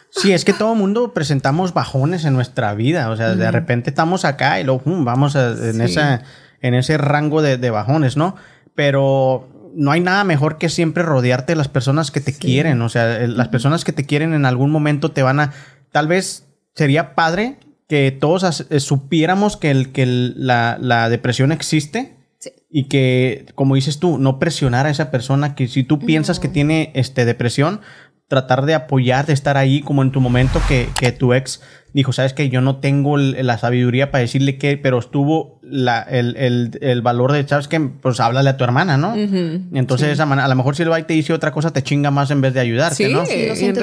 Sí, 0.09 0.33
es 0.33 0.43
que 0.43 0.53
todo 0.53 0.73
mundo 0.73 1.13
presentamos 1.13 1.71
bajones 1.75 2.25
en 2.25 2.33
nuestra 2.33 2.73
vida. 2.73 3.11
O 3.11 3.15
sea, 3.15 3.35
de 3.35 3.51
repente 3.51 3.91
estamos 3.91 4.25
acá 4.25 4.59
y 4.59 4.63
luego 4.63 4.81
pum, 4.81 5.05
vamos 5.05 5.35
a- 5.35 5.51
en, 5.51 5.75
Sí. 5.75 5.81
esa, 5.83 6.23
en 6.61 6.73
ese 6.73 6.97
rango 6.97 7.43
de, 7.43 7.57
de 7.57 7.69
bajones, 7.69 8.17
¿no? 8.17 8.35
Pero 8.73 9.47
no 9.77 9.91
hay 9.91 10.01
nada 10.01 10.23
mejor 10.23 10.57
que 10.57 10.69
siempre 10.69 11.03
rodearte 11.03 11.53
de 11.53 11.57
las 11.57 11.67
personas 11.67 12.09
que 12.11 12.19
te 12.19 12.33
quieren. 12.33 12.81
O 12.81 12.89
sea, 12.89 13.19
las 13.27 13.47
personas 13.49 13.85
que 13.85 13.93
te 13.93 14.05
quieren 14.05 14.33
en 14.33 14.45
algún 14.45 14.71
momento 14.71 15.11
te 15.11 15.21
van 15.21 15.39
a. 15.39 15.53
Tal 15.91 16.07
vez 16.07 16.47
sería 16.73 17.13
padre 17.15 17.57
que 17.87 18.11
todos 18.11 18.65
eh, 18.69 18.79
supiéramos 18.79 19.55
que, 19.55 19.71
el, 19.71 19.91
que 19.91 20.03
el- 20.03 20.33
la, 20.35 20.77
la 20.81 21.09
depresión 21.09 21.51
existe. 21.51 22.15
Sí. 22.39 22.51
Y 22.69 22.83
que, 22.89 23.45
como 23.55 23.75
dices 23.75 23.99
tú, 23.99 24.17
no 24.17 24.39
presionar 24.39 24.85
a 24.85 24.89
esa 24.89 25.09
persona 25.11 25.55
que 25.55 25.67
si 25.67 25.83
tú 25.83 25.99
piensas 25.99 26.39
que 26.39 26.47
tiene 26.49 26.91
este, 26.93 27.23
depresión, 27.25 27.81
tratar 28.27 28.65
de 28.65 28.73
apoyar, 28.75 29.25
de 29.25 29.33
estar 29.33 29.55
ahí 29.57 29.81
como 29.81 30.01
en 30.01 30.11
tu 30.11 30.19
momento 30.19 30.61
que, 30.67 30.89
que 30.99 31.11
tu 31.11 31.33
ex 31.33 31.61
dijo, 31.93 32.11
sabes 32.11 32.33
que 32.33 32.49
yo 32.49 32.59
no 32.61 32.77
tengo 32.77 33.17
el- 33.17 33.45
la 33.47 33.57
sabiduría 33.57 34.11
para 34.11 34.21
decirle 34.21 34.57
que, 34.57 34.77
pero 34.77 34.99
estuvo 34.99 35.59
la, 35.63 36.01
el, 36.01 36.35
el- 36.37 36.77
el 36.81 37.01
valor 37.01 37.31
de, 37.31 37.47
sabes 37.47 37.67
que, 37.67 37.79
pues 37.79 38.19
háblale 38.19 38.49
a 38.49 38.57
tu 38.57 38.63
hermana, 38.65 38.97
¿no? 38.97 39.15
Entonces, 39.15 40.07
de 40.07 40.13
esa 40.13 40.25
manera, 40.25 40.45
a 40.45 40.49
lo 40.49 40.55
mejor 40.55 40.75
si 40.75 40.83
el 40.83 40.91
va 40.91 40.99
y 40.99 41.03
te 41.03 41.13
dice 41.13 41.31
otra 41.33 41.51
cosa, 41.51 41.71
te 41.71 41.81
chinga 41.83 42.11
más 42.11 42.29
en 42.29 42.41
vez 42.41 42.53
de 42.53 42.59
ayudarte, 42.59 43.07
Sí. 43.07 43.13
¿no? 43.13 43.25
Sí, 43.25 43.31
en 43.65 43.75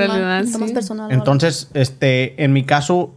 mal, 0.60 0.72
personal. 0.72 1.10
Entonces, 1.10 1.70
este, 1.74 2.42
en 2.44 2.52
mi 2.52 2.64
caso, 2.64 3.16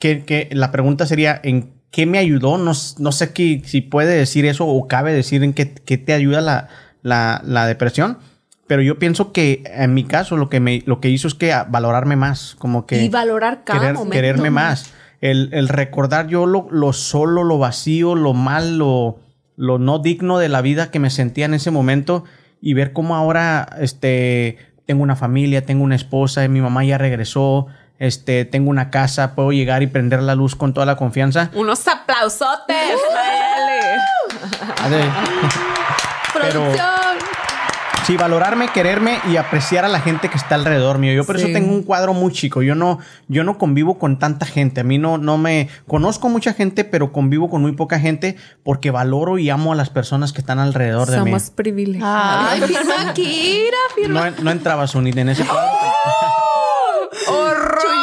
que, 0.00 0.24
que 0.24 0.48
la 0.52 0.72
pregunta 0.72 1.06
sería, 1.06 1.38
¿en 1.44 1.74
qué 1.92 2.06
me 2.06 2.18
ayudó? 2.18 2.58
No, 2.58 2.72
no 2.98 3.12
sé 3.12 3.32
qué- 3.32 3.62
si 3.64 3.82
puede 3.82 4.16
decir 4.16 4.46
eso 4.46 4.66
o 4.66 4.88
cabe 4.88 5.12
decir 5.12 5.44
en 5.44 5.52
qué, 5.52 5.72
qué 5.74 5.98
te 5.98 6.12
ayuda 6.14 6.40
la, 6.40 6.68
la, 7.02 7.40
la 7.44 7.66
depresión. 7.66 8.18
Pero 8.66 8.80
yo 8.82 8.98
pienso 8.98 9.32
que 9.32 9.62
en 9.66 9.92
mi 9.94 10.04
caso 10.04 10.36
lo 10.36 10.48
que 10.48 10.58
me 10.60 10.82
lo 10.86 11.00
que 11.00 11.10
hizo 11.10 11.28
es 11.28 11.34
que 11.34 11.54
valorarme 11.68 12.16
más, 12.16 12.56
como 12.58 12.86
que 12.86 13.02
y 13.02 13.08
valorar 13.08 13.62
cada 13.64 13.80
querer- 13.80 13.94
momento. 13.94 14.12
quererme 14.12 14.50
más. 14.50 14.92
El, 15.20 15.50
el 15.52 15.68
recordar 15.68 16.26
yo 16.28 16.46
lo, 16.46 16.66
lo 16.70 16.92
solo, 16.92 17.44
lo 17.44 17.58
vacío, 17.58 18.14
lo 18.14 18.32
mal, 18.34 18.76
lo, 18.78 19.18
lo 19.56 19.78
no 19.78 19.98
digno 19.98 20.38
de 20.38 20.48
la 20.48 20.60
vida 20.60 20.90
que 20.90 20.98
me 20.98 21.10
sentía 21.10 21.44
en 21.46 21.54
ese 21.54 21.70
momento 21.70 22.24
y 22.60 22.74
ver 22.74 22.92
cómo 22.92 23.14
ahora 23.16 23.68
este, 23.80 24.58
tengo 24.86 25.02
una 25.02 25.16
familia, 25.16 25.64
tengo 25.64 25.84
una 25.84 25.94
esposa, 25.96 26.46
mi 26.48 26.60
mamá 26.60 26.84
ya 26.84 26.98
regresó, 26.98 27.66
este, 27.98 28.44
tengo 28.44 28.68
una 28.70 28.90
casa, 28.90 29.34
puedo 29.34 29.52
llegar 29.52 29.82
y 29.82 29.86
prender 29.86 30.22
la 30.22 30.34
luz 30.34 30.56
con 30.56 30.74
toda 30.74 30.84
la 30.86 30.96
confianza. 30.96 31.50
Unos 31.54 31.86
aplausotes. 31.88 32.98
Mayeli. 34.82 35.10
Pero- 36.34 36.60
¡Producción! 36.60 37.13
Sí, 38.06 38.16
valorarme, 38.18 38.68
quererme 38.68 39.18
y 39.30 39.36
apreciar 39.36 39.84
a 39.86 39.88
la 39.88 39.98
gente 40.00 40.28
que 40.28 40.36
está 40.36 40.56
alrededor 40.56 40.98
mío. 40.98 41.14
Yo 41.14 41.24
por 41.24 41.36
Sí. 41.38 41.44
eso 41.44 41.52
tengo 41.54 41.72
un 41.72 41.82
cuadro 41.84 42.12
muy 42.12 42.32
chico. 42.32 42.60
Yo 42.62 42.74
no, 42.74 42.98
yo 43.28 43.44
no 43.44 43.56
convivo 43.56 43.98
con 43.98 44.18
tanta 44.18 44.44
gente. 44.44 44.82
A 44.82 44.84
mí 44.84 44.98
no, 44.98 45.16
no 45.16 45.38
me 45.38 45.70
conozco 45.88 46.28
mucha 46.28 46.52
gente, 46.52 46.84
pero 46.84 47.12
convivo 47.12 47.48
con 47.48 47.62
muy 47.62 47.72
poca 47.72 47.98
gente 47.98 48.36
porque 48.62 48.90
valoro 48.90 49.38
y 49.38 49.48
amo 49.48 49.72
a 49.72 49.76
las 49.76 49.88
personas 49.88 50.32
que 50.34 50.40
están 50.42 50.58
alrededor 50.58 51.08
de 51.08 51.16
Somos 51.18 51.44
mí. 51.44 51.50
privilegiados. 51.54 52.46
Ay, 52.50 52.60
firma 52.60 53.14
Kira, 53.14 53.76
firma. 53.94 54.30
No, 54.30 54.36
no 54.42 54.50
entraba 54.50 54.86
Sunit 54.86 55.16
en 55.16 55.30
ese 55.30 55.44
cuadro. 55.46 55.72
¡Horror! 57.28 57.93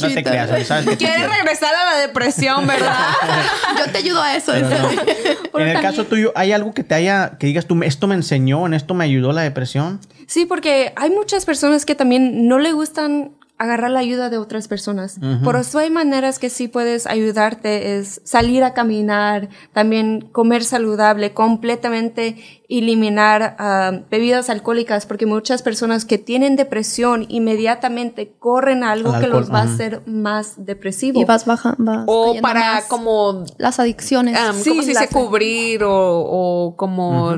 No 0.00 0.08
te 0.08 0.22
creas, 0.22 0.66
sabes 0.66 0.96
Quieres 0.96 1.28
regresar 1.28 1.74
a 1.74 1.94
la 1.94 2.00
depresión, 2.00 2.66
¿verdad? 2.66 3.08
Yo 3.78 3.90
te 3.90 3.98
ayudo 3.98 4.22
a 4.22 4.36
eso. 4.36 4.52
No. 4.54 5.60
En 5.60 5.68
el 5.68 5.80
caso 5.80 6.04
tuyo, 6.04 6.32
¿hay 6.34 6.52
algo 6.52 6.74
que 6.74 6.84
te 6.84 6.94
haya, 6.94 7.36
que 7.38 7.46
digas 7.46 7.66
tú, 7.66 7.80
esto 7.82 8.06
me 8.06 8.14
enseñó, 8.14 8.66
en 8.66 8.74
esto 8.74 8.94
me 8.94 9.04
ayudó 9.04 9.32
la 9.32 9.42
depresión? 9.42 10.00
Sí, 10.26 10.46
porque 10.46 10.92
hay 10.96 11.10
muchas 11.10 11.44
personas 11.44 11.84
que 11.84 11.94
también 11.94 12.48
no 12.48 12.58
le 12.58 12.72
gustan 12.72 13.32
agarrar 13.56 13.92
la 13.92 14.00
ayuda 14.00 14.30
de 14.30 14.38
otras 14.38 14.66
personas. 14.66 15.18
Por 15.44 15.54
eso 15.56 15.78
hay 15.78 15.88
maneras 15.88 16.40
que 16.40 16.50
sí 16.50 16.66
puedes 16.66 17.06
ayudarte, 17.06 17.96
es 17.98 18.20
salir 18.24 18.64
a 18.64 18.74
caminar, 18.74 19.48
también 19.72 20.28
comer 20.32 20.64
saludable, 20.64 21.32
completamente 21.34 22.36
eliminar 22.68 23.54
ah, 23.60 24.00
bebidas 24.10 24.50
alcohólicas, 24.50 25.06
porque 25.06 25.26
muchas 25.26 25.62
personas 25.62 26.04
que 26.04 26.18
tienen 26.18 26.56
depresión 26.56 27.26
inmediatamente 27.28 28.34
corren 28.38 28.82
a 28.82 28.90
algo 28.90 29.12
Al 29.12 29.20
que 29.22 29.28
los 29.28 29.50
va 29.52 29.60
a 29.60 29.62
ajá. 29.62 29.72
hacer 29.74 30.02
más 30.06 30.66
depresivo. 30.66 31.20
Y 31.20 31.24
vas 31.24 31.46
bajando. 31.46 32.04
o 32.06 32.34
para 32.40 32.82
como 32.88 33.44
Las 33.58 33.78
adicciones. 33.78 34.36
Um, 34.36 34.56
Sí, 34.60 34.70
¿Cómo 34.70 34.82
se 34.82 34.88
dice? 34.88 35.00
las- 35.02 35.10
Cubrir 35.10 35.84
o, 35.84 35.92
o 35.92 36.76
como... 36.76 37.30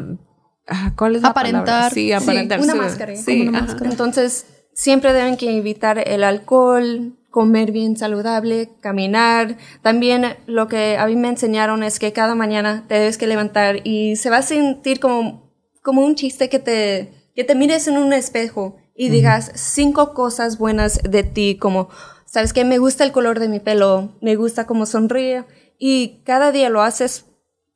ah, 0.67 0.93
¿Cuál 0.97 1.17
es 1.17 1.23
la 1.23 1.29
Aparentar. 1.29 1.65
palabra? 1.67 1.91
Sí, 1.91 2.07
Sí, 2.07 2.13
aparentar. 2.13 2.61
una 2.61 2.73
sí. 2.73 2.79
máscara, 2.79 3.17
Sí, 3.17 3.39
como 3.39 3.51
una 3.51 3.61
máscara. 3.63 3.91
Entonces, 3.91 4.47
siempre 4.77 5.15
deben 5.15 5.39
que 5.39 5.57
evitar 5.57 6.07
el 6.07 6.23
alcohol, 6.23 7.15
comer 7.31 7.73
bien 7.73 7.97
saludable, 7.97 8.71
caminar. 8.81 9.57
También 9.83 10.37
lo 10.47 10.69
que 10.69 10.99
a 10.99 11.07
mí 11.07 11.17
me 11.17 11.29
enseñaron 11.29 11.83
es 11.83 11.99
que 11.99 12.13
cada 12.13 12.35
mañana 12.35 12.85
te 12.87 12.95
debes 12.95 13.17
que 13.17 13.27
levantar 13.27 13.81
y 13.85 14.17
se 14.17 14.29
va 14.29 14.39
a 14.39 14.43
sentir 14.43 15.01
como, 15.01 15.51
como 15.83 16.05
un 16.05 16.15
chiste 16.15 16.51
que 16.51 16.59
te, 16.59 17.11
que 17.35 17.43
te 17.43 17.55
mires 17.55 17.89
en 17.89 17.97
un 17.97 18.13
espejo 18.13 18.77
y 18.95 19.09
digas 19.09 19.51
cinco 19.55 20.13
cosas 20.13 20.59
buenas 20.59 21.01
de 21.03 21.23
ti, 21.23 21.57
como, 21.57 21.89
¿sabes 22.27 22.53
qué? 22.53 22.65
Me 22.65 22.79
gusta 22.79 23.03
el 23.03 23.13
color 23.13 23.41
de 23.41 23.49
mi 23.49 23.61
pelo, 23.61 24.11
me 24.21 24.37
gusta 24.37 24.67
cómo 24.67 24.85
sonríe. 24.85 25.45
Y 25.79 26.23
cada 26.25 26.53
día 26.53 26.69
lo 26.69 26.83
haces 26.83 27.25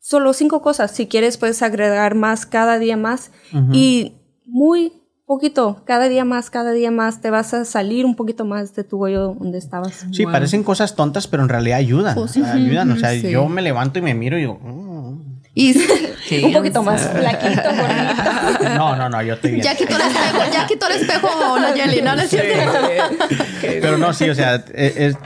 solo 0.00 0.34
cinco 0.34 0.60
cosas. 0.60 0.90
Si 0.90 1.06
quieres, 1.06 1.38
puedes 1.38 1.62
agregar 1.62 2.14
más 2.14 2.44
cada 2.44 2.78
día 2.78 2.96
más. 2.96 3.30
Y 3.72 4.16
muy 4.44 4.99
poquito, 5.34 5.82
cada 5.84 6.08
día 6.08 6.24
más, 6.24 6.50
cada 6.50 6.72
día 6.72 6.90
más, 6.90 7.20
te 7.20 7.30
vas 7.30 7.54
a 7.54 7.64
salir 7.64 8.04
un 8.04 8.16
poquito 8.16 8.44
más 8.44 8.74
de 8.74 8.82
tu 8.82 9.00
hoyo 9.04 9.36
donde 9.38 9.58
estabas. 9.58 10.04
Sí, 10.10 10.24
Wow. 10.24 10.32
parecen 10.32 10.64
cosas 10.64 10.96
tontas, 10.96 11.28
pero 11.28 11.44
en 11.44 11.48
realidad 11.48 11.78
ayudan. 11.78 12.16
Pues, 12.16 12.32
O 12.32 12.34
sea, 12.42 12.52
ayudan. 12.54 12.90
O 12.90 12.96
sea, 12.98 13.12
Sí. 13.12 13.30
yo 13.30 13.48
me 13.48 13.62
levanto 13.62 14.00
y 14.00 14.02
me 14.02 14.12
miro 14.14 14.36
y 14.36 14.40
digo, 14.40 14.58
"Mm". 14.60 15.40
Y 15.54 15.74
un 16.46 16.52
poquito 16.52 16.82
más 16.82 17.02
flaquito, 17.08 17.62
gordito. 17.62 18.74
no, 18.76 18.96
no, 18.96 19.08
no, 19.08 19.22
yo 19.22 19.34
estoy 19.34 19.52
bien. 19.52 19.62
ya 19.64 19.76
quitó 19.76 19.94
el 19.96 20.02
espejo, 20.02 20.38
ya 20.52 20.66
quitó 20.66 20.86
el 20.88 20.92
espejo 21.00 21.28
¿no? 21.38 21.58
¿No 22.16 22.22
es 22.22 22.30
cierto? 22.30 22.78
Pero 23.60 23.98
no, 23.98 24.12
sí, 24.12 24.28
o 24.30 24.34
sea, 24.34 24.64
e- 24.74 24.94
es- 24.96 25.16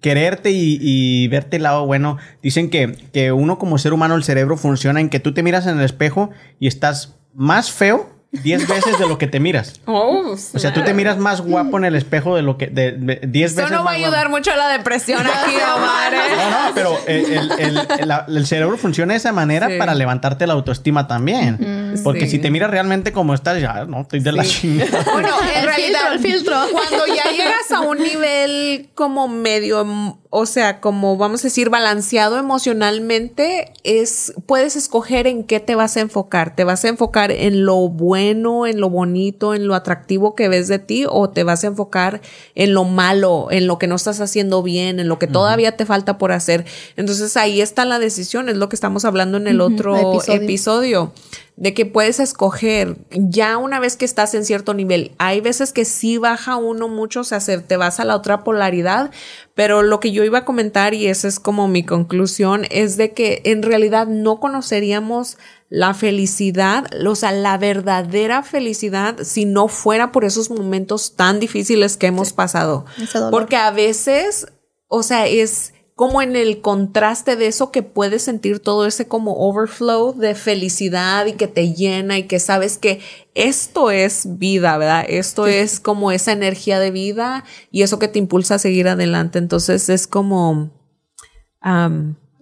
quererte 0.00 0.50
y, 0.50 0.78
y 0.80 1.28
verte 1.28 1.56
el 1.56 1.62
lado 1.62 1.86
bueno. 1.86 2.18
Dicen 2.42 2.68
que, 2.68 2.92
que 3.14 3.32
uno 3.32 3.58
como 3.58 3.78
ser 3.78 3.94
humano, 3.94 4.14
el 4.14 4.24
cerebro 4.24 4.56
funciona 4.58 5.00
en 5.00 5.08
que 5.08 5.20
tú 5.20 5.32
te 5.32 5.42
miras 5.42 5.66
en 5.66 5.78
el 5.78 5.84
espejo 5.84 6.30
y 6.60 6.66
estás 6.66 7.14
más 7.34 7.70
feo 7.72 8.10
10 8.42 8.68
veces 8.68 8.98
de 8.98 9.06
lo 9.08 9.16
que 9.18 9.26
te 9.26 9.40
miras. 9.40 9.80
Oh, 9.86 10.32
O 10.32 10.58
sea, 10.58 10.72
tú 10.74 10.82
te 10.82 10.92
miras 10.94 11.16
más 11.18 11.40
guapo 11.40 11.78
en 11.78 11.84
el 11.84 11.94
espejo 11.94 12.34
de 12.36 12.42
lo 12.42 12.58
que... 12.58 12.66
de- 12.66 12.92
de- 12.92 13.20
10 13.26 13.50
Esto 13.52 13.62
veces 13.62 13.76
no 13.76 13.84
va 13.84 13.92
a 13.92 13.94
ayudar 13.94 14.28
guapo. 14.28 14.30
mucho 14.36 14.52
a 14.52 14.56
la 14.56 14.68
depresión 14.68 15.20
aquí, 15.26 15.54
Omar. 15.76 16.14
¿eh? 16.14 16.18
No, 16.36 16.50
no, 16.68 16.74
pero 16.74 16.98
el, 17.06 17.50
el- 17.58 18.08
la- 18.08 18.24
el 18.28 18.46
cerebro 18.46 18.76
funciona 18.76 19.12
de 19.14 19.18
esa 19.18 19.32
manera 19.32 19.68
Sí. 19.68 19.74
para 19.78 19.94
levantarte 19.94 20.46
la 20.46 20.52
autoestima 20.54 21.06
también. 21.06 21.94
Porque 22.02 22.24
Sí. 22.26 22.32
si 22.32 22.38
te 22.40 22.50
miras 22.50 22.70
realmente 22.70 23.12
como 23.12 23.34
estás, 23.34 23.60
ya, 23.60 23.84
no, 23.84 24.00
estoy 24.02 24.20
de 24.20 24.32
la 24.32 24.44
chingada. 24.44 25.04
Bueno, 25.12 25.28
en 25.52 25.58
El 25.60 25.64
realidad, 25.66 26.00
filtro, 26.10 26.12
el 26.12 26.18
filtro. 26.18 26.56
cuando 26.72 27.06
ya 27.14 27.30
llegas 27.30 27.70
a 27.70 27.80
un 27.80 27.98
nivel 27.98 28.90
como 28.94 29.28
medio, 29.28 29.86
o 30.30 30.46
sea, 30.46 30.80
como 30.80 31.16
vamos 31.16 31.40
a 31.40 31.44
decir, 31.44 31.70
balanceado 31.70 32.38
emocionalmente, 32.38 33.72
es, 33.84 34.32
puedes 34.46 34.76
escoger 34.76 35.26
en 35.26 35.44
qué 35.44 35.60
te 35.60 35.74
vas 35.76 35.96
a 35.96 36.00
enfocar. 36.00 36.54
¿Te 36.56 36.64
vas 36.64 36.84
a 36.84 36.88
enfocar 36.88 37.30
en 37.30 37.64
lo 37.64 37.88
bueno, 37.88 38.23
en 38.32 38.80
lo 38.80 38.90
bonito, 38.90 39.54
en 39.54 39.66
lo 39.66 39.74
atractivo 39.74 40.34
que 40.34 40.48
ves 40.48 40.68
de 40.68 40.78
ti, 40.78 41.04
o 41.08 41.30
te 41.30 41.44
vas 41.44 41.64
a 41.64 41.68
enfocar 41.68 42.20
en 42.54 42.74
lo 42.74 42.84
malo, 42.84 43.48
en 43.50 43.66
lo 43.66 43.78
que 43.78 43.86
no 43.86 43.94
estás 43.96 44.20
haciendo 44.20 44.62
bien, 44.62 45.00
en 45.00 45.08
lo 45.08 45.18
que 45.18 45.26
todavía 45.26 45.76
te 45.76 45.86
falta 45.86 46.18
por 46.18 46.32
hacer? 46.32 46.64
Entonces 46.96 47.36
ahí 47.36 47.60
está 47.60 47.84
la 47.84 47.98
decisión, 47.98 48.48
es 48.48 48.56
lo 48.56 48.68
que 48.68 48.76
estamos 48.76 49.04
hablando 49.04 49.36
en 49.38 49.46
el 49.46 49.60
otro 49.60 49.96
episodio. 49.96 50.42
episodio 50.42 51.12
de 51.56 51.72
que 51.72 51.86
puedes 51.86 52.18
escoger 52.18 52.96
ya 53.12 53.58
una 53.58 53.78
vez 53.78 53.96
que 53.96 54.04
estás 54.04 54.34
en 54.34 54.44
cierto 54.44 54.74
nivel. 54.74 55.12
Hay 55.18 55.40
veces 55.40 55.72
que 55.72 55.84
sí 55.84 56.18
baja 56.18 56.56
uno 56.56 56.88
mucho, 56.88 57.20
o 57.20 57.24
sea, 57.24 57.38
se- 57.38 57.58
te 57.60 57.76
vas 57.76 58.00
a 58.00 58.04
la 58.04 58.16
otra 58.16 58.42
polaridad, 58.42 59.12
pero 59.54 59.82
lo 59.82 60.00
que 60.00 60.10
yo 60.10 60.24
iba 60.24 60.38
a 60.38 60.44
comentar 60.44 60.94
y 60.94 61.06
esa 61.06 61.28
es 61.28 61.38
como 61.38 61.68
mi 61.68 61.84
conclusión 61.84 62.64
es 62.70 62.96
de 62.96 63.12
que 63.12 63.40
en 63.44 63.62
realidad 63.62 64.08
no 64.08 64.40
conoceríamos 64.40 65.38
la 65.68 65.94
felicidad, 65.94 66.86
o 67.04 67.14
sea, 67.14 67.32
la 67.32 67.58
verdadera 67.58 68.42
felicidad 68.42 69.18
si 69.22 69.44
no 69.44 69.68
fuera 69.68 70.12
por 70.12 70.24
esos 70.24 70.50
momentos 70.50 71.16
tan 71.16 71.40
difíciles 71.40 71.96
que 71.96 72.06
hemos 72.06 72.32
pasado. 72.32 72.84
Porque 73.30 73.56
a 73.56 73.70
veces, 73.70 74.46
o 74.88 75.02
sea, 75.02 75.26
es 75.26 75.72
como 75.96 76.22
en 76.22 76.34
el 76.34 76.60
contraste 76.60 77.36
de 77.36 77.46
eso 77.46 77.70
que 77.70 77.82
puedes 77.82 78.22
sentir 78.22 78.58
todo 78.58 78.84
ese 78.86 79.06
como 79.06 79.32
overflow 79.48 80.12
de 80.12 80.34
felicidad 80.34 81.26
y 81.26 81.34
que 81.34 81.46
te 81.46 81.72
llena 81.72 82.18
y 82.18 82.24
que 82.24 82.40
sabes 82.40 82.78
que 82.78 83.00
esto 83.34 83.92
es 83.92 84.38
vida, 84.38 84.76
¿verdad? 84.76 85.04
Esto 85.08 85.46
es 85.46 85.78
como 85.78 86.10
esa 86.10 86.32
energía 86.32 86.80
de 86.80 86.90
vida 86.90 87.44
y 87.70 87.82
eso 87.82 88.00
que 88.00 88.08
te 88.08 88.18
impulsa 88.18 88.56
a 88.56 88.58
seguir 88.58 88.88
adelante. 88.88 89.38
Entonces 89.38 89.88
es 89.88 90.08
como 90.08 90.72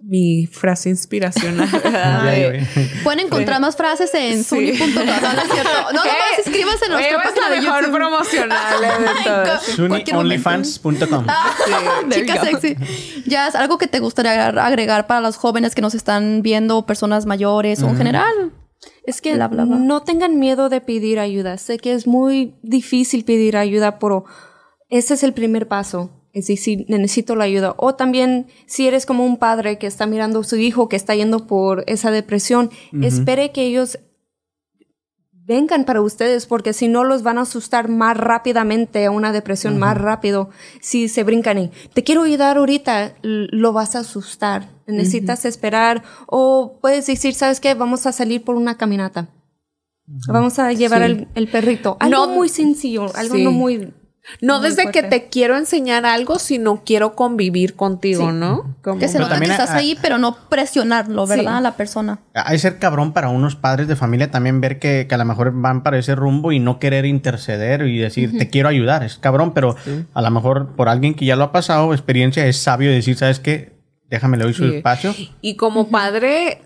mi 0.05 0.47
frase 0.47 0.89
inspiracional. 0.89 1.69
Pueden 3.03 3.19
encontrar 3.21 3.61
más 3.61 3.75
frases 3.77 4.13
en 4.13 4.43
Sí. 4.43 4.75
suni.com. 4.75 5.05
No, 5.05 5.05
no 5.05 5.41
es 5.41 5.51
cierto. 5.51 5.71
No, 5.85 5.91
no, 5.93 6.03
más 6.03 6.45
inscríbanse 6.45 6.85
en 6.85 6.91
nuestra 6.91 7.23
página 7.23 7.49
la 7.49 7.55
de 7.55 7.61
mejor 7.61 7.79
YouTube. 7.83 7.95
promocional 7.95 8.83
eh, 8.83 8.87
de. 9.67 9.73
SuniOnlyFans.com. 9.75 11.25
There 11.25 11.25
you 12.03 12.25
Chica 12.27 12.43
sexy. 12.45 12.75
Ya 13.25 13.47
es 13.47 13.55
algo 13.55 13.77
que 13.77 13.87
te 13.87 13.99
gustaría 13.99 14.47
agregar- 14.49 15.07
para 15.07 15.21
los 15.21 15.37
jóvenes 15.37 15.73
que 15.75 15.81
nos 15.81 15.95
están 15.95 16.41
viendo, 16.41 16.85
personas 16.85 17.25
mayores 17.25 17.81
o 17.81 17.87
en 17.89 17.97
general. 17.97 18.51
Es 19.05 19.21
que 19.21 19.33
Bla, 19.35 19.47
bla, 19.47 19.63
bla. 19.65 19.77
no 19.77 20.03
tengan 20.03 20.39
miedo 20.39 20.67
de 20.69 20.81
pedir 20.81 21.19
ayuda. 21.19 21.57
Sé 21.57 21.77
que 21.77 21.93
es 21.93 22.05
muy 22.07 22.55
difícil 22.61 23.23
pedir 23.23 23.55
ayuda, 23.57 23.99
pero 23.99 24.25
ese 24.89 25.13
es 25.13 25.23
el 25.23 25.33
primer 25.33 25.67
paso. 25.67 26.09
Es 26.33 26.47
decir, 26.47 26.85
necesito 26.89 27.35
la 27.35 27.43
ayuda. 27.45 27.75
O 27.77 27.95
también, 27.95 28.47
si 28.65 28.87
eres 28.87 29.05
como 29.05 29.23
un 29.25 29.37
padre 29.37 29.77
que 29.77 29.87
está 29.87 30.05
mirando 30.07 30.39
a 30.39 30.43
su 30.43 30.55
hijo 30.57 30.89
que 30.89 30.95
está 30.95 31.13
yendo 31.15 31.45
por 31.47 31.83
esa 31.87 32.09
depresión, 32.11 32.71
espere 33.01 33.51
que 33.51 33.61
ellos 33.63 33.99
vengan 35.45 35.83
para 35.83 36.01
ustedes, 36.01 36.45
porque 36.45 36.73
si 36.73 36.87
no 36.87 37.03
los 37.03 37.21
van 37.21 37.37
a 37.37 37.41
asustar 37.41 37.89
más 37.89 38.15
rápidamente 38.17 39.05
a 39.05 39.11
una 39.11 39.31
depresión 39.33 39.77
más 39.77 39.97
rápido. 39.97 40.49
Si 40.81 41.09
se 41.09 41.23
brincan 41.23 41.57
y 41.59 41.71
te 41.93 42.03
quiero 42.03 42.23
ayudar 42.23 42.57
ahorita, 42.57 43.15
lo 43.21 43.73
vas 43.73 43.95
a 43.95 43.99
asustar. 43.99 44.69
Necesitas 44.87 45.45
esperar 45.45 46.03
o 46.27 46.77
puedes 46.81 47.05
decir, 47.07 47.33
¿sabes 47.33 47.59
qué? 47.59 47.73
Vamos 47.73 48.05
a 48.05 48.11
salir 48.11 48.43
por 48.43 48.55
una 48.55 48.77
caminata. 48.77 49.29
Vamos 50.27 50.59
a 50.59 50.71
llevar 50.73 50.99
Sí. 51.05 51.11
el, 51.11 51.27
el 51.35 51.47
perrito. 51.47 51.97
Algo 51.99 52.25
No- 52.27 52.33
muy 52.33 52.49
sencillo, 52.49 53.13
algo 53.15 53.35
Sí. 53.35 53.43
no 53.43 53.51
muy... 53.51 53.93
No 54.41 54.59
muy 54.59 54.69
desde 54.69 54.89
que 54.91 55.03
te 55.03 55.27
quiero 55.27 55.57
enseñar 55.57 56.05
algo, 56.05 56.39
sino 56.39 56.83
quiero 56.85 57.13
convivir 57.15 57.75
contigo, 57.75 58.29
Sí. 58.29 58.35
¿no? 58.35 58.75
Como- 58.81 58.99
Que 58.99 59.07
se 59.09 59.19
nota 59.19 59.37
que 59.39 59.45
estás 59.45 59.71
a- 59.71 59.75
ahí, 59.77 59.97
pero 60.01 60.17
no 60.17 60.37
presionarlo, 60.49 61.27
¿verdad? 61.27 61.51
Sí. 61.51 61.57
A 61.57 61.61
la 61.61 61.75
persona. 61.75 62.19
Hay 62.33 62.57
ser 62.57 62.79
cabrón 62.79 63.11
para 63.13 63.29
unos 63.29 63.55
padres 63.55 63.87
de 63.87 63.95
familia 63.95 64.31
también 64.31 64.61
ver 64.61 64.79
que, 64.79 65.07
que 65.09 65.15
a 65.15 65.17
lo 65.17 65.25
mejor 65.25 65.51
van 65.53 65.83
para 65.83 65.97
ese 65.97 66.15
rumbo 66.15 66.51
y 66.53 66.59
no 66.59 66.79
querer 66.79 67.05
interceder 67.05 67.81
y 67.87 67.97
decir, 67.97 68.37
te 68.37 68.49
quiero 68.49 68.69
ayudar. 68.69 69.03
Es 69.03 69.17
cabrón, 69.17 69.53
pero 69.53 69.75
a 70.13 70.21
lo 70.21 70.31
mejor 70.31 70.75
por 70.75 70.87
alguien 70.89 71.15
que 71.15 71.25
ya 71.25 71.35
lo 71.35 71.43
ha 71.43 71.51
pasado, 71.51 71.93
experiencia, 71.93 72.45
es 72.47 72.57
sabio 72.57 72.91
decir, 72.91 73.17
¿sabes 73.17 73.39
qué? 73.39 73.73
Déjame 74.09 74.37
le 74.37 74.43
doy 74.45 74.53
su 74.53 74.69
Sí. 74.69 74.75
espacio. 74.77 75.13
Y 75.41 75.55
como 75.55 75.89
padre 75.89 76.61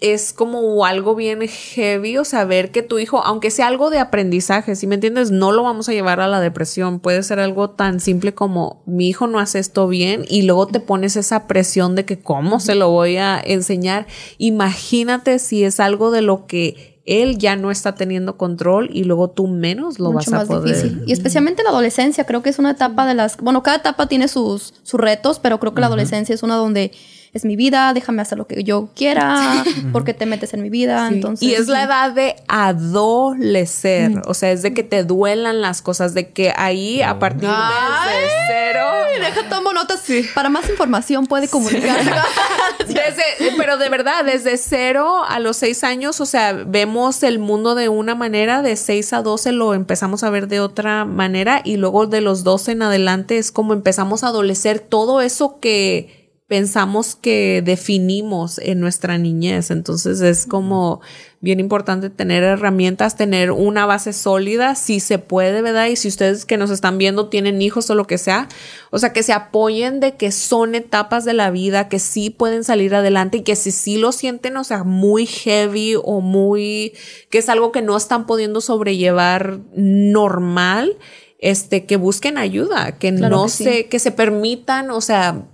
es 0.00 0.32
como 0.32 0.84
algo 0.84 1.14
bien 1.14 1.40
heavy, 1.46 2.18
o 2.18 2.24
saber 2.24 2.70
que 2.70 2.82
tu 2.82 2.98
hijo, 2.98 3.22
aunque 3.24 3.50
sea 3.50 3.66
algo 3.66 3.90
de 3.90 3.98
aprendizaje, 3.98 4.76
si 4.76 4.86
me 4.86 4.96
entiendes, 4.96 5.30
no 5.30 5.52
lo 5.52 5.62
vamos 5.62 5.88
a 5.88 5.92
llevar 5.92 6.20
a 6.20 6.28
la 6.28 6.40
depresión. 6.40 7.00
Puede 7.00 7.22
ser 7.22 7.40
algo 7.40 7.70
tan 7.70 8.00
simple 8.00 8.34
como 8.34 8.82
mi 8.86 9.08
hijo 9.08 9.26
no 9.26 9.38
hace 9.38 9.58
esto 9.58 9.88
bien 9.88 10.24
y 10.28 10.42
luego 10.42 10.66
te 10.66 10.80
pones 10.80 11.16
esa 11.16 11.46
presión 11.46 11.94
de 11.94 12.04
que 12.04 12.18
cómo 12.18 12.60
se 12.60 12.74
lo 12.74 12.90
voy 12.90 13.16
a 13.16 13.40
enseñar. 13.42 14.06
Imagínate 14.38 15.38
si 15.38 15.64
es 15.64 15.80
algo 15.80 16.10
de 16.10 16.22
lo 16.22 16.46
que 16.46 16.96
él 17.06 17.38
ya 17.38 17.56
no 17.56 17.70
está 17.70 17.94
teniendo 17.94 18.36
control 18.36 18.90
y 18.92 19.04
luego 19.04 19.30
tú 19.30 19.46
menos 19.46 19.98
lo 19.98 20.12
Mucho 20.12 20.30
vas 20.32 20.42
a 20.42 20.46
poder. 20.46 20.74
difícil. 20.74 21.04
Y 21.06 21.12
especialmente 21.12 21.62
la 21.62 21.70
adolescencia, 21.70 22.24
creo 22.24 22.42
que 22.42 22.50
es 22.50 22.58
una 22.58 22.72
etapa 22.72 23.06
de 23.06 23.14
las... 23.14 23.36
Bueno, 23.38 23.62
cada 23.62 23.76
etapa 23.76 24.08
tiene 24.08 24.26
sus, 24.28 24.74
sus 24.82 25.00
retos, 25.00 25.38
pero 25.38 25.60
creo 25.60 25.72
que 25.72 25.80
la 25.80 25.86
adolescencia 25.86 26.34
es 26.34 26.42
una 26.42 26.56
donde 26.56 26.90
es 27.36 27.44
mi 27.44 27.56
vida, 27.56 27.92
déjame 27.94 28.22
hacer 28.22 28.38
lo 28.38 28.46
que 28.46 28.62
yo 28.64 28.88
quiera, 28.96 29.64
porque 29.92 30.14
te 30.14 30.26
metes 30.26 30.52
en 30.54 30.62
mi 30.62 30.70
vida, 30.70 31.08
Sí. 31.08 31.14
entonces... 31.14 31.48
y 31.48 31.54
es 31.54 31.68
la 31.68 31.82
edad 31.84 32.12
de 32.12 32.36
adolecer, 32.48 34.22
o 34.26 34.34
sea, 34.34 34.50
es 34.52 34.62
de 34.62 34.74
que 34.74 34.82
te 34.82 35.04
duelan 35.04 35.60
las 35.60 35.82
cosas, 35.82 36.14
de 36.14 36.30
que 36.30 36.52
ahí 36.56 37.02
a 37.02 37.18
partir 37.18 37.48
Ay. 37.52 38.14
de 38.14 38.28
cero, 38.48 38.80
Ay, 39.14 39.20
deja 39.20 39.48
tomo 39.48 39.72
notas. 39.72 40.02
Para 40.34 40.48
más 40.48 40.68
información 40.68 41.26
puede 41.26 41.48
comunicarse. 41.48 42.10
desde- 42.86 43.56
pero 43.56 43.76
de 43.76 43.88
verdad, 43.88 44.24
desde 44.24 44.56
cero 44.56 45.22
a 45.28 45.40
los 45.40 45.56
seis 45.56 45.82
años, 45.84 46.20
o 46.20 46.26
sea, 46.26 46.52
vemos 46.52 47.22
el 47.22 47.38
mundo 47.38 47.74
de 47.74 47.88
una 47.88 48.14
manera, 48.14 48.62
de 48.62 48.76
seis 48.76 49.12
a 49.12 49.22
doce 49.22 49.52
lo 49.52 49.74
empezamos 49.74 50.22
a 50.22 50.30
ver 50.30 50.48
de 50.48 50.60
otra 50.60 51.04
manera 51.04 51.60
y 51.64 51.76
luego 51.76 52.06
de 52.06 52.20
los 52.20 52.44
doce 52.44 52.72
en 52.72 52.82
adelante 52.82 53.38
es 53.38 53.50
como 53.52 53.72
empezamos 53.72 54.22
a 54.24 54.28
adolecer 54.28 54.78
todo 54.80 55.20
eso 55.20 55.58
que 55.60 56.25
pensamos 56.48 57.16
que 57.16 57.60
definimos 57.64 58.58
en 58.58 58.78
nuestra 58.78 59.18
niñez. 59.18 59.70
Entonces 59.70 60.20
es 60.20 60.46
como 60.46 61.00
bien 61.40 61.58
importante 61.58 62.08
tener 62.08 62.44
herramientas, 62.44 63.16
tener 63.16 63.50
una 63.50 63.84
base 63.84 64.12
sólida, 64.12 64.74
si 64.76 65.00
se 65.00 65.18
puede, 65.18 65.60
¿verdad? 65.60 65.86
Y 65.86 65.96
si 65.96 66.08
ustedes 66.08 66.44
que 66.44 66.56
nos 66.56 66.70
están 66.70 66.98
viendo 66.98 67.28
tienen 67.28 67.60
hijos 67.62 67.90
o 67.90 67.94
lo 67.96 68.06
que 68.06 68.18
sea, 68.18 68.48
o 68.90 68.98
sea, 68.98 69.12
que 69.12 69.24
se 69.24 69.32
apoyen 69.32 69.98
de 69.98 70.16
que 70.16 70.30
son 70.30 70.74
etapas 70.74 71.24
de 71.24 71.32
la 71.32 71.50
vida, 71.50 71.88
que 71.88 71.98
sí 71.98 72.30
pueden 72.30 72.62
salir 72.62 72.94
adelante 72.94 73.38
y 73.38 73.42
que 73.42 73.56
si 73.56 73.72
sí 73.72 73.96
lo 73.96 74.12
sienten, 74.12 74.56
o 74.56 74.64
sea, 74.64 74.84
muy 74.84 75.26
heavy 75.26 75.94
o 76.02 76.20
muy, 76.20 76.94
que 77.28 77.38
es 77.38 77.48
algo 77.48 77.72
que 77.72 77.82
no 77.82 77.96
están 77.96 78.26
pudiendo 78.26 78.60
sobrellevar 78.60 79.60
normal, 79.74 80.96
este, 81.38 81.86
que 81.86 81.96
busquen 81.96 82.38
ayuda, 82.38 82.98
que 82.98 83.14
Claro 83.14 83.36
no 83.36 83.44
que 83.44 83.50
sí. 83.50 83.64
se, 83.64 83.86
que 83.86 83.98
se 83.98 84.10
permitan, 84.10 84.90
o 84.90 85.00
sea, 85.00 85.44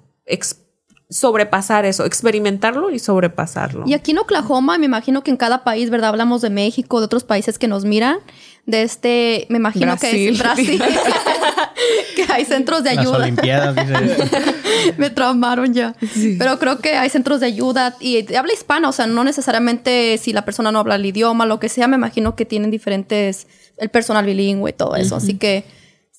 sobrepasar 1.12 1.84
eso, 1.84 2.04
experimentarlo 2.04 2.90
y 2.90 2.98
sobrepasarlo. 2.98 3.84
Y 3.86 3.94
aquí 3.94 4.12
en 4.12 4.18
Oklahoma, 4.18 4.78
me 4.78 4.86
imagino 4.86 5.22
que 5.22 5.30
en 5.30 5.36
cada 5.36 5.62
país, 5.62 5.90
¿verdad? 5.90 6.10
Hablamos 6.10 6.40
de 6.40 6.50
México, 6.50 7.00
de 7.00 7.06
otros 7.06 7.24
países 7.24 7.58
que 7.58 7.68
nos 7.68 7.84
miran. 7.84 8.18
De 8.64 8.82
este, 8.82 9.46
me 9.50 9.58
imagino 9.58 9.96
que 9.98 10.28
es 10.28 10.38
Brasil. 10.38 10.78
Brasil. 10.78 10.82
que 12.16 12.32
hay 12.32 12.44
centros 12.44 12.82
de 12.82 12.94
Las 12.94 12.98
ayuda. 12.98 13.18
Olimpiadas, 13.18 13.76
dice. 13.76 14.94
me 14.98 15.10
traumaron 15.10 15.74
ya. 15.74 15.94
Pero 16.38 16.58
creo 16.58 16.78
que 16.78 16.94
hay 16.94 17.10
centros 17.10 17.40
de 17.40 17.46
ayuda 17.46 17.96
y 18.00 18.34
habla 18.34 18.52
hispana, 18.52 18.88
o 18.88 18.92
sea, 18.92 19.06
no 19.06 19.24
necesariamente 19.24 20.18
si 20.18 20.32
la 20.32 20.44
persona 20.44 20.72
no 20.72 20.78
habla 20.78 20.94
el 20.94 21.04
idioma, 21.04 21.46
lo 21.46 21.60
que 21.60 21.68
sea, 21.68 21.88
me 21.88 21.96
imagino 21.96 22.36
que 22.36 22.46
tienen 22.46 22.70
diferentes, 22.70 23.46
el 23.78 23.90
personal 23.90 24.24
bilingüe 24.24 24.70
y 24.70 24.72
todo 24.74 24.96
eso. 24.96 25.16
Así 25.16 25.34
que 25.34 25.64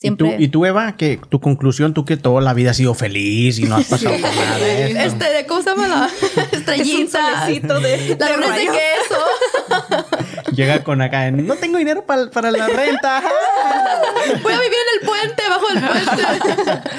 ¿Y 0.04 0.12
tú, 0.12 0.26
siempre... 0.26 0.43
y 0.45 0.47
tú, 0.49 0.66
Eva, 0.66 0.97
que 0.97 1.20
tu 1.30 1.39
conclusión, 1.39 1.93
tú 1.93 2.04
que 2.04 2.18
toda 2.18 2.41
la 2.41 2.54
vida 2.54 2.72
has 2.72 2.78
sido 2.78 2.93
feliz 2.93 3.58
y 3.58 3.64
no 3.64 3.78
has 3.78 3.86
pasado 3.86 4.12
por 4.20 4.22
nada 4.36 4.58
de. 4.60 5.06
Este, 5.06 5.30
de 5.32 5.45
¿cómo 5.45 5.62
se 5.62 5.70
llama 5.70 5.88
la 5.88 6.10
estrellita? 6.51 7.47
de... 7.47 8.18
La 8.20 8.36
luna 8.36 8.56
de 8.56 8.66
queso. 8.66 10.06
Llega 10.56 10.84
con 10.84 11.01
acá, 11.01 11.28
en, 11.28 11.47
no 11.47 11.56
tengo 11.56 11.78
dinero 11.78 12.06
para, 12.06 12.30
para 12.30 12.51
la 12.51 12.68
renta. 12.68 13.24
Voy 14.43 14.54
a 14.54 14.60
vivir 14.60 14.78
en 14.78 15.01
el 15.01 15.08
puente, 15.08 15.43
bajo 15.49 15.70
el 15.70 15.82
puente. 15.82 16.89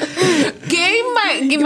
¿Qué 0.69 1.01
ima- 1.01 1.65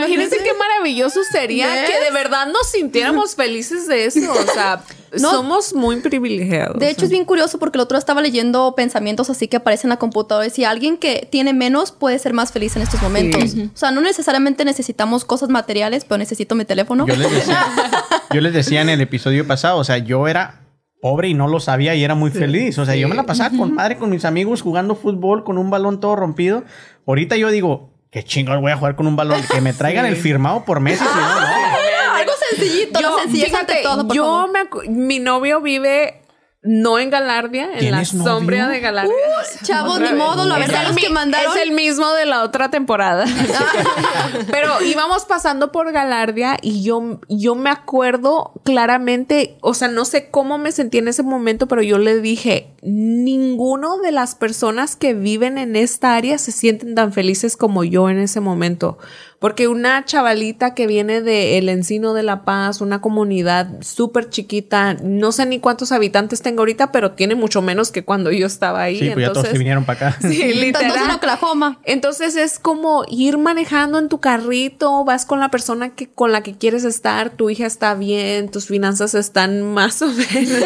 maravilloso 0.58 1.20
sería 1.30 1.86
que 1.86 2.00
de 2.00 2.10
verdad 2.10 2.46
nos 2.46 2.70
sintiéramos 2.70 3.36
felices 3.36 3.86
de 3.86 4.06
eso. 4.06 4.32
O 4.32 4.52
sea, 4.52 4.82
No. 5.18 5.30
somos 5.30 5.74
muy 5.74 5.96
privilegiados. 6.00 6.78
De 6.78 6.90
hecho, 6.90 7.04
es 7.04 7.10
bien 7.10 7.24
curioso 7.24 7.58
porque 7.58 7.78
el 7.78 7.82
otro 7.82 7.98
estaba 7.98 8.20
leyendo 8.20 8.74
pensamientos 8.74 9.30
así 9.30 9.48
que 9.48 9.56
aparecen 9.58 9.88
en 9.88 9.90
la 9.90 9.98
computadora. 9.98 10.46
Y 10.46 10.50
si 10.50 10.64
alguien 10.64 10.98
que 10.98 11.28
tiene 11.30 11.52
menos 11.52 11.92
puede 11.92 12.18
ser 12.18 12.32
más 12.32 12.52
feliz 12.52 12.76
en 12.76 12.82
estos 12.82 13.00
momentos. 13.02 13.54
O 13.74 13.76
sea, 13.76 13.90
no 13.90 14.00
necesariamente 14.00 14.64
necesitamos 14.64 15.24
cosas 15.24 15.48
materiales, 15.48 16.04
pero 16.04 16.18
necesito 16.18 16.54
mi 16.54 16.64
teléfono. 16.64 17.06
Yo 17.06 17.16
les 17.16 17.30
decía, 17.30 17.66
yo 18.32 18.40
les 18.40 18.52
decía 18.52 18.82
en 18.82 18.88
el 18.88 19.00
episodio 19.00 19.46
pasado, 19.46 19.78
o 19.78 19.84
sea, 19.84 19.98
yo 19.98 20.28
era 20.28 20.62
pobre 21.00 21.28
y 21.28 21.34
no 21.34 21.48
lo 21.48 21.60
sabía 21.60 21.94
y 21.94 22.04
era 22.04 22.14
muy 22.14 22.30
feliz. 22.30 22.78
O 22.78 22.84
sea, 22.84 22.96
yo 22.96 23.08
me 23.08 23.14
la 23.14 23.24
pasaba 23.24 23.56
con 23.56 23.74
madre, 23.74 23.98
con 23.98 24.10
mis 24.10 24.24
amigos, 24.24 24.62
jugando 24.62 24.94
fútbol 24.94 25.44
con 25.44 25.58
un 25.58 25.70
balón 25.70 26.00
todo 26.00 26.16
rompido. 26.16 26.64
Ahorita 27.06 27.36
yo 27.36 27.50
digo, 27.50 27.90
qué 28.10 28.22
chingón 28.24 28.60
voy 28.60 28.72
a 28.72 28.76
jugar 28.76 28.96
con 28.96 29.06
un 29.06 29.16
balón. 29.16 29.40
Que 29.52 29.60
me 29.60 29.72
traigan 29.72 30.06
el 30.06 30.16
firmado 30.16 30.64
por 30.64 30.80
meses 30.80 31.06
y 31.10 31.16
no, 31.16 31.40
no. 31.40 31.46
Algo 32.18 32.32
sencillito, 32.50 33.00
yo, 33.00 33.07
ante 33.22 33.38
fíjate, 33.44 33.80
todo, 33.82 34.06
por 34.06 34.16
yo 34.16 34.24
favor. 34.24 34.50
me 34.50 34.90
mi 34.90 35.18
novio 35.18 35.60
vive 35.60 36.22
no 36.62 36.98
en 36.98 37.08
Galardia, 37.08 37.70
en 37.78 37.92
la 37.92 38.04
sombra 38.04 38.68
de 38.68 38.80
Galardia. 38.80 39.14
Chavos, 39.62 39.94
Otra 39.96 40.10
ni 40.10 40.18
modo, 40.18 40.44
la 40.44 40.58
Es 40.58 40.66
verdad, 40.66 40.82
el 40.82 40.88
los 40.88 40.96
que 40.96 41.08
mandaron- 41.08 41.56
Es 41.56 41.62
el 41.62 41.70
mismo 41.70 42.12
de 42.14 42.26
la 42.26 42.42
otra 42.42 42.68
temporada. 42.68 43.24
Pero 44.50 44.82
íbamos 44.82 45.24
pasando 45.24 45.70
por 45.70 45.92
Galardia 45.92 46.58
y 46.60 46.82
yo, 46.82 47.20
yo 47.28 47.54
me 47.54 47.70
acuerdo 47.70 48.52
claramente, 48.64 49.56
o 49.62 49.72
sea, 49.72 49.86
no 49.88 50.04
sé 50.04 50.30
cómo 50.30 50.58
me 50.58 50.72
sentí 50.72 50.98
en 50.98 51.08
ese 51.08 51.22
momento, 51.22 51.68
pero 51.68 51.80
yo 51.82 51.96
le 51.98 52.20
dije, 52.20 52.74
ninguno 52.82 53.98
de 53.98 54.12
las 54.12 54.34
personas 54.34 54.96
que 54.96 55.14
viven 55.14 55.58
en 55.58 55.76
esta 55.76 56.16
área 56.16 56.38
se 56.38 56.52
sienten 56.52 56.94
tan 56.94 57.12
felices 57.12 57.56
como 57.56 57.84
yo 57.84 58.10
en 58.10 58.18
ese 58.18 58.40
momento. 58.40 58.98
Porque 59.38 59.68
una 59.68 60.04
chavalita 60.04 60.74
que 60.74 60.88
viene 60.88 61.22
de 61.22 61.58
El 61.58 61.68
Encino 61.68 62.12
de 62.12 62.24
la 62.24 62.44
Paz, 62.44 62.80
una 62.80 63.00
comunidad 63.00 63.68
súper 63.82 64.30
chiquita, 64.30 64.94
no 64.94 65.30
sé 65.30 65.46
ni 65.46 65.60
cuántos 65.60 65.92
habitantes 65.92 66.42
tengo 66.42 66.62
ahorita, 66.62 66.90
pero 66.90 67.12
tiene 67.12 67.36
mucho 67.36 67.62
menos 67.62 67.92
que 67.92 68.04
cuando 68.04 68.32
yo 68.32 68.46
estaba 68.48 68.82
ahí. 68.82 68.98
Sí, 68.98 69.10
pues 69.10 69.26
ya 69.26 69.32
todos 69.32 69.46
se 69.48 69.58
vinieron 69.58 69.84
para 69.84 70.08
acá. 70.08 70.18
Sí, 70.28 70.40
Tantos 70.40 70.54
en 70.54 70.60
literal. 70.60 71.10
Oklahoma. 71.16 71.78
Entonces 71.84 72.34
es 72.34 72.58
como 72.58 73.04
ir 73.08 73.38
manejando 73.38 73.98
en 73.98 74.08
tu 74.08 74.18
carrito, 74.18 75.04
vas 75.04 75.24
con 75.24 75.38
la 75.38 75.50
persona 75.50 75.90
que 75.90 76.08
con 76.08 76.32
la 76.32 76.42
que 76.42 76.56
quieres 76.56 76.82
estar, 76.82 77.30
tu 77.30 77.48
hija 77.48 77.66
está 77.66 77.94
bien, 77.94 78.50
tus 78.50 78.66
finanzas 78.66 79.14
están 79.14 79.72
más 79.72 80.02
o 80.02 80.08
menos. 80.08 80.62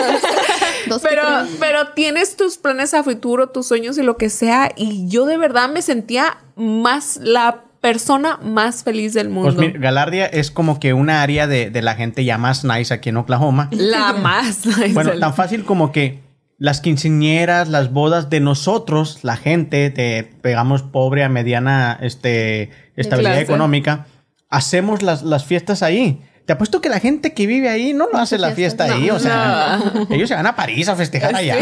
Pero, 1.02 1.22
pero 1.60 1.88
tienes 1.94 2.36
tus 2.36 2.58
planes 2.58 2.92
a 2.92 3.02
futuro, 3.02 3.48
tus 3.48 3.66
sueños 3.66 3.96
y 3.98 4.02
lo 4.02 4.16
que 4.16 4.28
sea. 4.28 4.72
Y 4.76 5.08
yo 5.08 5.26
de 5.26 5.36
verdad 5.36 5.70
me 5.70 5.80
sentía 5.80 6.38
más 6.56 7.18
la 7.22 7.64
persona 7.82 8.38
más 8.42 8.84
feliz 8.84 9.12
del 9.12 9.28
mundo. 9.28 9.54
Pues 9.54 9.66
mira, 9.66 9.78
Galardia 9.78 10.24
es 10.26 10.50
como 10.52 10.78
que 10.80 10.94
una 10.94 11.20
área 11.20 11.48
de, 11.48 11.68
de 11.68 11.82
la 11.82 11.96
gente 11.96 12.24
ya 12.24 12.38
más 12.38 12.64
nice 12.64 12.94
aquí 12.94 13.10
en 13.10 13.18
Oklahoma. 13.18 13.68
la 13.72 14.14
más. 14.14 14.62
Bueno, 14.94 15.18
tan 15.18 15.34
fácil 15.34 15.64
como 15.64 15.92
que 15.92 16.20
las 16.58 16.80
quinceañeras, 16.80 17.68
las 17.68 17.92
bodas 17.92 18.30
de 18.30 18.38
nosotros, 18.38 19.24
la 19.24 19.36
gente 19.36 19.90
de, 19.90 20.30
digamos, 20.44 20.82
pobre 20.82 21.24
a 21.24 21.28
mediana 21.28 21.98
este, 22.00 22.70
estabilidad 22.94 23.40
económica, 23.40 24.06
hacemos 24.48 25.02
las, 25.02 25.24
las 25.24 25.44
fiestas 25.44 25.82
ahí. 25.82 26.22
Te 26.44 26.52
apuesto 26.54 26.80
que 26.80 26.88
la 26.88 26.98
gente 26.98 27.34
que 27.34 27.46
vive 27.46 27.68
ahí 27.68 27.92
no 27.92 28.08
lo 28.12 28.18
hace 28.18 28.36
la 28.36 28.50
fiesta 28.50 28.84
ahí. 28.84 29.10
O 29.10 29.18
sea, 29.20 29.80
ellos 30.10 30.28
se 30.28 30.34
van 30.34 30.46
a 30.46 30.56
París 30.56 30.88
a 30.88 30.96
festejar 30.96 31.34
allá. 31.36 31.56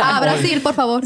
Ah, 0.00 0.18
Brasil, 0.20 0.60
por 0.62 0.74
favor. 0.74 1.02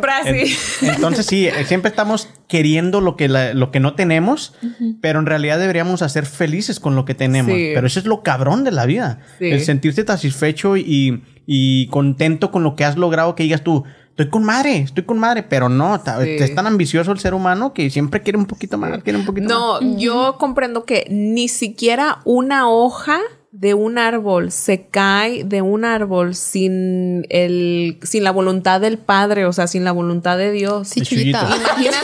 Brasil. 0.00 0.48
En- 0.82 0.88
Entonces 0.94 1.26
sí, 1.26 1.46
eh, 1.46 1.64
siempre 1.66 1.90
estamos 1.90 2.28
queriendo 2.48 3.00
lo 3.00 3.16
que, 3.16 3.28
la- 3.28 3.54
lo 3.54 3.70
que 3.70 3.80
no 3.80 3.94
tenemos, 3.94 4.54
pero 5.00 5.18
en 5.18 5.26
realidad 5.26 5.58
deberíamos 5.58 6.02
hacer 6.02 6.26
felices 6.26 6.80
con 6.80 6.96
lo 6.96 7.04
que 7.04 7.14
tenemos. 7.14 7.52
Sí. 7.54 7.70
Pero 7.74 7.86
eso 7.86 8.00
es 8.00 8.06
lo 8.06 8.22
cabrón 8.22 8.64
de 8.64 8.72
la 8.72 8.86
vida. 8.86 9.20
Sí. 9.38 9.46
El 9.50 9.60
sentirte 9.62 10.04
satisfecho 10.06 10.76
y, 10.76 11.22
y 11.46 11.86
contento 11.88 12.50
con 12.50 12.62
lo 12.62 12.76
que 12.76 12.84
has 12.84 12.96
logrado, 12.96 13.34
que 13.34 13.42
digas 13.42 13.62
tú, 13.62 13.84
estoy 14.18 14.30
con 14.30 14.42
madre, 14.44 14.78
estoy 14.78 15.04
con 15.04 15.18
madre, 15.18 15.44
pero 15.44 15.68
no, 15.68 15.96
Sí. 15.96 16.02
es 16.40 16.52
tan 16.54 16.66
ambicioso 16.66 17.12
el 17.12 17.20
ser 17.20 17.34
humano 17.34 17.72
que 17.72 17.88
siempre 17.88 18.20
quiere 18.20 18.36
un 18.36 18.46
poquito 18.46 18.76
más, 18.76 19.00
quiere 19.04 19.18
un 19.20 19.24
poquito 19.24 19.48
más. 19.48 19.82
No, 19.82 19.96
yo 19.96 20.36
comprendo 20.38 20.84
que 20.84 21.06
ni 21.08 21.46
siquiera 21.48 22.18
una 22.24 22.68
hoja 22.68 23.20
de 23.52 23.74
un 23.74 23.96
árbol 23.96 24.50
se 24.50 24.88
cae 24.88 25.44
de 25.44 25.62
un 25.62 25.84
árbol 25.84 26.34
sin 26.34 27.26
el 27.30 27.98
sin 28.02 28.24
la 28.24 28.30
voluntad 28.32 28.80
del 28.80 28.98
Padre, 28.98 29.46
o 29.46 29.52
sea, 29.52 29.68
sin 29.68 29.84
la 29.84 29.92
voluntad 29.92 30.36
de 30.36 30.50
Dios. 30.50 30.88
Sí. 30.88 31.00
Imagínate, 31.00 31.96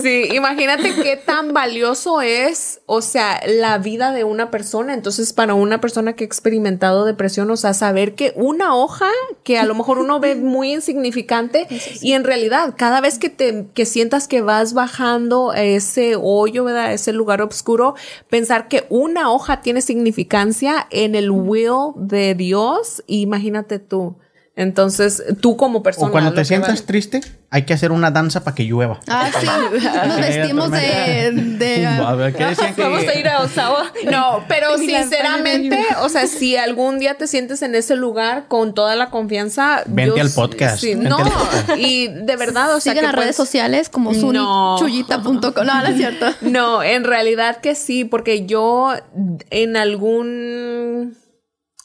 sí, 0.00 0.28
imagínate 0.32 0.94
qué 0.94 1.16
tan 1.16 1.52
valioso 1.52 2.20
es, 2.20 2.80
o 2.86 3.02
sea, 3.02 3.40
la 3.46 3.78
vida 3.78 4.12
de 4.12 4.24
una 4.24 4.50
persona. 4.50 4.94
Entonces, 4.94 5.32
para 5.32 5.54
una 5.54 5.80
persona 5.80 6.14
que 6.14 6.24
ha 6.24 6.26
experimentado 6.26 7.04
depresión, 7.04 7.50
o 7.50 7.56
sea, 7.56 7.74
saber 7.74 8.14
que 8.14 8.32
una 8.36 8.74
hoja 8.74 9.10
que 9.42 9.58
a 9.58 9.64
lo 9.64 9.74
mejor 9.74 9.98
uno 9.98 10.20
ve 10.20 10.34
muy 10.34 10.72
insignificante 10.72 11.66
y 12.00 12.12
en 12.12 12.24
realidad 12.24 12.74
cada 12.76 13.00
vez 13.00 13.18
que 13.18 13.28
te 13.28 13.66
que 13.74 13.86
sientas 13.86 14.28
que 14.28 14.40
vas 14.40 14.74
bajando 14.74 15.52
ese 15.54 16.16
hoyo, 16.16 16.64
¿verdad? 16.64 16.92
Ese 16.92 17.12
lugar 17.12 17.42
oscuro, 17.42 17.94
pensar 18.28 18.68
que 18.68 18.86
una 18.88 19.30
hoja 19.30 19.60
tiene 19.60 19.80
significancia 19.80 20.86
en 20.90 21.14
el 21.14 21.30
will 21.30 21.92
de 21.96 22.34
Dios, 22.34 23.02
imagínate 23.06 23.78
tú. 23.78 24.16
Entonces, 24.54 25.22
tú 25.40 25.56
como 25.56 25.82
persona. 25.82 26.08
O 26.08 26.12
cuando 26.12 26.34
te 26.34 26.44
sientas 26.44 26.84
triste, 26.84 27.22
hay 27.48 27.62
que 27.62 27.72
hacer 27.72 27.90
una 27.90 28.10
danza 28.10 28.44
para 28.44 28.54
que 28.54 28.64
llueva. 28.64 29.00
Ah, 29.08 29.30
sí. 29.40 29.46
Nos 29.46 30.16
vestimos 30.18 30.70
de... 30.70 31.30
de 31.58 31.86
A 31.86 32.14
ver, 32.14 32.34
¿qué 32.34 32.44
decían 32.44 32.74
que- 32.74 32.82
Vamos 32.82 33.02
a 33.08 33.14
ir 33.18 33.28
a 33.28 33.40
Osawa. 33.40 33.90
No, 34.10 34.44
pero 34.48 34.76
sinceramente, 34.78 35.78
o 36.02 36.08
sea, 36.10 36.26
si 36.26 36.56
algún 36.56 36.98
día 36.98 37.14
te 37.14 37.26
sientes 37.26 37.62
en 37.62 37.74
ese 37.74 37.96
lugar 37.96 38.44
con 38.48 38.74
toda 38.74 38.94
la 38.94 39.08
confianza, 39.08 39.84
Vente 39.86 40.18
yo 40.18 40.22
al 40.22 40.30
podcast, 40.30 40.80
sí, 40.80 40.88
vente 40.94 41.08
no, 41.08 41.16
al 41.16 41.30
podcast. 41.30 41.70
y 41.78 42.08
de 42.08 42.36
verdad, 42.36 42.74
o 42.74 42.80
sea, 42.80 42.92
Sigan 42.92 43.06
las 43.06 43.14
redes 43.14 43.36
sociales 43.36 43.88
como 43.88 44.12
No. 44.12 44.32
No, 44.32 44.78
no 44.80 45.86
es 45.86 45.96
cierto. 45.96 46.26
No, 46.42 46.82
en 46.82 47.04
realidad 47.04 47.58
que 47.60 47.74
sí, 47.74 48.04
porque 48.04 48.44
yo 48.44 48.92
en 49.50 49.76
algún 49.76 51.16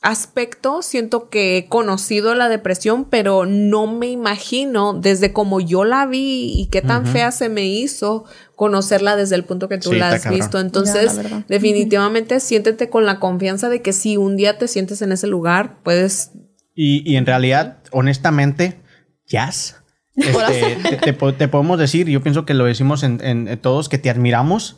aspecto 0.02 0.82
siento 0.82 1.30
que 1.30 1.58
he 1.58 1.68
conocido 1.68 2.36
la 2.36 2.50
depresión, 2.50 3.06
pero 3.06 3.46
no 3.46 3.88
me 3.88 4.08
imagino 4.08 4.94
desde 4.94 5.34
como 5.34 5.60
yo 5.60 5.84
la 5.86 6.06
vi 6.06 6.54
y 6.56 6.68
qué 6.68 6.82
tan 6.82 7.06
fea 7.06 7.32
se 7.32 7.50
me 7.50 7.66
hizo 7.66 8.26
conocerla 8.56 9.16
desde 9.16 9.36
el 9.36 9.44
punto 9.44 9.68
que 9.68 9.78
tú 9.78 9.90
Sí, 9.92 9.98
la 9.98 10.10
has 10.10 10.24
cabrón. 10.24 10.40
visto. 10.40 10.58
Ya, 10.58 10.62
Entonces, 10.62 11.20
definitivamente 11.48 12.40
siéntete 12.40 12.90
con 12.90 13.06
la 13.06 13.20
confianza 13.20 13.70
de 13.70 13.82
que 13.82 13.92
si 13.94 14.18
un 14.18 14.36
día 14.38 14.58
te 14.58 14.68
sientes 14.68 15.02
en 15.02 15.12
ese 15.12 15.28
lugar, 15.28 15.78
puedes 15.84 16.32
Y, 16.76 17.02
y 17.12 17.16
en 17.18 17.26
realidad, 17.26 17.80
honestamente, 17.92 18.80
jazz. 19.26 19.82
Este, 20.18 20.78
te, 20.90 20.98
te 20.98 21.14
po- 21.14 21.34
te 21.36 21.48
podemos 21.48 21.78
decir, 21.78 22.08
yo 22.08 22.24
pienso 22.24 22.44
que 22.46 22.54
lo 22.56 22.66
decimos 22.66 23.04
en, 23.04 23.20
en- 23.24 23.48
en 23.48 23.60
todos, 23.60 23.88
que 23.90 23.98
te 24.00 24.10
admiramos 24.10 24.78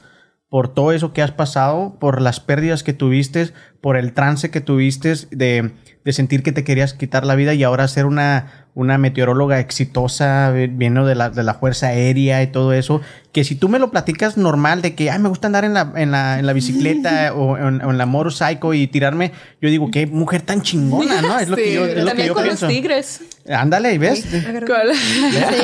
por 0.50 0.74
todo 0.74 0.92
eso 0.94 1.14
que 1.14 1.22
has 1.22 1.32
pasado, 1.32 1.96
por 2.00 2.22
las 2.22 2.40
pérdidas 2.40 2.82
que 2.84 2.94
tuviste, 2.94 3.52
por 3.82 3.96
el 3.98 4.14
trance 4.14 4.50
que 4.50 4.62
tuviste 4.62 5.14
de, 5.30 5.72
de 6.04 6.14
sentir 6.14 6.42
que 6.42 6.52
te 6.52 6.64
querías 6.64 6.94
quitar 6.96 7.24
la 7.26 7.36
vida 7.36 7.54
y 7.54 7.64
ahora 7.64 7.88
ser 7.88 8.08
una, 8.08 8.66
una 8.74 8.98
meteoróloga 8.98 9.60
exitosa, 9.60 10.50
vi- 10.52 10.66
viendo 10.66 11.06
de 11.06 11.14
la, 11.14 11.30
de 11.30 11.44
la 11.44 11.54
Fuerza 11.54 11.88
Aérea 11.90 12.42
y 12.42 12.48
todo 12.48 12.74
eso, 12.74 13.00
que 13.32 13.44
si 13.44 13.54
tú 13.54 13.70
me 13.70 13.78
lo 13.78 13.92
platicas 13.92 14.38
normal 14.38 14.82
de 14.82 14.96
que, 14.96 15.12
ay, 15.12 15.20
me 15.20 15.30
gusta 15.30 15.46
andar 15.46 15.66
en 15.66 15.76
la, 15.76 15.94
en 15.96 16.10
la, 16.10 16.40
en 16.40 16.46
la 16.48 16.54
bicicleta 16.54 17.34
o, 17.36 17.56
en, 17.56 17.82
en 17.82 17.98
la 18.00 18.06
motorcycle 18.08 18.76
y 18.76 18.88
tirarme, 18.88 19.32
yo 19.62 19.70
digo, 19.70 19.92
qué 19.92 20.08
mujer 20.08 20.42
tan 20.42 20.64
chingona, 20.64 21.22
¿no? 21.22 21.40
Es 21.40 21.48
lo 21.48 21.56
que 21.58 21.74
yo, 21.76 21.86
es 21.86 22.04
lo 22.04 22.12
que 22.14 22.26
yo 22.26 22.34
con 22.34 22.44
pienso. 22.44 22.66
los 22.66 22.74
tigres. 22.74 23.22
Ándale, 23.48 24.00
¿ves? 24.00 24.24
¿Ves? 24.32 24.42
Sí, 24.42 24.48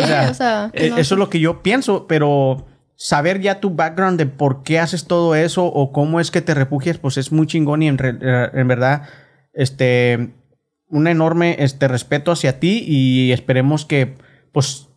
O 0.03 0.07
sea, 0.07 0.27
o 0.29 0.33
sea, 0.35 0.71
no. 0.73 0.97
eso 0.97 1.15
es 1.15 1.19
lo 1.19 1.29
que 1.31 1.39
yo 1.39 1.63
pienso, 1.63 2.05
pero 2.07 2.67
saber 2.95 3.41
ya 3.41 3.59
tu 3.59 3.71
background 3.71 4.17
de 4.17 4.25
por 4.25 4.63
qué 4.63 4.79
haces 4.79 5.05
todo 5.05 5.35
eso 5.35 5.65
o 5.65 5.91
cómo 5.91 6.19
es 6.19 6.31
que 6.31 6.41
te 6.41 6.53
refugias, 6.53 6.97
pues 6.97 7.17
es 7.17 7.31
muy 7.31 7.47
chingón 7.47 7.83
y 7.83 7.87
en, 7.87 7.97
eh, 8.01 8.49
en 8.53 8.67
verdad, 8.67 9.03
este, 9.53 10.33
un 10.87 11.07
enorme 11.07 11.57
este, 11.59 11.87
respeto 11.87 12.31
hacia 12.31 12.59
ti 12.59 12.83
y 12.87 13.31
esperemos 13.31 13.85
que, 13.85 14.15
pues, 14.51 14.89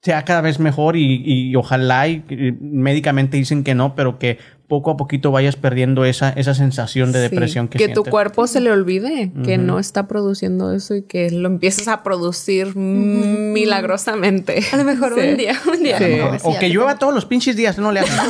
sea 0.00 0.24
cada 0.24 0.40
vez 0.40 0.58
mejor 0.58 0.96
y, 0.96 1.22
y 1.24 1.54
ojalá 1.54 2.08
y 2.08 2.24
médicamente 2.60 3.36
dicen 3.36 3.62
que 3.62 3.76
no, 3.76 3.94
pero 3.94 4.18
que 4.18 4.38
poco 4.72 4.90
a 4.90 4.96
poquito 4.96 5.30
vayas 5.30 5.54
perdiendo 5.56 6.06
esa, 6.06 6.30
esa 6.30 6.54
sensación 6.54 7.12
de 7.12 7.18
Sí, 7.18 7.28
depresión 7.28 7.68
que, 7.68 7.76
que 7.76 7.88
tu 7.88 7.92
sientes. 7.96 8.10
cuerpo 8.10 8.46
se 8.46 8.58
le 8.60 8.72
olvide 8.72 9.30
que 9.44 9.58
no 9.58 9.78
está 9.78 10.08
produciendo 10.08 10.72
eso 10.72 10.94
y 10.94 11.02
que 11.02 11.30
lo 11.30 11.48
empieces 11.48 11.88
a 11.88 12.02
producir 12.02 12.74
milagrosamente. 12.74 14.64
A 14.72 14.76
lo 14.78 14.84
mejor 14.84 15.12
un 15.12 15.36
día, 15.36 15.60
un 15.70 15.82
día. 15.82 15.98
Sí. 15.98 16.04
mejor. 16.04 16.38
O 16.44 16.58
que 16.58 16.70
llueva 16.70 16.96
todos 16.98 17.12
los 17.14 17.26
pinches 17.26 17.54
días, 17.54 17.76
no 17.76 17.92
le 17.92 18.00
haces. 18.00 18.14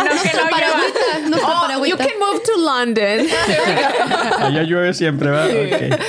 No, 0.00 0.04
no, 0.04 0.22
que 0.22 0.30
no 0.36 0.50
Paragüita, 0.50 1.28
nuestro 1.28 1.48
Oh, 1.80 1.84
you 1.84 1.96
can 1.96 2.08
move 2.20 2.40
to 2.44 2.52
London. 2.64 3.26
Allá 4.38 4.62
llueve 4.62 4.94
siempre, 4.94 5.30
¿verdad? 5.30 5.48
Ok. 5.48 6.00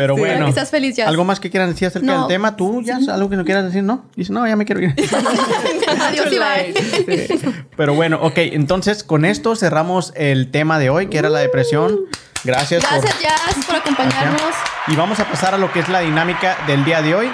Pero 0.00 0.14
Sí. 0.14 0.20
bueno. 0.20 0.52
Feliz. 0.70 0.98
¿Algo 1.00 1.24
más 1.24 1.40
que 1.40 1.50
quieran 1.50 1.68
decir 1.68 1.88
acerca 1.88 2.06
No. 2.06 2.18
del 2.20 2.28
tema? 2.28 2.56
¿Tú, 2.56 2.80
ya 2.82 2.98
¿Algo 3.12 3.28
que 3.28 3.36
no 3.36 3.44
quieras 3.44 3.64
decir? 3.64 3.82
No. 3.82 4.04
Dice, 4.16 4.32
no, 4.32 4.46
ya 4.46 4.56
me 4.56 4.64
quiero 4.64 4.80
ir. 4.80 4.94
Adiós 6.00 6.26
y 6.32 6.38
bye. 6.38 7.26
Sí. 7.28 7.40
Pero 7.76 7.94
bueno, 7.94 8.18
ok. 8.22 8.34
Entonces, 8.36 9.04
con 9.04 9.24
esto 9.24 9.56
cerramos 9.56 10.12
el 10.16 10.50
tema 10.50 10.78
de 10.78 10.88
hoy, 10.90 11.08
que 11.08 11.18
era 11.18 11.28
la 11.28 11.40
depresión. 11.40 11.98
Gracias, 12.44 12.82
por- 12.84 13.00
Gracias, 13.02 13.20
Jazz, 13.20 13.66
por 13.66 13.76
acompañarnos. 13.76 14.40
Y 14.86 14.96
vamos 14.96 15.20
a 15.20 15.24
pasar 15.26 15.54
a 15.54 15.58
lo 15.58 15.70
que 15.72 15.80
es 15.80 15.88
la 15.90 16.00
dinámica 16.00 16.56
del 16.66 16.84
día 16.86 17.02
de 17.02 17.14
hoy. 17.14 17.30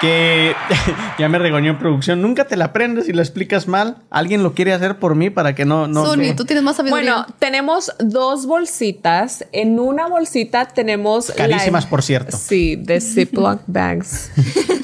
Que 0.00 0.54
ya 1.18 1.28
me 1.28 1.38
regañó 1.38 1.70
en 1.72 1.78
producción. 1.78 2.22
Nunca 2.22 2.46
te 2.46 2.56
la 2.56 2.66
aprendes 2.66 3.08
y 3.08 3.12
la 3.12 3.22
explicas 3.22 3.68
mal. 3.68 3.98
Alguien 4.10 4.42
lo 4.42 4.54
quiere 4.54 4.72
hacer 4.72 4.98
por 4.98 5.14
mí 5.14 5.30
para 5.30 5.54
que 5.54 5.64
no. 5.64 5.86
no 5.88 6.06
Sony, 6.06 6.34
tú 6.36 6.44
tienes 6.44 6.64
más 6.64 6.76
sabiduría. 6.76 7.14
Bueno, 7.14 7.26
tenemos 7.38 7.92
dos 7.98 8.46
bolsitas. 8.46 9.44
En 9.52 9.78
una 9.78 10.06
bolsita 10.08 10.66
tenemos 10.66 11.28
la- 11.28 11.34
Carísimas, 11.34 11.86
por 11.86 12.02
cierto. 12.02 12.36
Sí, 12.36 12.76
de 12.76 13.00
Ziploc 13.00 13.60
bags. 13.66 14.30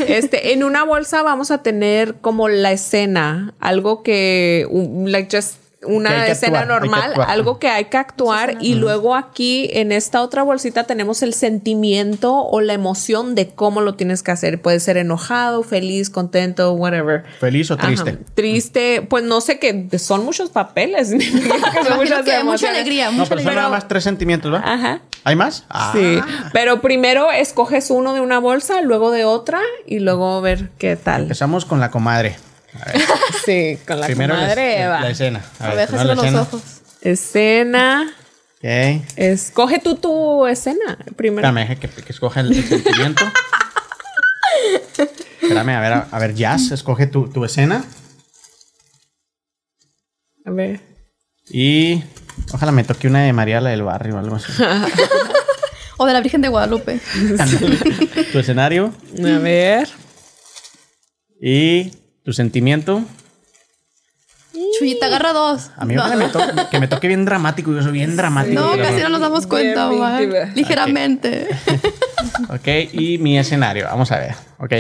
Este, 0.07 0.53
en 0.53 0.63
una 0.63 0.85
bolsa 0.85 1.23
vamos 1.25 1.51
a 1.51 1.63
tener 1.63 2.17
como 2.21 2.49
la 2.49 2.71
escena, 2.71 3.55
algo 3.59 4.05
que, 4.05 4.65
like 5.05 5.37
just 5.37 5.57
una 5.83 6.25
que 6.25 6.33
escena 6.33 6.61
actuar, 6.61 6.83
hay 6.83 6.89
que 6.89 6.89
normal, 6.89 7.25
algo 7.29 7.59
que 7.59 7.69
hay 7.69 7.85
que 7.87 7.97
actuar 7.97 8.57
y 8.61 8.75
luego 8.75 9.15
aquí 9.15 9.69
en 9.73 9.93
esta 9.93 10.23
otra 10.23 10.43
bolsita 10.43 10.85
tenemos 10.85 11.23
el 11.23 11.35
sentimiento 11.35 12.35
o 12.35 12.61
la 12.61 12.73
emoción 12.73 13.35
de 13.35 13.49
cómo 13.49 13.83
lo 13.83 13.95
tienes 13.95 14.23
que 14.23 14.31
hacer. 14.31 14.61
Puede 14.61 14.81
ser 14.81 14.97
enojado, 14.97 15.63
feliz, 15.63 16.09
contento, 16.09 16.73
whatever. 16.73 17.25
Feliz 17.41 17.71
o 17.71 17.77
triste. 17.77 18.11
Ajá. 18.11 18.19
Triste, 18.35 19.07
pues 19.09 19.25
no 19.25 19.41
sé 19.41 19.59
qué, 19.59 19.89
son 19.99 20.25
muchos 20.25 20.51
papeles. 20.51 21.11
Son 21.17 21.21
Imagino 21.67 21.97
muchas 21.97 22.25
que 22.25 22.45
mucha 22.45 22.71
alegría, 22.71 23.07
No, 23.07 23.13
mucha 23.13 23.29
pero 23.29 23.43
son 23.43 23.55
nada 23.55 23.69
más 23.69 23.89
tres 23.89 24.05
sentimientos, 24.05 24.53
¿va? 24.53 24.59
Ajá. 24.65 25.01
¿Hay 25.25 25.37
más? 25.37 25.65
Ah. 25.69 25.93
Sí, 25.95 26.21
pero 26.53 26.81
primero 26.81 27.31
escoges 27.31 27.91
uno 27.91 28.15
de 28.15 28.21
una 28.21 28.39
bolsa, 28.39 28.81
luego 28.81 29.11
de 29.11 29.25
otra 29.25 29.61
y 29.87 29.99
luego 29.99 30.41
ver 30.41 30.71
qué 30.79 30.97
tal. 30.97 31.23
Empezamos 31.23 31.65
con 31.65 31.81
la 31.81 31.91
comadre. 31.91 32.37
Sí, 33.45 33.79
con 33.87 34.01
la 34.01 34.07
primero 34.07 34.35
la, 34.35 34.41
comadre 34.41 34.79
la- 34.81 35.01
la 35.01 35.11
escena. 35.11 35.45
A 35.59 35.69
ver, 35.69 35.77
déjaselo 35.89 36.15
los 36.15 36.25
escena. 36.25 36.43
ojos. 36.43 36.63
Escena. 37.03 38.15
Ok. 38.59 38.65
Escoge 39.17 39.79
tú 39.79 39.97
tu 39.97 40.47
escena 40.47 40.99
primero. 41.17 41.47
Espérame, 41.47 41.69
deja 41.69 41.81
que, 41.81 41.89
que 41.89 42.13
escoja 42.13 42.41
el, 42.41 42.53
el 42.57 42.65
sentimiento. 42.65 43.25
Espérame, 45.43 45.71
a 45.77 45.81
ver, 45.81 45.93
a, 45.93 46.09
a 46.11 46.19
ver, 46.19 46.35
Jazz, 46.35 46.71
escoge 46.73 47.07
tu, 47.07 47.29
tu 47.29 47.45
escena. 47.45 47.85
A 50.45 50.51
ver. 50.51 50.81
Y 51.49 52.03
ojalá 52.53 52.73
me 52.73 52.83
toque 52.85 53.07
una 53.09 53.23
de 53.23 53.33
María 53.33 53.61
la 53.61 53.71
del 53.71 53.83
barrio 53.83 54.17
o 54.17 54.19
algo 54.19 54.37
así. 54.37 54.53
O 55.99 56.05
de 56.05 56.13
la 56.13 56.21
Virgen 56.21 56.43
de 56.43 56.49
Guadalupe. 56.49 57.01
Tu 58.33 58.39
escenario 58.39 58.93
A 59.19 59.39
ver. 59.39 59.89
y 61.41 61.91
tu 62.27 62.33
sentimiento. 62.33 63.03
Chuyita, 64.79 65.07
agarra 65.07 65.33
dos. 65.33 65.71
A 65.77 65.85
mí 65.85 65.95
no, 65.95 66.03
ojalá 66.03 66.17
me 66.17 66.29
toque- 66.29 66.69
que 66.71 66.81
me 66.81 66.89
toque 66.89 67.09
bien 67.09 67.25
dramático. 67.25 67.73
Yo 67.73 67.83
soy 67.83 67.93
bien 67.93 68.17
dramático. 68.17 68.61
no, 68.61 68.77
casi 68.77 69.01
no 69.01 69.09
nos 69.11 69.21
damos 69.21 69.47
cuenta, 69.47 69.89
Omar. 69.89 70.23
Ligeramente. 70.55 71.49
Ok, 72.51 72.67
y 72.93 73.19
mi 73.19 73.39
escenario. 73.39 73.85
Vamos 73.87 74.11
a 74.13 74.19
ver. 74.19 74.35
Ok. 74.59 74.71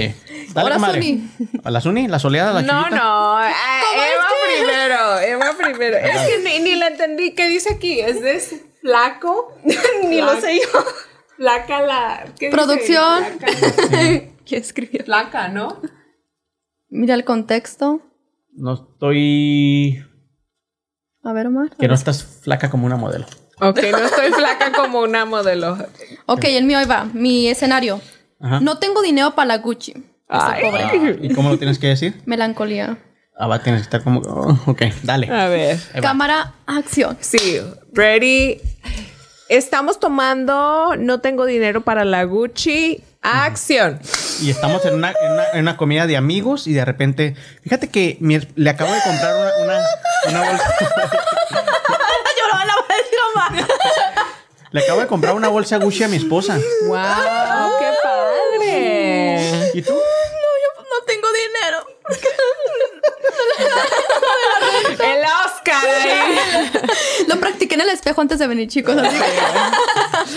Dale, 0.52 0.74
Hola. 0.76 0.92
Suni. 0.92 1.30
Hola, 1.64 1.80
Suni. 1.80 2.08
La 2.08 2.18
soleada, 2.18 2.52
la 2.52 2.62
No, 2.62 2.82
chiquita. 2.84 2.96
no. 2.96 3.44
eh, 3.44 3.52
Eva 3.94 4.26
primero. 4.48 5.20
Eva 5.20 5.54
primero. 5.56 5.96
Es 5.98 6.20
que 6.28 6.38
ni, 6.42 6.58
ni 6.64 6.74
la 6.76 6.88
entendí. 6.88 7.32
¿Qué 7.34 7.46
dice 7.48 7.74
aquí? 7.74 8.00
¿Es 8.00 8.20
de 8.20 8.40
flaco? 8.80 9.56
Ni 10.08 10.20
lo 10.20 10.40
sé 10.40 10.58
yo. 10.60 10.84
Flaca 11.36 11.80
la. 11.82 12.24
¿qué 12.38 12.46
dice? 12.46 12.56
Producción. 12.56 13.24
Flaca. 13.38 13.52
¿Qué 14.46 14.56
escribió? 14.56 15.04
Flaca, 15.04 15.48
¿no? 15.48 15.80
Mira 16.88 17.14
el 17.14 17.24
contexto. 17.24 18.00
No 18.52 18.74
estoy. 18.74 20.04
A 21.22 21.32
ver, 21.32 21.48
Omar. 21.48 21.70
Que 21.76 21.88
no 21.88 21.94
estás 21.94 22.22
flaca 22.24 22.70
como 22.70 22.86
una 22.86 22.96
modelo. 22.96 23.26
Ok, 23.60 23.80
no 23.90 23.98
estoy 23.98 24.32
flaca 24.32 24.72
como 24.72 25.00
una 25.00 25.24
modelo. 25.24 25.76
Ok, 26.26 26.44
el 26.44 26.64
mío 26.64 26.78
ahí 26.78 26.86
va. 26.86 27.04
Mi 27.12 27.48
escenario. 27.48 28.00
Ajá. 28.40 28.60
No 28.60 28.78
tengo 28.78 29.02
dinero 29.02 29.34
para 29.34 29.46
la 29.46 29.58
Gucci. 29.58 29.94
Ay. 30.28 30.62
pobre. 30.62 30.82
Ah, 30.82 31.16
¿Y 31.20 31.32
cómo 31.34 31.50
lo 31.50 31.58
tienes 31.58 31.78
que 31.78 31.86
decir? 31.88 32.20
Melancolía. 32.26 32.98
Ah, 33.38 33.46
va, 33.46 33.62
tienes 33.62 33.82
que 33.82 33.84
estar 33.84 34.02
como. 34.02 34.20
oh, 34.20 34.58
ok, 34.66 34.82
dale. 35.02 35.30
A 35.30 35.48
ver. 35.48 35.78
Ahí 35.94 36.00
va. 36.00 36.08
Cámara, 36.08 36.54
acción. 36.66 37.16
Sí, 37.20 37.60
ready. 37.92 38.60
Estamos 39.48 40.00
tomando, 40.00 40.96
no 40.96 41.20
tengo 41.20 41.44
dinero 41.46 41.82
para 41.82 42.04
la 42.04 42.24
Gucci. 42.24 43.02
Acción. 43.26 44.00
Y 44.40 44.50
estamos 44.50 44.84
en 44.84 44.94
una, 44.94 45.12
en, 45.20 45.32
una, 45.32 45.50
en 45.52 45.60
una 45.60 45.76
comida 45.76 46.06
de 46.06 46.16
amigos 46.16 46.66
y 46.66 46.72
de 46.72 46.84
repente. 46.84 47.34
Fíjate 47.62 47.88
que 47.90 48.16
mi 48.20 48.36
es- 48.36 48.46
le 48.54 48.70
acabo 48.70 48.92
de 48.92 49.00
comprar 49.02 49.34
una, 49.34 49.52
una, 49.64 49.86
una 50.28 50.50
bolsa. 50.50 50.74
Yo 50.80 50.86
no 52.52 52.64
la 52.64 52.74
voy 52.74 52.84
a 52.88 52.96
decir 52.96 53.18
le 54.72 54.82
acabo 54.82 55.00
de 55.00 55.06
comprar 55.06 55.34
una 55.34 55.48
bolsa 55.48 55.78
Gucci 55.78 56.02
a 56.04 56.08
mi 56.08 56.16
esposa. 56.18 56.58
¡Wow! 56.86 57.78
¡Qué 57.78 57.90
padre! 58.02 59.70
¿Y 59.72 59.80
tú? 59.82 59.92
No, 59.92 59.98
yo 59.98 60.82
no 60.82 61.04
tengo 61.06 61.28
dinero. 61.32 61.86
Lo 67.28 67.38
practiqué 67.40 67.74
en 67.74 67.80
el 67.82 67.88
espejo 67.90 68.20
antes 68.20 68.38
de 68.38 68.46
venir, 68.46 68.68
chicos. 68.68 68.96
Así 68.96 69.16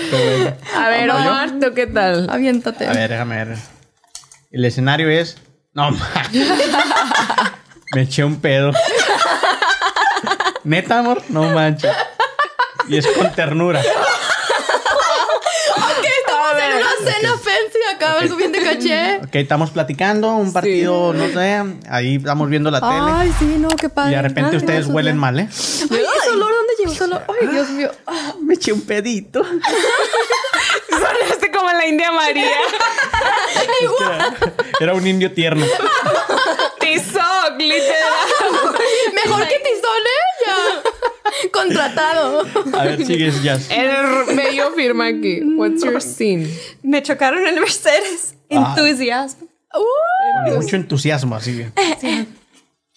que 0.10 0.53
A 0.76 0.89
ver, 0.89 1.10
Omar, 1.10 1.51
¿tú 1.60 1.73
qué 1.73 1.88
tal? 1.88 2.30
aviéntate. 2.30 2.88
A 2.88 2.93
ver, 2.93 3.10
déjame 3.10 3.45
ver. 3.45 3.57
El 4.51 4.65
escenario 4.65 5.10
es. 5.10 5.38
No. 5.73 5.91
Me 7.95 8.01
eché 8.03 8.23
un 8.23 8.39
pedo. 8.39 8.72
Neta, 10.64 10.99
amor, 10.99 11.23
no 11.30 11.41
manches. 11.43 11.91
Y 12.88 12.97
es 12.97 13.07
con 13.07 13.31
ternura. 13.34 13.81
Estamos 13.81 14.07
en 16.61 16.73
una 16.77 16.89
cena 17.11 17.34
fancy 18.10 18.10
acá, 18.10 18.19
algo 18.22 18.36
bien 18.36 18.52
de 18.52 18.64
caché. 18.64 19.18
Ok, 19.18 19.36
estamos 19.36 19.69
platicando, 19.72 20.36
un 20.36 20.53
partido, 20.53 21.14
no 21.14 21.27
sé, 21.30 21.64
ahí 21.90 22.15
estamos 22.15 22.49
viendo 22.49 22.72
la 22.72 22.80
tele. 22.80 23.11
Ay, 23.14 23.34
sí, 23.40 23.56
no, 23.57 23.68
qué 23.69 23.90
padre. 23.90 24.11
Y 24.11 24.15
de 24.15 24.22
repente 24.22 24.52
Ay, 24.52 24.57
ustedes 24.57 24.88
huelen 24.88 25.18
mal, 25.18 25.40
¿eh? 25.40 25.48
Ay, 25.49 26.03
ese 26.22 26.30
olor, 26.31 26.52
¿dónde 26.52 26.73
llegó 26.80 26.91
ese 26.91 27.03
olor? 27.03 27.23
Ay, 27.41 27.48
Dios 27.48 27.69
mío. 27.69 27.91
Ah, 28.07 28.34
Me 28.41 28.53
eché 28.56 28.73
un 28.73 28.81
pedito. 28.81 29.44
Sonaste 30.90 31.52
como 31.52 31.72
la 31.72 31.88
India 31.88 32.11
María. 32.11 32.49
Era 34.80 34.94
un 34.94 35.06
indio 35.06 35.34
tierno. 35.34 35.65
Tizoc, 36.80 37.57
literal. 37.57 38.76
Mejor 39.14 39.48
que 39.48 39.56
ella. 39.56 39.69
Contratado. 41.53 42.45
A 42.77 42.83
ver, 42.83 43.05
sigues, 43.05 43.41
Jazz. 43.43 43.69
El 43.69 44.35
bello 44.35 44.71
firma 44.75 45.07
aquí. 45.07 45.41
What's 45.57 45.83
your 45.83 46.01
scene? 46.01 46.47
Me 46.83 47.01
chocaron 47.03 47.41
en 47.47 47.55
el 47.55 47.59
Mercedes. 47.59 48.35
Ah. 48.51 48.75
Entusiasmo. 48.77 49.47
Mucho 50.55 50.75
entusiasmo, 50.75 51.35
así. 51.35 51.65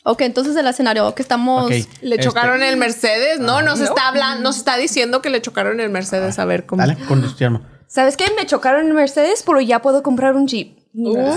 Ok, 0.05 0.23
entonces 0.23 0.57
el 0.57 0.67
escenario 0.67 1.15
que 1.15 1.23
estamos. 1.23 1.71
¿Le 1.71 1.79
Este, 1.79 2.19
chocaron 2.19 2.63
el 2.63 2.77
Mercedes? 2.77 3.39
No, 3.39 3.63
nos 3.63 3.81
está 3.81 4.09
hablando, 4.09 4.43
nos 4.43 4.57
está 4.57 4.77
diciendo 4.77 5.23
que 5.23 5.31
le 5.31 5.41
chocaron 5.43 5.81
el 5.81 5.91
Mercedes. 5.91 6.39
A 6.39 6.45
ver 6.45 6.67
cómo. 6.67 6.81
Dale, 6.83 6.97
con 7.07 7.23
entusiasmo. 7.23 7.63
¿Sabes 7.87 8.17
qué? 8.17 8.25
Me 8.37 8.47
chocaron 8.47 8.87
el 8.87 8.95
Mercedes, 8.95 9.43
pero 9.45 9.61
ya 9.61 9.83
puedo 9.83 10.03
comprar 10.03 10.35
un 10.35 10.49
Jeep. 10.49 10.79
¡Esa 10.95 11.21
es 11.31 11.37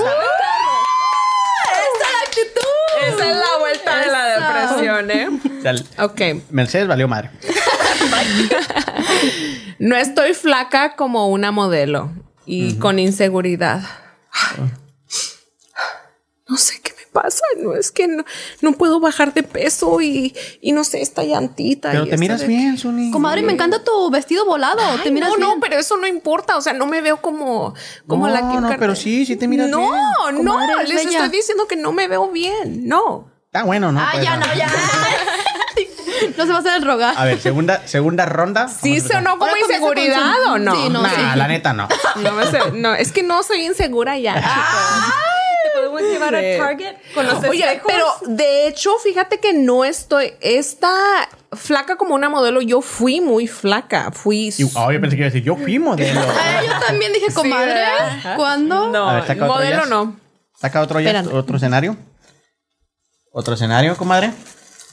la 2.00 2.20
actitud! 2.26 3.08
Esa 3.08 3.30
es 3.30 3.36
la 3.36 3.58
vuelta 3.60 3.98
de 4.00 4.08
la 4.08 4.26
¿eh? 5.12 5.28
O 5.30 5.62
sea, 5.62 5.72
el- 5.72 5.86
Ok. 6.00 6.22
Mercedes 6.52 6.88
valió 6.88 7.08
madre. 7.08 7.32
No 9.80 9.96
estoy 9.98 10.34
flaca 10.34 10.96
como 10.96 11.28
una 11.30 11.52
modelo 11.52 12.12
y 12.46 12.76
con 12.76 12.98
inseguridad. 13.00 13.82
No 16.48 16.58
sé 16.58 16.80
qué 16.82 16.94
me 16.98 17.06
pasa. 17.12 17.42
No 17.62 17.76
es 17.76 17.92
que 17.92 18.08
no, 18.08 18.24
no 18.62 18.72
puedo 18.74 19.00
bajar 19.00 19.34
de 19.34 19.44
peso 19.44 20.00
y, 20.02 20.34
y 20.62 20.72
no 20.72 20.84
sé, 20.84 21.02
esta 21.02 21.24
llantita. 21.24 21.92
Pero 21.92 22.06
y 22.06 22.10
te 22.10 22.18
miras 22.18 22.42
de- 22.42 22.48
bien, 22.48 22.78
Suni. 22.78 23.12
Comadre, 23.12 23.42
me 23.42 23.52
encanta 23.54 23.84
tu 23.84 24.10
vestido 24.12 24.46
volado. 24.46 24.80
Ay, 24.82 25.00
te 25.04 25.12
miras 25.12 25.30
no, 25.32 25.36
bien. 25.38 25.50
no, 25.50 25.60
pero 25.60 25.78
eso 25.78 25.98
no 25.98 26.08
importa. 26.08 26.56
O 26.58 26.62
sea, 26.62 26.74
no 26.74 26.86
me 26.86 27.02
veo 27.02 27.18
como, 27.22 27.74
como 28.08 28.28
No, 28.28 28.34
la 28.34 28.50
Kim 28.52 28.62
no, 28.62 28.70
pero 28.80 28.96
sí, 28.96 29.26
sí 29.26 29.36
te 29.36 29.48
miras 29.48 29.70
no, 29.70 29.80
bien. 29.80 30.46
No, 30.46 30.62
eres 30.80 30.90
les 30.90 31.06
bella. 31.06 31.24
estoy 31.26 31.38
diciendo 31.38 31.68
que 31.68 31.76
no 31.76 31.92
me 31.92 32.08
veo 32.08 32.30
bien. 32.32 32.88
No. 32.88 33.30
Está 33.56 33.64
bueno, 33.64 33.90
¿no? 33.90 34.02
Ah, 34.02 34.10
Pues, 34.12 34.24
ya 34.26 34.36
no, 34.36 34.54
ya. 34.54 34.68
no 36.38 36.46
se 36.46 36.52
va 36.52 36.58
a 36.58 36.60
hacer 36.60 36.74
el 36.76 36.84
rogar. 36.86 37.14
A 37.18 37.24
ver, 37.24 37.40
segunda, 37.40 37.88
segunda 37.88 38.26
ronda. 38.26 38.68
¿Sí 38.68 38.98
empezar. 38.98 39.24
sonó 39.24 39.40
como 39.40 39.56
inseguridad 39.56 40.44
o 40.50 40.58
no? 40.58 40.76
Sí, 40.76 40.90
no, 40.90 41.02
Nah, 41.02 41.10
sí. 41.10 41.38
la 41.38 41.48
neta 41.48 41.72
no. 41.72 41.88
No, 42.18 42.34
me 42.34 42.48
sé- 42.48 42.72
no, 42.74 42.94
es 42.96 43.14
que 43.14 43.24
no 43.24 43.44
soy 43.44 43.66
insegura 43.66 44.18
ya, 44.18 44.34
chicos. 44.36 44.52
¿Te 45.64 45.72
puedo 45.80 45.90
podemos 45.92 46.02
llevar 46.12 46.36
a 46.36 46.42
Target 46.68 46.96
con 47.14 47.26
los 47.28 47.44
Oye, 47.46 47.64
espejos. 47.64 47.88
pero 47.88 48.06
de 48.36 48.68
hecho, 48.68 48.92
fíjate 49.02 49.40
que 49.40 49.54
no 49.54 49.86
estoy. 49.86 50.34
Esta 50.42 50.94
flaca 51.54 51.96
como 51.96 52.14
una 52.14 52.28
modelo, 52.28 52.60
yo 52.60 52.82
fui 52.82 53.22
muy 53.22 53.48
flaca. 53.48 54.12
Fui. 54.12 54.54
Y, 54.58 54.64
oh, 54.76 54.92
yo 54.92 55.00
pensé 55.00 55.16
que 55.16 55.22
iba 55.22 55.28
a 55.28 55.32
decir, 55.32 55.44
yo 55.44 55.56
fui 55.56 55.80
modelo. 55.80 56.20
Ay, 56.20 56.68
yo 56.68 56.74
también 56.86 57.14
dije, 57.14 57.34
comadre, 57.34 57.74
¿verdad? 57.74 58.36
¿cuándo? 58.36 58.90
No, 58.90 59.14
ver, 59.26 59.38
modelo 59.38 59.86
no. 59.86 60.18
Saca 60.60 60.82
otro, 60.82 61.00
ya, 61.00 61.24
otro 61.32 61.56
escenario. 61.56 61.96
Otro 63.38 63.56
escenario, 63.56 63.98
comadre. 63.98 64.32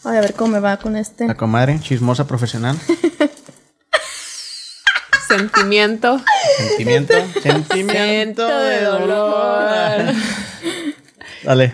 Ay, 0.02 0.16
a 0.16 0.20
ver 0.20 0.34
cómo 0.34 0.54
me 0.54 0.58
va 0.58 0.76
con 0.76 0.96
este. 0.96 1.28
La 1.28 1.36
comadre, 1.36 1.78
chismosa 1.80 2.26
profesional. 2.26 2.76
Sentimiento. 5.28 6.20
Sentimiento. 6.56 7.14
Sentimiento 7.40 8.44
de 8.44 8.82
dolor. 8.82 10.12
Dale. 11.44 11.72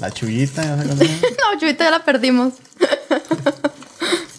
La 0.00 0.12
chullita. 0.12 0.62
ya. 0.62 0.76
No, 0.86 1.58
Chuyita, 1.58 1.86
ya 1.86 1.90
la 1.90 2.04
perdimos. 2.04 2.52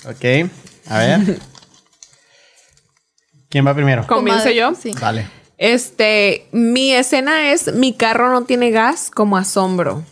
Ok. 0.06 0.50
A 0.88 1.00
ver. 1.00 1.38
¿Quién 3.50 3.68
va 3.68 3.76
primero? 3.76 4.08
¿Comienzo 4.08 4.52
yo? 4.52 4.74
Sí. 4.74 4.94
Dale. 4.94 5.37
Este, 5.58 6.48
mi 6.52 6.94
escena 6.94 7.52
es 7.52 7.74
mi 7.74 7.94
carro 7.94 8.32
no 8.32 8.44
tiene 8.44 8.72
gas 8.72 9.10
como 9.10 9.38
asombro. 9.38 10.04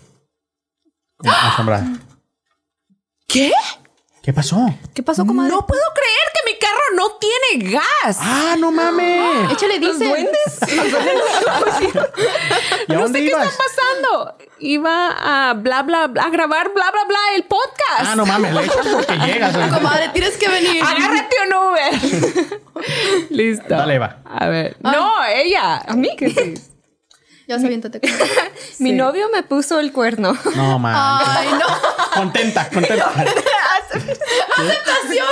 Como 1.17 1.31
asombrada. 1.31 1.99
¿Qué? 3.27 3.51
¿Qué 4.25 4.33
pasó? 4.33 4.57
¿Qué 4.95 5.03
pasó, 5.03 5.23
comadre? 5.23 5.51
No 5.51 5.67
puedo 5.67 5.83
creer 5.93 6.31
que 6.33 6.51
mi 6.51 6.57
carro 6.57 6.81
no 6.95 7.11
tiene 7.19 7.71
gas. 7.71 8.17
¡Ah, 8.19 8.55
no 8.57 8.71
mames! 8.71 9.51
Échale, 9.51 9.77
dice. 9.77 10.03
¿Y 12.87 12.91
a 12.91 12.95
no 12.95 13.01
dónde 13.03 13.19
sé 13.19 13.25
qué 13.25 13.31
está 13.31 13.45
pasando. 13.45 14.35
Iba 14.57 15.49
a 15.49 15.53
bla 15.53 15.83
bla 15.83 16.07
bla 16.07 16.23
a 16.23 16.29
grabar 16.31 16.73
bla 16.73 16.89
bla 16.89 17.05
bla 17.05 17.19
el 17.35 17.43
podcast. 17.43 18.07
Ah, 18.07 18.15
no 18.15 18.25
mames, 18.25 18.51
le 18.51 18.65
echas 18.65 18.87
porque 18.87 19.15
llegas. 19.15 19.55
¿eh? 19.55 19.69
Comadre, 19.71 20.09
tienes 20.09 20.37
que 20.37 20.49
venir. 20.49 20.83
Agárrate 20.83 21.35
un 21.45 21.53
Uber. 21.53 21.93
Listo. 23.29 23.75
Dale, 23.75 23.99
va. 23.99 24.23
A 24.25 24.47
ver. 24.47 24.75
No, 24.81 25.23
ella. 25.23 25.83
A 25.87 25.93
mí 25.93 26.15
que 26.17 26.31
sí. 26.31 26.55
Ya 27.47 27.59
se 27.59 27.65
aviéntate. 27.67 28.01
Mi 28.79 28.91
novio 28.91 29.29
me 29.29 29.43
puso 29.43 29.79
el 29.79 29.91
cuerno. 29.91 30.35
No, 30.55 30.79
mames. 30.79 31.27
Ay, 31.29 31.47
no. 31.59 31.67
Contenta, 32.13 32.67
contenta. 32.69 33.11
Aceptación. 34.57 35.27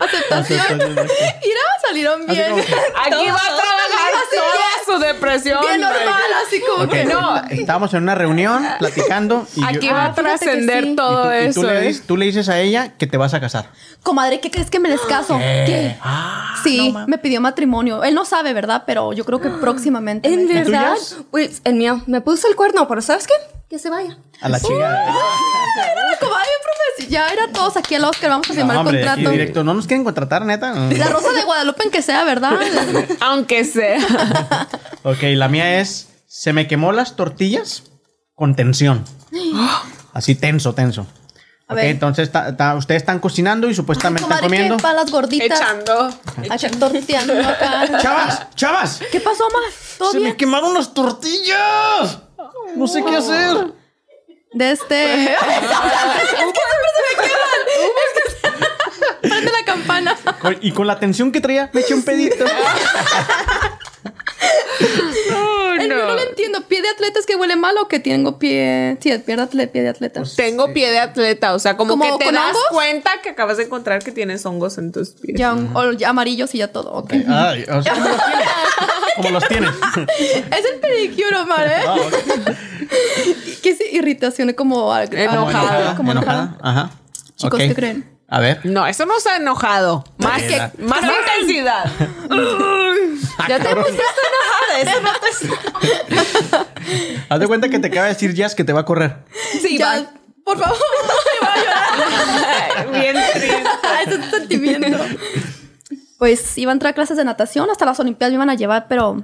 Aceptación. 0.00 0.78
Mira, 0.78 1.60
salieron 1.86 2.26
bien. 2.26 2.52
Aquí 3.04 3.30
va 3.30 3.36
a 3.36 3.56
trabajar 3.56 4.12
su 4.90 4.98
depresión. 4.98 5.60
Bien 5.60 5.80
güey. 5.80 5.92
normal, 5.92 6.22
así 6.46 6.60
como 6.60 6.88
que 6.88 7.04
no. 7.04 7.36
Estábamos 7.50 7.92
en 7.94 8.02
una 8.04 8.14
reunión 8.14 8.66
platicando 8.78 9.46
y, 9.56 9.64
Aquí 9.64 9.86
y 9.86 9.90
va 9.90 10.04
Ah, 10.04 10.06
a 10.06 10.14
que 10.14 10.22
trascender 10.22 10.84
sí. 10.84 10.96
todo 10.96 11.22
tú, 11.24 11.36
y 11.50 11.52
tú 11.52 11.62
le, 11.64 11.78
¿eh? 11.78 11.80
dices, 11.88 12.06
tú 12.06 12.16
le 12.16 12.26
dices 12.26 12.48
a 12.48 12.58
ella 12.58 12.94
que 12.96 13.06
te 13.06 13.16
vas 13.16 13.34
a 13.34 13.40
casar. 13.40 13.70
Comadre, 14.02 14.40
¿qué 14.40 14.50
crees 14.50 14.70
que 14.70 14.78
me 14.80 14.88
les 14.88 15.00
caso? 15.02 15.36
¿Qué? 15.38 15.96
sí, 16.62 16.94
me 17.06 17.18
pidió 17.18 17.40
matrimonio. 17.40 18.04
Él 18.04 18.14
no 18.14 18.24
sabe, 18.24 18.52
¿verdad? 18.54 18.84
Pero 18.86 19.12
yo 19.12 19.24
creo 19.24 19.40
que 19.40 19.50
próximamente. 19.50 20.32
¿En 20.32 20.46
me- 20.46 20.54
verdad? 20.54 20.94
Pues 21.30 21.60
el 21.64 21.74
mío 21.74 22.02
me 22.06 22.20
puso 22.20 22.48
el 22.48 22.56
cuerno, 22.56 22.86
pero 22.88 23.02
¿sabes 23.02 23.26
qué? 23.26 23.34
Que 23.68 23.78
se 23.78 23.90
vaya. 23.90 24.16
A 24.40 24.48
la 24.48 24.58
chica. 24.60 25.04
Ay, 25.06 26.16
comadre, 26.20 26.48
profe, 26.62 27.10
ya 27.10 27.28
era 27.28 27.48
todos 27.52 27.76
aquí 27.76 27.96
al 27.96 28.04
Oscar, 28.04 28.30
vamos 28.30 28.48
a 28.48 28.54
firmar 28.54 28.76
No, 28.76 28.80
el 28.82 28.86
hombre, 28.86 29.04
contrato. 29.04 29.30
directo. 29.30 29.64
No 29.64 29.74
nos 29.74 29.86
quieren 29.86 30.04
contratar, 30.04 30.46
neta. 30.46 30.72
La 30.74 31.08
Rosa 31.08 31.32
de 31.32 31.42
Guadalupe 31.42 31.82
en 31.84 31.90
que 31.90 32.00
sea, 32.00 32.24
¿verdad? 32.24 32.52
Aunque 33.20 33.64
sea. 33.64 33.98
Ok, 35.02 35.18
la 35.34 35.48
mía 35.48 35.80
es. 35.80 36.08
Se 36.26 36.52
me 36.52 36.66
quemó 36.66 36.92
las 36.92 37.16
tortillas 37.16 37.84
con 38.34 38.54
tensión. 38.54 39.04
Así 40.12 40.34
tenso, 40.34 40.74
tenso. 40.74 41.06
A 41.66 41.74
ok, 41.74 41.76
ver. 41.76 41.86
entonces 41.86 42.32
ta- 42.32 42.56
ta- 42.56 42.74
ustedes 42.76 43.02
están 43.02 43.18
cocinando 43.18 43.68
y 43.68 43.74
supuestamente 43.74 44.22
están 44.22 44.38
comadre, 44.38 44.56
comiendo. 44.56 44.76
¿qué 44.78 44.82
para 44.82 44.94
las 44.94 45.10
gorditas? 45.10 45.60
Echando. 45.60 46.08
Acha- 46.50 46.70
torteando 46.70 47.34
acá. 47.46 47.98
¡Chavas! 48.00 48.46
¡Chavas! 48.54 49.00
¿Qué 49.12 49.20
pasó, 49.20 49.44
ma? 49.50 49.58
¿Todo 49.98 50.12
¡Se 50.12 50.18
bien? 50.18 50.30
me 50.30 50.36
quemaron 50.36 50.72
las 50.74 50.94
tortillas! 50.94 52.18
No 52.76 52.86
sé 52.86 53.04
qué 53.04 53.16
hacer. 53.16 53.74
De 54.54 54.70
este. 54.70 55.24
es 55.24 55.30
que 55.30 56.36
siempre 56.36 56.88
se 56.94 57.02
me 57.16 57.22
quedan. 57.26 57.38
Es 57.78 58.34
que- 59.22 59.28
Prende 59.28 59.50
la 59.52 59.64
campana. 59.64 60.16
Con- 60.40 60.56
y 60.62 60.72
con 60.72 60.86
la 60.86 60.98
tensión 60.98 61.32
que 61.32 61.40
traía, 61.40 61.68
me 61.74 61.80
eché 61.82 61.92
un 61.94 62.02
pedito. 62.02 62.44
Oh, 65.34 65.74
no 65.76 65.86
no. 65.86 66.14
lo 66.14 66.20
entiendo. 66.20 66.62
¿Pie 66.68 66.82
de 66.82 66.88
atleta 66.88 67.18
es 67.18 67.26
que 67.26 67.36
huele 67.36 67.56
mal 67.56 67.76
o 67.78 67.88
que 67.88 67.98
tengo 67.98 68.38
pie. 68.38 68.96
Sí, 69.00 69.16
pie 69.18 69.36
de 69.36 69.42
atleta. 69.42 69.72
Pie 69.72 69.82
de 69.82 69.88
atleta. 69.88 70.22
Tengo 70.36 70.72
pie 70.72 70.90
de 70.90 70.98
atleta, 70.98 71.54
o 71.54 71.58
sea, 71.58 71.76
como, 71.76 71.90
¿Como 71.90 72.18
que 72.18 72.24
te 72.26 72.32
das 72.32 72.48
hongos? 72.54 72.62
cuenta 72.70 73.10
que 73.22 73.30
acabas 73.30 73.56
de 73.56 73.64
encontrar 73.64 74.02
que 74.02 74.12
tienes 74.12 74.44
hongos 74.46 74.78
en 74.78 74.92
tus 74.92 75.10
pies. 75.10 75.38
ya, 75.38 75.54
o 75.54 75.92
ya 75.92 76.10
amarillos 76.10 76.54
y 76.54 76.58
ya 76.58 76.68
todo. 76.68 76.92
Ok. 76.92 77.12
Ay, 77.28 77.64
o 77.70 77.82
sea, 77.82 77.94
¿cómo 77.94 78.08
los 78.10 78.18
tienes? 78.26 78.50
¿Cómo 79.16 79.30
los 79.30 79.48
tienes? 79.48 79.70
Es 80.58 80.64
el 80.72 80.80
pedicure, 80.80 81.36
Omar, 81.36 81.66
¿eh? 81.66 81.82
Ah, 81.86 81.94
ok. 81.94 82.12
¿Qué 83.62 83.70
es 83.70 83.92
irritación? 83.92 84.52
Como 84.54 84.92
ah, 84.92 85.04
Enojada. 85.04 85.96
Como 85.96 86.12
enojada. 86.12 86.56
Ajá. 86.62 86.90
Chicos. 87.36 87.58
¿qué 87.58 87.74
creen? 87.74 88.17
A 88.30 88.40
ver. 88.40 88.60
No, 88.64 88.86
eso 88.86 89.06
no 89.06 89.16
está 89.16 89.36
enojado. 89.36 90.04
Más 90.18 90.42
que 90.42 90.58
más 90.82 91.02
intensidad. 91.02 91.90
Ya 93.48 93.58
te 93.60 93.74
pusiste 93.76 94.02
enojada. 94.28 94.80
Eso 94.82 95.00
no 95.00 95.12
te... 95.20 95.28
Haz 97.30 97.40
de 97.40 97.46
cuenta 97.46 97.68
que 97.68 97.78
te 97.78 97.86
acaba 97.86 98.06
de 98.08 98.12
decir 98.14 98.34
Jazz 98.34 98.54
que 98.54 98.64
te 98.64 98.72
va 98.72 98.80
a 98.80 98.84
correr. 98.84 99.16
Sí, 99.62 99.78
ya, 99.78 100.10
por 100.44 100.58
favor, 100.58 100.76
me 101.40 101.46
voy 101.46 101.56
a 101.56 101.64
llorar. 101.64 102.90
Bien 103.00 103.16
triste. 103.32 103.62
Ese 104.04 104.14
es 104.14 104.30
tu 104.30 104.36
sentimiento. 104.36 104.98
Pues 106.18 106.58
iba 106.58 106.72
a 106.72 106.74
entrar 106.74 106.90
a 106.90 106.94
clases 106.94 107.16
de 107.16 107.24
natación, 107.24 107.70
hasta 107.70 107.86
las 107.86 108.00
Olimpiadas 108.00 108.32
me 108.32 108.36
iban 108.36 108.50
a 108.50 108.54
llevar, 108.54 108.86
pero 108.88 109.22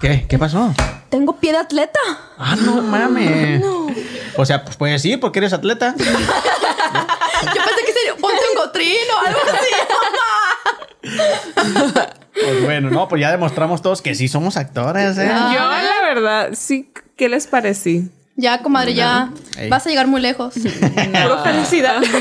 ¿Qué? 0.00 0.26
¿Qué 0.28 0.38
pasó? 0.38 0.72
tengo 1.10 1.36
pie 1.36 1.52
de 1.52 1.58
atleta. 1.58 2.00
Ah, 2.38 2.56
no 2.56 2.82
mames. 2.82 3.62
O 4.36 4.44
sea, 4.44 4.64
pues 4.64 4.76
puedes 4.76 5.04
ir 5.04 5.20
porque 5.20 5.38
eres 5.40 5.52
atleta. 5.52 5.94
Yo 5.96 7.62
ponte 8.20 8.42
un 8.52 8.56
gotrín 8.62 8.96
o 9.14 9.26
algo 9.26 9.40
así. 9.52 9.74
Pues 12.34 12.64
bueno, 12.64 12.90
no, 12.90 13.06
pues 13.06 13.20
ya 13.20 13.30
demostramos 13.30 13.80
todos 13.80 14.02
que 14.02 14.14
sí 14.16 14.26
somos 14.26 14.56
actores, 14.56 15.16
¿eh? 15.18 15.30
Ah. 15.32 15.52
Yo, 15.54 15.60
la 15.60 16.14
verdad, 16.14 16.48
sí, 16.54 16.90
¿qué 17.16 17.28
les 17.28 17.46
parecí? 17.46 18.10
Ya, 18.34 18.60
comadre, 18.60 18.94
ya 18.94 19.30
Ey. 19.56 19.68
vas 19.70 19.86
a 19.86 19.90
llegar 19.90 20.08
muy 20.08 20.20
lejos. 20.20 20.54
Puro 21.22 21.44
felicidad. 21.44 22.02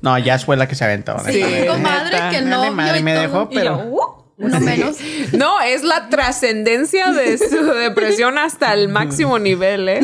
No, 0.00 0.18
Jazz 0.18 0.44
fue 0.44 0.56
la 0.56 0.66
que 0.66 0.74
se 0.74 0.84
aventó. 0.84 1.16
Sí, 1.20 1.40
comadre, 1.68 2.18
que 2.32 2.40
novio 2.40 2.72
madre, 2.72 2.98
y 2.98 3.02
me 3.04 3.12
dejó, 3.14 3.48
Y 3.48 3.54
yo, 3.54 3.60
pero. 3.60 4.21
Uno 4.38 4.60
menos. 4.60 4.96
No, 5.32 5.60
es 5.60 5.82
la 5.82 6.08
trascendencia 6.08 7.12
de 7.12 7.38
su 7.38 7.64
depresión 7.74 8.38
hasta 8.38 8.74
el 8.74 8.88
máximo 8.88 9.38
nivel, 9.38 9.88
¿eh? 9.88 10.00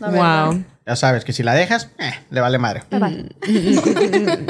Wow. 0.00 0.64
Ya 0.86 0.96
sabes 0.96 1.24
que 1.24 1.32
si 1.32 1.42
la 1.42 1.54
dejas, 1.54 1.90
eh, 1.98 2.12
le 2.30 2.40
vale 2.40 2.58
madre. 2.58 2.82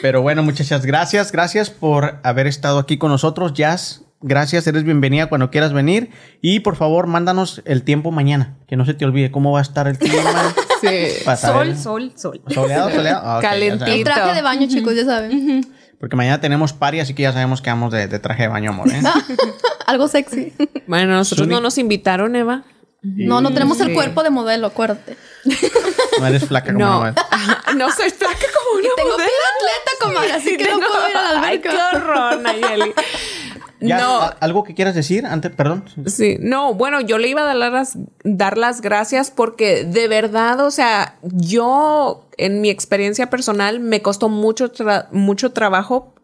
Pero 0.00 0.22
bueno, 0.22 0.42
muchachas, 0.42 0.86
gracias. 0.86 1.32
Gracias 1.32 1.70
por 1.70 2.20
haber 2.22 2.46
estado 2.46 2.78
aquí 2.78 2.98
con 2.98 3.10
nosotros. 3.10 3.52
Jazz, 3.54 4.02
gracias. 4.20 4.66
Eres 4.66 4.84
bienvenida 4.84 5.28
cuando 5.28 5.50
quieras 5.50 5.72
venir. 5.72 6.10
Y 6.40 6.60
por 6.60 6.76
favor, 6.76 7.08
mándanos 7.08 7.62
el 7.64 7.82
tiempo 7.82 8.12
mañana. 8.12 8.56
Que 8.68 8.76
no 8.76 8.84
se 8.84 8.94
te 8.94 9.04
olvide 9.04 9.32
cómo 9.32 9.50
va 9.52 9.58
a 9.58 9.62
estar 9.62 9.88
el 9.88 9.98
clima. 9.98 10.54
Sí. 10.80 11.08
Sol, 11.36 11.76
sol, 11.76 12.12
sol. 12.14 12.40
¿Soleado, 12.48 12.90
soleado? 12.90 13.22
Ah, 13.24 13.38
ok, 13.38 13.42
ya 13.42 13.50
Calentito. 13.50 13.90
El 13.90 14.04
traje 14.04 14.34
de 14.34 14.42
baño, 14.42 14.68
chicos, 14.68 14.94
ya 14.94 15.04
saben. 15.04 15.66
Porque 16.02 16.16
mañana 16.16 16.40
tenemos 16.40 16.72
party, 16.72 16.98
así 16.98 17.14
que 17.14 17.22
ya 17.22 17.32
sabemos 17.32 17.62
que 17.62 17.70
vamos 17.70 17.92
de, 17.92 18.08
de 18.08 18.18
traje 18.18 18.42
de 18.42 18.48
baño, 18.48 18.70
amor. 18.70 18.90
¿eh? 18.90 19.00
Algo 19.86 20.08
sexy. 20.08 20.52
Bueno, 20.88 21.12
nosotros 21.14 21.46
Suni- 21.46 21.52
no 21.54 21.60
nos 21.60 21.78
invitaron, 21.78 22.34
Eva. 22.34 22.64
No, 23.02 23.40
no 23.40 23.52
tenemos 23.52 23.78
el 23.78 23.92
cuerpo 23.94 24.24
de 24.24 24.30
modelo, 24.30 24.66
acuérdate. 24.66 25.16
No 26.20 26.26
eres 26.26 26.44
flaca 26.44 26.72
como 26.72 26.84
No. 26.84 27.00
una 27.00 27.14
no 27.76 27.90
soy 27.90 28.10
flaca 28.10 28.36
como 28.54 28.78
una 28.80 28.88
Tengo 28.96 29.16
pie 29.16 29.24
modelo. 29.24 29.26
de 29.26 29.56
atleta, 29.56 29.90
comadre, 30.00 30.32
así 30.32 30.56
que 30.56 30.64
no 30.64 30.78
Tengo- 30.78 30.86
puedo 30.92 31.08
ir 31.08 31.16
a 31.16 31.32
la 31.32 31.42
Ay, 31.42 31.58
qué 31.60 31.68
horror, 31.70 32.38
Nayeli. 32.40 32.94
Ya, 33.82 33.98
no, 34.00 34.20
¿a- 34.22 34.36
¿Algo 34.40 34.64
que 34.64 34.74
quieras 34.74 34.94
decir 34.94 35.26
antes? 35.26 35.50
Perdón. 35.54 35.84
Sí, 36.06 36.36
no, 36.40 36.74
bueno, 36.74 37.00
yo 37.00 37.18
le 37.18 37.28
iba 37.28 37.42
a 37.42 37.44
dar 37.44 37.56
las, 37.56 37.98
dar 38.24 38.56
las 38.58 38.80
gracias 38.80 39.30
porque 39.30 39.84
de 39.84 40.08
verdad, 40.08 40.60
o 40.60 40.70
sea, 40.70 41.16
yo 41.22 42.28
en 42.38 42.60
mi 42.60 42.70
experiencia 42.70 43.28
personal 43.30 43.80
me 43.80 44.00
costó 44.02 44.28
mucho, 44.28 44.72
tra- 44.72 45.08
mucho 45.10 45.52
trabajo 45.52 46.14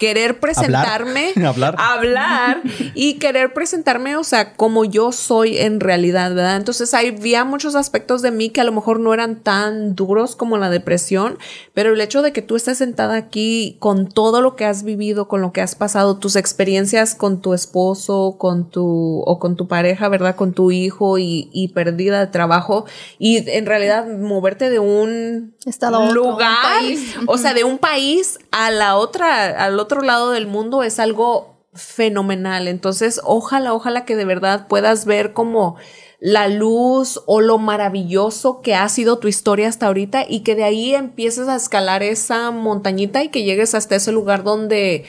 querer 0.00 0.40
presentarme, 0.40 1.34
Hablar. 1.46 1.76
hablar 1.78 2.62
y 2.94 3.18
querer 3.18 3.52
presentarme, 3.52 4.16
o 4.16 4.24
sea, 4.24 4.54
como 4.54 4.86
yo 4.86 5.12
soy 5.12 5.58
en 5.58 5.78
realidad, 5.78 6.34
¿verdad? 6.34 6.56
Entonces 6.56 6.94
había 6.94 7.44
muchos 7.44 7.74
aspectos 7.74 8.22
de 8.22 8.30
mí 8.30 8.48
que 8.48 8.62
a 8.62 8.64
lo 8.64 8.72
mejor 8.72 8.98
no 8.98 9.12
eran 9.12 9.36
tan 9.36 9.94
duros 9.94 10.36
como 10.36 10.56
la 10.56 10.70
depresión, 10.70 11.36
pero 11.74 11.92
el 11.92 12.00
hecho 12.00 12.22
de 12.22 12.32
que 12.32 12.40
tú 12.40 12.56
estés 12.56 12.78
sentada 12.78 13.14
aquí 13.14 13.76
con 13.78 14.08
todo 14.08 14.40
lo 14.40 14.56
que 14.56 14.64
has 14.64 14.84
vivido, 14.84 15.28
con 15.28 15.42
lo 15.42 15.52
que 15.52 15.60
has 15.60 15.74
pasado, 15.74 16.16
tus 16.16 16.34
experiencias 16.34 17.14
con 17.14 17.42
tu 17.42 17.52
esposo, 17.52 18.36
con 18.38 18.70
tu 18.70 19.22
o 19.26 19.38
con 19.38 19.54
tu 19.54 19.68
pareja, 19.68 20.08
¿verdad? 20.08 20.34
Con 20.34 20.54
tu 20.54 20.70
hijo 20.70 21.18
y, 21.18 21.50
y 21.52 21.68
perdida 21.68 22.20
de 22.20 22.28
trabajo 22.28 22.86
y 23.18 23.50
en 23.50 23.66
realidad 23.66 24.06
moverte 24.06 24.70
de 24.70 24.78
un 24.78 25.54
Estado 25.66 25.96
a 25.96 26.08
otro, 26.08 26.22
un 26.22 26.30
lugar, 26.30 26.78
país. 26.78 27.14
o 27.26 27.36
sea, 27.36 27.52
de 27.52 27.64
un 27.64 27.76
país 27.76 28.38
a 28.50 28.70
la 28.70 28.96
otra, 28.96 29.62
al 29.62 29.78
otro 29.78 29.89
lado 30.02 30.30
del 30.30 30.46
mundo 30.46 30.82
es 30.82 30.98
algo 30.98 31.66
fenomenal. 31.74 32.68
Entonces, 32.68 33.20
ojalá, 33.24 33.74
ojalá 33.74 34.04
que 34.04 34.16
de 34.16 34.24
verdad 34.24 34.66
puedas 34.68 35.04
ver 35.04 35.32
como 35.32 35.76
la 36.20 36.48
luz 36.48 37.20
o 37.26 37.40
lo 37.40 37.58
maravilloso 37.58 38.60
que 38.60 38.74
ha 38.74 38.88
sido 38.88 39.18
tu 39.18 39.28
historia 39.28 39.68
hasta 39.68 39.86
ahorita 39.86 40.24
y 40.28 40.40
que 40.40 40.54
de 40.54 40.64
ahí 40.64 40.94
empieces 40.94 41.48
a 41.48 41.56
escalar 41.56 42.02
esa 42.02 42.50
montañita 42.50 43.22
y 43.24 43.28
que 43.28 43.42
llegues 43.44 43.74
hasta 43.74 43.96
ese 43.96 44.12
lugar 44.12 44.42
donde 44.44 45.04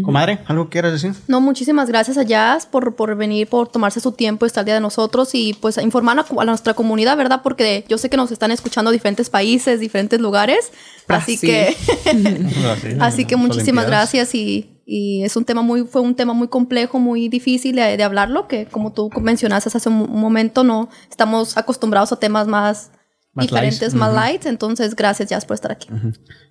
Comadre, 0.02 0.40
¿algo 0.46 0.68
quieras 0.68 0.92
decir? 0.92 1.14
No, 1.28 1.40
muchísimas 1.40 1.88
gracias 1.88 2.18
a 2.18 2.22
Jazz 2.22 2.66
por, 2.66 2.96
por 2.96 3.14
venir, 3.16 3.48
por 3.48 3.68
tomarse 3.68 4.00
su 4.00 4.12
tiempo, 4.12 4.46
estar 4.46 4.62
al 4.62 4.66
día 4.66 4.74
de 4.74 4.80
nosotros 4.80 5.34
y 5.34 5.54
pues 5.54 5.78
informar 5.78 6.18
a, 6.18 6.26
a 6.40 6.44
nuestra 6.44 6.74
comunidad, 6.74 7.16
¿verdad? 7.16 7.40
Porque 7.42 7.84
yo 7.88 7.98
sé 7.98 8.10
que 8.10 8.16
nos 8.16 8.32
están 8.32 8.50
escuchando 8.50 8.90
diferentes 8.90 9.30
países, 9.30 9.80
diferentes 9.80 10.20
lugares. 10.20 10.72
Así 11.08 11.38
que, 11.38 11.76
así 13.00 13.24
que 13.24 13.36
muchísimas 13.36 13.86
gracias 13.86 14.34
y, 14.34 14.80
y 14.86 15.22
es 15.22 15.36
un 15.36 15.44
tema 15.44 15.62
muy, 15.62 15.84
fue 15.84 16.02
un 16.02 16.14
tema 16.14 16.32
muy 16.32 16.48
complejo, 16.48 16.98
muy 16.98 17.28
difícil 17.28 17.76
de, 17.76 17.96
de 17.96 18.02
hablarlo, 18.02 18.48
que 18.48 18.66
como 18.66 18.92
tú 18.92 19.10
mencionaste 19.20 19.70
hace 19.74 19.88
un 19.88 20.20
momento, 20.20 20.64
no 20.64 20.88
estamos 21.10 21.56
acostumbrados 21.56 22.12
a 22.12 22.18
temas 22.18 22.46
más, 22.46 22.90
Más 23.34 23.46
diferentes, 23.46 23.80
lights. 23.80 23.94
más 23.94 24.08
Ujú. 24.10 24.16
light. 24.20 24.46
Entonces, 24.46 24.94
gracias 24.96 25.28
Jazz 25.28 25.44
por 25.44 25.54
estar 25.54 25.72
aquí. 25.72 25.88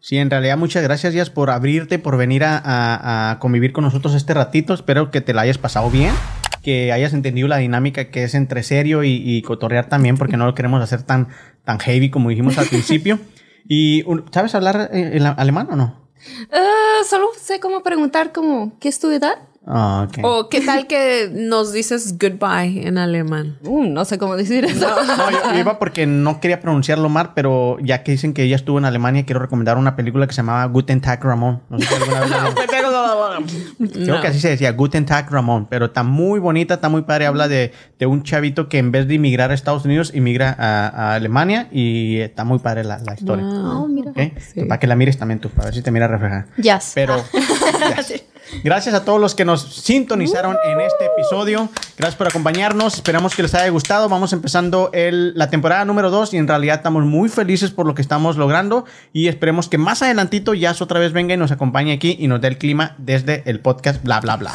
Sí, 0.02 0.18
en 0.18 0.30
realidad 0.30 0.58
muchas 0.58 0.84
gracias, 0.84 1.14
Jazz, 1.14 1.30
por 1.30 1.50
abrirte, 1.50 1.98
por 2.00 2.18
venir 2.18 2.44
a, 2.44 2.58
a- 2.58 3.32
a 3.32 3.40
convivir 3.40 3.72
con 3.74 3.84
nosotros 3.84 4.14
este 4.16 4.34
ratito. 4.34 4.74
Espero 4.74 5.10
que 5.12 5.22
te 5.22 5.34
la 5.34 5.42
hayas 5.44 5.58
pasado 5.58 5.90
bien, 5.90 6.14
que 6.62 6.92
hayas 6.92 7.14
entendido 7.14 7.48
la 7.48 7.58
dinámica 7.58 8.12
que 8.12 8.24
es 8.26 8.36
entre 8.36 8.64
serio 8.64 9.04
y, 9.04 9.22
y 9.24 9.42
cotorrear 9.44 9.88
también, 9.90 10.18
porque 10.18 10.38
no 10.38 10.46
lo 10.46 10.54
queremos 10.56 10.82
hacer 10.84 11.04
tan, 11.04 11.30
tan 11.64 11.80
heavy 11.80 12.10
como 12.10 12.30
dijimos 12.30 12.58
al 12.58 12.68
principio. 12.68 13.20
Y, 13.68 14.04
¿sabes 14.32 14.54
hablar 14.56 14.90
eh, 14.92 15.12
el 15.14 15.26
alemán 15.26 15.68
o 15.72 15.76
no? 15.78 16.10
Ah, 16.52 17.02
solo 17.10 17.28
sé 17.42 17.60
cómo 17.62 17.82
preguntar 17.84 18.32
como, 18.34 18.78
¿qué 18.80 18.90
es 18.90 19.00
tu 19.00 19.10
edad? 19.12 19.36
Ah, 19.65 20.07
ok. 20.10 20.19
O 20.23 20.49
qué 20.49 20.60
tal 20.61 20.88
que 20.88 21.30
nos 21.31 21.72
dices 21.72 22.18
goodbye 22.19 22.85
en 22.85 22.98
alemán. 22.98 23.57
Uh, 23.64 23.84
no 23.85 24.03
sé 24.03 24.18
cómo 24.18 24.35
decir 24.35 24.65
eso. 24.65 24.88
No, 24.88 25.31
yo, 25.31 25.38
yo 25.53 25.60
iba 25.60 25.80
porque 25.80 26.06
no 26.06 26.41
quería 26.41 26.60
pronunciarlo 26.60 27.07
mal, 27.07 27.31
pero 27.34 27.77
ya 27.81 28.03
que 28.03 28.11
dicen 28.11 28.34
que 28.34 28.44
ella 28.44 28.57
estuvo 28.57 28.77
en 28.77 28.85
Alemania, 28.85 29.26
quiero 29.26 29.40
recomendar 29.40 29.77
una 29.77 29.95
película 29.95 30.27
que 30.27 30.34
se 30.34 30.38
llamaba 30.38 30.65
Guten 30.65 30.99
Tag 30.99 31.23
Ramón. 31.23 31.61
No 31.69 31.80
sé 31.80 31.85
si 31.85 31.94
alguna 31.94 32.19
vez 32.19 32.34
Creo 33.94 34.22
que 34.22 34.27
así 34.27 34.40
se 34.40 34.49
decía, 34.49 34.72
Guten 34.73 35.06
Tag 35.06 35.31
Ramón, 35.31 35.68
pero 35.69 35.85
está 35.85 36.03
muy 36.03 36.40
bonita, 36.40 36.76
está 36.76 36.90
muy 36.90 37.03
padre. 37.03 37.26
Habla 37.27 37.48
de, 37.48 37.72
de 37.99 38.06
un 38.06 38.23
chavito 38.23 38.68
que 38.68 38.80
en 38.80 38.91
vez 38.91 39.07
de 39.07 39.15
inmigrar 39.15 39.52
a 39.52 39.53
Estados 39.53 39.85
Unidos, 39.85 40.11
inmigra 40.14 40.56
a, 40.57 40.88
a 40.88 41.15
Alemania 41.15 41.69
y 41.72 42.18
está 42.18 42.44
muy 42.44 42.60
padre 42.60 42.84
la, 42.84 42.99
la 42.99 43.14
historia. 43.14 43.45
Oh, 43.45 43.88
mira. 43.88 44.11
¿ok? 44.11 44.68
Para 44.68 44.80
que 44.80 44.88
la 44.88 44.95
mires 44.95 45.18
también 45.18 45.40
tú, 45.40 45.49
para 45.49 45.65
ver 45.65 45.76
si 45.76 45.81
te 45.81 45.91
mira 45.91 46.07
reflejada. 46.07 46.48
Jazz. 46.57 46.91
Pero 46.95 47.15
yes. 47.98 48.23
Gracias 48.64 48.94
a 48.96 49.06
todos 49.06 49.20
los 49.22 49.36
que 49.36 49.46
nos 49.46 49.62
sintonizaron 49.62 50.58
en 50.66 50.82
este 50.82 51.06
episodio. 51.06 51.70
Gracias 51.98 52.16
por 52.18 52.28
acompañarnos. 52.28 52.96
Esperamos 52.96 53.36
que 53.36 53.44
les 53.44 53.54
haya 53.56 53.70
gustado. 53.70 54.10
Vamos 54.10 54.34
empezando 54.34 54.90
el- 54.94 55.34
la 55.38 55.50
temporada 55.50 55.86
número 55.86 56.10
2 56.12 56.34
y 56.34 56.38
en 56.38 56.48
realidad 56.48 56.78
estamos 56.78 57.04
muy 57.06 57.30
felices 57.30 57.72
por 57.72 57.86
lo 57.86 57.96
que 57.96 58.02
estamos 58.02 58.38
logrando 58.38 58.86
y 59.14 59.28
esperemos 59.28 59.70
que 59.70 59.78
más 59.78 60.02
adelantito 60.02 60.54
Jazz 60.54 60.82
otra 60.82 61.00
vez 61.00 61.14
venga 61.14 61.34
y 61.34 61.38
nos 61.38 61.52
acompañe 61.52 61.94
aquí 61.94 62.16
y 62.20 62.28
nos 62.28 62.42
dé 62.42 62.48
el 62.50 62.58
clima 62.58 62.96
desde 62.98 63.44
el 63.50 63.60
podcast 63.60 64.04
bla 64.04 64.20
bla 64.20 64.36
bla. 64.38 64.52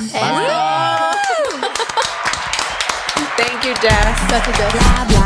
Thank 3.36 3.62
you, 3.64 3.72
Jazz. 3.82 4.16
Gracias, 4.28 4.58
Jazz. 4.58 5.17